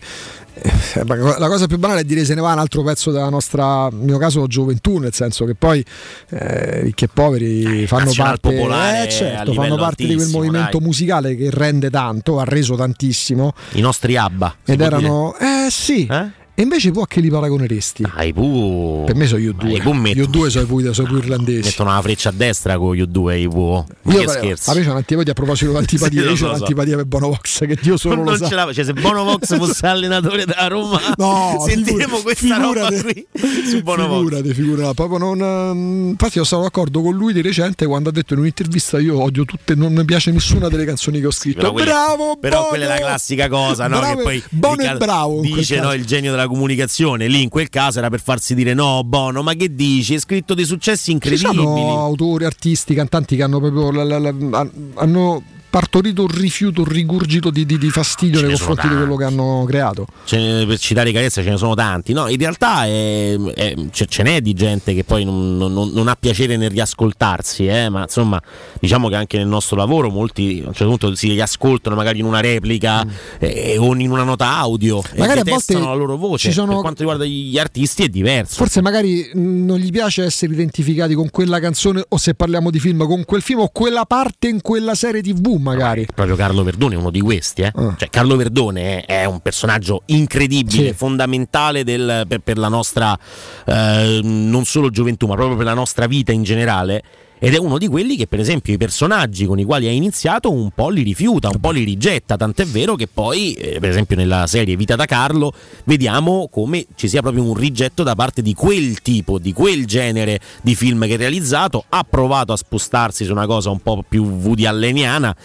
[0.55, 3.29] Eh, ma La cosa più banale è dire se ne va un altro pezzo della
[3.29, 5.83] nostra, nel mio caso, gioventù, nel senso che poi
[6.29, 10.77] eh, ricchi e poveri fanno nazional parte, popolare eh, certo, fanno parte di quel movimento
[10.77, 10.85] dai.
[10.85, 13.53] musicale che rende tanto, ha reso tantissimo.
[13.71, 14.55] I nostri ABBA.
[14.65, 16.07] Ed erano, eh sì,
[16.55, 18.05] E invece può che li paragoneresti?
[18.15, 19.05] Ah, i Pooh.
[19.05, 19.71] Per me sono io due.
[19.79, 21.61] Mettono- Io due sono i Pooh, sono Pooh irlandesi.
[21.69, 23.83] Mettono una freccia a destra con gli U2 i Pooh.
[24.03, 24.69] Ma Io che scherzo.
[24.69, 26.45] a me c'è un'antipatia a proposito di antipatia, Sì, io c'ho lo so.
[26.57, 28.47] un'antipatia per Bonovox che Dio solo non lo sa.
[28.47, 32.87] ce la cioè, se Bono Vox fosse allenatore della Roma, No, sentiremo figura- questa roba
[32.91, 33.25] figurate.
[33.31, 34.17] qui su Bono Vox.
[34.23, 38.11] Figurati, figurati, proprio non, ehm, infatti io sono d'accordo con lui di recente quando ha
[38.11, 41.57] detto in un'intervista io odio tutte, non mi piace nessuna delle canzoni che ho scritto.
[41.61, 42.67] Però quella- bravo, però Bono!
[42.69, 43.97] quella è la classica cosa, no?
[43.97, 47.27] Bravo- che poi Bono è bravo dice no, il genio della comunicazione.
[47.27, 50.13] Lì in quel caso era per farsi dire no, Bono, ma che dici?
[50.13, 51.55] Hai scritto dei successi Ci incredibili.
[51.55, 56.87] sono autori, artisti, cantanti che hanno proprio la- la- la- hanno partorito un rifiuto, un
[56.87, 60.05] rigurgito di, di- di fastidio Ce nei confronti di quello che hanno creato.
[60.29, 62.13] Ne- per citare Carezza ce ne sono tanti.
[62.13, 66.07] No, in realtà è- è- ce, ce n'è di gente che poi non, non- non
[66.07, 68.39] ha piacere nel riascoltarsi, eh, ma insomma,
[68.79, 72.25] diciamo che anche nel nostro lavoro molti a un certo punto si riascoltano magari in
[72.25, 73.03] una replica
[73.39, 75.17] eh, o in una nota audio Mm.
[75.17, 76.51] Magari e volte la loro voce.
[76.51, 78.55] sono- Per quanto riguarda gli artisti è diverso.
[78.57, 83.05] Forse magari non gli piace essere identificati con quella canzone o se parliamo di film
[83.07, 86.05] con quel film o quella parte in quella serie tv magari.
[86.13, 87.61] Proprio Carlo Verdone è uno di questi.
[87.63, 87.71] eh.
[87.73, 90.93] Cioè, Carlo Verdone è un personaggio incredibile, Sì.
[90.93, 93.17] fondamentale del- per, per la nostra
[93.65, 97.01] eh, non solo gioventù, ma proprio per la nostra vita in generale.
[97.45, 100.49] Ed è uno di quelli che, per esempio, i personaggi con i quali ha iniziato
[100.49, 102.37] un po' li rifiuta, un po' li rigetta.
[102.37, 105.51] Tant'è vero che poi, eh, per esempio, nella serie Vita da Carlo,
[105.83, 110.39] vediamo come ci sia proprio un rigetto da parte di quel tipo, di quel genere
[110.61, 111.83] di film che ha realizzato.
[111.89, 115.35] Ha provato a spostarsi su una cosa un po' più Woody Alleniana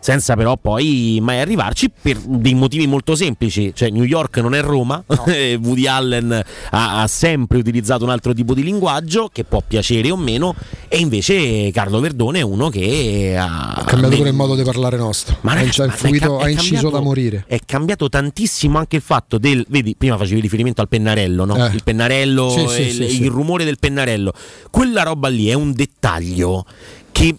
[0.00, 4.60] senza però poi mai arrivarci per dei motivi molto semplici, cioè New York non è
[4.60, 10.10] Roma, Woody Allen ha, ha sempre utilizzato un altro tipo di linguaggio che può piacere
[10.10, 10.54] o meno
[10.88, 14.96] e invece Carlo Verdone è uno che ha Ha cambiato pure il modo di parlare
[14.96, 15.36] nostro.
[15.42, 17.44] ma ha, ragazzi, ha influito, ha inciso cambiato- da morire.
[17.46, 19.64] È cambiato tantissimo anche il fatto del.
[19.68, 21.66] Vedi, prima facevi riferimento al pennarello, no?
[21.66, 21.74] Eh.
[21.74, 23.26] Il pennarello, Sì, sì, il, sì, il sì.
[23.26, 24.32] rumore del pennarello.
[24.70, 26.64] Quella roba lì è un dettaglio
[27.12, 27.34] che.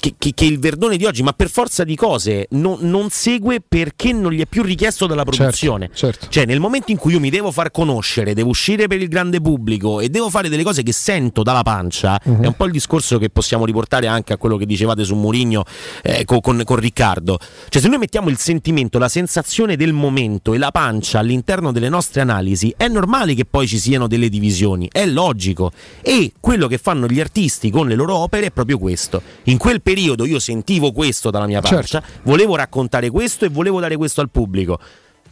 [0.00, 3.60] Che, che- che il Verdone di oggi, ma per forza di cose, non, non segue
[3.66, 5.90] perché non gli è più richiesto dalla produzione.
[5.92, 6.26] certo.
[6.28, 9.40] Cioè, nel momento in cui io mi devo far conoscere, devo uscire per il grande
[9.40, 12.42] pubblico e devo fare delle cose che sento dalla pancia, Mhm.
[12.42, 15.64] è un po' il discorso che possiamo riportare anche a quello che dicevate su Mourinho
[16.02, 17.38] eh, co- con, con Riccardo.
[17.68, 21.88] Cioè, se noi mettiamo il sentimento, la sensazione del momento e la pancia all'interno delle
[21.88, 25.72] nostre analisi, è normale che poi ci siano delle divisioni, è logico.
[26.02, 29.22] E quello che fanno gli artisti con le loro opere è proprio questo.
[29.44, 33.96] In quel periodo io sentivo questo dalla mia pancia, volevo raccontare questo e volevo dare
[33.96, 34.78] questo al pubblico.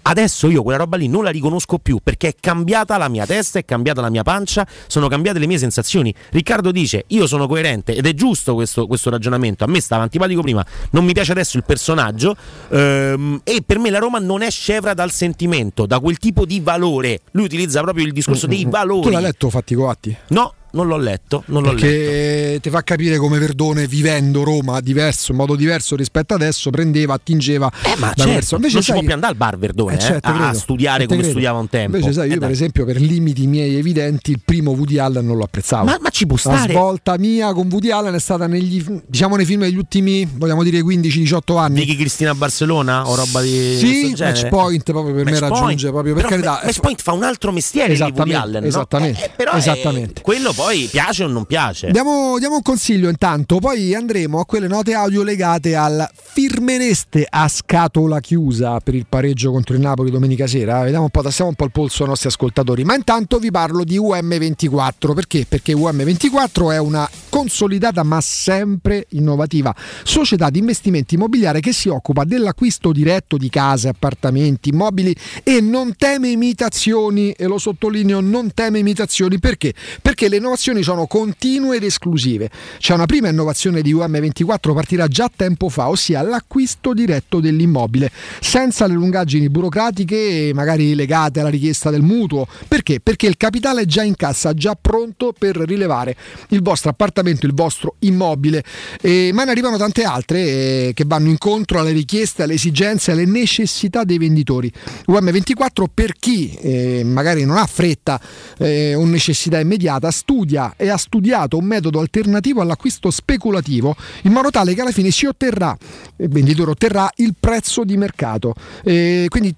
[0.09, 3.59] Adesso io quella roba lì non la riconosco più perché è cambiata la mia testa,
[3.59, 6.15] è cambiata la mia pancia, sono cambiate le mie sensazioni.
[6.31, 9.65] Riccardo dice: Io sono coerente ed è giusto questo, questo ragionamento.
[9.65, 12.35] A me stava antipatico prima, non mi piace adesso il personaggio.
[12.71, 16.61] ehm, e per me la Roma non è scevra dal sentimento, da quel tipo di
[16.61, 17.21] valore.
[17.33, 19.03] Lui utilizza proprio il discorso dei valori.
[19.03, 20.17] Tu l'hai letto Fatti Coatti?
[20.29, 21.43] No, non l'ho letto.
[21.47, 21.87] Non l'ho letto.
[21.87, 27.15] Perché ti fa capire come Verdone vivendo Roma diverso, in modo diverso rispetto adesso, prendeva,
[27.15, 27.71] attingeva.
[27.99, 28.61] Ma da certo, persone.
[28.63, 30.47] non si sai- può più andare al bar Verdone Eh, eh, certo, a, credo.
[30.49, 31.31] a studiare Eh, te come credo.
[31.33, 31.97] studiava un tempo.
[31.97, 35.37] Invece, sai, io, Eh, per esempio, per limiti miei evidenti, il primo Woody Allen non
[35.37, 35.85] lo apprezzavo.
[35.85, 36.73] Ma- ma ci può La stare.
[36.73, 40.81] svolta mia con Woody Allen è stata negli, diciamo, nei film degli ultimi, vogliamo dire,
[40.83, 41.81] 15-18 anni.
[41.81, 44.33] Vicky Cristina Barcellona o roba di Sì, questo genere?
[44.43, 45.91] Match Point proprio per me Match raggiunge Point.
[45.91, 46.61] proprio per Però carità.
[46.67, 48.69] Match Point fa un altro mestiere di Woody Esattamente, Allen, no?
[48.69, 50.23] esattamente, Eh, però esattamente.
[50.23, 51.91] quello poi piace o non piace?
[51.91, 57.49] Diamo, diamo un consiglio intanto, poi andremo a quelle note audio legate al Firmeneste a
[57.49, 60.83] scatola chiusa per il pareggio contro il Napoli domenica sera.
[60.83, 62.85] Vediamo un po', tassiamo un po' il polso ai nostri ascoltatori.
[62.85, 65.15] Ma intanto vi parlo di UM24.
[65.15, 65.47] Perché?
[65.49, 72.25] Perché UM24 è una consolidata ma sempre innovativa società di investimenti immobiliare che si occupa
[72.25, 78.79] dell'acquisto diretto di case, appartamenti, immobili e non teme imitazioni, e lo sottolineo, non teme
[78.79, 79.75] imitazioni perché?
[80.03, 82.51] Perché le innovazioni sono continue ed esclusive.
[82.79, 88.11] C'è una prima innovazione di UM24 partirà già tempo fa, ossia l'acquisto diretto dell'immobile,
[88.41, 92.47] senza le lungaggini burocratiche magari legate alla richiesta del mutuo.
[92.69, 93.01] Perché?
[93.01, 96.17] Perché il capitale è già in cassa, già pronto per rilevare
[96.49, 98.65] il vostro appartamento, il vostro immobile.
[99.01, 103.25] E- ma ne arrivano tante altre eh, che vanno incontro alle richieste, alle esigenze, alle
[103.25, 104.73] necessità dei venditori.
[105.09, 108.21] UM24 per chi eh, magari non ha fretta
[108.59, 110.36] eh, o necessità immediata, studia
[110.77, 115.27] e ha studiato un metodo alternativo all'acquisto speculativo in modo tale che alla fine si
[115.27, 115.77] otterrà,
[116.17, 118.55] il venditore otterrà il prezzo di mercato.
[118.83, 119.55] Eh, quindi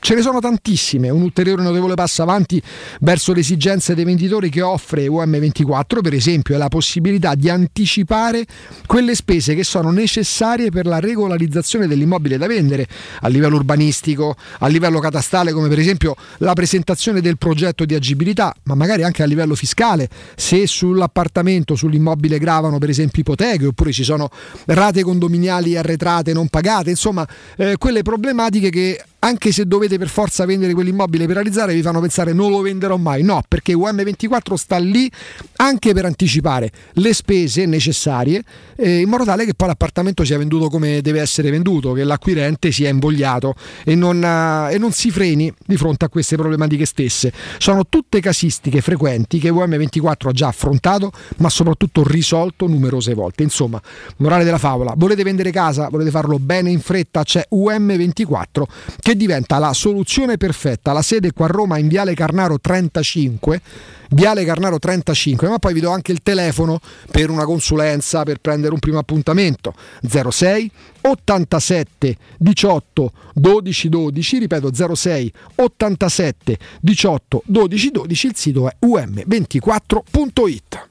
[0.00, 1.10] ce ne sono tantissime.
[1.10, 2.60] Un ulteriore notevole passo avanti
[3.00, 8.44] verso le esigenze dei venditori che offre UM24, per esempio, è la possibilità di anticipare
[8.86, 12.86] quelle spese che sono necessarie per la regolarizzazione dell'immobile da vendere
[13.20, 18.54] a livello urbanistico, a livello catastale, come per esempio la presentazione del progetto di agibilità,
[18.64, 24.04] ma magari anche a livello fiscale, se sull'appartamento, sull'immobile gravano per esempio ipoteche oppure ci
[24.04, 24.30] sono
[24.66, 30.44] rate condominiali arretrate non pagate, insomma eh, quelle problematiche che anche se dovete per forza
[30.44, 33.22] vendere quell'immobile per realizzare, vi fanno pensare non lo venderò mai.
[33.22, 35.10] No, perché UM24 sta lì
[35.56, 38.42] anche per anticipare le spese necessarie
[38.76, 42.70] eh, in modo tale che poi l'appartamento sia venduto come deve essere venduto, che l'acquirente
[42.70, 47.32] sia invogliato e non, eh, e non si freni di fronte a queste problematiche stesse.
[47.58, 53.42] Sono tutte casistiche frequenti che UM24 ha già affrontato, ma soprattutto risolto numerose volte.
[53.42, 53.80] Insomma,
[54.18, 58.62] morale della favola, volete vendere casa, volete farlo bene in fretta, c'è UM24
[59.08, 60.92] che diventa la soluzione perfetta.
[60.92, 63.62] La sede qua a Roma in Viale Carnaro 35,
[64.10, 66.78] Viale Carnaro 35, ma poi vi do anche il telefono
[67.10, 69.72] per una consulenza, per prendere un primo appuntamento.
[70.06, 70.70] 06
[71.00, 80.88] 87 18 12 12, ripeto 06 87 18 12 12, il sito è um24.it.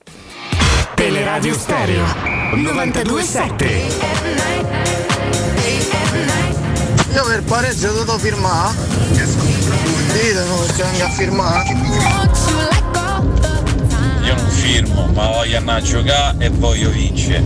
[0.95, 2.03] Teleradio Stereo
[2.55, 4.96] 927
[7.17, 8.75] Io per pareggio dovuto firmare.
[10.13, 11.69] Ditelo che venga a firmare.
[14.23, 17.43] Io non firmo, ma voglio andare a giocare e voglio vincere.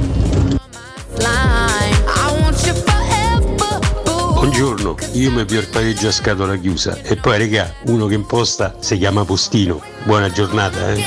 [4.33, 8.97] Buongiorno, io mi più pareggio a scatola chiusa e poi regà, uno che imposta si
[8.97, 9.81] chiama Postino.
[10.03, 11.01] Buona giornata, eh.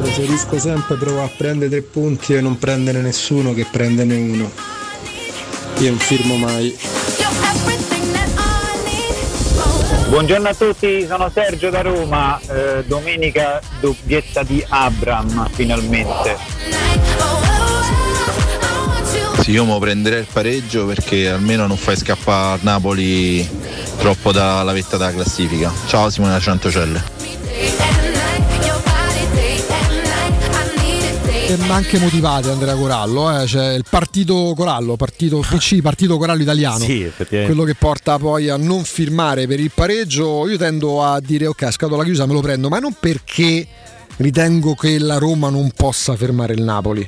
[0.00, 4.78] Preferisco sempre provare a prendere tre punti e non prendere nessuno che prenderne uno.
[5.80, 6.76] Io non firmo mai.
[10.10, 16.36] Buongiorno a tutti, sono Sergio da Roma, eh, domenica doppietta di Abram finalmente.
[19.40, 23.48] Sì, io mi prenderei il pareggio perché almeno non fai scappare Napoli
[23.96, 25.72] troppo dalla vetta della classifica.
[25.86, 28.09] Ciao Simone da Centocelle.
[31.50, 33.44] E ma anche motivate Andrea Corallo, eh?
[33.44, 38.56] cioè il partito Corallo, partito PC, partito Corallo italiano, Sì, quello che porta poi a
[38.56, 42.68] non firmare per il pareggio, io tendo a dire ok, scatola chiusa me lo prendo,
[42.68, 43.66] ma non perché
[44.18, 47.04] ritengo che la Roma non possa fermare il Napoli,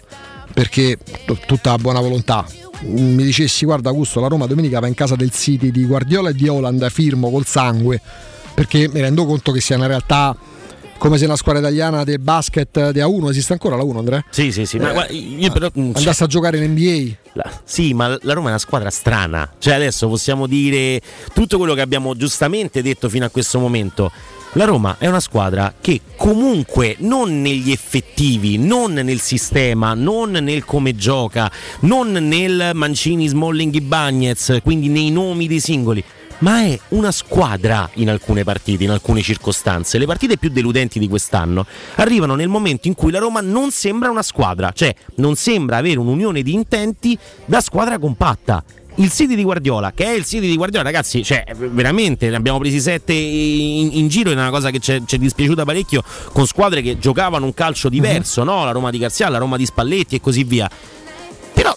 [0.52, 0.98] perché
[1.46, 2.44] tutta buona volontà.
[2.80, 6.34] Mi dicessi guarda Augusto, la Roma domenica va in casa del City di Guardiola e
[6.34, 8.00] di Holland, firmo col sangue,
[8.54, 10.36] perché mi rendo conto che sia una realtà
[11.02, 14.24] come se una squadra italiana del basket di A1 esiste ancora la 1 Andrea?
[14.30, 17.16] Sì, sì, sì, ma Eh, guarda, io però mm, Andasse a giocare in NBA.
[17.32, 19.50] La- sì, ma la Roma è una squadra strana.
[19.58, 21.00] Cioè, adesso possiamo dire
[21.34, 24.12] tutto quello che abbiamo giustamente detto fino a questo momento.
[24.52, 30.64] La Roma è una squadra che comunque non negli effettivi, non nel sistema, non nel
[30.64, 31.50] come gioca,
[31.80, 36.04] non nel Mancini, Smalling, Bagnez, quindi nei nomi dei singoli,
[36.42, 39.98] ma è una squadra in alcune partite, in alcune circostanze.
[39.98, 44.10] Le partite più deludenti di quest'anno arrivano nel momento in cui la Roma non sembra
[44.10, 48.62] una squadra, cioè non sembra avere un'unione di intenti da squadra compatta.
[48.96, 52.58] Il City di Guardiola, che è il City di Guardiola, ragazzi, cioè veramente ne abbiamo
[52.58, 56.04] presi sette in, in giro, è una cosa che ci è ci è dispiaciuta parecchio
[56.32, 58.66] con squadre che giocavano un calcio diverso, no?
[58.66, 60.68] La Roma di Garzia, la Roma di Spalletti e così via.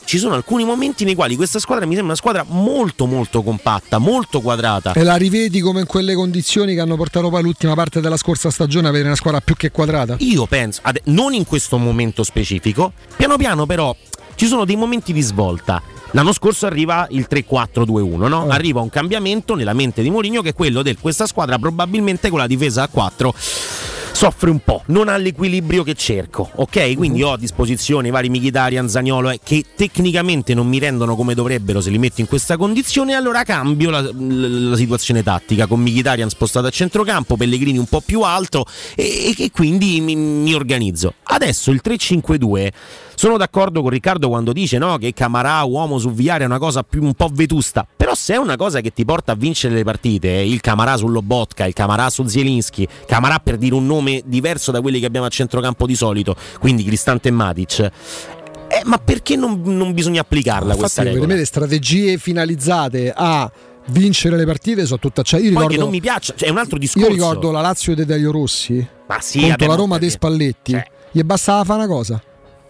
[0.05, 3.97] Ci sono alcuni momenti nei quali questa squadra mi sembra una squadra molto molto compatta,
[3.97, 4.93] molto quadrata.
[4.93, 8.51] E la rivedi come in quelle condizioni che hanno portato poi l'ultima parte della scorsa
[8.51, 10.15] stagione a avere una squadra più che quadrata?
[10.19, 13.95] Io penso, ade- non in questo momento specifico, piano piano però
[14.35, 15.81] ci sono dei momenti di svolta.
[16.11, 18.47] L'anno scorso arriva il 3-4-2-1, no?
[18.47, 22.37] Arriva un cambiamento nella mente di Mourinho che è quello di questa squadra probabilmente con
[22.37, 23.33] la difesa a 4
[24.15, 26.95] soffre un po', non ha l'equilibrio che cerco, ok?
[26.95, 31.33] Quindi ho a disposizione i vari Mkhitaryan, Zaniolo eh, che tecnicamente non mi rendono come
[31.35, 35.81] dovrebbero se li metto in questa condizione, allora cambio la, la- la situazione tattica con
[35.81, 41.15] Mkhitaryan spostato a centrocampo, Pellegrini un po' più alto e, e quindi mi, mi organizzo.
[41.23, 42.71] Adesso il 3-5-2
[43.15, 46.83] sono d'accordo con Riccardo quando dice no, che Camarà, uomo su Viare, è una cosa
[46.83, 47.87] più un po' vetusta.
[47.95, 51.07] Però se è una cosa che ti porta a vincere le partite, il Camarà su
[51.07, 55.25] Lobotka, il Camarà su Zielinski, Camarà per dire un nome diverso da quelli che abbiamo
[55.25, 57.91] a centrocampo di solito, quindi Cristante e Matic.
[58.67, 61.33] Eh, ma perché non, non bisogna applicarla questa Infatti, per regola?
[61.33, 63.49] me le strategie finalizzate a
[63.87, 65.43] vincere le partite sono tutte acciaie.
[65.43, 67.07] Io Poi ricordo, che non mi piaccia, cioè è un altro discorso.
[67.07, 70.83] io ricordo la Lazio di Delio Rossi Ma sì, contro la ma Roma dei Spalletti.
[71.11, 72.21] Gli bastava fare una cosa.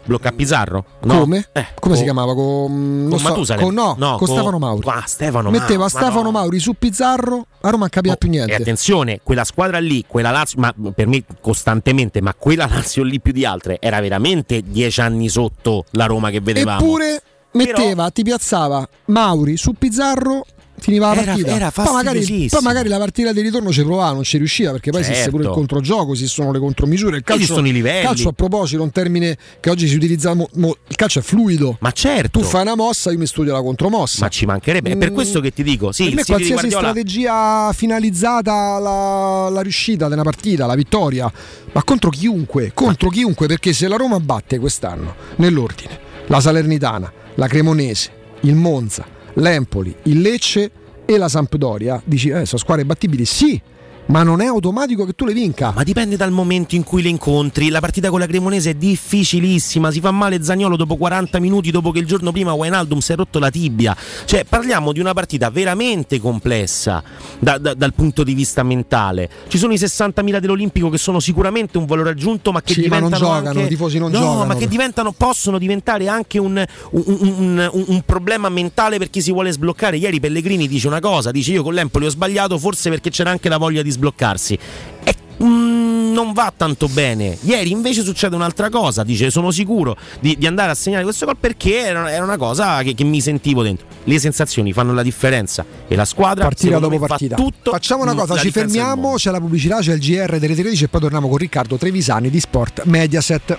[0.05, 0.85] Blocca Pizarro?
[1.01, 1.19] No.
[1.19, 1.47] Come?
[1.51, 2.33] Eh, Come si con- chiamava?
[2.33, 3.63] Con, non Con so, Matusalem?
[3.65, 4.87] con- no, No, con Stefano Mauri.
[4.89, 6.39] Ah, Stefano Metteva Mauri, Stefano Madonna.
[6.39, 8.51] Mauri su Pizzarro, a Roma non capiva più niente.
[8.51, 13.19] E attenzione, quella squadra lì, quella Lazio, ma per me costantemente, ma quella Lazio lì
[13.19, 16.79] più di altre, era veramente dieci anni sotto la Roma che vedevamo.
[16.79, 20.45] Eppure metteva, ti piazzava Mauri su Pizzarro.
[20.77, 21.55] Finiva la Era- partita.
[21.55, 24.91] era poi, magari, poi magari la partita di ritorno ci provava, non ci riusciva perché
[24.91, 25.57] poi esiste pure il Certo.
[25.57, 27.17] controgioco, esistono le contromisure.
[27.17, 27.99] Il calcio, Esistono i livelli.
[28.01, 30.33] il calcio, a proposito, un termine che oggi si utilizza.
[30.33, 31.77] mo- mo- il calcio è fluido.
[31.79, 32.39] Ma certo.
[32.39, 34.17] Tu fai una mossa, io mi studio la contromossa.
[34.21, 34.91] Ma ci mancherebbe.
[34.91, 35.13] È per Mm.
[35.13, 40.13] questo che ti dico, sì, per me qualsiasi Guardiola strategia finalizzata alla, alla riuscita di
[40.13, 41.31] una partita, alla vittoria,
[41.71, 47.47] ma contro chiunque, contro chiunque, perché se la Roma batte quest'anno nell'ordine la Salernitana, la
[47.47, 50.71] Cremonese, il Monza, l'Empoli, il Lecce
[51.05, 53.61] e la Sampdoria, dici eh, sono squadre battibili, sì,
[54.07, 55.71] ma non è automatico che tu le vinca.
[55.75, 57.69] Ma dipende dal momento in cui le incontri.
[57.69, 59.91] La partita con la Cremonese è difficilissima.
[59.91, 63.15] Si fa male Zagnolo dopo 40 minuti, dopo che il giorno prima Wijnaldum si è
[63.15, 63.95] rotto la tibia.
[64.25, 67.01] Cioè, parliamo di una partita veramente complessa
[67.39, 69.29] da- da- dal punto di vista mentale.
[69.47, 72.99] Ci sono i 60.000 dell'Olimpico che sono sicuramente un valore aggiunto, ma che Sì, ma
[72.99, 73.33] non diventano.
[73.39, 73.61] giocano, anche...
[73.63, 74.45] i tifosi non no, giocano.
[74.45, 79.21] ma che diventano, possono diventare anche un, un- un- un- un problema mentale per chi
[79.21, 79.97] si vuole sbloccare.
[79.97, 83.49] Ieri Pellegrini dice una cosa: dice io con l'Empoli ho sbagliato, forse perché c'era anche
[83.49, 84.57] la voglia di sbloccarsi.
[85.03, 87.37] E mm, non va tanto bene.
[87.41, 89.03] Ieri invece succede un'altra cosa.
[89.03, 92.81] Dice: Sono sicuro di, di andare a segnare questo gol perché era, era una cosa
[92.81, 93.85] che, che mi sentivo dentro.
[94.05, 97.35] Le sensazioni fanno la differenza e la squadra partita dopo me, fa partita.
[97.35, 97.71] tutto.
[97.71, 101.01] Facciamo una cosa, ci fermiamo, c'è la pubblicità, c'è il GR delle 13 e poi
[101.01, 103.57] torniamo con Riccardo Trevisani di Sport Mediaset.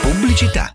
[0.00, 0.74] Pubblicità.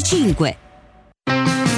[0.00, 0.56] 35.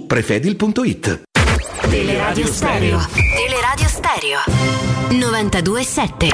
[0.00, 1.22] prefedil.it.
[1.88, 3.06] Teleradio Stereo.
[3.12, 4.38] Teleradio Stereo
[5.10, 6.28] 927.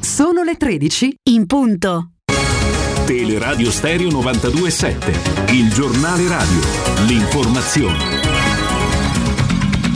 [0.00, 2.10] Sono le 13 in punto.
[3.06, 6.60] Teleradio Stereo 927, il giornale radio,
[7.06, 8.19] l'informazione.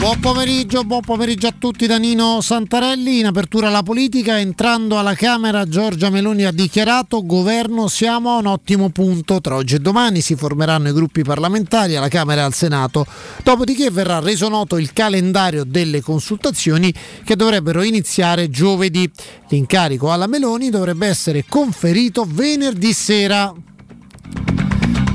[0.05, 3.17] Buon pomeriggio, buon pomeriggio a tutti da Nino Santarelli.
[3.17, 8.45] In apertura alla politica, entrando alla Camera, Giorgia Meloni ha dichiarato governo siamo a un
[8.45, 9.41] ottimo punto.
[9.41, 13.03] Tra oggi e domani si formeranno i gruppi parlamentari alla Camera e al Senato.
[13.41, 16.93] Dopodiché verrà reso noto il calendario delle consultazioni
[17.23, 19.09] che dovrebbero iniziare giovedì.
[19.47, 23.51] L'incarico alla Meloni dovrebbe essere conferito venerdì sera.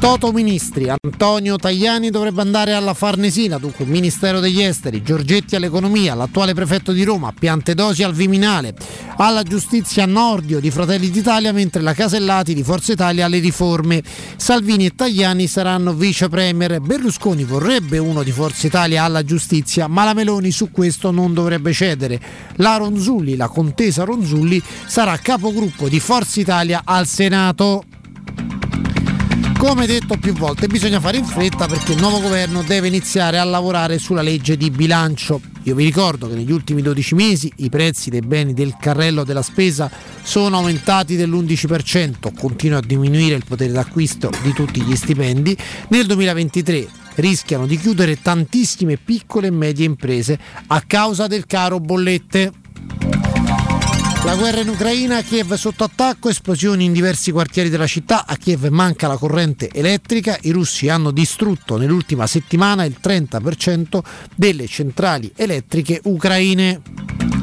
[0.01, 6.55] Toto Ministri, Antonio Tajani dovrebbe andare alla Farnesina, dunque Ministero degli Esteri, Giorgetti all'Economia, l'attuale
[6.55, 8.75] prefetto di Roma, Piantedosi al Viminale,
[9.19, 14.03] alla Giustizia Nordio di Fratelli d'Italia, mentre la Casellati di Forza Italia alle riforme.
[14.37, 20.05] Salvini e Tajani saranno vice premier, Berlusconi vorrebbe uno di Forza Italia alla Giustizia, ma
[20.05, 22.19] la Meloni su questo non dovrebbe cedere.
[22.57, 27.85] La Ronzulli, la contesa Ronzulli, sarà capogruppo di Forza Italia al Senato.
[29.61, 33.45] Come detto più volte, bisogna fare in fretta perché il nuovo governo deve iniziare a
[33.45, 35.39] lavorare sulla legge di bilancio.
[35.65, 39.43] Io vi ricordo che negli ultimi 12 mesi i prezzi dei beni del carrello della
[39.43, 39.91] spesa
[40.23, 45.55] sono aumentati dell'11%, continua a diminuire il potere d'acquisto di tutti gli stipendi.
[45.89, 52.51] Nel 2023 rischiano di chiudere tantissime piccole e medie imprese a causa del caro bollette.
[54.23, 58.67] La guerra in Ucraina, Kiev sotto attacco, esplosioni in diversi quartieri della città, a Kiev
[58.67, 64.01] manca la corrente elettrica, i russi hanno distrutto nell'ultima settimana il 30%
[64.37, 67.40] delle centrali elettriche ucraine.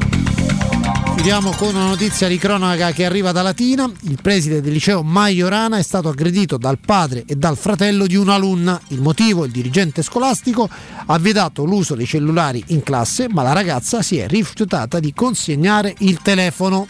[1.18, 3.90] Chiudiamo con una notizia di cronaca che arriva da Latina.
[4.02, 8.80] Il preside del liceo Majorana è stato aggredito dal padre e dal fratello di un'alunna.
[8.88, 10.68] Il motivo, il dirigente scolastico
[11.06, 15.92] ha vietato l'uso dei cellulari in classe, ma la ragazza si è rifiutata di consegnare
[15.98, 16.86] il telefono.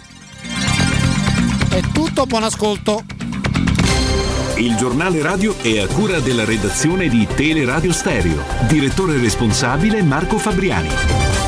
[1.71, 3.05] È tutto, buon ascolto.
[4.59, 8.45] Il giornale radio è a cura della redazione di Teleradio Stereo.
[8.69, 11.48] Direttore responsabile Marco Fabriani.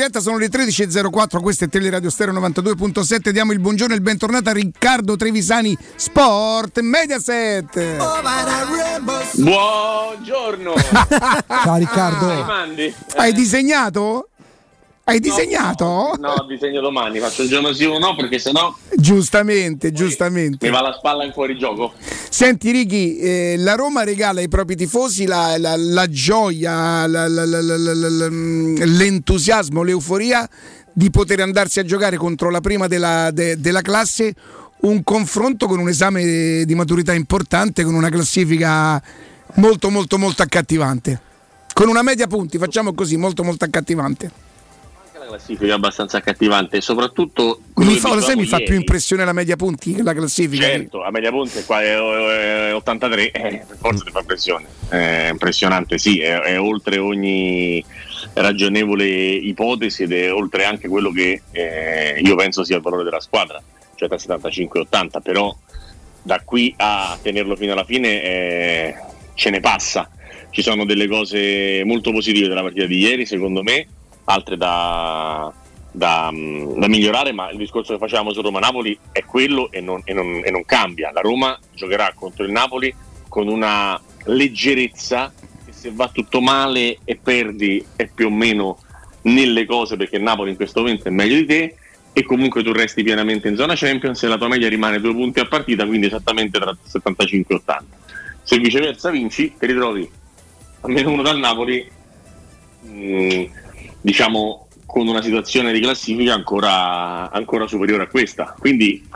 [0.00, 4.48] Diretta, sono le 13.04, questo è Teleradio Stereo 92.7, diamo il buongiorno e il bentornato
[4.48, 7.98] a Riccardo Trevisani Sport Mediaset.
[9.34, 10.74] Buongiorno.
[11.46, 12.44] Ciao Riccardo.
[12.44, 12.94] Mandi?
[13.16, 14.30] Hai disegnato?
[15.10, 16.14] Hai disegnato?
[16.20, 20.66] No, disegno domani, faccio il giorno sì o no perché sennò Giustamente, giustamente.
[20.68, 21.92] mi va la spalla in fuori gioco.
[22.28, 27.44] Senti Righi, eh, la Roma regala ai propri tifosi la, la- la gioia, la- la-
[28.86, 30.48] l'entusiasmo, l'euforia
[30.92, 34.32] di poter andarsi a giocare contro la prima della, de- della classe
[34.82, 39.02] un confronto con un esame di maturità importante, con una classifica
[39.54, 41.20] molto molto molto accattivante.
[41.72, 44.48] Con una media punti, facciamo così, molto molto accattivante.
[45.30, 49.32] La classifica abbastanza accattivante e soprattutto Mi fa, lo sai, mi fa più impressione la
[49.32, 50.64] media punti che la classifica.
[50.64, 54.66] Certo, a media punta qua è, è 83, eh, forza ti fa impressione.
[54.88, 57.84] È impressionante, sì, è, è oltre ogni
[58.34, 63.20] ragionevole ipotesi ed è oltre anche quello che eh, io penso sia il valore della
[63.20, 63.62] squadra,
[63.94, 65.56] cioè da 75 80, però
[66.22, 68.94] da qui a tenerlo fino alla fine eh,
[69.34, 70.10] ce ne passa.
[70.50, 73.86] Ci sono delle cose molto positive della partita di ieri, secondo me,
[74.30, 75.52] altre da,
[75.90, 80.12] da, da migliorare, ma il discorso che facevamo su Roma-Napoli è quello e non, e
[80.12, 81.10] non- e non cambia.
[81.12, 82.94] La Roma giocherà contro il Napoli
[83.28, 85.32] con una leggerezza
[85.64, 88.78] che se va tutto male e perdi è più o meno
[89.22, 91.74] nelle cose perché Napoli in questo momento è meglio di te
[92.12, 95.40] e comunque tu resti pienamente in zona Champions e la tua media rimane due punti
[95.40, 97.96] a partita, quindi esattamente tra 75 e 80.
[98.42, 100.10] Se viceversa vinci, ti ritrovi
[100.80, 101.88] a meno uno dal Napoli,
[102.80, 103.44] mh,
[104.00, 108.56] diciamo con una situazione di classifica ancora, ancora superiore a questa.
[108.58, 109.06] Quindi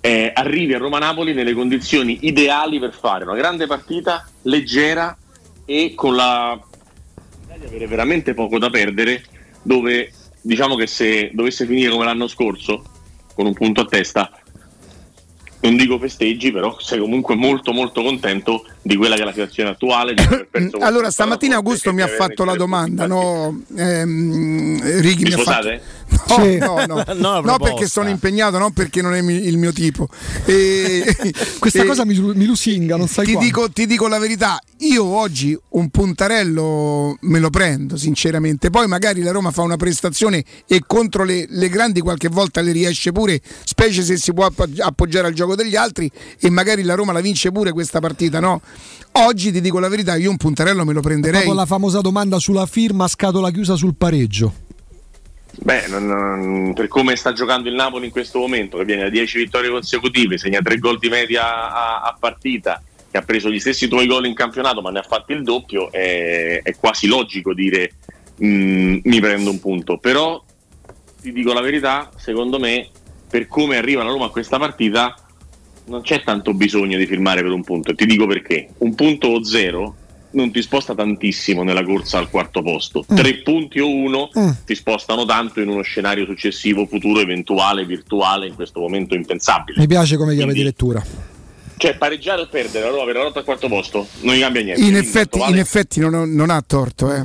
[0.00, 5.16] eh, arrivi a Roma-Napoli nelle condizioni ideali per fare una grande partita, leggera
[5.64, 6.60] e con la
[7.62, 9.24] di avere veramente poco da perdere,
[9.62, 12.82] dove diciamo che se dovesse finire come l'anno scorso,
[13.34, 14.41] con un punto a testa,
[15.62, 19.70] non dico festeggi, però sei comunque molto molto contento di quella che è la situazione
[19.70, 20.14] attuale.
[20.80, 23.62] Allora, stamattina Augusto e mi ha fatto la domanda, no?
[23.76, 25.80] Ehm, Righi Mi mi ha fatto.
[26.28, 29.72] No, no, no, No, no, perché sono impegnato, non perché non è mi- il mio
[29.72, 30.08] tipo.
[30.44, 31.16] E-
[31.58, 35.04] Questa e- cosa mi, mi lusinga, non sai ti dico, ti dico la verità, io
[35.04, 40.82] oggi un puntarello me lo prendo sinceramente, poi magari la Roma fa una prestazione e
[40.86, 45.26] contro le, le grandi qualche volta le riesce pure, specie se si può appoggi- appoggiare
[45.26, 48.60] al gioco degli altri e magari la Roma la vince pure questa partita, no?
[49.14, 51.40] Oggi ti dico la verità, io un puntarello me lo prenderei.
[51.42, 54.54] Proprio la famosa domanda sulla firma a scatola chiusa sul pareggio.
[55.54, 59.08] Beh, non- non- per come sta giocando il Napoli in questo momento, che viene da
[59.10, 63.60] 10 vittorie consecutive, segna 3 gol di media a, a partita, che ha preso gli
[63.60, 67.52] stessi tuoi gol in campionato, ma ne ha fatti il doppio, è, è quasi logico
[67.52, 67.92] dire
[68.42, 69.98] mm, mi prendo un punto.
[69.98, 70.42] Però
[71.20, 72.88] ti dico la verità, secondo me,
[73.28, 75.14] per come arriva la Roma a questa partita,
[75.84, 77.94] non c'è tanto bisogno di firmare per un punto.
[77.94, 78.68] Ti dico perché.
[78.78, 79.96] Un punto o zero
[80.32, 83.04] non ti sposta tantissimo nella corsa al quarto posto.
[83.06, 84.30] Tre punti o uno
[84.64, 89.80] ti spostano tanto in uno scenario successivo, futuro, eventuale, virtuale, in questo momento impensabile.
[89.80, 91.04] Mi piace come chiave di lettura.
[91.76, 94.62] Cioè, pareggiare o perdere la Roma per la lotta al quarto posto non gli cambia
[94.62, 94.82] niente.
[94.82, 97.12] In effetti, vale- in effetti non, non ha torto.
[97.12, 97.22] Eh.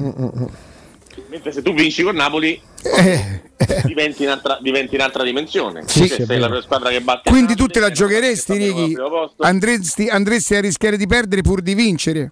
[1.30, 2.60] Mentre se tu vinci con Napoli
[3.86, 5.82] diventi, un'altra, diventi un'altra dimensione.
[5.82, 8.95] Eh, Sì, Cioè, sei la squadra che batte Quindi tu te la giocheresti, Righi?
[9.40, 12.32] Andresti, andresti a rischiare di perdere pur di vincere?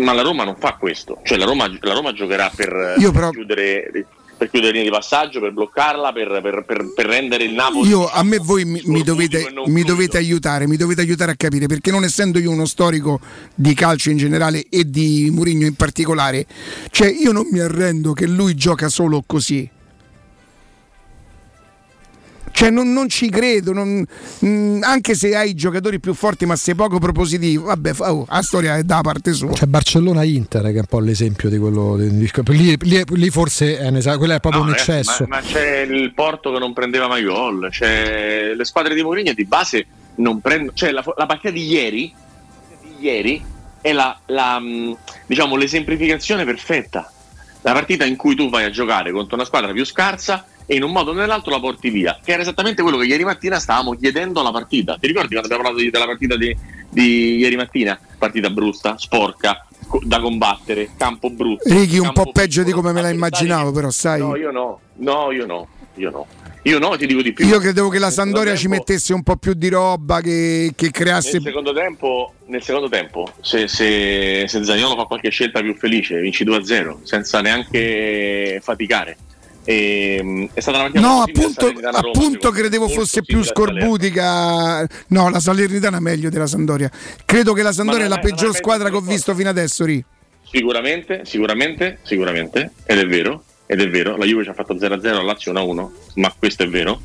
[0.00, 3.30] Ma la Roma non fa questo, cioè la Roma, la Roma giocherà per, per però-
[3.30, 4.06] chiudere,
[4.38, 7.88] per chiudere linee di passaggio, per bloccarla, per, per- per- per rendere il Napoli.
[7.90, 11.66] Io, a me voi mi, mi dovete, mi dovete aiutare, mi dovete aiutare a capire,
[11.66, 13.20] perché non essendo io uno storico
[13.54, 16.46] di calcio in generale e di Mourinho in particolare,
[16.90, 19.68] cioè io non mi arrendo che lui gioca solo così.
[22.54, 24.04] Cioè non, non ci credo, non-
[24.44, 28.42] mm, anche se hai i giocatori più forti ma sei poco propositivo, vabbè, oh, la
[28.42, 29.50] storia è da parte sua.
[29.52, 31.96] C'è Barcellona-Inter che è un po' l'esempio di quello.
[31.96, 32.10] di-
[32.48, 35.24] lì, lì- lì forse è un esa- quello è proprio No, un ragazzi, eccesso.
[35.28, 39.32] Ma, ma c'è il Porto che non prendeva mai gol, c'è le squadre di Mourinho
[39.32, 40.72] di base non prendono.
[40.74, 42.12] Cioè la, la partita di ieri,
[42.82, 43.42] di ieri
[43.80, 47.10] è la, la, mh, diciamo, l'esemplificazione perfetta.
[47.62, 50.82] La partita in cui tu vai a giocare contro una squadra più scarsa e in
[50.82, 53.94] un modo o nell'altro la porti via, che era esattamente quello che ieri mattina stavamo
[53.94, 54.96] chiedendo alla partita.
[54.98, 56.56] Ti ricordi quando abbiamo parlato della partita di,
[56.88, 57.98] di ieri mattina?
[58.18, 59.66] Partita brutta, sporca,
[60.02, 61.68] da combattere, campo brutto.
[61.68, 64.20] Righi un po' peggio di come me la immaginavo, però sai.
[64.20, 66.26] No, io no, no, io no, io no.
[66.64, 67.44] Io no, ti dico di più.
[67.46, 71.32] Io credevo che la Sandoria ci mettesse un po' più di roba, che, che creasse.
[71.32, 76.20] Nel secondo tempo, nel secondo tempo se, se, se Zaniolo fa qualche scelta più felice,
[76.20, 79.16] vinci 2-0, senza neanche faticare.
[79.64, 84.86] E, è stata una partita No, appunto, appunto credevo fosse più scorbutica.
[85.08, 86.90] No, la Salernitana è meglio della Sandoria.
[87.24, 89.84] Credo che la Sandoria è la peggior squadra che ho visto fino adesso.
[89.84, 90.04] Ri.
[90.42, 95.00] Sicuramente, sicuramente, sicuramente, ed è vero, ed è vero, la Juve ci ha fatto 0-0,
[95.00, 97.00] la Lazio 1-1, ma questo è vero,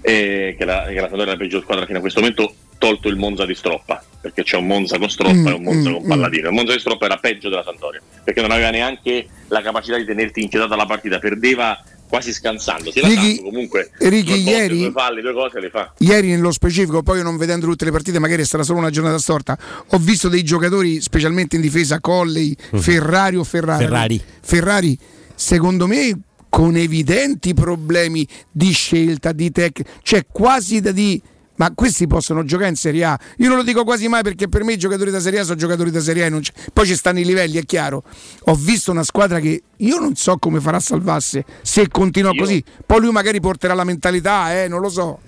[0.00, 3.08] eh, che, la, che la Sampdoria è la peggior squadra fino a questo momento, tolto
[3.08, 5.92] il Monza di Stroppa, perché c'è un Monza con Stroppa Mm, e un Monza mm,
[5.92, 6.48] con Palladino.
[6.48, 10.06] Il Monza di Stroppa era peggio della Sandoria, perché non aveva neanche la capacità di
[10.06, 11.78] tenerti inchiodata la partita, perdeva
[12.08, 13.00] quasi scansandosi.
[13.00, 15.92] La Righi- comunque Righi, ieri- due falli, due cose le fa.
[15.98, 19.18] Ieri nello specifico, poi non vedendo tutte le partite, magari è stata solo una giornata
[19.18, 19.58] storta.
[19.88, 22.78] Ho visto dei giocatori, specialmente in difesa, Colley, Mhm.
[22.80, 23.84] Ferrari o Ferrari.
[23.84, 24.22] Ferrari.
[24.40, 24.98] Ferrari
[25.34, 26.18] secondo me
[26.48, 31.20] con evidenti problemi di scelta, di tecnica, c'è quasi da dire
[31.56, 33.18] ma questi possono giocare in Serie A.
[33.38, 35.56] Io non lo dico quasi mai perché per me i giocatori da Serie A sono
[35.56, 36.40] giocatori da Serie A.
[36.72, 38.02] Poi ci stanno i livelli, è chiaro.
[38.44, 42.40] Ho visto una squadra che io non so come farà a salvarsi se continua Io-
[42.40, 42.62] così.
[42.84, 45.18] Poi lui magari porterà la mentalità, eh, non lo so.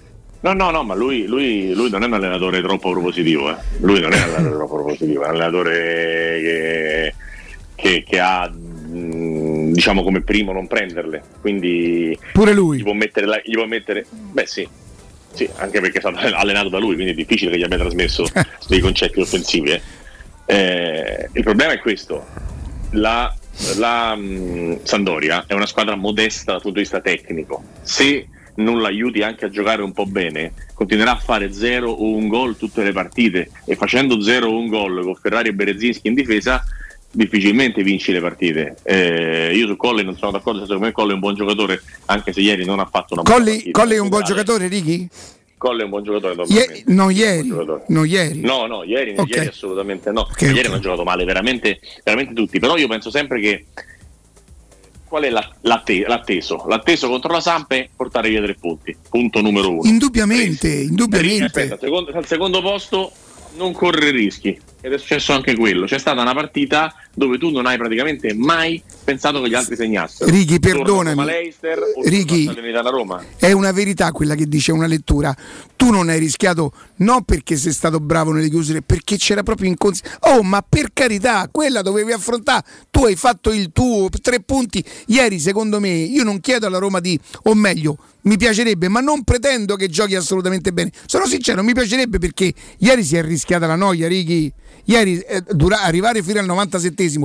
[0.40, 3.50] No, no, no, ma lui, lui- lui non è un allenatore troppo propositivo.
[3.50, 3.56] Eh.
[3.80, 5.72] Lui non è un allenatore troppo propositivo, è un allenatore
[6.40, 7.14] che,
[7.74, 11.22] che- che ha, mh, diciamo, come primo non prenderle.
[11.40, 12.78] Quindi Pure lui.
[12.78, 14.68] Gli può mettere, la- gli può mettere beh, sì.
[15.38, 18.26] Sì, anche perché è stato allenato da lui, quindi è difficile che gli abbia trasmesso
[18.66, 19.70] dei concetti offensivi.
[19.70, 19.82] eh.
[20.46, 22.26] Eh, il problema è questo:
[22.90, 23.32] la,
[23.76, 27.62] la, mh, Sandoria è una squadra modesta dal punto di vista tecnico.
[27.82, 28.26] Se
[28.56, 32.56] non l'aiuti anche a giocare un po' bene, continuerà a fare 0 o un gol
[32.56, 36.64] tutte le partite e facendo 0 o un gol con Ferrari e Berezinski in difesa
[37.18, 38.76] difficilmente vinci le partite.
[38.84, 42.32] Eh, io su Colle non sono d'accordo, secondo me Colle è un buon giocatore, anche
[42.32, 43.70] se ieri non ha fatto una buona Colli.
[43.72, 45.08] Colli è un buon giocatore, Righi?
[45.58, 46.82] Colle è un buon giocatore Ie- normalmente.
[46.86, 47.48] non ieri,
[47.88, 48.40] non ieri.
[48.40, 49.28] No, no, ieri, Ok.
[49.34, 50.20] ieri assolutamente no.
[50.20, 50.66] Ok, ieri ok.
[50.66, 52.60] hanno giocato male, veramente, veramente tutti.
[52.60, 53.64] Però io penso sempre che
[55.04, 56.64] qual è la- l'atte- l'atteso?
[56.68, 58.96] L'atteso contro la Samp è portare via tre punti.
[59.10, 59.88] Punto numero uno.
[59.88, 61.44] Indubbiamente, Ri- indubbiamente.
[61.46, 63.10] Aspetta, al secondo, al secondo posto
[63.56, 64.56] non correre rischi.
[64.80, 65.86] Ed è successo anche quello.
[65.86, 70.30] C'è stata una partita dove tu non hai praticamente mai pensato che gli altri segnassero.
[70.30, 71.26] Righi, perdonami.
[72.04, 72.48] Righi.
[73.36, 75.34] È una verità quella che dice una lettura.
[75.74, 80.18] Tu non hai rischiato non perché sei stato bravo nelle chiusure, perché c'era proprio inconscienza.
[80.20, 82.64] Oh, ma per carità, quella dovevi affrontare.
[82.90, 84.84] Tu hai fatto il tuo, tre punti.
[85.06, 87.96] Ieri, secondo me, io non chiedo alla Roma di, o meglio,
[88.28, 90.92] mi piacerebbe, ma non pretendo che giochi assolutamente bene.
[91.06, 94.52] Sono sincero, mi piacerebbe perché ieri si è rischiata la noia, Righi.
[94.84, 97.24] Ieri eh, dura- arrivare fino al 97esimo,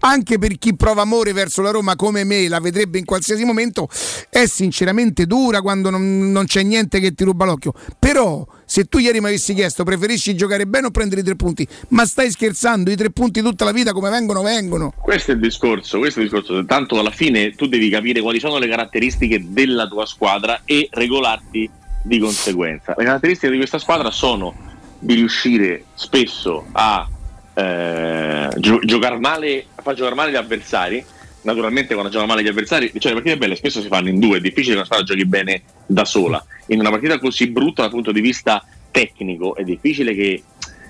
[0.00, 3.88] anche per chi prova amore verso la Roma come me, la vedrebbe in qualsiasi momento,
[4.28, 7.72] è sinceramente dura quando non, non c'è niente che ti ruba l'occhio.
[7.98, 11.66] Però, se tu ieri mi avessi chiesto preferisci giocare bene o prendere i tre punti,
[11.88, 14.92] ma stai scherzando, i tre punti tutta la vita come vengono, vengono.
[14.96, 16.64] Questo è il discorso, questo è il discorso.
[16.66, 21.68] Tanto alla fine tu devi capire quali sono le caratteristiche della tua squadra e regolarti
[22.04, 22.94] di conseguenza.
[22.96, 24.54] Le caratteristiche di questa squadra sono
[25.00, 27.08] di riuscire spesso a
[27.54, 31.04] eh, gio- giocare male, a far giocare male gli avversari.
[31.42, 34.38] Naturalmente quando giocano male gli avversari, cioè le partite belle spesso si fanno in due,
[34.38, 36.44] è difficile che una squadra giochi bene da sola.
[36.66, 40.42] In una partita così brutta dal punto di vista tecnico è difficile che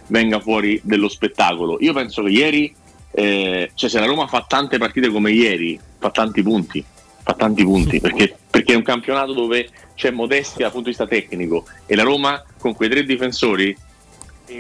[0.09, 1.79] venga fuori dello spettacolo.
[1.81, 2.75] Io penso che ieri,
[3.13, 6.85] eh, cioè se la Roma fa tante partite come ieri, fa tanti punti,
[7.23, 11.07] fa tanti punti, perché, perché è un campionato dove c'è modestia dal punto di vista
[11.07, 13.77] tecnico e la Roma con quei tre difensori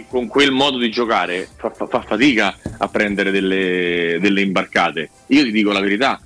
[0.09, 5.10] con quel modo di giocare fa, fa- fa fatica a prendere delle, delle imbarcate.
[5.28, 6.20] Io ti dico la verità,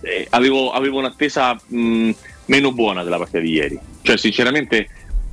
[0.00, 2.10] eh, avevo, avevo un'attesa mh,
[2.46, 3.78] meno buona della partita di ieri.
[4.02, 4.88] Cioè, sinceramente,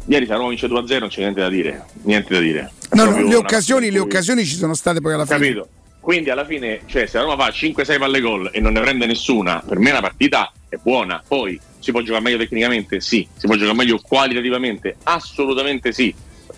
[0.05, 1.85] ieri se Roma vince 2-0 non c'è niente da dire.
[2.03, 2.71] Niente da dire.
[2.91, 5.39] No, no, le occasioni, le occasioni ci sono state poi alla fine.
[5.39, 5.67] Capito?
[5.99, 9.07] Quindi alla fine, cioè, se la Roma fa 5-6 palle gol e non ne prende
[9.07, 11.23] nessuna, per me la partita è buona.
[11.27, 12.99] Poi si può giocare meglio tecnicamente?
[12.99, 13.27] Sì.
[13.35, 14.97] Si può giocare meglio qualitativamente?
[15.03, 16.13] Assolutamente sì.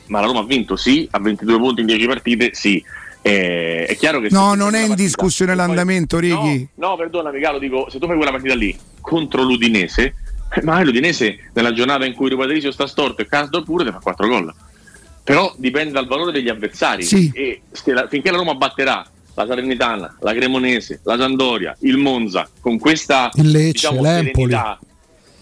[0.08, 0.76] Ma la Roma ha vinto?
[0.76, 1.08] Sì.
[1.12, 2.50] Ha 22 punti in 10 partite?
[2.54, 2.84] Sì.
[3.22, 6.68] Eh, è chiaro che No, non è in partita- discussione l'andamento, Righi.
[6.76, 10.16] No, perdonami, caro, dico, se tu fai quella partita lì contro l'Udinese,
[10.64, 14.28] magari l'Udinese nella giornata in cui Patrizio sta storto e Casdor pure ti fa 4
[14.28, 14.54] gol.
[15.24, 17.04] Però dipende dal valore degli avversari.
[17.04, 17.30] Sì.
[17.34, 22.80] E la- finché la Roma batterà la Salernitana, la Cremonese, la Sandoria, il Monza, con
[22.80, 24.52] questa Il Lecce, diciamo, l'Empoli.
[24.54, 24.80] serenità.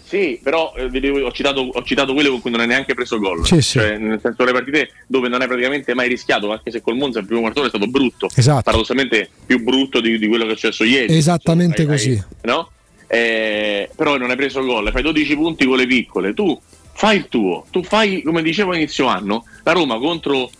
[0.06, 3.18] Sì, però eh, vedevo- ho, citato, ho citato quelle con cui non hai neanche preso
[3.18, 3.44] gol.
[3.44, 3.78] Sì, sì.
[3.80, 7.18] Cioè, nel senso le partite dove non hai praticamente mai rischiato, anche se col Monza
[7.18, 8.28] il primo quarto d'ora è stato brutto.
[8.34, 8.62] Esatto.
[8.62, 11.16] Paradossalmente più brutto di, di quello che è successo ieri.
[11.16, 12.24] Esattamente Hai- hai- così.
[12.42, 12.70] no?
[13.08, 16.34] Eh, però non hai preso gol, fai 12 punti con le piccole.
[16.34, 16.56] Tu
[16.92, 20.50] fai il tuo, tu fai come dicevo inizio anno, la Roma contro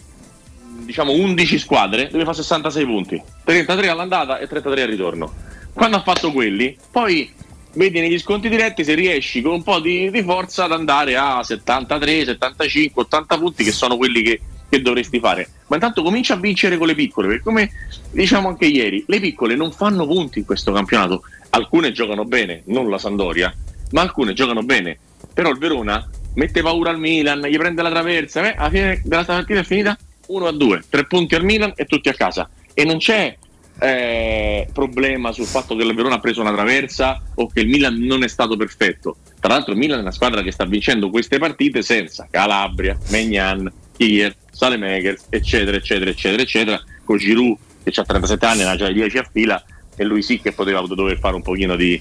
[0.81, 5.33] diciamo 11 squadre deve fare 66 punti, 33 all'andata e 33 al ritorno.
[5.73, 7.31] Quando ha fatto quelli, poi
[7.77, 11.43] vedi negli sconti diretti se riesci con un po' di, di forza ad andare a
[11.43, 15.49] 73, 75, 80 punti che sono quelli che, che dovresti fare.
[15.69, 17.71] Ma intanto comincia a vincere con le piccole, perché come
[18.11, 21.23] diciamo anche ieri, le piccole non fanno punti in questo campionato.
[21.51, 23.55] Alcune giocano bene, non la Sandoria,
[23.93, 24.99] ma alcune giocano bene.
[25.33, 29.25] Però il Verona mette paura al Milan, gli prende la traversa, eh, alla fine della
[29.25, 29.97] partita è finita
[30.29, 32.49] 1 a 2, 3 punti al Milan e tutti a casa.
[32.73, 33.37] E non c'è
[33.79, 37.97] eh, problema sul fatto che il Verona ha preso una traversa o che il Milan
[37.99, 39.17] non è stato perfetto.
[39.39, 43.71] Tra l'altro il Milan è una squadra che sta vincendo queste partite senza Calabria, Megnan,
[43.97, 49.19] Kier, Salemekers, eccetera, eccetera, eccetera, eccetera, con Giroud che ha 37 anni, ha già 10
[49.19, 49.65] a fila,
[49.95, 52.01] e lui sì che poteva dover fare un pochino di,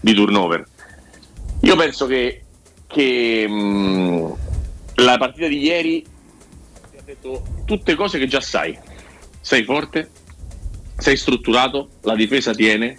[0.00, 0.64] di turnover.
[1.60, 2.42] Io penso che,
[2.86, 4.36] che mh,
[4.96, 8.76] la partita di ieri ti ha detto tutte cose che già sai.
[9.40, 10.10] Sei forte,
[11.02, 12.96] sei strutturato, la difesa tiene,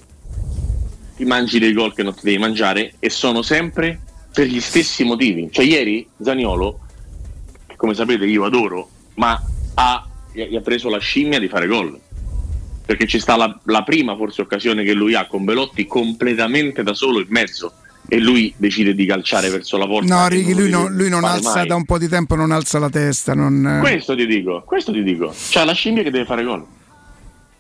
[1.16, 4.00] ti mangi dei gol che non ti devi mangiare e sono sempre
[4.34, 5.48] per gli stessi motivi.
[5.50, 6.80] Cioè ieri Zaniolo,
[7.66, 9.42] che come sapete io adoro, ma
[9.76, 11.98] ha, gli ha preso la scimmia di fare gol.
[12.86, 16.94] Perché ci sta la, la prima forse occasione che lui ha con Belotti completamente da
[16.94, 17.72] solo in mezzo
[18.10, 20.14] e lui decide di calciare verso la porta.
[20.14, 21.68] No, Righi, non lui, lo no- deve lui non alza mai.
[21.68, 23.34] da un po' di tempo, non alza la testa.
[23.34, 23.78] Non...
[23.80, 25.34] Questo ti dico, questo ti dico.
[25.50, 26.66] C'ha la scimmia che deve fare gol.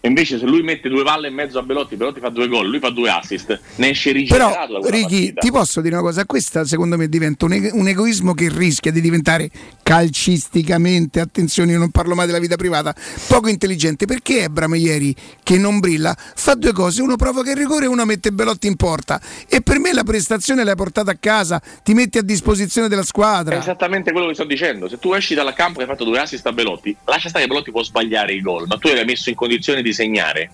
[0.05, 2.67] E invece se lui mette due palle e mezzo a Belotti, Belotti fa due gol,
[2.67, 5.39] lui fa due assist, ne esce rigenerato Però, Righi, partita.
[5.39, 6.25] ti posso dire una cosa?
[6.25, 9.49] Questa secondo me diventa un, un egoismo che rischia di diventare
[9.81, 12.93] calcisticamente, attenzione, io non parlo mai della vita privata,
[13.29, 14.05] poco intelligente.
[14.05, 18.03] Perché Ebram ieri, che non brilla, fa due cose: uno provoca il rigore e uno
[18.03, 19.21] mette Belotti in porta.
[19.47, 23.05] E per me la prestazione l'hai portata a casa, ti metti a disposizione della È
[23.05, 23.57] squadra.
[23.57, 24.89] esattamente quello che sto dicendo.
[24.89, 27.49] Se tu esci dal campo e hai fatto due assist a Belotti, lascia stare che
[27.49, 30.49] Belotti può sbagliare il gol, ma tu l'hai messo in condizione di segnare.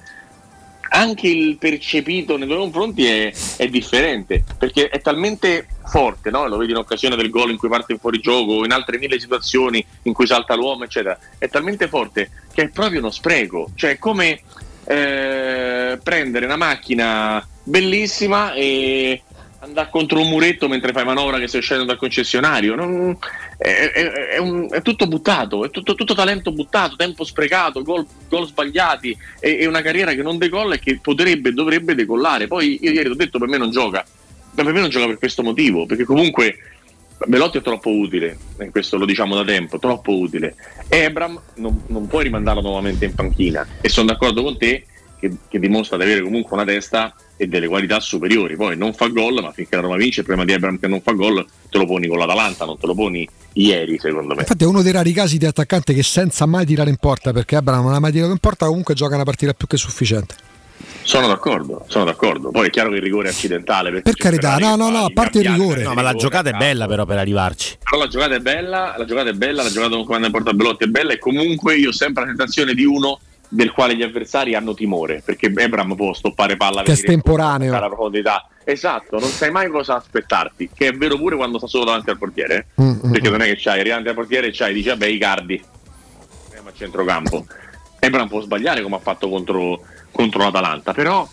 [0.92, 6.48] Anche il percepito nei tuoi confronti è, è differente perché è talmente forte, no?
[6.48, 9.85] lo vedi in occasione del gol in cui parte in fuorigioco, in altre mille situazioni
[10.03, 11.18] in cui salta l'uomo, eccetera.
[11.38, 13.69] È talmente forte che è proprio uno spreco.
[13.76, 14.42] Cioè, è come
[14.85, 19.22] eh, prendere una macchina bellissima e
[19.62, 22.76] andare contro un muretto mentre fai manovra che stai uscendo dal concessionario.
[22.76, 23.18] Non-
[23.58, 28.06] è, è- è un- è tutto buttato, è tutto, tutto talento buttato, tempo sprecato, gol,
[28.30, 32.48] gol sbagliati e, e una carriera che non decolla e che potrebbe, dovrebbe decollare.
[32.48, 34.06] Poi io ieri ho detto per me non gioca,
[34.56, 36.58] ma per me non gioca per questo motivo, perché comunque
[37.26, 40.56] Belotti è troppo utile, e questo lo diciamo da tempo, troppo utile.
[40.88, 44.86] Ebram non, non puoi rimandarlo nuovamente in panchina e sono d'accordo con te
[45.20, 48.58] che, che dimostra di avere comunque una testa e delle qualità superiori.
[48.58, 51.14] Poi non fa gol, ma finché la Roma vince, prima di Ebram che non fa
[51.14, 54.42] gol, te lo poni con l'Atalanta, non te lo poni ieri, secondo me.
[54.42, 57.56] Infatti è uno dei rari casi di attaccante che senza mai tirare in porta, perché
[57.56, 60.35] Abraham non ha mai tirato in porta, comunque gioca una partita più che sufficiente.
[61.01, 62.51] Sono d'accordo, sono d'accordo.
[62.51, 64.01] Poi è chiaro che il rigore è accidentale.
[64.01, 65.84] Per carità, no, no, no, a parte il rigore.
[65.84, 67.77] No, ma la giocata è bella però per arrivarci.
[67.84, 70.53] Però la giocata è bella, la giocata è bella, la giocata con comando in porta
[70.53, 73.19] Belotti è bella e comunque io ho sempre la sensazione di uno
[73.50, 77.69] del quale gli avversari hanno timore, perché Ebram può stoppare palla Che è estemporaneo.
[77.69, 78.48] attaccare a profondità.
[78.64, 82.19] Esatto, non sai mai cosa aspettarti, che è vero pure quando sta solo davanti al
[82.19, 82.84] portiere, eh.
[82.84, 83.32] Mm, mm, perché mm.
[83.32, 86.69] non è che c'hai, davanti al portiere e c'hai, dici vabbè i cardi, eh, ma
[86.69, 87.45] a centrocampo.
[87.98, 91.28] Ebram può sbagliare come ha fatto contro, contro l'Atalanta, però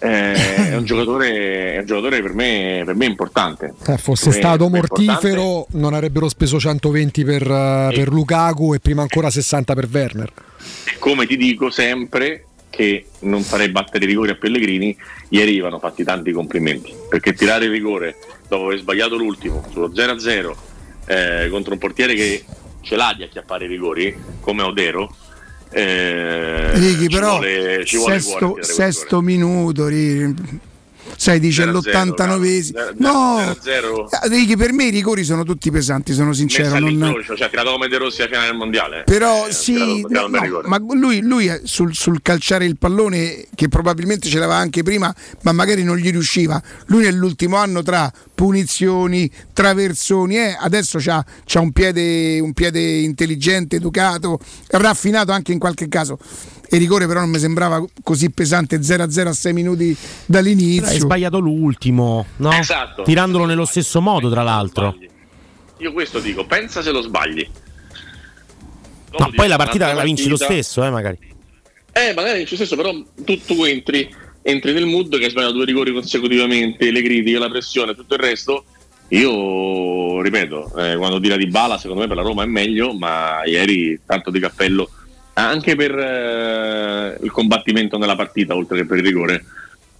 [0.00, 0.32] eh,
[0.70, 3.74] è, un giocatore, è un giocatore per me, per me importante.
[3.80, 9.02] Se fosse me- stato mortifero, non avrebbero speso 120 per, eh, per Lukaku e prima
[9.02, 10.32] ancora 60 per Werner.
[10.98, 14.96] Come ti dico sempre che non farei battere i rigori a Pellegrini,
[15.30, 18.16] ieri gli vanno fatti tanti complimenti, perché tirare il rigore
[18.48, 20.54] dopo aver sbagliato l'ultimo sullo 0-0
[21.06, 22.44] eh, contro un portiere che
[22.80, 25.14] ce l'ha di acchiappare i rigori, come Odero,
[25.70, 30.68] eh, Righi, ci però, vuole, sesto, sesto minuto, Righi.
[31.16, 32.94] Sai, dice 0-0, l'89esimo.
[32.98, 34.28] No, 0-0.
[34.28, 36.78] Righi, per me i rigori sono tutti pesanti, sono sincero.
[36.78, 39.02] non- cioè tirato come De Rossi alla finale del mondiale.
[39.04, 40.68] Però Eh, sì, no, rigore.
[40.68, 45.52] ma lui, lui sul, sul calciare il pallone, che probabilmente ce l'aveva anche prima, ma
[45.52, 46.60] magari non gli riusciva.
[46.86, 53.76] Lui nell'ultimo anno tra punizioni, traversoni, eh, adesso c'ha, c'ha un, piede, un piede intelligente,
[53.76, 56.18] educato, raffinato anche in qualche caso.
[56.72, 60.86] E il rigore però non mi sembrava così pesante, 0-0 a 6 minuti dall'inizio.
[60.86, 62.52] Hai sbagliato l'ultimo, no?
[62.52, 63.02] Esatto.
[63.02, 64.96] Tirandolo nello stesso modo, tra l'altro.
[65.78, 67.44] Io questo dico, pensa se lo sbagli.
[69.18, 70.52] Ma poi la partita la vinci lo partita.
[70.52, 71.18] stesso, eh, magari.
[71.90, 72.92] Eh, magari vinci lo stesso, però
[73.24, 74.08] tu, tu entri,
[74.40, 78.20] entri nel mood che hai sbagliato due rigori consecutivamente, le critiche, la pressione, tutto il
[78.20, 78.64] resto.
[79.08, 83.44] Io ripeto, eh, quando tira di bala, secondo me per la Roma è meglio, ma
[83.44, 84.88] ieri tanto di cappello
[85.34, 89.44] anche per eh, il combattimento nella partita, oltre che per il rigore,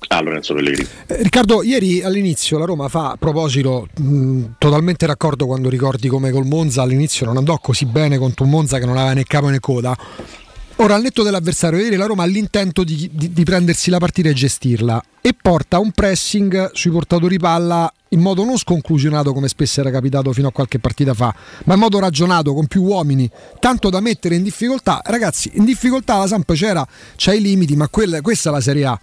[0.09, 0.89] a Lorenzo Pellegrini.
[1.07, 6.31] Eh, Riccardo, ieri all'inizio la Roma fa, a proposito, mh, totalmente d'accordo quando ricordi come
[6.31, 9.49] col Monza all'inizio non andò così bene contro un Monza che non aveva né capo
[9.49, 9.97] né coda.
[10.83, 14.31] Ora, al netto dell'avversario, ieri la Roma ha l'intento di, di- di prendersi la partita
[14.31, 19.81] e gestirla e porta un pressing sui portatori palla in modo non sconclusionato come spesso
[19.81, 21.34] era capitato fino a qualche partita fa,
[21.65, 25.02] ma in modo ragionato, con più uomini, tanto da mettere in difficoltà.
[25.05, 28.84] Ragazzi, in difficoltà la Samp c'era, c'ha i limiti, ma quella- questa è la Serie
[28.86, 28.99] A.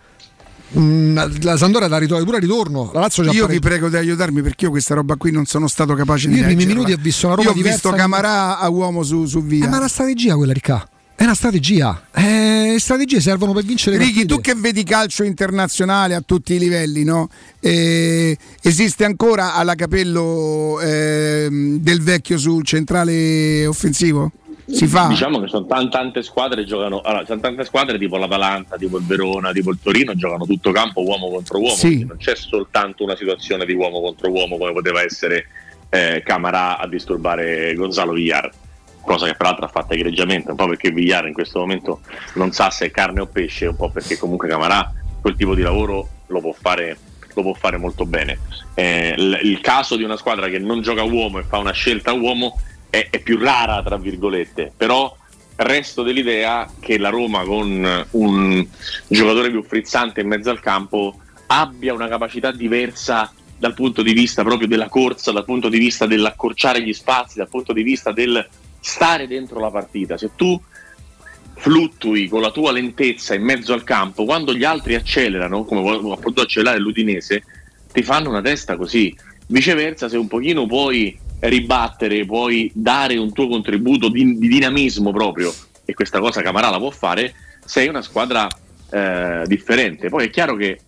[0.80, 2.90] Mm, la Sandoria da ritorno, pure a ritorno.
[2.92, 5.94] La Lazio Io vi prego di aiutarmi perché io questa roba qui non sono stato
[5.94, 8.68] capace di Io i primi minuti ho visto una Roma Io ho visto Camarà a
[8.68, 9.64] uomo su, su via.
[9.66, 10.90] Eh, ma una strategia quella, Ricca.
[11.20, 12.10] È una strategia.
[12.14, 14.36] Eh, strategie servono per vincere le Righi, partite.
[14.36, 17.28] tu che vedi calcio internazionale a tutti i livelli, no?
[17.60, 24.32] Eh, esiste ancora alla capello ehm, del vecchio sul centrale offensivo?
[24.70, 25.08] Si fa?
[25.08, 27.02] Diciamo che sono tan- tante squadre che giocano.
[27.02, 31.02] Allora, sono tante squadre tipo l'Atalanta, tipo il Verona, tipo il Torino, giocano tutto campo
[31.02, 31.74] uomo contro uomo.
[31.74, 32.06] Sì.
[32.06, 35.48] Non c'è soltanto una situazione di uomo contro uomo come poteva essere
[35.90, 38.52] eh, Camarà a disturbare Gonzalo Villar.
[39.08, 42.02] Cosa che peraltro ha fatto egregiamente, un po' perché Villar in questo momento
[42.34, 45.62] non sa se è carne o pesce, un po' perché comunque Camarà quel tipo di
[45.62, 46.98] lavoro lo può fare,
[47.34, 48.38] lo può fare molto bene.
[48.74, 52.12] Eh, l- il caso di una squadra che non gioca uomo e fa una scelta
[52.12, 55.16] uomo è, è più rara, tra virgolette, però
[55.56, 58.68] resto dell'idea che la Roma con un
[59.08, 64.44] giocatore più frizzante in mezzo al campo abbia una capacità diversa dal punto di vista
[64.44, 68.46] proprio della corsa, dal punto di vista dell'accorciare gli spazi, dal punto di vista del
[68.88, 70.18] stare dentro la partita.
[70.18, 70.60] Se tu
[71.56, 76.16] fluttui con la tua lentezza in mezzo al campo, quando gli altri accelerano, come ha
[76.16, 77.44] potuto accelerare l'Udinese,
[77.92, 79.14] ti fanno una testa così.
[79.48, 85.54] Viceversa, se un pochino puoi ribattere, puoi dare un tuo contributo di, di dinamismo proprio,
[85.84, 87.34] e questa cosa Camarà la può fare,
[87.66, 88.48] sei una squadra
[88.90, 90.08] eh, differente.
[90.08, 90.80] Poi è chiaro che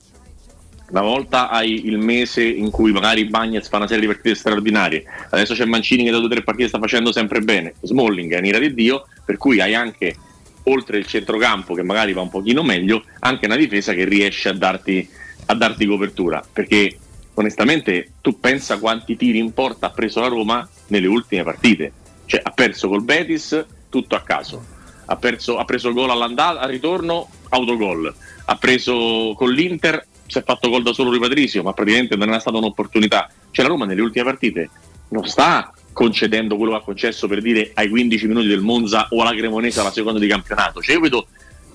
[0.89, 5.03] una volta hai il mese in cui magari Bagnets fa una serie di partite straordinarie,
[5.29, 8.39] adesso c'è Mancini che da due o tre partite sta facendo sempre bene, Smalling è
[8.39, 10.15] un'ira di Dio, per cui hai anche,
[10.63, 14.53] oltre il centrocampo che magari va un pochino meglio, anche una difesa che riesce a
[14.53, 15.07] darti,
[15.45, 16.97] a darti copertura, perché
[17.35, 21.91] onestamente tu pensa quanti tiri in porta ha preso la Roma nelle ultime partite,
[22.25, 24.63] cioè ha perso col Betis tutto a caso,
[25.05, 28.13] ha, perso, ha preso gol all'andata, al ritorno autogol,
[28.45, 32.31] ha preso con l'Inter si è fatto gol da solo Rui Patrizio, ma praticamente non
[32.31, 33.29] è stata un'opportunità.
[33.49, 34.69] Cioè la Roma nelle ultime partite
[35.09, 39.21] non sta concedendo quello che ha concesso per dire ai 15 minuti del Monza o
[39.21, 40.81] alla Cremonese alla seconda di campionato.
[40.81, 41.27] Cioè io vedo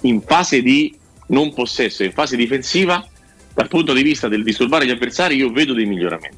[0.03, 0.97] in fase di
[1.29, 3.05] non possesso, in fase difensiva,
[3.53, 6.37] dal punto di vista del disturbare gli avversari, io vedo dei miglioramenti.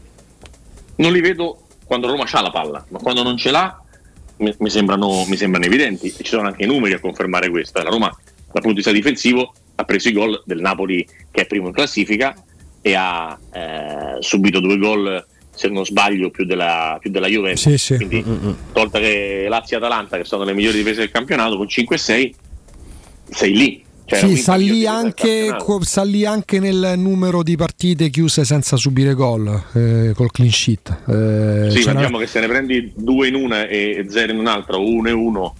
[0.97, 3.79] Non li vedo quando Roma ha la palla, ma quando non ce l'ha
[4.39, 6.07] mi, mi sembrano, mi sembrano evidenti.
[6.07, 7.83] E ci sono anche i numeri a confermare questo.
[7.83, 11.47] La Roma dal punto di vista difensivo ha preso i gol del Napoli che è
[11.47, 12.35] primo in classifica
[12.81, 15.25] e ha eh, subito due gol
[15.55, 17.97] se non sbaglio più della, più della Juventus Sì, sì.
[17.97, 18.25] quindi
[18.73, 22.33] tolta che Lazio e Atalanta che sono le migliori difese del campionato con 5-6
[23.31, 28.45] sei lì Cioè, sì, miglior lì, anche, sta lì anche nel numero di partite chiuse
[28.45, 30.97] senza subire gol eh, col clean sheet.
[31.09, 34.89] Eh, Sì, diciamo che se ne prendi due in una e zero in un'altra o
[34.89, 35.57] uno e uno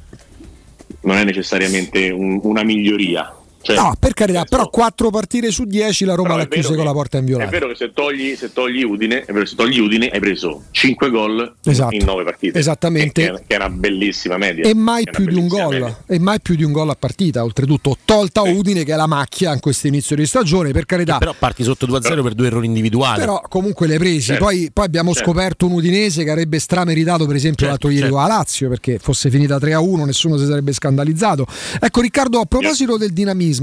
[1.03, 3.35] non è necessariamente un- una miglioria.
[3.67, 6.69] Cioè, No, per carità, però 4 partite su 10 la Roma Però l'ha è chiuse
[6.69, 7.51] con che- la porta È inviolata.
[7.51, 11.11] vero che se togli, se togli Udine, è vero, se togli Udine hai preso 5
[11.11, 11.95] gol Esatto.
[11.95, 12.59] in 9 partite.
[12.59, 13.23] Esattamente.
[13.23, 14.65] Che, che è una bellissima media.
[14.65, 16.03] E mai Che è più di un gol, media.
[16.07, 19.53] e mai più di un gol a partita, oltretutto tolta Udine che è la macchia
[19.53, 21.19] in questo inizio di stagione, per carità.
[21.19, 23.19] Però parti sotto 2-0 per due errori individuali.
[23.21, 24.21] Però comunque le hai presi.
[24.21, 24.45] Certo.
[24.45, 25.31] Poi, poi abbiamo Certo.
[25.31, 29.31] scoperto un Udinese che avrebbe strameritato, per esempio, l'altro ieri con la Lazio, perché fosse
[29.31, 31.47] finita 3-1, nessuno si sarebbe scandalizzato.
[31.81, 33.55] Ecco, Riccardo, a proposito del dinamismo,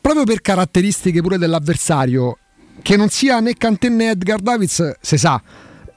[0.00, 2.38] proprio per caratteristiche pure dell'avversario,
[2.82, 5.40] che non sia né Cantè né Edgar Davids, se sa,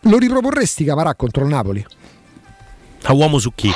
[0.01, 1.85] lo riproporresti Camarà contro il Napoli?
[3.03, 3.67] A uomo su chi?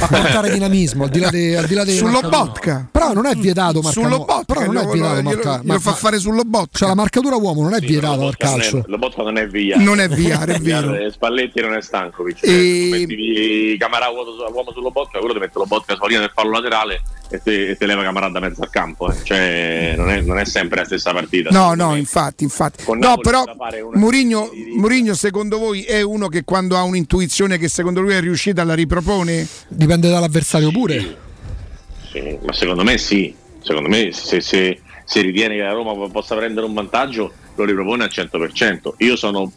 [0.00, 2.88] A portare dinamismo al di là de, al di là dei Sull'Obotka.
[2.92, 4.06] Però non è vietato marcare.
[4.06, 6.78] Sull'Obotka, Però non è vietato glielo- glielo fa fare sull'Obotka.
[6.78, 8.84] Cioè la marcatura uomo non è vietata al Lobotka non è- calcio.
[8.86, 9.76] Lobotka non è via.
[9.78, 11.10] Non è Villar, è vero.
[11.10, 12.44] Spalletti non è Stankovic.
[12.44, 12.88] E- E...
[12.90, 17.02] Metti Camarà uomo uomo sullo Lobotka, quello ti mette Lobotka sulla linea del fallo laterale
[17.30, 19.10] e te, e te leva Camarà da mezzo al campo.
[19.10, 19.16] eh.
[19.22, 21.50] Cioè, non è, non è sempre la stessa partita.
[21.50, 22.84] No, no, infatti, infatti.
[22.84, 23.54] Con No, però una-
[23.98, 28.64] Mourinho, Mourinho, secondo voi è uno che quando ha un'intuizione che secondo lui è riuscita
[28.64, 29.46] la ripropone?
[29.68, 31.16] Dipende dall'avversario pure.
[32.10, 33.34] Sì, ma secondo me sì.
[33.60, 38.04] Secondo me se, se, se ritiene che la Roma possa prendere un vantaggio lo ripropone
[38.04, 38.94] al 100%.
[38.98, 39.50] Io sono,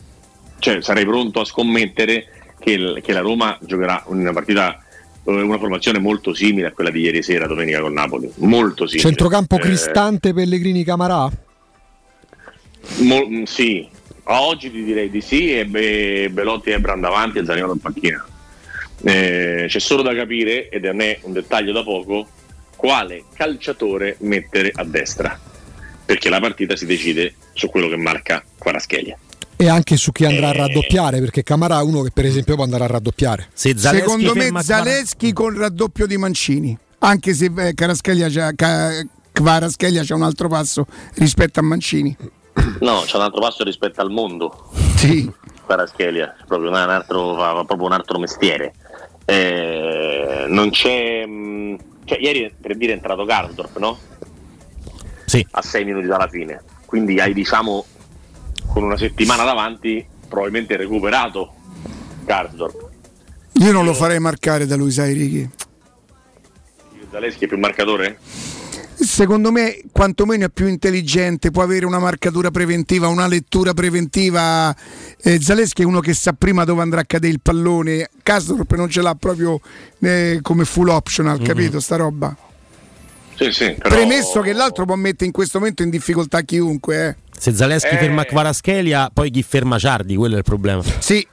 [0.60, 2.26] cioè, sarei pronto a scommettere
[2.60, 4.84] che, che la Roma giocherà una partita,
[5.24, 8.32] una formazione molto simile a quella di ieri sera, domenica con Napoli.
[8.38, 9.08] Molto simile.
[9.08, 11.30] Centrocampo Eh, Cristante, Pellegrini, Camarà?
[12.98, 13.88] Mo- mm, sì,
[14.24, 17.80] a oggi ti direi di sì e Be- Belotti e Ebram davanti e Zaniolo in
[17.80, 18.26] panchina.
[19.04, 22.28] Eh, c'è solo da capire, ed è un dettaglio da poco,
[22.76, 25.40] quale calciatore mettere a destra,
[26.06, 29.18] perché la partita si decide su quello che marca Quaraschelia.
[29.62, 30.26] E anche su chi Eh.
[30.26, 33.50] andrà a raddoppiare, perché Camarà è uno che per esempio può andare a raddoppiare.
[33.54, 40.24] Secondo me Zaleschi con raddoppio di Mancini, anche se eh, Kvaratskhelia c'ha, Ca- c'ha un
[40.24, 42.18] altro passo rispetto a Mancini.
[42.80, 44.72] No, c'è un altro passo rispetto al mondo.
[44.96, 45.32] Sì.
[45.64, 48.74] Quaraschelia, proprio un altro, fa proprio un altro mestiere.
[49.26, 54.00] Eh, non c'è, mh, cioè ieri per dire è entrato Gardorp, no?
[55.28, 55.46] Sì.
[55.52, 56.64] A sei minuti dalla fine.
[56.88, 57.86] Quindi hai diciamo
[58.72, 61.54] con una settimana davanti probabilmente recuperato
[62.24, 62.90] Gardorp.
[63.54, 65.50] Io non lo farei marcare da Luis Airichi.
[67.12, 68.18] Zaleschi è più marcatore?
[68.94, 74.74] Secondo me, quantomeno è più intelligente, può avere una marcatura preventiva, una lettura preventiva.
[75.22, 78.10] Eh, Zaleschi è uno che sa prima dove andrà a cadere il pallone.
[78.24, 79.60] Casdorp non ce l'ha proprio
[80.00, 81.46] eh, come full optional, Mhm.
[81.46, 81.80] capito?
[81.82, 82.34] Sta roba.
[83.36, 83.96] Sì, sì, però...
[83.96, 87.08] Premesso che l'altro può mettere in questo momento in difficoltà chiunque.
[87.08, 87.21] Eh.
[87.42, 87.98] Se Zaleschi Eh.
[87.98, 90.84] ferma Kvaraschelia, poi chi ferma Ciardi, quello è il problema.
[91.00, 91.26] Sì.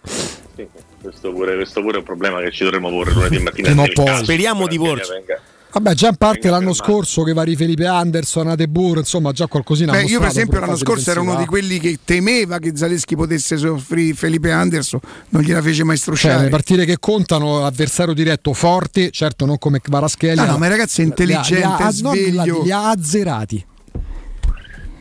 [0.56, 0.66] Sì,
[1.02, 3.66] questo, pure, questo pure è un problema che ci dovremmo porre lunedì mattina.
[3.68, 4.04] Prima o nel poi.
[4.06, 5.10] caso Speriamo di porci.
[5.12, 5.38] venga-
[5.70, 9.92] Vabbè, già in parte l'anno scorso che vari Felipe Anderson, Adebur, insomma, già qualcosina.
[9.92, 13.14] ha Beh, io per esempio l'anno scorso ero uno di quelli che temeva che Zaleschi
[13.14, 16.44] potesse soffrire Felipe Anderson, non gliela fece mai Cioè, strusciare.
[16.44, 20.42] le partite che contano, avversario diretto forte, certo non come Kvaraschelia.
[20.46, 22.62] No, no, ma il ragazzo è intelligente, li ha, li ha- non sveglio.
[22.62, 23.66] li ha azzerati.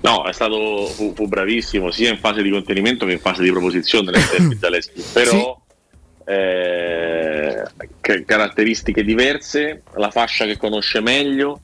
[0.09, 3.51] No, è stato, fu, fu bravissimo sia in fase di contenimento che in fase di
[3.51, 5.03] proposizione derby Zaleschi.
[5.13, 5.59] Però
[6.25, 7.63] eh,
[8.01, 11.61] che- caratteristiche diverse, la fascia che conosce meglio.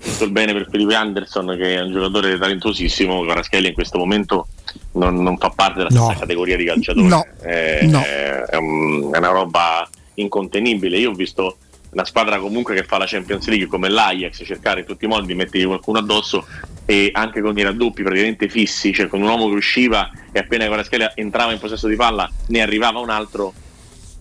[0.00, 3.22] Tutto il bene per Felipe Anderson, che è un giocatore talentosissimo.
[3.22, 4.46] Kvaratskhelia in questo momento
[4.92, 6.04] non, non fa parte della No.
[6.04, 7.06] stessa categoria di calciatori.
[7.08, 7.26] No.
[7.42, 8.02] Eh, No.
[8.04, 10.96] eh, È, un- è una roba incontenibile.
[10.98, 11.56] Io ho visto
[11.92, 15.26] una squadra comunque che fa la Champions League come l'Ajax cercare in tutti i modi
[15.26, 16.46] di mettergli qualcuno addosso
[16.84, 20.66] e anche con i raddoppi praticamente fissi, cioè con un uomo che usciva e appena
[20.66, 23.52] Kvaratskhelia entrava in possesso di palla ne arrivava un altro.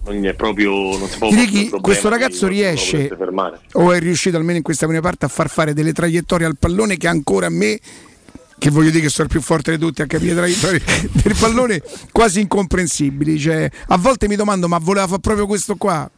[0.01, 3.09] Quindi è proprio non si può problema questo ragazzo riesce
[3.73, 6.95] o è riuscito almeno in questa prima parte a far fare delle traiettorie al pallone
[6.95, 7.77] che ancora a me
[8.57, 10.81] che voglio dire che sono il più forte di tutti a capire traiettorie
[11.11, 11.81] del pallone
[12.13, 16.09] quasi incomprensibili cioè, a volte mi domando ma voleva fare proprio questo qua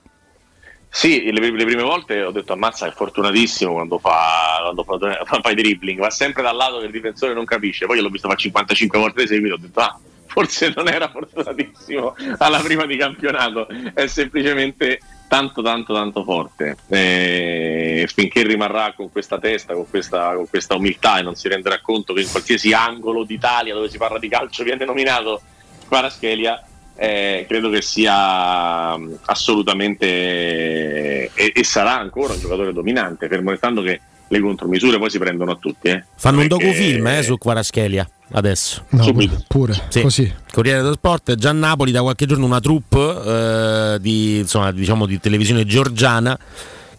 [0.93, 5.39] Sì, le, le prime volte ho detto ammazza è fortunatissimo quando fa, quando fa, fa,
[5.41, 8.09] fa i dribbling, va sempre dal lato che il difensore non capisce, poi io l'ho
[8.09, 12.85] visto fare 55 volte di seguito, ho detto ah, forse non era fortunatissimo alla prima
[12.85, 16.75] di campionato, è semplicemente tanto tanto tanto forte.
[16.89, 21.79] E finché rimarrà con questa testa, con questa, con questa umiltà e non si renderà
[21.79, 25.41] conto che in qualsiasi angolo d'Italia dove si parla di calcio viene nominato
[25.87, 30.05] Kvaratskhelia, eh, credo che sia mh, assolutamente
[31.33, 35.51] e, e sarà ancora un giocatore dominante, fermo restando che le contromisure poi si prendono
[35.51, 35.87] a tutti.
[35.89, 36.03] eh.
[36.15, 38.85] Fanno un Perché- docufilm eh, su Kvaraschelia adesso.
[38.89, 39.43] No, Subito.
[39.47, 40.01] pure, Sì.
[40.01, 40.33] così.
[40.53, 42.99] Corriere dello Sport, già a Napoli da qualche giorno una troupe
[43.95, 46.37] eh, di, insomma, diciamo, di televisione georgiana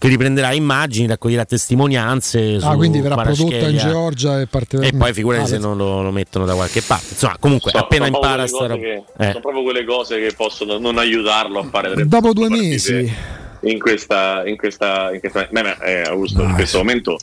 [0.02, 2.58] che riprenderà immagini, raccoglierà testimonianze.
[2.60, 3.76] Ah, quindi verrà prodotta in.
[3.78, 7.06] Georgia e parte E poi figurati Ah, se non lo, lo mettono da qualche parte.
[7.10, 8.80] Insomma, comunque, So- appena impara sta roba.
[8.80, 9.26] che- Eh.
[9.28, 13.14] Sono proprio quelle cose che possono non aiutarlo a fare Dopo due mesi.
[13.60, 17.16] in questa, in questa, in questa beh, beh, eh, Augusto, in questo momento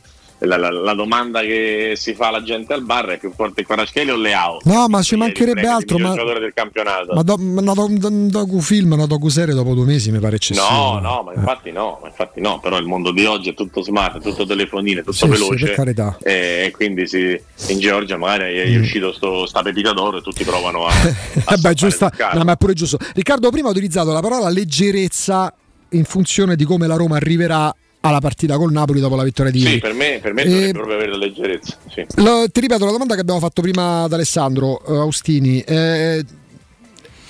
[0.45, 4.13] la, la- la domanda che si fa alla gente al bar è più forte Kvaratskhelia
[4.13, 4.59] o Leao?
[4.63, 5.97] No, ma ci mancherebbe altro.
[5.97, 7.13] Ma, giocatore del campionato.
[7.13, 10.65] ma do, una doc- un docufilm, una docuserie dopo due mesi mi pare eccessivo.
[10.69, 13.81] No, no, ma infatti no, ma infatti no, però il mondo di oggi è tutto
[13.81, 15.65] smart, tutto telefonine, tutto Sì, sì, veloce.
[15.65, 16.17] per carità.
[16.23, 18.81] E e quindi si- in Georgia magari è Mm.
[18.81, 22.53] uscito sto, sta pepita d'oro e tutti provano a, a Vabbè, saltare giusta, no, ma
[22.53, 22.97] è pure giusto.
[23.13, 25.53] Riccardo prima ha utilizzato la parola leggerezza
[25.89, 29.59] in funzione di come la Roma arriverà alla partita col Napoli dopo la vittoria di
[29.59, 29.79] Sì, ieri.
[29.79, 31.77] per me, per me Eh, dovrebbe proprio avere la leggerezza.
[31.91, 32.05] Sì.
[32.15, 35.59] Lo- ti ripeto la domanda che abbiamo fatto prima ad Alessandro eh, Austini.
[35.61, 36.23] Eh,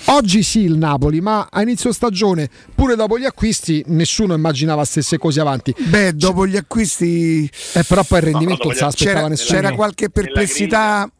[0.06, 5.18] oggi sì il Napoli, ma a inizio stagione, pure dopo gli acquisti, nessuno immaginava stesse
[5.18, 5.74] cose avanti.
[5.76, 9.58] beh dopo gli acquisti Eh, però poi il rendimento No, non se l'aspettava c'era, nessuno.
[9.60, 11.10] c'era qualche perplessità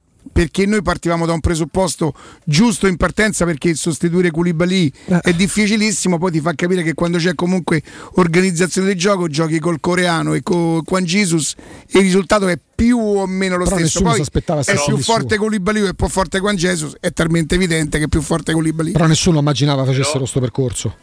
[0.40, 5.18] perché noi partivamo da un presupposto giusto in partenza perché sostituire Koulibaly Eh.
[5.20, 7.82] è difficilissimo poi ti fa capire che quando c'è comunque
[8.14, 11.54] organizzazione di gioco giochi col coreano e con Juan Jesus
[11.86, 14.82] e il risultato è più o meno lo Però stesso nessuno poi si aspettava è
[14.82, 15.36] più forte.
[15.36, 18.92] Koulibaly o è più forte Juan Jesus è talmente evidente che è più forte Koulibaly
[18.92, 20.96] Però nessuno immaginava facessero questo percorso.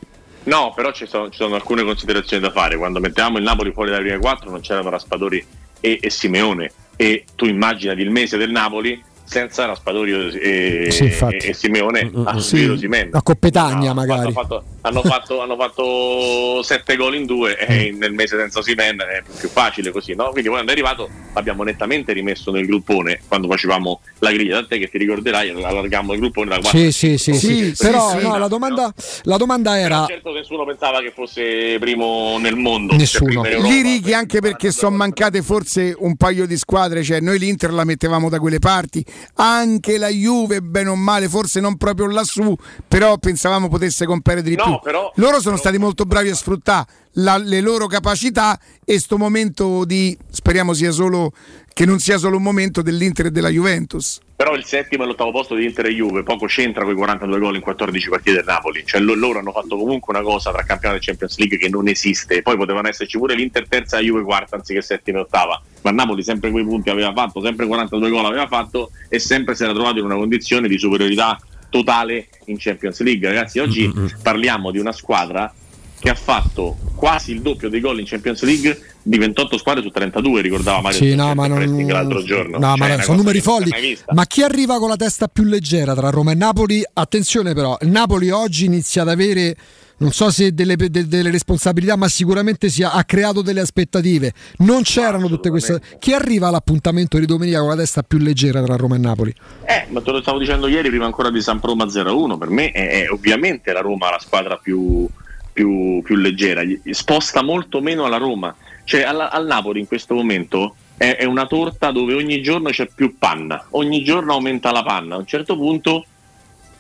[0.46, 2.76] No, però ci sono, ci sono alcune considerazioni da fare.
[2.76, 5.46] Quando mettevamo il Napoli fuori dalle prime quattro non c'erano Raspadori
[5.80, 6.72] e, e Simeone.
[6.96, 12.66] E tu immaginati il mese del Napoli senza Raspadori e, Sì, e- Simeone a Sì,
[12.66, 13.10] Osimhen.
[13.12, 14.20] a Coppetagna No, magari.
[14.22, 18.98] Hanno fatto, hanno, fatto, hanno fatto sette gol in due e nel mese senza Simen
[19.00, 20.30] è più facile così, no?
[20.30, 24.88] Quindi quando è arrivato l'abbiamo nettamente rimesso nel gruppone quando facevamo la griglia, tant'è che
[24.90, 27.74] ti ricorderai allargammo il gruppone da 4 Sì, sì, sì, sì.
[27.78, 30.06] Però no, la, domanda, la domanda era...
[30.08, 33.32] certo nessuno pensava che fosse primo nel mondo Nessuno.
[33.32, 33.74] cioè primo in Europa.
[33.74, 37.84] Lì Righi anche perché sono mancate forse un paio di squadre, cioè noi l'Inter la
[37.84, 39.04] mettevamo da quelle parti,
[39.36, 42.56] anche la Juve bene o male, forse non proprio lassù,
[42.88, 44.80] però pensavamo potesse competere di No, più.
[44.84, 49.86] però- Loro sono stati molto bravi a sfruttare la- le loro capacità e sto momento
[49.86, 51.32] di speriamo sia solo
[51.74, 54.20] che non sia solo un momento dell'Inter e della Juventus.
[54.38, 57.40] Però il settimo e l'ottavo posto di Inter e Juve poco c'entra con i 42
[57.40, 58.84] gol in 14 partite del Napoli.
[58.86, 61.88] Cioè lo- loro hanno fatto comunque una cosa tra campionato e Champions League che non
[61.88, 62.44] esiste.
[62.44, 65.60] Poi potevano esserci pure l'Inter terza e Juve quarta anziché settima e ottava.
[65.82, 69.64] Ma Napoli sempre quei punti aveva fatto, sempre 42 gol aveva fatto e sempre si
[69.64, 71.40] era trovato in una condizione di superiorità
[71.72, 73.28] totale in Champions League.
[73.28, 73.92] Ragazzi, oggi
[74.22, 75.52] parliamo di una squadra
[76.00, 79.90] che ha fatto quasi il doppio dei gol in Champions League di 28 squadre su
[79.90, 82.58] 32, ricordava Mario Sì, no, ma non, l'altro giorno.
[82.58, 83.72] no, Cioè, ma sono numeri folli.
[84.14, 86.84] Ma chi arriva con la testa più leggera tra Roma e Napoli?
[86.94, 89.56] Attenzione però, il Napoli oggi inizia ad avere
[90.00, 94.32] non so se delle, de- delle responsabilità, ma sicuramente si ha, ha creato delle aspettative.
[94.58, 95.82] Non c'erano tutte queste.
[95.98, 99.34] Chi arriva all'appuntamento di domenica con la testa più leggera tra Roma e Napoli?
[99.66, 102.38] Eh, ma te lo stavo dicendo ieri prima ancora di San Roma 0-1.
[102.38, 105.08] Per me è, è ovviamente la Roma la squadra più,
[105.52, 106.62] più, più leggera,
[106.92, 108.54] sposta molto meno alla Roma.
[108.88, 112.88] Cioè alla- al Napoli in questo momento è, è una torta dove ogni giorno c'è
[112.88, 115.16] più panna, ogni giorno aumenta la panna.
[115.16, 116.06] A un certo punto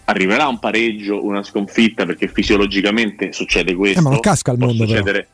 [0.05, 3.99] arriverà un pareggio, una sconfitta, perché fisiologicamente succede questo.
[3.99, 5.27] Eh, ma non casca al mondo, succedere-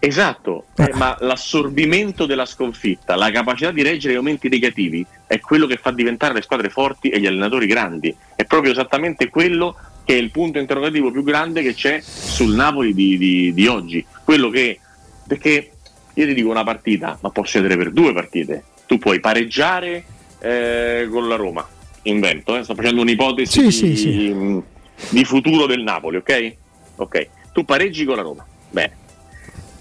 [0.00, 5.66] Esatto, eh, ma l'assorbimento della sconfitta, la capacità di reggere gli aumenti negativi è quello
[5.66, 8.14] che fa diventare le squadre forti e gli allenatori grandi.
[8.34, 12.92] È proprio esattamente quello che è il punto interrogativo più grande che c'è sul Napoli
[12.92, 14.04] di, di- di oggi.
[14.24, 14.78] Quello che,
[15.26, 15.70] perché
[16.14, 18.64] io ti dico una partita, ma può succedere per due partite.
[18.86, 20.04] Tu puoi pareggiare
[20.40, 21.66] eh, con la Roma,
[22.02, 24.62] invento, eh, sto facendo un'ipotesi Sì, di, sì, sì.
[25.10, 26.54] di futuro del Napoli, ok?
[26.96, 29.02] Ok, tu pareggi con la Roma, bene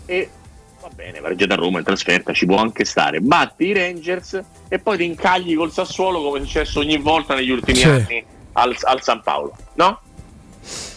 [0.06, 0.30] e
[0.82, 3.20] va bene, pareggiata a Roma in trasferta ci può anche stare.
[3.22, 7.52] Batti i Rangers e poi ti incagli col Sassuolo come è successo ogni volta negli
[7.52, 10.00] ultimi anni al, al San Paolo, no?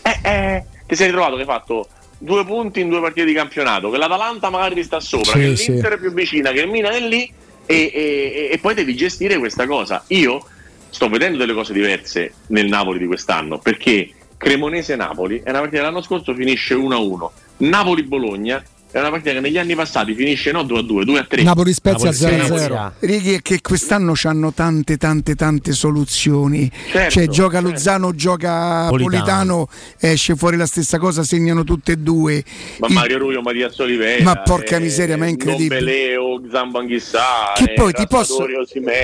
[0.02, 3.90] Eh, eh, ti sei ritrovato che hai fatto due punti in due partite di campionato,
[3.90, 5.70] che l'Atalanta magari sta sopra, Sì, che sì.
[5.72, 7.30] l'Inter è più vicina, che il Milan è lì
[7.66, 10.02] e, e- e poi devi gestire questa cosa.
[10.08, 10.44] Io
[10.90, 15.86] sto vedendo delle cose diverse nel Napoli di quest'anno perché Cremonese-Napoli è una partita che
[15.88, 21.02] l'anno scorso finisce 1-1, Napoli-Bologna è una partita che negli anni passati finisce no 2-2,
[21.28, 21.42] 2-3.
[21.42, 22.92] Napoli Spezia Napoli- 0-0.
[23.00, 26.70] Righi è che quest'anno hanno tante tante tante soluzioni.
[26.90, 27.68] Certo, cioè gioca certo.
[27.70, 29.08] Luzano, gioca Politano.
[29.18, 32.42] Politano, esce fuori la stessa cosa, segnano tutte e due.
[32.78, 35.80] Ma Il- Mario Rubio, Mattias Oliveira, Ma porca eh, miseria, ma è incredibile.
[35.80, 38.46] Nobeleo, Zambanghissà, che eh, poi ti posso.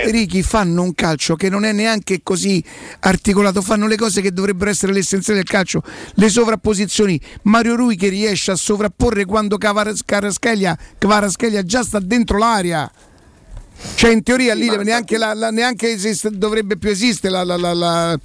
[0.07, 2.63] Righi fanno un calcio che non è neanche così
[3.01, 5.83] articolato fanno le cose che dovrebbero essere l'essenziale del calcio
[6.15, 12.39] le sovrapposizioni Mario Rui che riesce a sovrapporre quando Cavaras- Kvaratskhelia Kvaratskhelia già sta dentro
[12.39, 12.91] l'area
[13.97, 17.73] cioè in teoria lì neanche, la- la- neanche esiste- dovrebbe più esistere la, la- la-
[17.75, 18.19] la-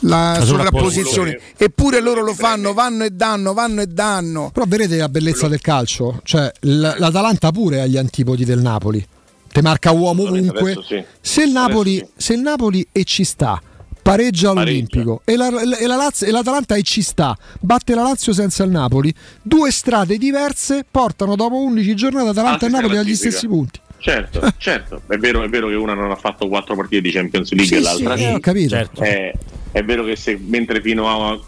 [0.00, 5.08] la sovrapposizione eppure loro lo fanno vanno e danno vanno e danno Però vedete la
[5.08, 6.20] bellezza del calcio?
[6.24, 9.04] Cioè, l- l'Atalanta pure ha gli antipodi del Napoli.
[9.50, 10.76] Te marca uomo ovunque.
[10.86, 11.02] Sì.
[11.20, 13.60] Se il Napoli, se il Napoli e ci sta,
[14.08, 15.20] pareggia all'Olimpico.
[15.24, 18.70] E, la- e la Lazio- e l'Atalanta e ci sta, batte la Lazio senza il
[18.70, 19.12] Napoli,
[19.42, 23.80] due strade diverse portano dopo 11 giornate Atalanta e Alla stessa Napoli agli stessi punti.
[23.98, 27.50] Certo, certo, è vero, è vero che una non ha fatto quattro partite di Champions
[27.52, 28.16] League Sì, e l'altra.
[28.16, 28.34] sì, eh, sì.
[28.34, 28.68] ho capito.
[28.70, 29.00] Certo.
[29.02, 29.32] È,
[29.72, 31.38] è vero che se mentre fino a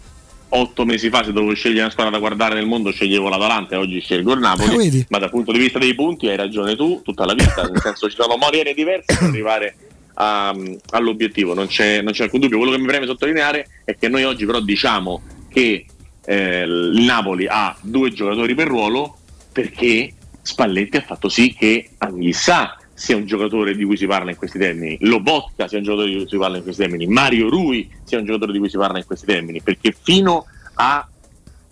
[0.52, 3.78] otto mesi fa se dovevo scegliere una squadra da guardare nel mondo sceglievo l'Atalanta e
[3.78, 7.00] oggi scelgo il Napoli, Ah, ma dal punto di vista dei punti hai ragione tu
[7.04, 9.74] tutta la vita, nel senso ci sono maniere diverse per arrivare
[10.20, 10.54] a-
[10.90, 12.58] all'obiettivo, non c'è, non c'è alcun dubbio.
[12.58, 15.86] Quello che mi preme sottolineare è che noi oggi però diciamo che
[16.26, 19.16] eh, il Napoli ha due giocatori per ruolo
[19.50, 24.36] perché Spalletti ha fatto sì che Anghissà sia un giocatore di cui si parla in
[24.36, 27.90] questi termini, Lobotka sia un giocatore di cui si parla in questi termini, Mario Rui
[28.04, 31.08] sia un giocatore di cui si parla in questi termini, perché fino a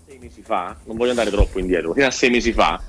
[0.07, 2.81] sei mesi fa, non voglio andare troppo indietro, fino a sei mesi fa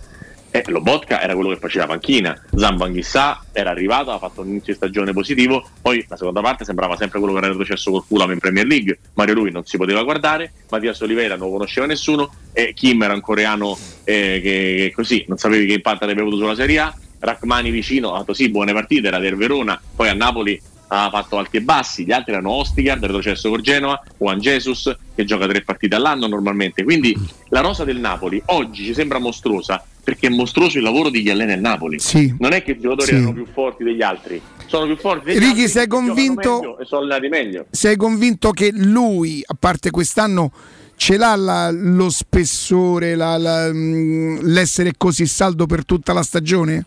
[0.52, 4.78] eh, Lobotka era quello che faceva panchina, Zambanghissà era arrivato, ha fatto un inizio di
[4.78, 8.40] stagione positivo, poi la seconda parte sembrava sempre quello che era retrocesso col Fulham in
[8.40, 12.74] Premier League, Mario Rui non si poteva guardare, Mattias Oliveira non lo conosceva nessuno e
[12.74, 16.56] Kim era un coreano eh, che, che così non sapevi che impatto avrebbe avuto sulla
[16.56, 20.60] Serie A, Rachmani vicino ha fatto sì buone partite, era del Verona, poi a Napoli
[20.92, 25.24] ha fatto alti e bassi, gli altri erano Ostigard, retrocesso con Genoa, Juan Jesus che
[25.24, 27.16] gioca tre partite all'anno normalmente, quindi
[27.50, 31.30] la rosa del Napoli oggi ci sembra mostruosa perché è mostruoso il lavoro di chi
[31.30, 32.00] allena il Napoli.
[32.00, 32.34] Sì.
[32.40, 33.14] Non è che i giocatori Sì.
[33.16, 35.68] erano più forti degli altri, sono più forti degli Ricky, altri.
[35.68, 37.66] sei che giocano convinto- meglio E sono allenati meglio.
[37.70, 40.52] sei convinto che lui, a parte quest'anno,
[40.96, 46.86] ce l'ha la- lo spessore, la- la- mh, l'essere così saldo per tutta la stagione?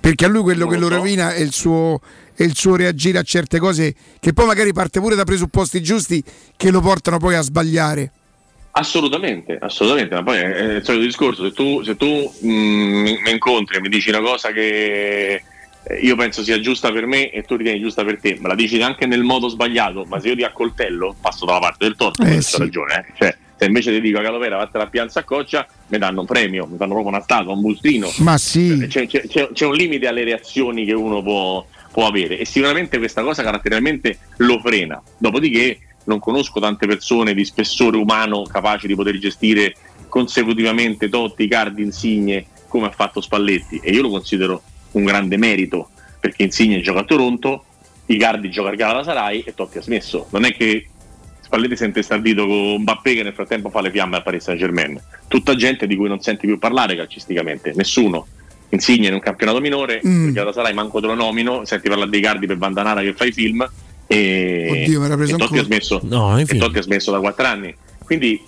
[0.00, 0.96] Perché a lui quello Non che lo lo so.
[1.00, 2.00] rovina è il, suo,
[2.34, 6.22] è il suo reagire a certe cose che poi magari parte pure da presupposti giusti
[6.56, 8.12] che lo portano poi a sbagliare.
[8.78, 12.06] Assolutamente, assolutamente, ma poi è il solito discorso, se tu, se tu
[12.44, 15.32] mm, mi incontri e mi dici una cosa che
[15.82, 18.54] eh, io penso sia giusta per me e tu ritieni giusta per te, me la
[18.54, 22.22] dici anche nel modo sbagliato, ma se io ti accoltello passo dalla parte del torto,
[22.22, 22.62] Eh, per questa sì.
[22.62, 23.12] ragione, eh.
[23.18, 26.26] Cioè, se invece ti dico a Calovera vattene a Piazza a Coccia, mi danno un
[26.26, 28.08] premio, mi fanno proprio una statua, un bustino.
[28.18, 28.86] Ma sì.
[28.88, 32.98] C'è, c'è- c'è- c'è un limite alle reazioni che uno può, può avere e sicuramente
[32.98, 35.02] questa cosa caratterialmente lo frena.
[35.18, 39.74] Dopodiché non conosco tante persone di spessore umano capaci di poter gestire
[40.08, 44.62] consecutivamente Totti, Cardi, Insigne come ha fatto Spalletti e io lo considero
[44.92, 47.64] un grande merito perché Insigne gioca a Toronto,
[48.06, 50.26] Icardi gioca al Galatasaray e Totti ha smesso.
[50.30, 50.88] Non è che
[51.40, 54.58] Spalletti si è intestardito con Mbappé che nel frattempo fa le fiamme al Paris Saint
[54.58, 55.00] Germain.
[55.28, 58.26] Tutta gente di cui non senti più parlare calcisticamente, nessuno.
[58.70, 60.26] Insigne in un campionato minore, Mm.
[60.28, 63.32] il Galatasaray manco te lo nomino, senti parlare dei Cardi per Bandanara che fa i
[63.32, 63.66] film
[64.08, 66.44] e, Oddio, mi era preso e Totti, ha smesso, No, e.
[66.44, 67.74] Totti ha smesso da quattro anni.
[68.04, 68.42] Quindi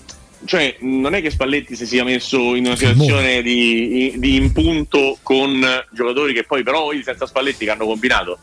[0.46, 5.62] cioè, non è che Spalletti si sia messo in una situazione di, di impunto con
[5.92, 8.38] giocatori che poi però senza Spalletti che hanno combinato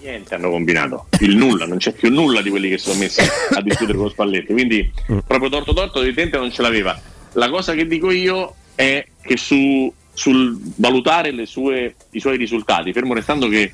[0.00, 3.60] niente hanno combinato il nulla, non c'è più nulla di quelli che sono messi a
[3.62, 4.52] discutere con Spalletti.
[4.52, 4.90] Quindi
[5.26, 6.98] proprio torto torto evidente non ce l'aveva.
[7.32, 12.92] La cosa che dico io è che su, sul valutare le sue- i suoi risultati,
[12.92, 13.72] fermo restando che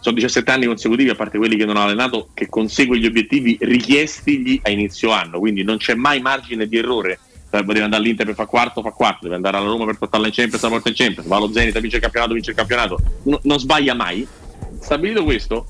[0.00, 3.56] sono 17 anni consecutivi, a parte quelli che non ha allenato, che consegue gli obiettivi
[3.60, 7.18] richiestigli a inizio anno, quindi non c'è mai margine di errore.
[7.50, 10.26] Cioè, Deve andare all'Inter per fare quarto, fa quarto, deve andare alla Roma per portarla
[10.26, 12.98] in Champions, la porta in Champions, va allo Zenit, vince il campionato, vince il campionato.
[13.24, 14.26] No- non sbaglia mai.
[14.80, 15.68] Stabilito questo,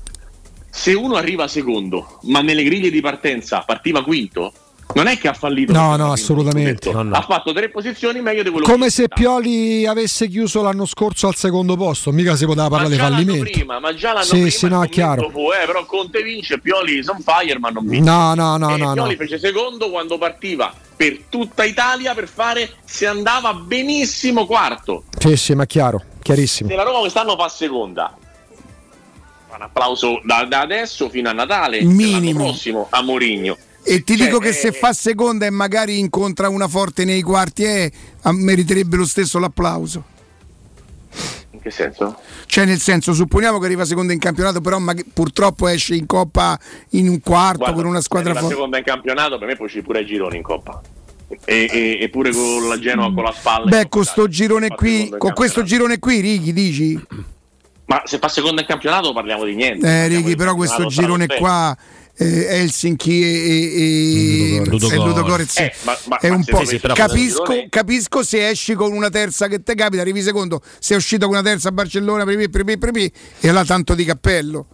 [0.69, 4.53] se uno arriva secondo, ma nelle griglie di partenza partiva quinto,
[4.93, 5.71] non è che ha fallito.
[5.71, 6.89] No, no, assolutamente.
[6.91, 7.15] scudetto.
[7.15, 11.27] Ha fatto tre posizioni meglio di quello Come che se Pioli avesse chiuso l'anno scorso
[11.27, 13.43] al secondo posto, mica si poteva parlare di fallimento.
[13.49, 15.29] prima, ma già l'anno Sì, prima sì, no, chiaro.
[15.29, 18.09] fu, eh, però Conte vince, Pioli sono fire, ma non vince.
[18.09, 19.17] No, no, no, e no, Pioli no.
[19.17, 25.03] fece secondo quando partiva per tutta Italia per fare se andava benissimo quarto.
[25.17, 26.67] Sì, sì, ma chiaro, chiarissimo.
[26.69, 28.17] Se la Roma quest'anno fa seconda,
[29.55, 32.11] un applauso da, da adesso fino a Natale, Minimo.
[32.11, 33.57] l'anno prossimo a Mourinho.
[33.83, 37.21] E ti Cioè, dico che eh, se fa seconda e magari incontra una forte nei
[37.21, 37.91] quarti, eh,
[38.31, 40.03] meriterebbe lo stesso l'applauso.
[41.51, 42.19] In che senso?
[42.45, 46.57] Cioè, nel senso, supponiamo che arriva seconda in campionato, però mag- purtroppo esce in coppa
[46.91, 48.53] in un quarto Guarda, con una squadra forte.
[48.53, 50.81] seconda in campionato per me poi ci pure ai gironi in coppa.
[51.45, 53.65] E, e- e pure con la Genoa con la spalla.
[53.65, 56.99] Beh, con sto girone Fa qui, con questo girone qui, Righi, dici?
[57.85, 59.85] Ma se fa seconda in campionato parliamo di niente.
[59.87, 61.75] Eh, Righi, però questo girone qua,
[62.21, 64.91] eh, Helsinki e, e, e- Ludogorets.
[64.91, 66.57] e Ludogorets, Eh, ma- ma- è ma un se po'.
[66.57, 71.27] questo capisco, capisco se esci con una terza che te capita, arrivi secondo, sei uscito
[71.27, 74.67] con una terza a Barcellona, prepi, prepi, prepi, e allora tanto di cappello.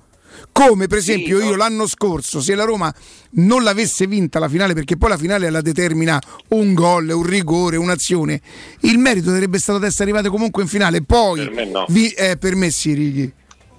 [0.52, 2.94] Come per esempio io l'anno scorso, se la Roma
[3.34, 7.78] non l'avesse vinta la finale, perché poi la finale la determina un gol, un rigore,
[7.78, 8.42] un'azione,
[8.82, 11.04] il merito sarebbe stato di essere arrivate comunque in finale.
[11.04, 11.86] Poi, Per me no.
[11.90, 13.34] vi- eh, per me sì, Righi.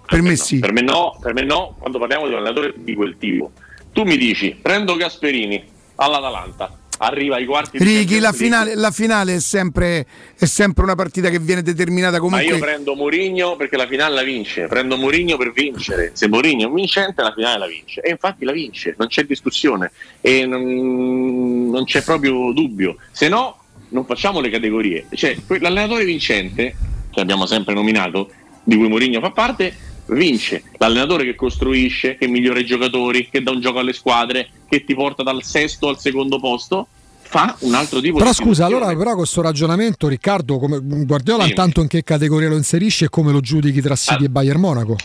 [0.07, 0.59] Per me sì.
[0.59, 3.53] Per me no, per me no, quando parliamo di un allenatore di quel tipo.
[3.93, 5.63] Tu mi dici, prendo Gasperini
[5.97, 10.07] all'Atalanta, arriva ai quarti Righi, la finale, la finale è, sempre,
[10.39, 12.47] è sempre una partita che viene determinata Ma comunque.
[12.47, 16.11] io prendo Mourinho perché la finale la vince, prendo Mourinho per vincere.
[16.15, 18.01] Se Mourinho è vincente, la finale la vince.
[18.01, 22.97] E infatti la vince, non c'è discussione e non, non c'è proprio dubbio.
[23.11, 25.07] Se no, non facciamo le categorie.
[25.13, 26.77] Cioè, l'allenatore vincente,
[27.11, 28.31] che abbiamo sempre nominato,
[28.63, 29.75] di cui Mourinho fa parte,
[30.09, 30.63] vince.
[30.79, 34.95] L'allenatore che costruisce, che migliora i giocatori, che dà un gioco alle squadre, che ti
[34.95, 36.87] porta dal sesto al secondo posto,
[37.23, 41.51] fa un altro tipo Però di scusa, allora però questo ragionamento, Riccardo, come Guardiola Dimmi.
[41.51, 44.27] intanto in che categoria lo inserisce e come lo giudichi tra City Ah.
[44.27, 44.97] e Bayern Monaco?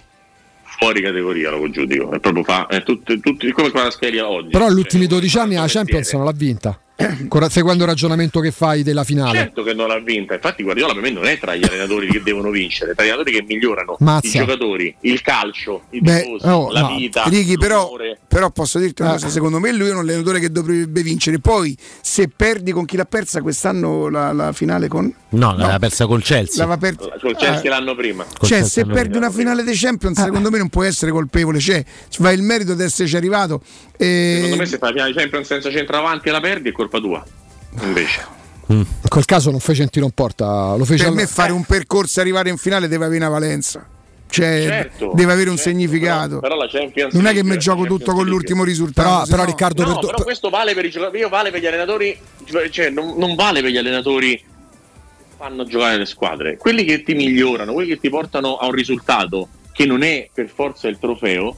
[0.63, 4.49] fuori categoria lo giudico è proprio fa è tutto, tutto- come qua la scheda oggi
[4.49, 6.79] Però gli ultimi 12 anni la Champions non l'ha vinta.
[7.49, 9.37] Seguendo il ragionamento che fai della finale.
[9.37, 12.21] certo che non l'ha vinta infatti Guardiola per me non è tra gli allenatori che
[12.23, 14.27] devono vincere tra gli allenatori che migliorano Mazza.
[14.27, 17.91] i giocatori il calcio i Beh, tifosi oh, la no, vita Righi, però,
[18.27, 19.13] però posso dirti una Ah.
[19.15, 21.39] cosa: secondo me lui è un allenatore che dovrebbe vincere.
[21.39, 25.13] Poi, se perdi con chi l'ha persa quest'anno la, la finale con.
[25.29, 26.65] No, l'aveva persa col Chelsea.
[26.65, 27.69] l'aveva persa- col Chelsea Eh.
[27.69, 31.59] l'anno prima Cioè, se perdi una finale dei Champions, secondo me non puoi essere colpevole.
[31.59, 33.61] Cioè, ci va il merito di esserci arrivato.
[33.97, 34.31] E...
[34.35, 36.99] secondo me se fai la finale di Champions senza centravanti e la perdi è colpa
[36.99, 37.23] tua
[37.85, 38.25] invece
[38.67, 41.51] In quel caso non fece un tiro in porta, lo fece Per al- me fare
[41.51, 43.85] un percorso e arrivare in finale deve avere una valenza.
[44.29, 46.39] Cioè, Certo, deve avere un certo, significato.
[46.39, 49.09] però, però la Champions non è che mi gioco tutto con l'ultimo risultato.
[49.09, 51.59] Però- però no- Riccardo, no, per- però questo vale per i giocatori, io vale per
[51.59, 52.17] gli allenatori,
[52.69, 54.43] cioè non, non vale per gli allenatori che
[55.37, 56.55] fanno giocare le squadre.
[56.55, 59.49] Quelli che ti migliorano, quelli che ti portano a un risultato
[59.81, 61.55] che non è per forza il trofeo,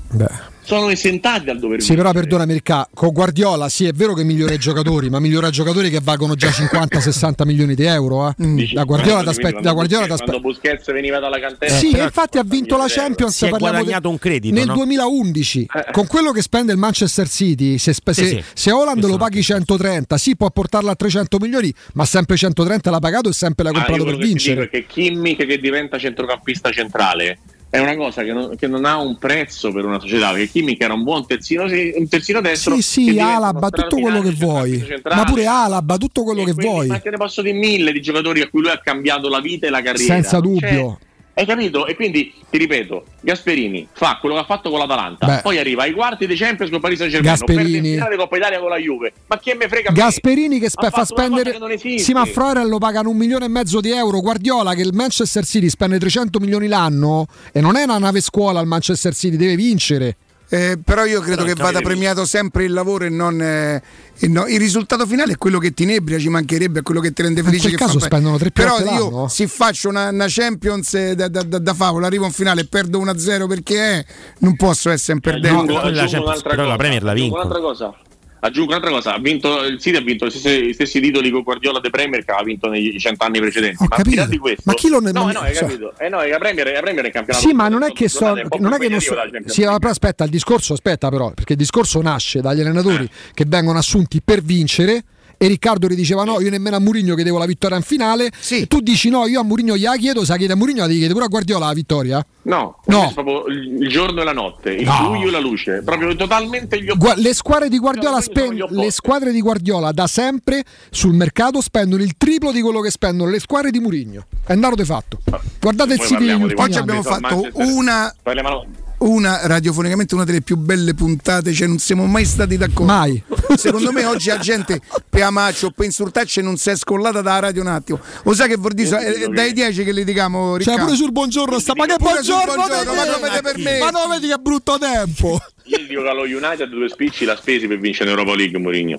[0.66, 2.20] sono esentati dal dover Sì, però vincere.
[2.22, 5.90] perdonami, Ricca, con Guardiola sì, è vero che migliora i giocatori, ma migliora i giocatori
[5.90, 8.30] che valgono già 50-60 milioni di euro.
[8.30, 8.34] eh.
[8.38, 9.52] Dici, Da Guardiola t'aspetti.
[9.52, 10.30] quando Da Guardiola t'aspetti.
[10.32, 11.74] Quando Busquets veniva dalla cantera.
[11.76, 14.74] Sì, e infatti ha vinto la Champions Si è guadagnato un credito, nel no?
[14.76, 18.44] 2011 con quello che spende il Manchester City se, spe- Sì, se, sì.
[18.54, 23.00] se Holland lo paghi 130 sì può portarla a 300 milioni ma sempre 130 l'ha
[23.00, 25.98] pagato e sempre l'ha Ah, comprato per che ti dico vincere che Kimmich che diventa
[25.98, 27.40] centrocampista centrale
[27.74, 30.80] è una cosa che non, che non ha un prezzo per una società perché Kimmich
[30.80, 34.86] era un buon terzino, un terzino destro sì sì Alaba tutto quello che vuoi.
[35.16, 36.88] ma pure Alaba tutto quello che Quindi, vuoi.
[36.90, 39.66] ma te ne posso dire mille di giocatori a cui lui ha cambiato la vita
[39.66, 40.14] e la carriera.
[40.14, 41.00] Senza Non c'è- dubbio
[41.36, 41.88] Hai capito?
[41.88, 45.40] E quindi ti ripeto, Gasperini fa quello che ha fatto con l'Atalanta, Beh.
[45.42, 47.94] poi arriva ai quarti di Champions con Paris Saint-Germain, perde in Gasperini.
[47.94, 49.14] finale di Coppa Italia con la Juve.
[49.26, 49.92] Ma chi me frega?
[49.92, 51.58] Gasperini che Ha fa spendere
[51.98, 55.44] sì ma Freuler lo pagano un milione e mezzo di euro Guardiola che il Manchester
[55.44, 59.56] City spende 300 milioni l'anno e non è una nave scuola il Manchester City deve
[59.56, 60.18] vincere
[60.54, 63.82] Eh, però io credo Però che vada premiato sempre il lavoro e non eh,
[64.20, 67.12] e no- il risultato finale è quello che ti inebria, ci mancherebbe, è quello che
[67.12, 67.70] ti rende Ma in felice.
[67.70, 69.28] quel che caso fa- spendono tre più Però io l'anno?
[69.30, 72.62] se faccio una, una Champions eh, da, da, da, da favola, arrivo a un finale
[72.62, 74.06] e perdo 1-0 perché eh,
[74.40, 75.48] non posso essere perdente.
[75.74, 77.42] Quella aggiungo Champions, un'altra però la Premier la vincono.
[77.42, 77.98] un'altra cosa.
[78.46, 81.44] Aggiungo un'altra cosa, ha vinto, il City ha vinto gli stessi, gli stessi titoli con
[81.44, 83.82] Guardiola de Premier che aveva vinto negli cent'anni precedenti.
[83.82, 84.26] Ho ma capito.
[84.26, 85.94] di questo, Ma chi lo- no, non- no, hai cioè- capito?
[85.98, 87.48] Eh no, la Premier, la Premier è il campionato.
[87.48, 88.26] Sì, ma non è che so,
[88.60, 89.16] non è che non so.
[89.46, 94.22] Sì, aspetta, il discorso, aspetta però, perché il discorso nasce dagli allenatori che vengono assunti
[94.22, 95.04] per vincere.
[95.44, 98.32] E Riccardo gli diceva: No, io nemmeno a Murigno chiedevo la vittoria in finale.
[98.50, 101.00] E tu dici: No, io a Murigno gliela chiedo, sa chiede a Murigno, la devi
[101.00, 102.26] chiedere pure a Guardiola la vittoria.
[102.44, 103.12] No, No.
[103.14, 105.10] proprio il il giorno e la notte, il No.
[105.10, 107.22] buio e la luce, proprio totalmente gli Gua- opposti.
[107.22, 112.16] le squadre di Guardiola spen- le squadre di Guardiola da sempre sul mercato spendono il
[112.18, 114.26] triplo di quello che spendono le squadre di Murigno.
[114.46, 115.20] È un dato di fatto.
[115.60, 118.66] Guardate il Poi degli parliamo di Oggi abbiamo fatto Manchester- una, Parliamo-
[119.06, 122.86] una radiofonicamente una delle più belle puntate, cioè non siamo mai stati d'accordo.
[122.92, 123.22] Mai.
[123.56, 127.40] Secondo me oggi la gente per amaccio o per insultarci non si è scollata dalla
[127.40, 128.00] radio un attimo.
[128.24, 128.98] Lo sai che vuol dire?
[128.98, 130.84] È, è dai 10 che litighiamo, Cioè, Riccardo.
[130.86, 131.74] pure sul buongiorno sta.
[131.76, 133.80] Ma che buongiorno, buongiorno, ma come te permetti?
[133.84, 135.40] Ma no, vedi che brutto tempo.
[135.66, 138.98] Io dico che allo United due spicci l'ha spesi per vincere l'Europa League Mourinho.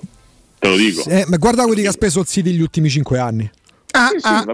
[0.59, 1.03] Te lo dico.
[1.07, 3.49] Eh, ma guarda quelli che ha speso il City gli ultimi 5 anni.
[3.91, 4.53] Ah, Sì, sì, ah, va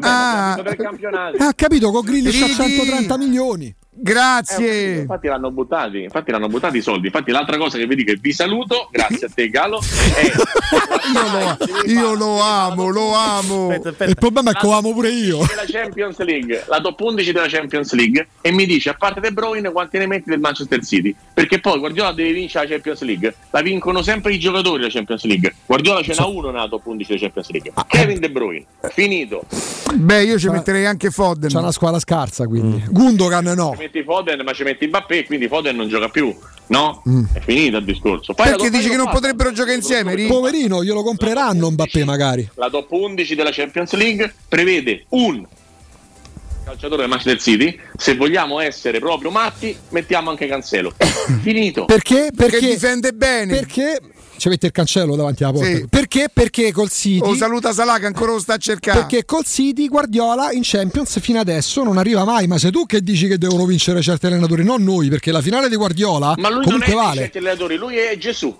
[0.61, 0.75] bene, ah.
[0.75, 1.37] campionati.
[1.39, 2.55] Ah, capito, con Grillish a Righi.
[2.75, 3.73] 130 milioni.
[3.93, 4.95] Grazie.
[4.95, 7.07] Eh, infatti l'hanno buttati, infatti l'hanno buttati i soldi.
[7.07, 9.81] Infatti l'altra cosa che vi dico è vi saluto, grazie a te Galo.
[10.15, 10.31] è-
[11.11, 13.73] Io lo, io lo amo, lo amo.
[13.73, 15.39] Il problema è che lo amo pure io.
[15.45, 19.31] della Champions League, la top 11 della Champions League e mi dice a parte De
[19.31, 23.35] Bruyne quanti ne metti del Manchester City perché poi Guardiola deve vincere la Champions League
[23.49, 27.07] la vincono sempre i giocatori della Champions League Guardiola ce n'ha uno nella top 11
[27.07, 29.43] della Champions League Kevin De Bruyne finito
[29.93, 31.49] Beh, io ci metterei anche Foden.
[31.49, 32.81] C'è una squadra scarsa quindi.
[32.89, 33.75] Gundogan no.
[33.81, 36.33] Metti Foden ma ci metti Mbappé quindi Foden non gioca più
[36.67, 37.01] no?
[37.33, 40.15] è finito il discorso Poi Perché dici che non potrebbero giocare insieme?
[40.15, 40.27] Ri?
[40.27, 42.49] Poverino, glielo compreranno Mbappé magari.
[42.55, 45.45] la top 11 della Champions League prevede un
[46.63, 50.93] calciatore del Manchester City se vogliamo essere proprio matti mettiamo anche Cancelo
[51.41, 52.29] finito Perché?
[52.35, 52.67] Perché Perché?
[52.67, 53.53] difende bene.
[53.55, 53.99] Perché?
[54.41, 55.67] Ci mette il cancello davanti alla porta.
[55.67, 55.85] Sì.
[55.87, 56.25] Perché?
[56.33, 57.29] Perché col City.
[57.29, 58.97] Oh, saluta Salah che ancora lo sta a cercare.
[58.97, 62.47] Perché col City Guardiola in Champions fino adesso non arriva mai.
[62.47, 65.69] Ma sei tu che dici che devono vincere certi allenatori, non noi, perché la finale
[65.69, 67.21] di Guardiola ma lui comunque non è vale.
[67.21, 68.57] certi allenatori lui è Gesù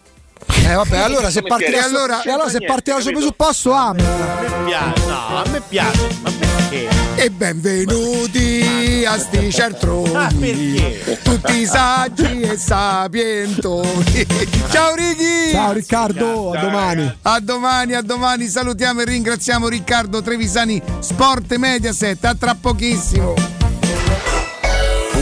[0.48, 3.34] Eh vabbè, allora se parti da, allora- e allora se Niente, parti dal suo capito?
[3.36, 4.02] presupposto ah, A me
[4.66, 6.88] piace, no, a me piace, ma perché?
[7.16, 9.52] E benvenuti a sti
[10.40, 11.20] perché?
[11.22, 14.26] Tutti saggi e sapientoni.
[14.72, 15.52] Ciao Righi!
[15.52, 17.18] Ciao Riccardo, a domani.
[17.24, 18.48] A domani, a domani.
[18.48, 22.24] Salutiamo e ringraziamo Riccardo Trevisani, Sport Mediaset.
[22.26, 23.61] A tra pochissimo.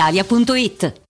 [0.00, 1.09] brispalitalia.it.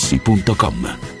[0.01, 1.20] artigianamaterassi.com.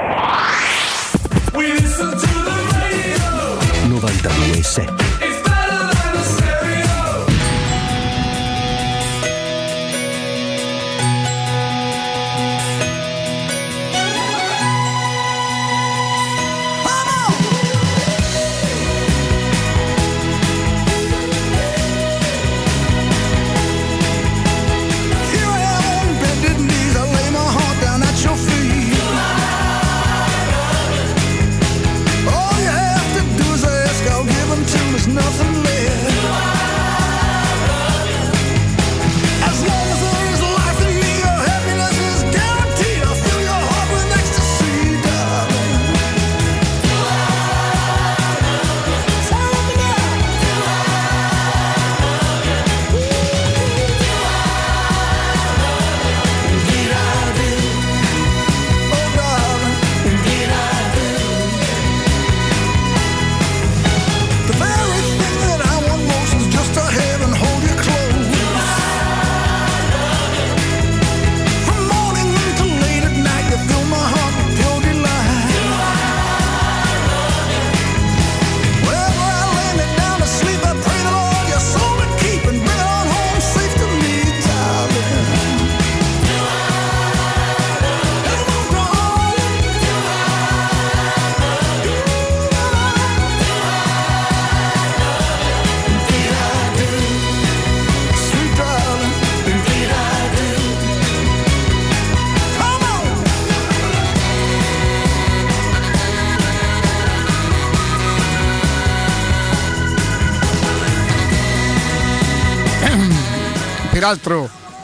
[4.21, 5.10] 92.7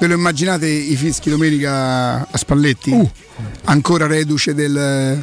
[0.07, 2.97] Ve lo immaginate i fischi domenica a Spalletti?
[3.65, 5.21] Ancora reduce del,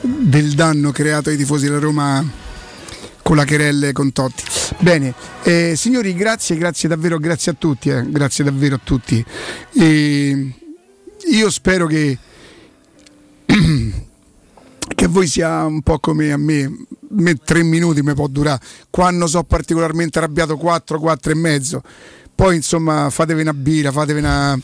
[0.00, 2.24] del danno creato ai tifosi della Roma
[3.20, 4.44] con la querelle con Totti.
[4.78, 5.12] Bene,
[5.42, 9.24] eh, signori, grazie, grazie davvero, grazie a tutti, eh, grazie davvero a tutti.
[9.74, 10.54] E
[11.28, 12.16] io spero che,
[13.44, 16.86] che a voi sia un po' come a me.
[17.08, 18.60] Me tre minuti mi può durare.
[18.88, 21.82] Quando so particolarmente arrabbiato 4, 4 e mezzo.
[22.36, 24.58] Poi insomma fatevi una birra, fatevi una.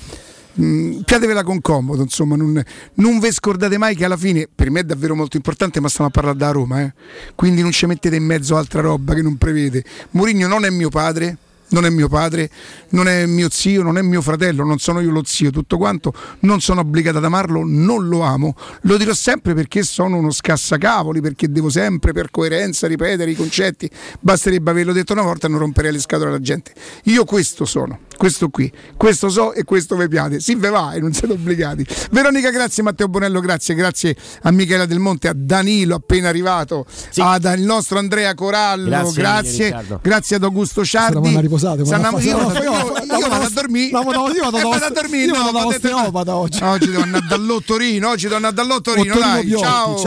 [0.61, 2.63] Mm, piatevela con comodo, insomma, non,
[2.97, 6.11] non vi scordate mai che alla fine per me è davvero molto importante, ma stiamo
[6.11, 6.93] a parlare da Roma, eh.
[7.35, 9.83] quindi non ci mettete in mezzo altra roba che non prevede.
[10.11, 11.39] Mourinho non è mio padre,
[11.73, 12.51] non è mio padre,
[12.91, 16.15] non è mio zio, non è mio fratello, non sono io lo zio, tutto quanto,
[16.41, 21.21] non sono obbligato ad amarlo, non lo amo, lo dirò sempre perché sono uno scassacavoli,
[21.21, 25.59] perché devo sempre per coerenza ripetere i concetti, basterebbe averlo detto una volta e non
[25.59, 26.73] rompere le scatole alla gente.
[27.05, 31.01] Io questo sono, questo qui, questo so e questo vi piace, si ve va e
[31.01, 31.87] non siete obbligati.
[32.11, 36.87] Veronica, grazie, Matteo Bonello, grazie, grazie a Michela Del Monte, a Danilo appena arrivato,
[37.17, 41.31] ad al nostro Andrea Corallo, Grazie grazie, grazie ad Augusto Ciardi.
[41.63, 43.91] Riposati, ma fa- io vado- io- io- io vado a dormire.
[43.93, 45.25] no, no, io vado Eh, a dormire.
[45.27, 46.63] io no, vado osteopata oggi.
[46.63, 49.99] Oggi devo andare dall'Ottorino, oggi devo andare dall'Ottorino, Ottorino dai, Biotti, ciao.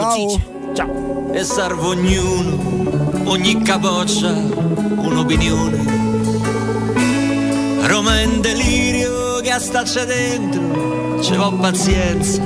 [0.74, 1.32] ciao.
[1.32, 6.04] E serve ognuno, ogni capoccia, un'opinione.
[7.88, 12.42] Roma è in delirio che staccia dentro, ci va pazienza.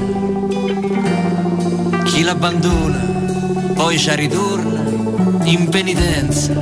[2.03, 2.97] Chi l'abbandona,
[3.73, 4.83] poi ci ritorna
[5.43, 6.53] in penitenza.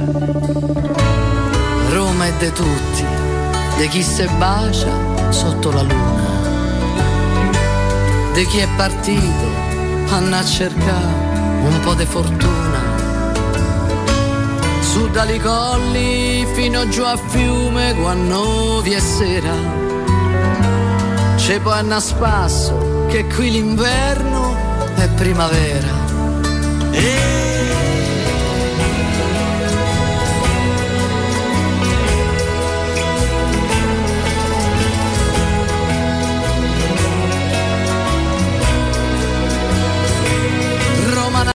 [1.98, 3.04] Roma è de tutti,
[3.78, 4.92] di chi se bacia
[5.30, 6.30] sotto la luna,
[8.34, 9.48] di chi è partito
[10.10, 12.80] a cercare un po' di fortuna.
[14.80, 19.56] Su dali colli fino giù a fiume quando vi è sera.
[21.36, 24.56] C'è poi a spasso che qui l'inverno
[24.98, 25.96] è primavera.
[26.92, 27.37] E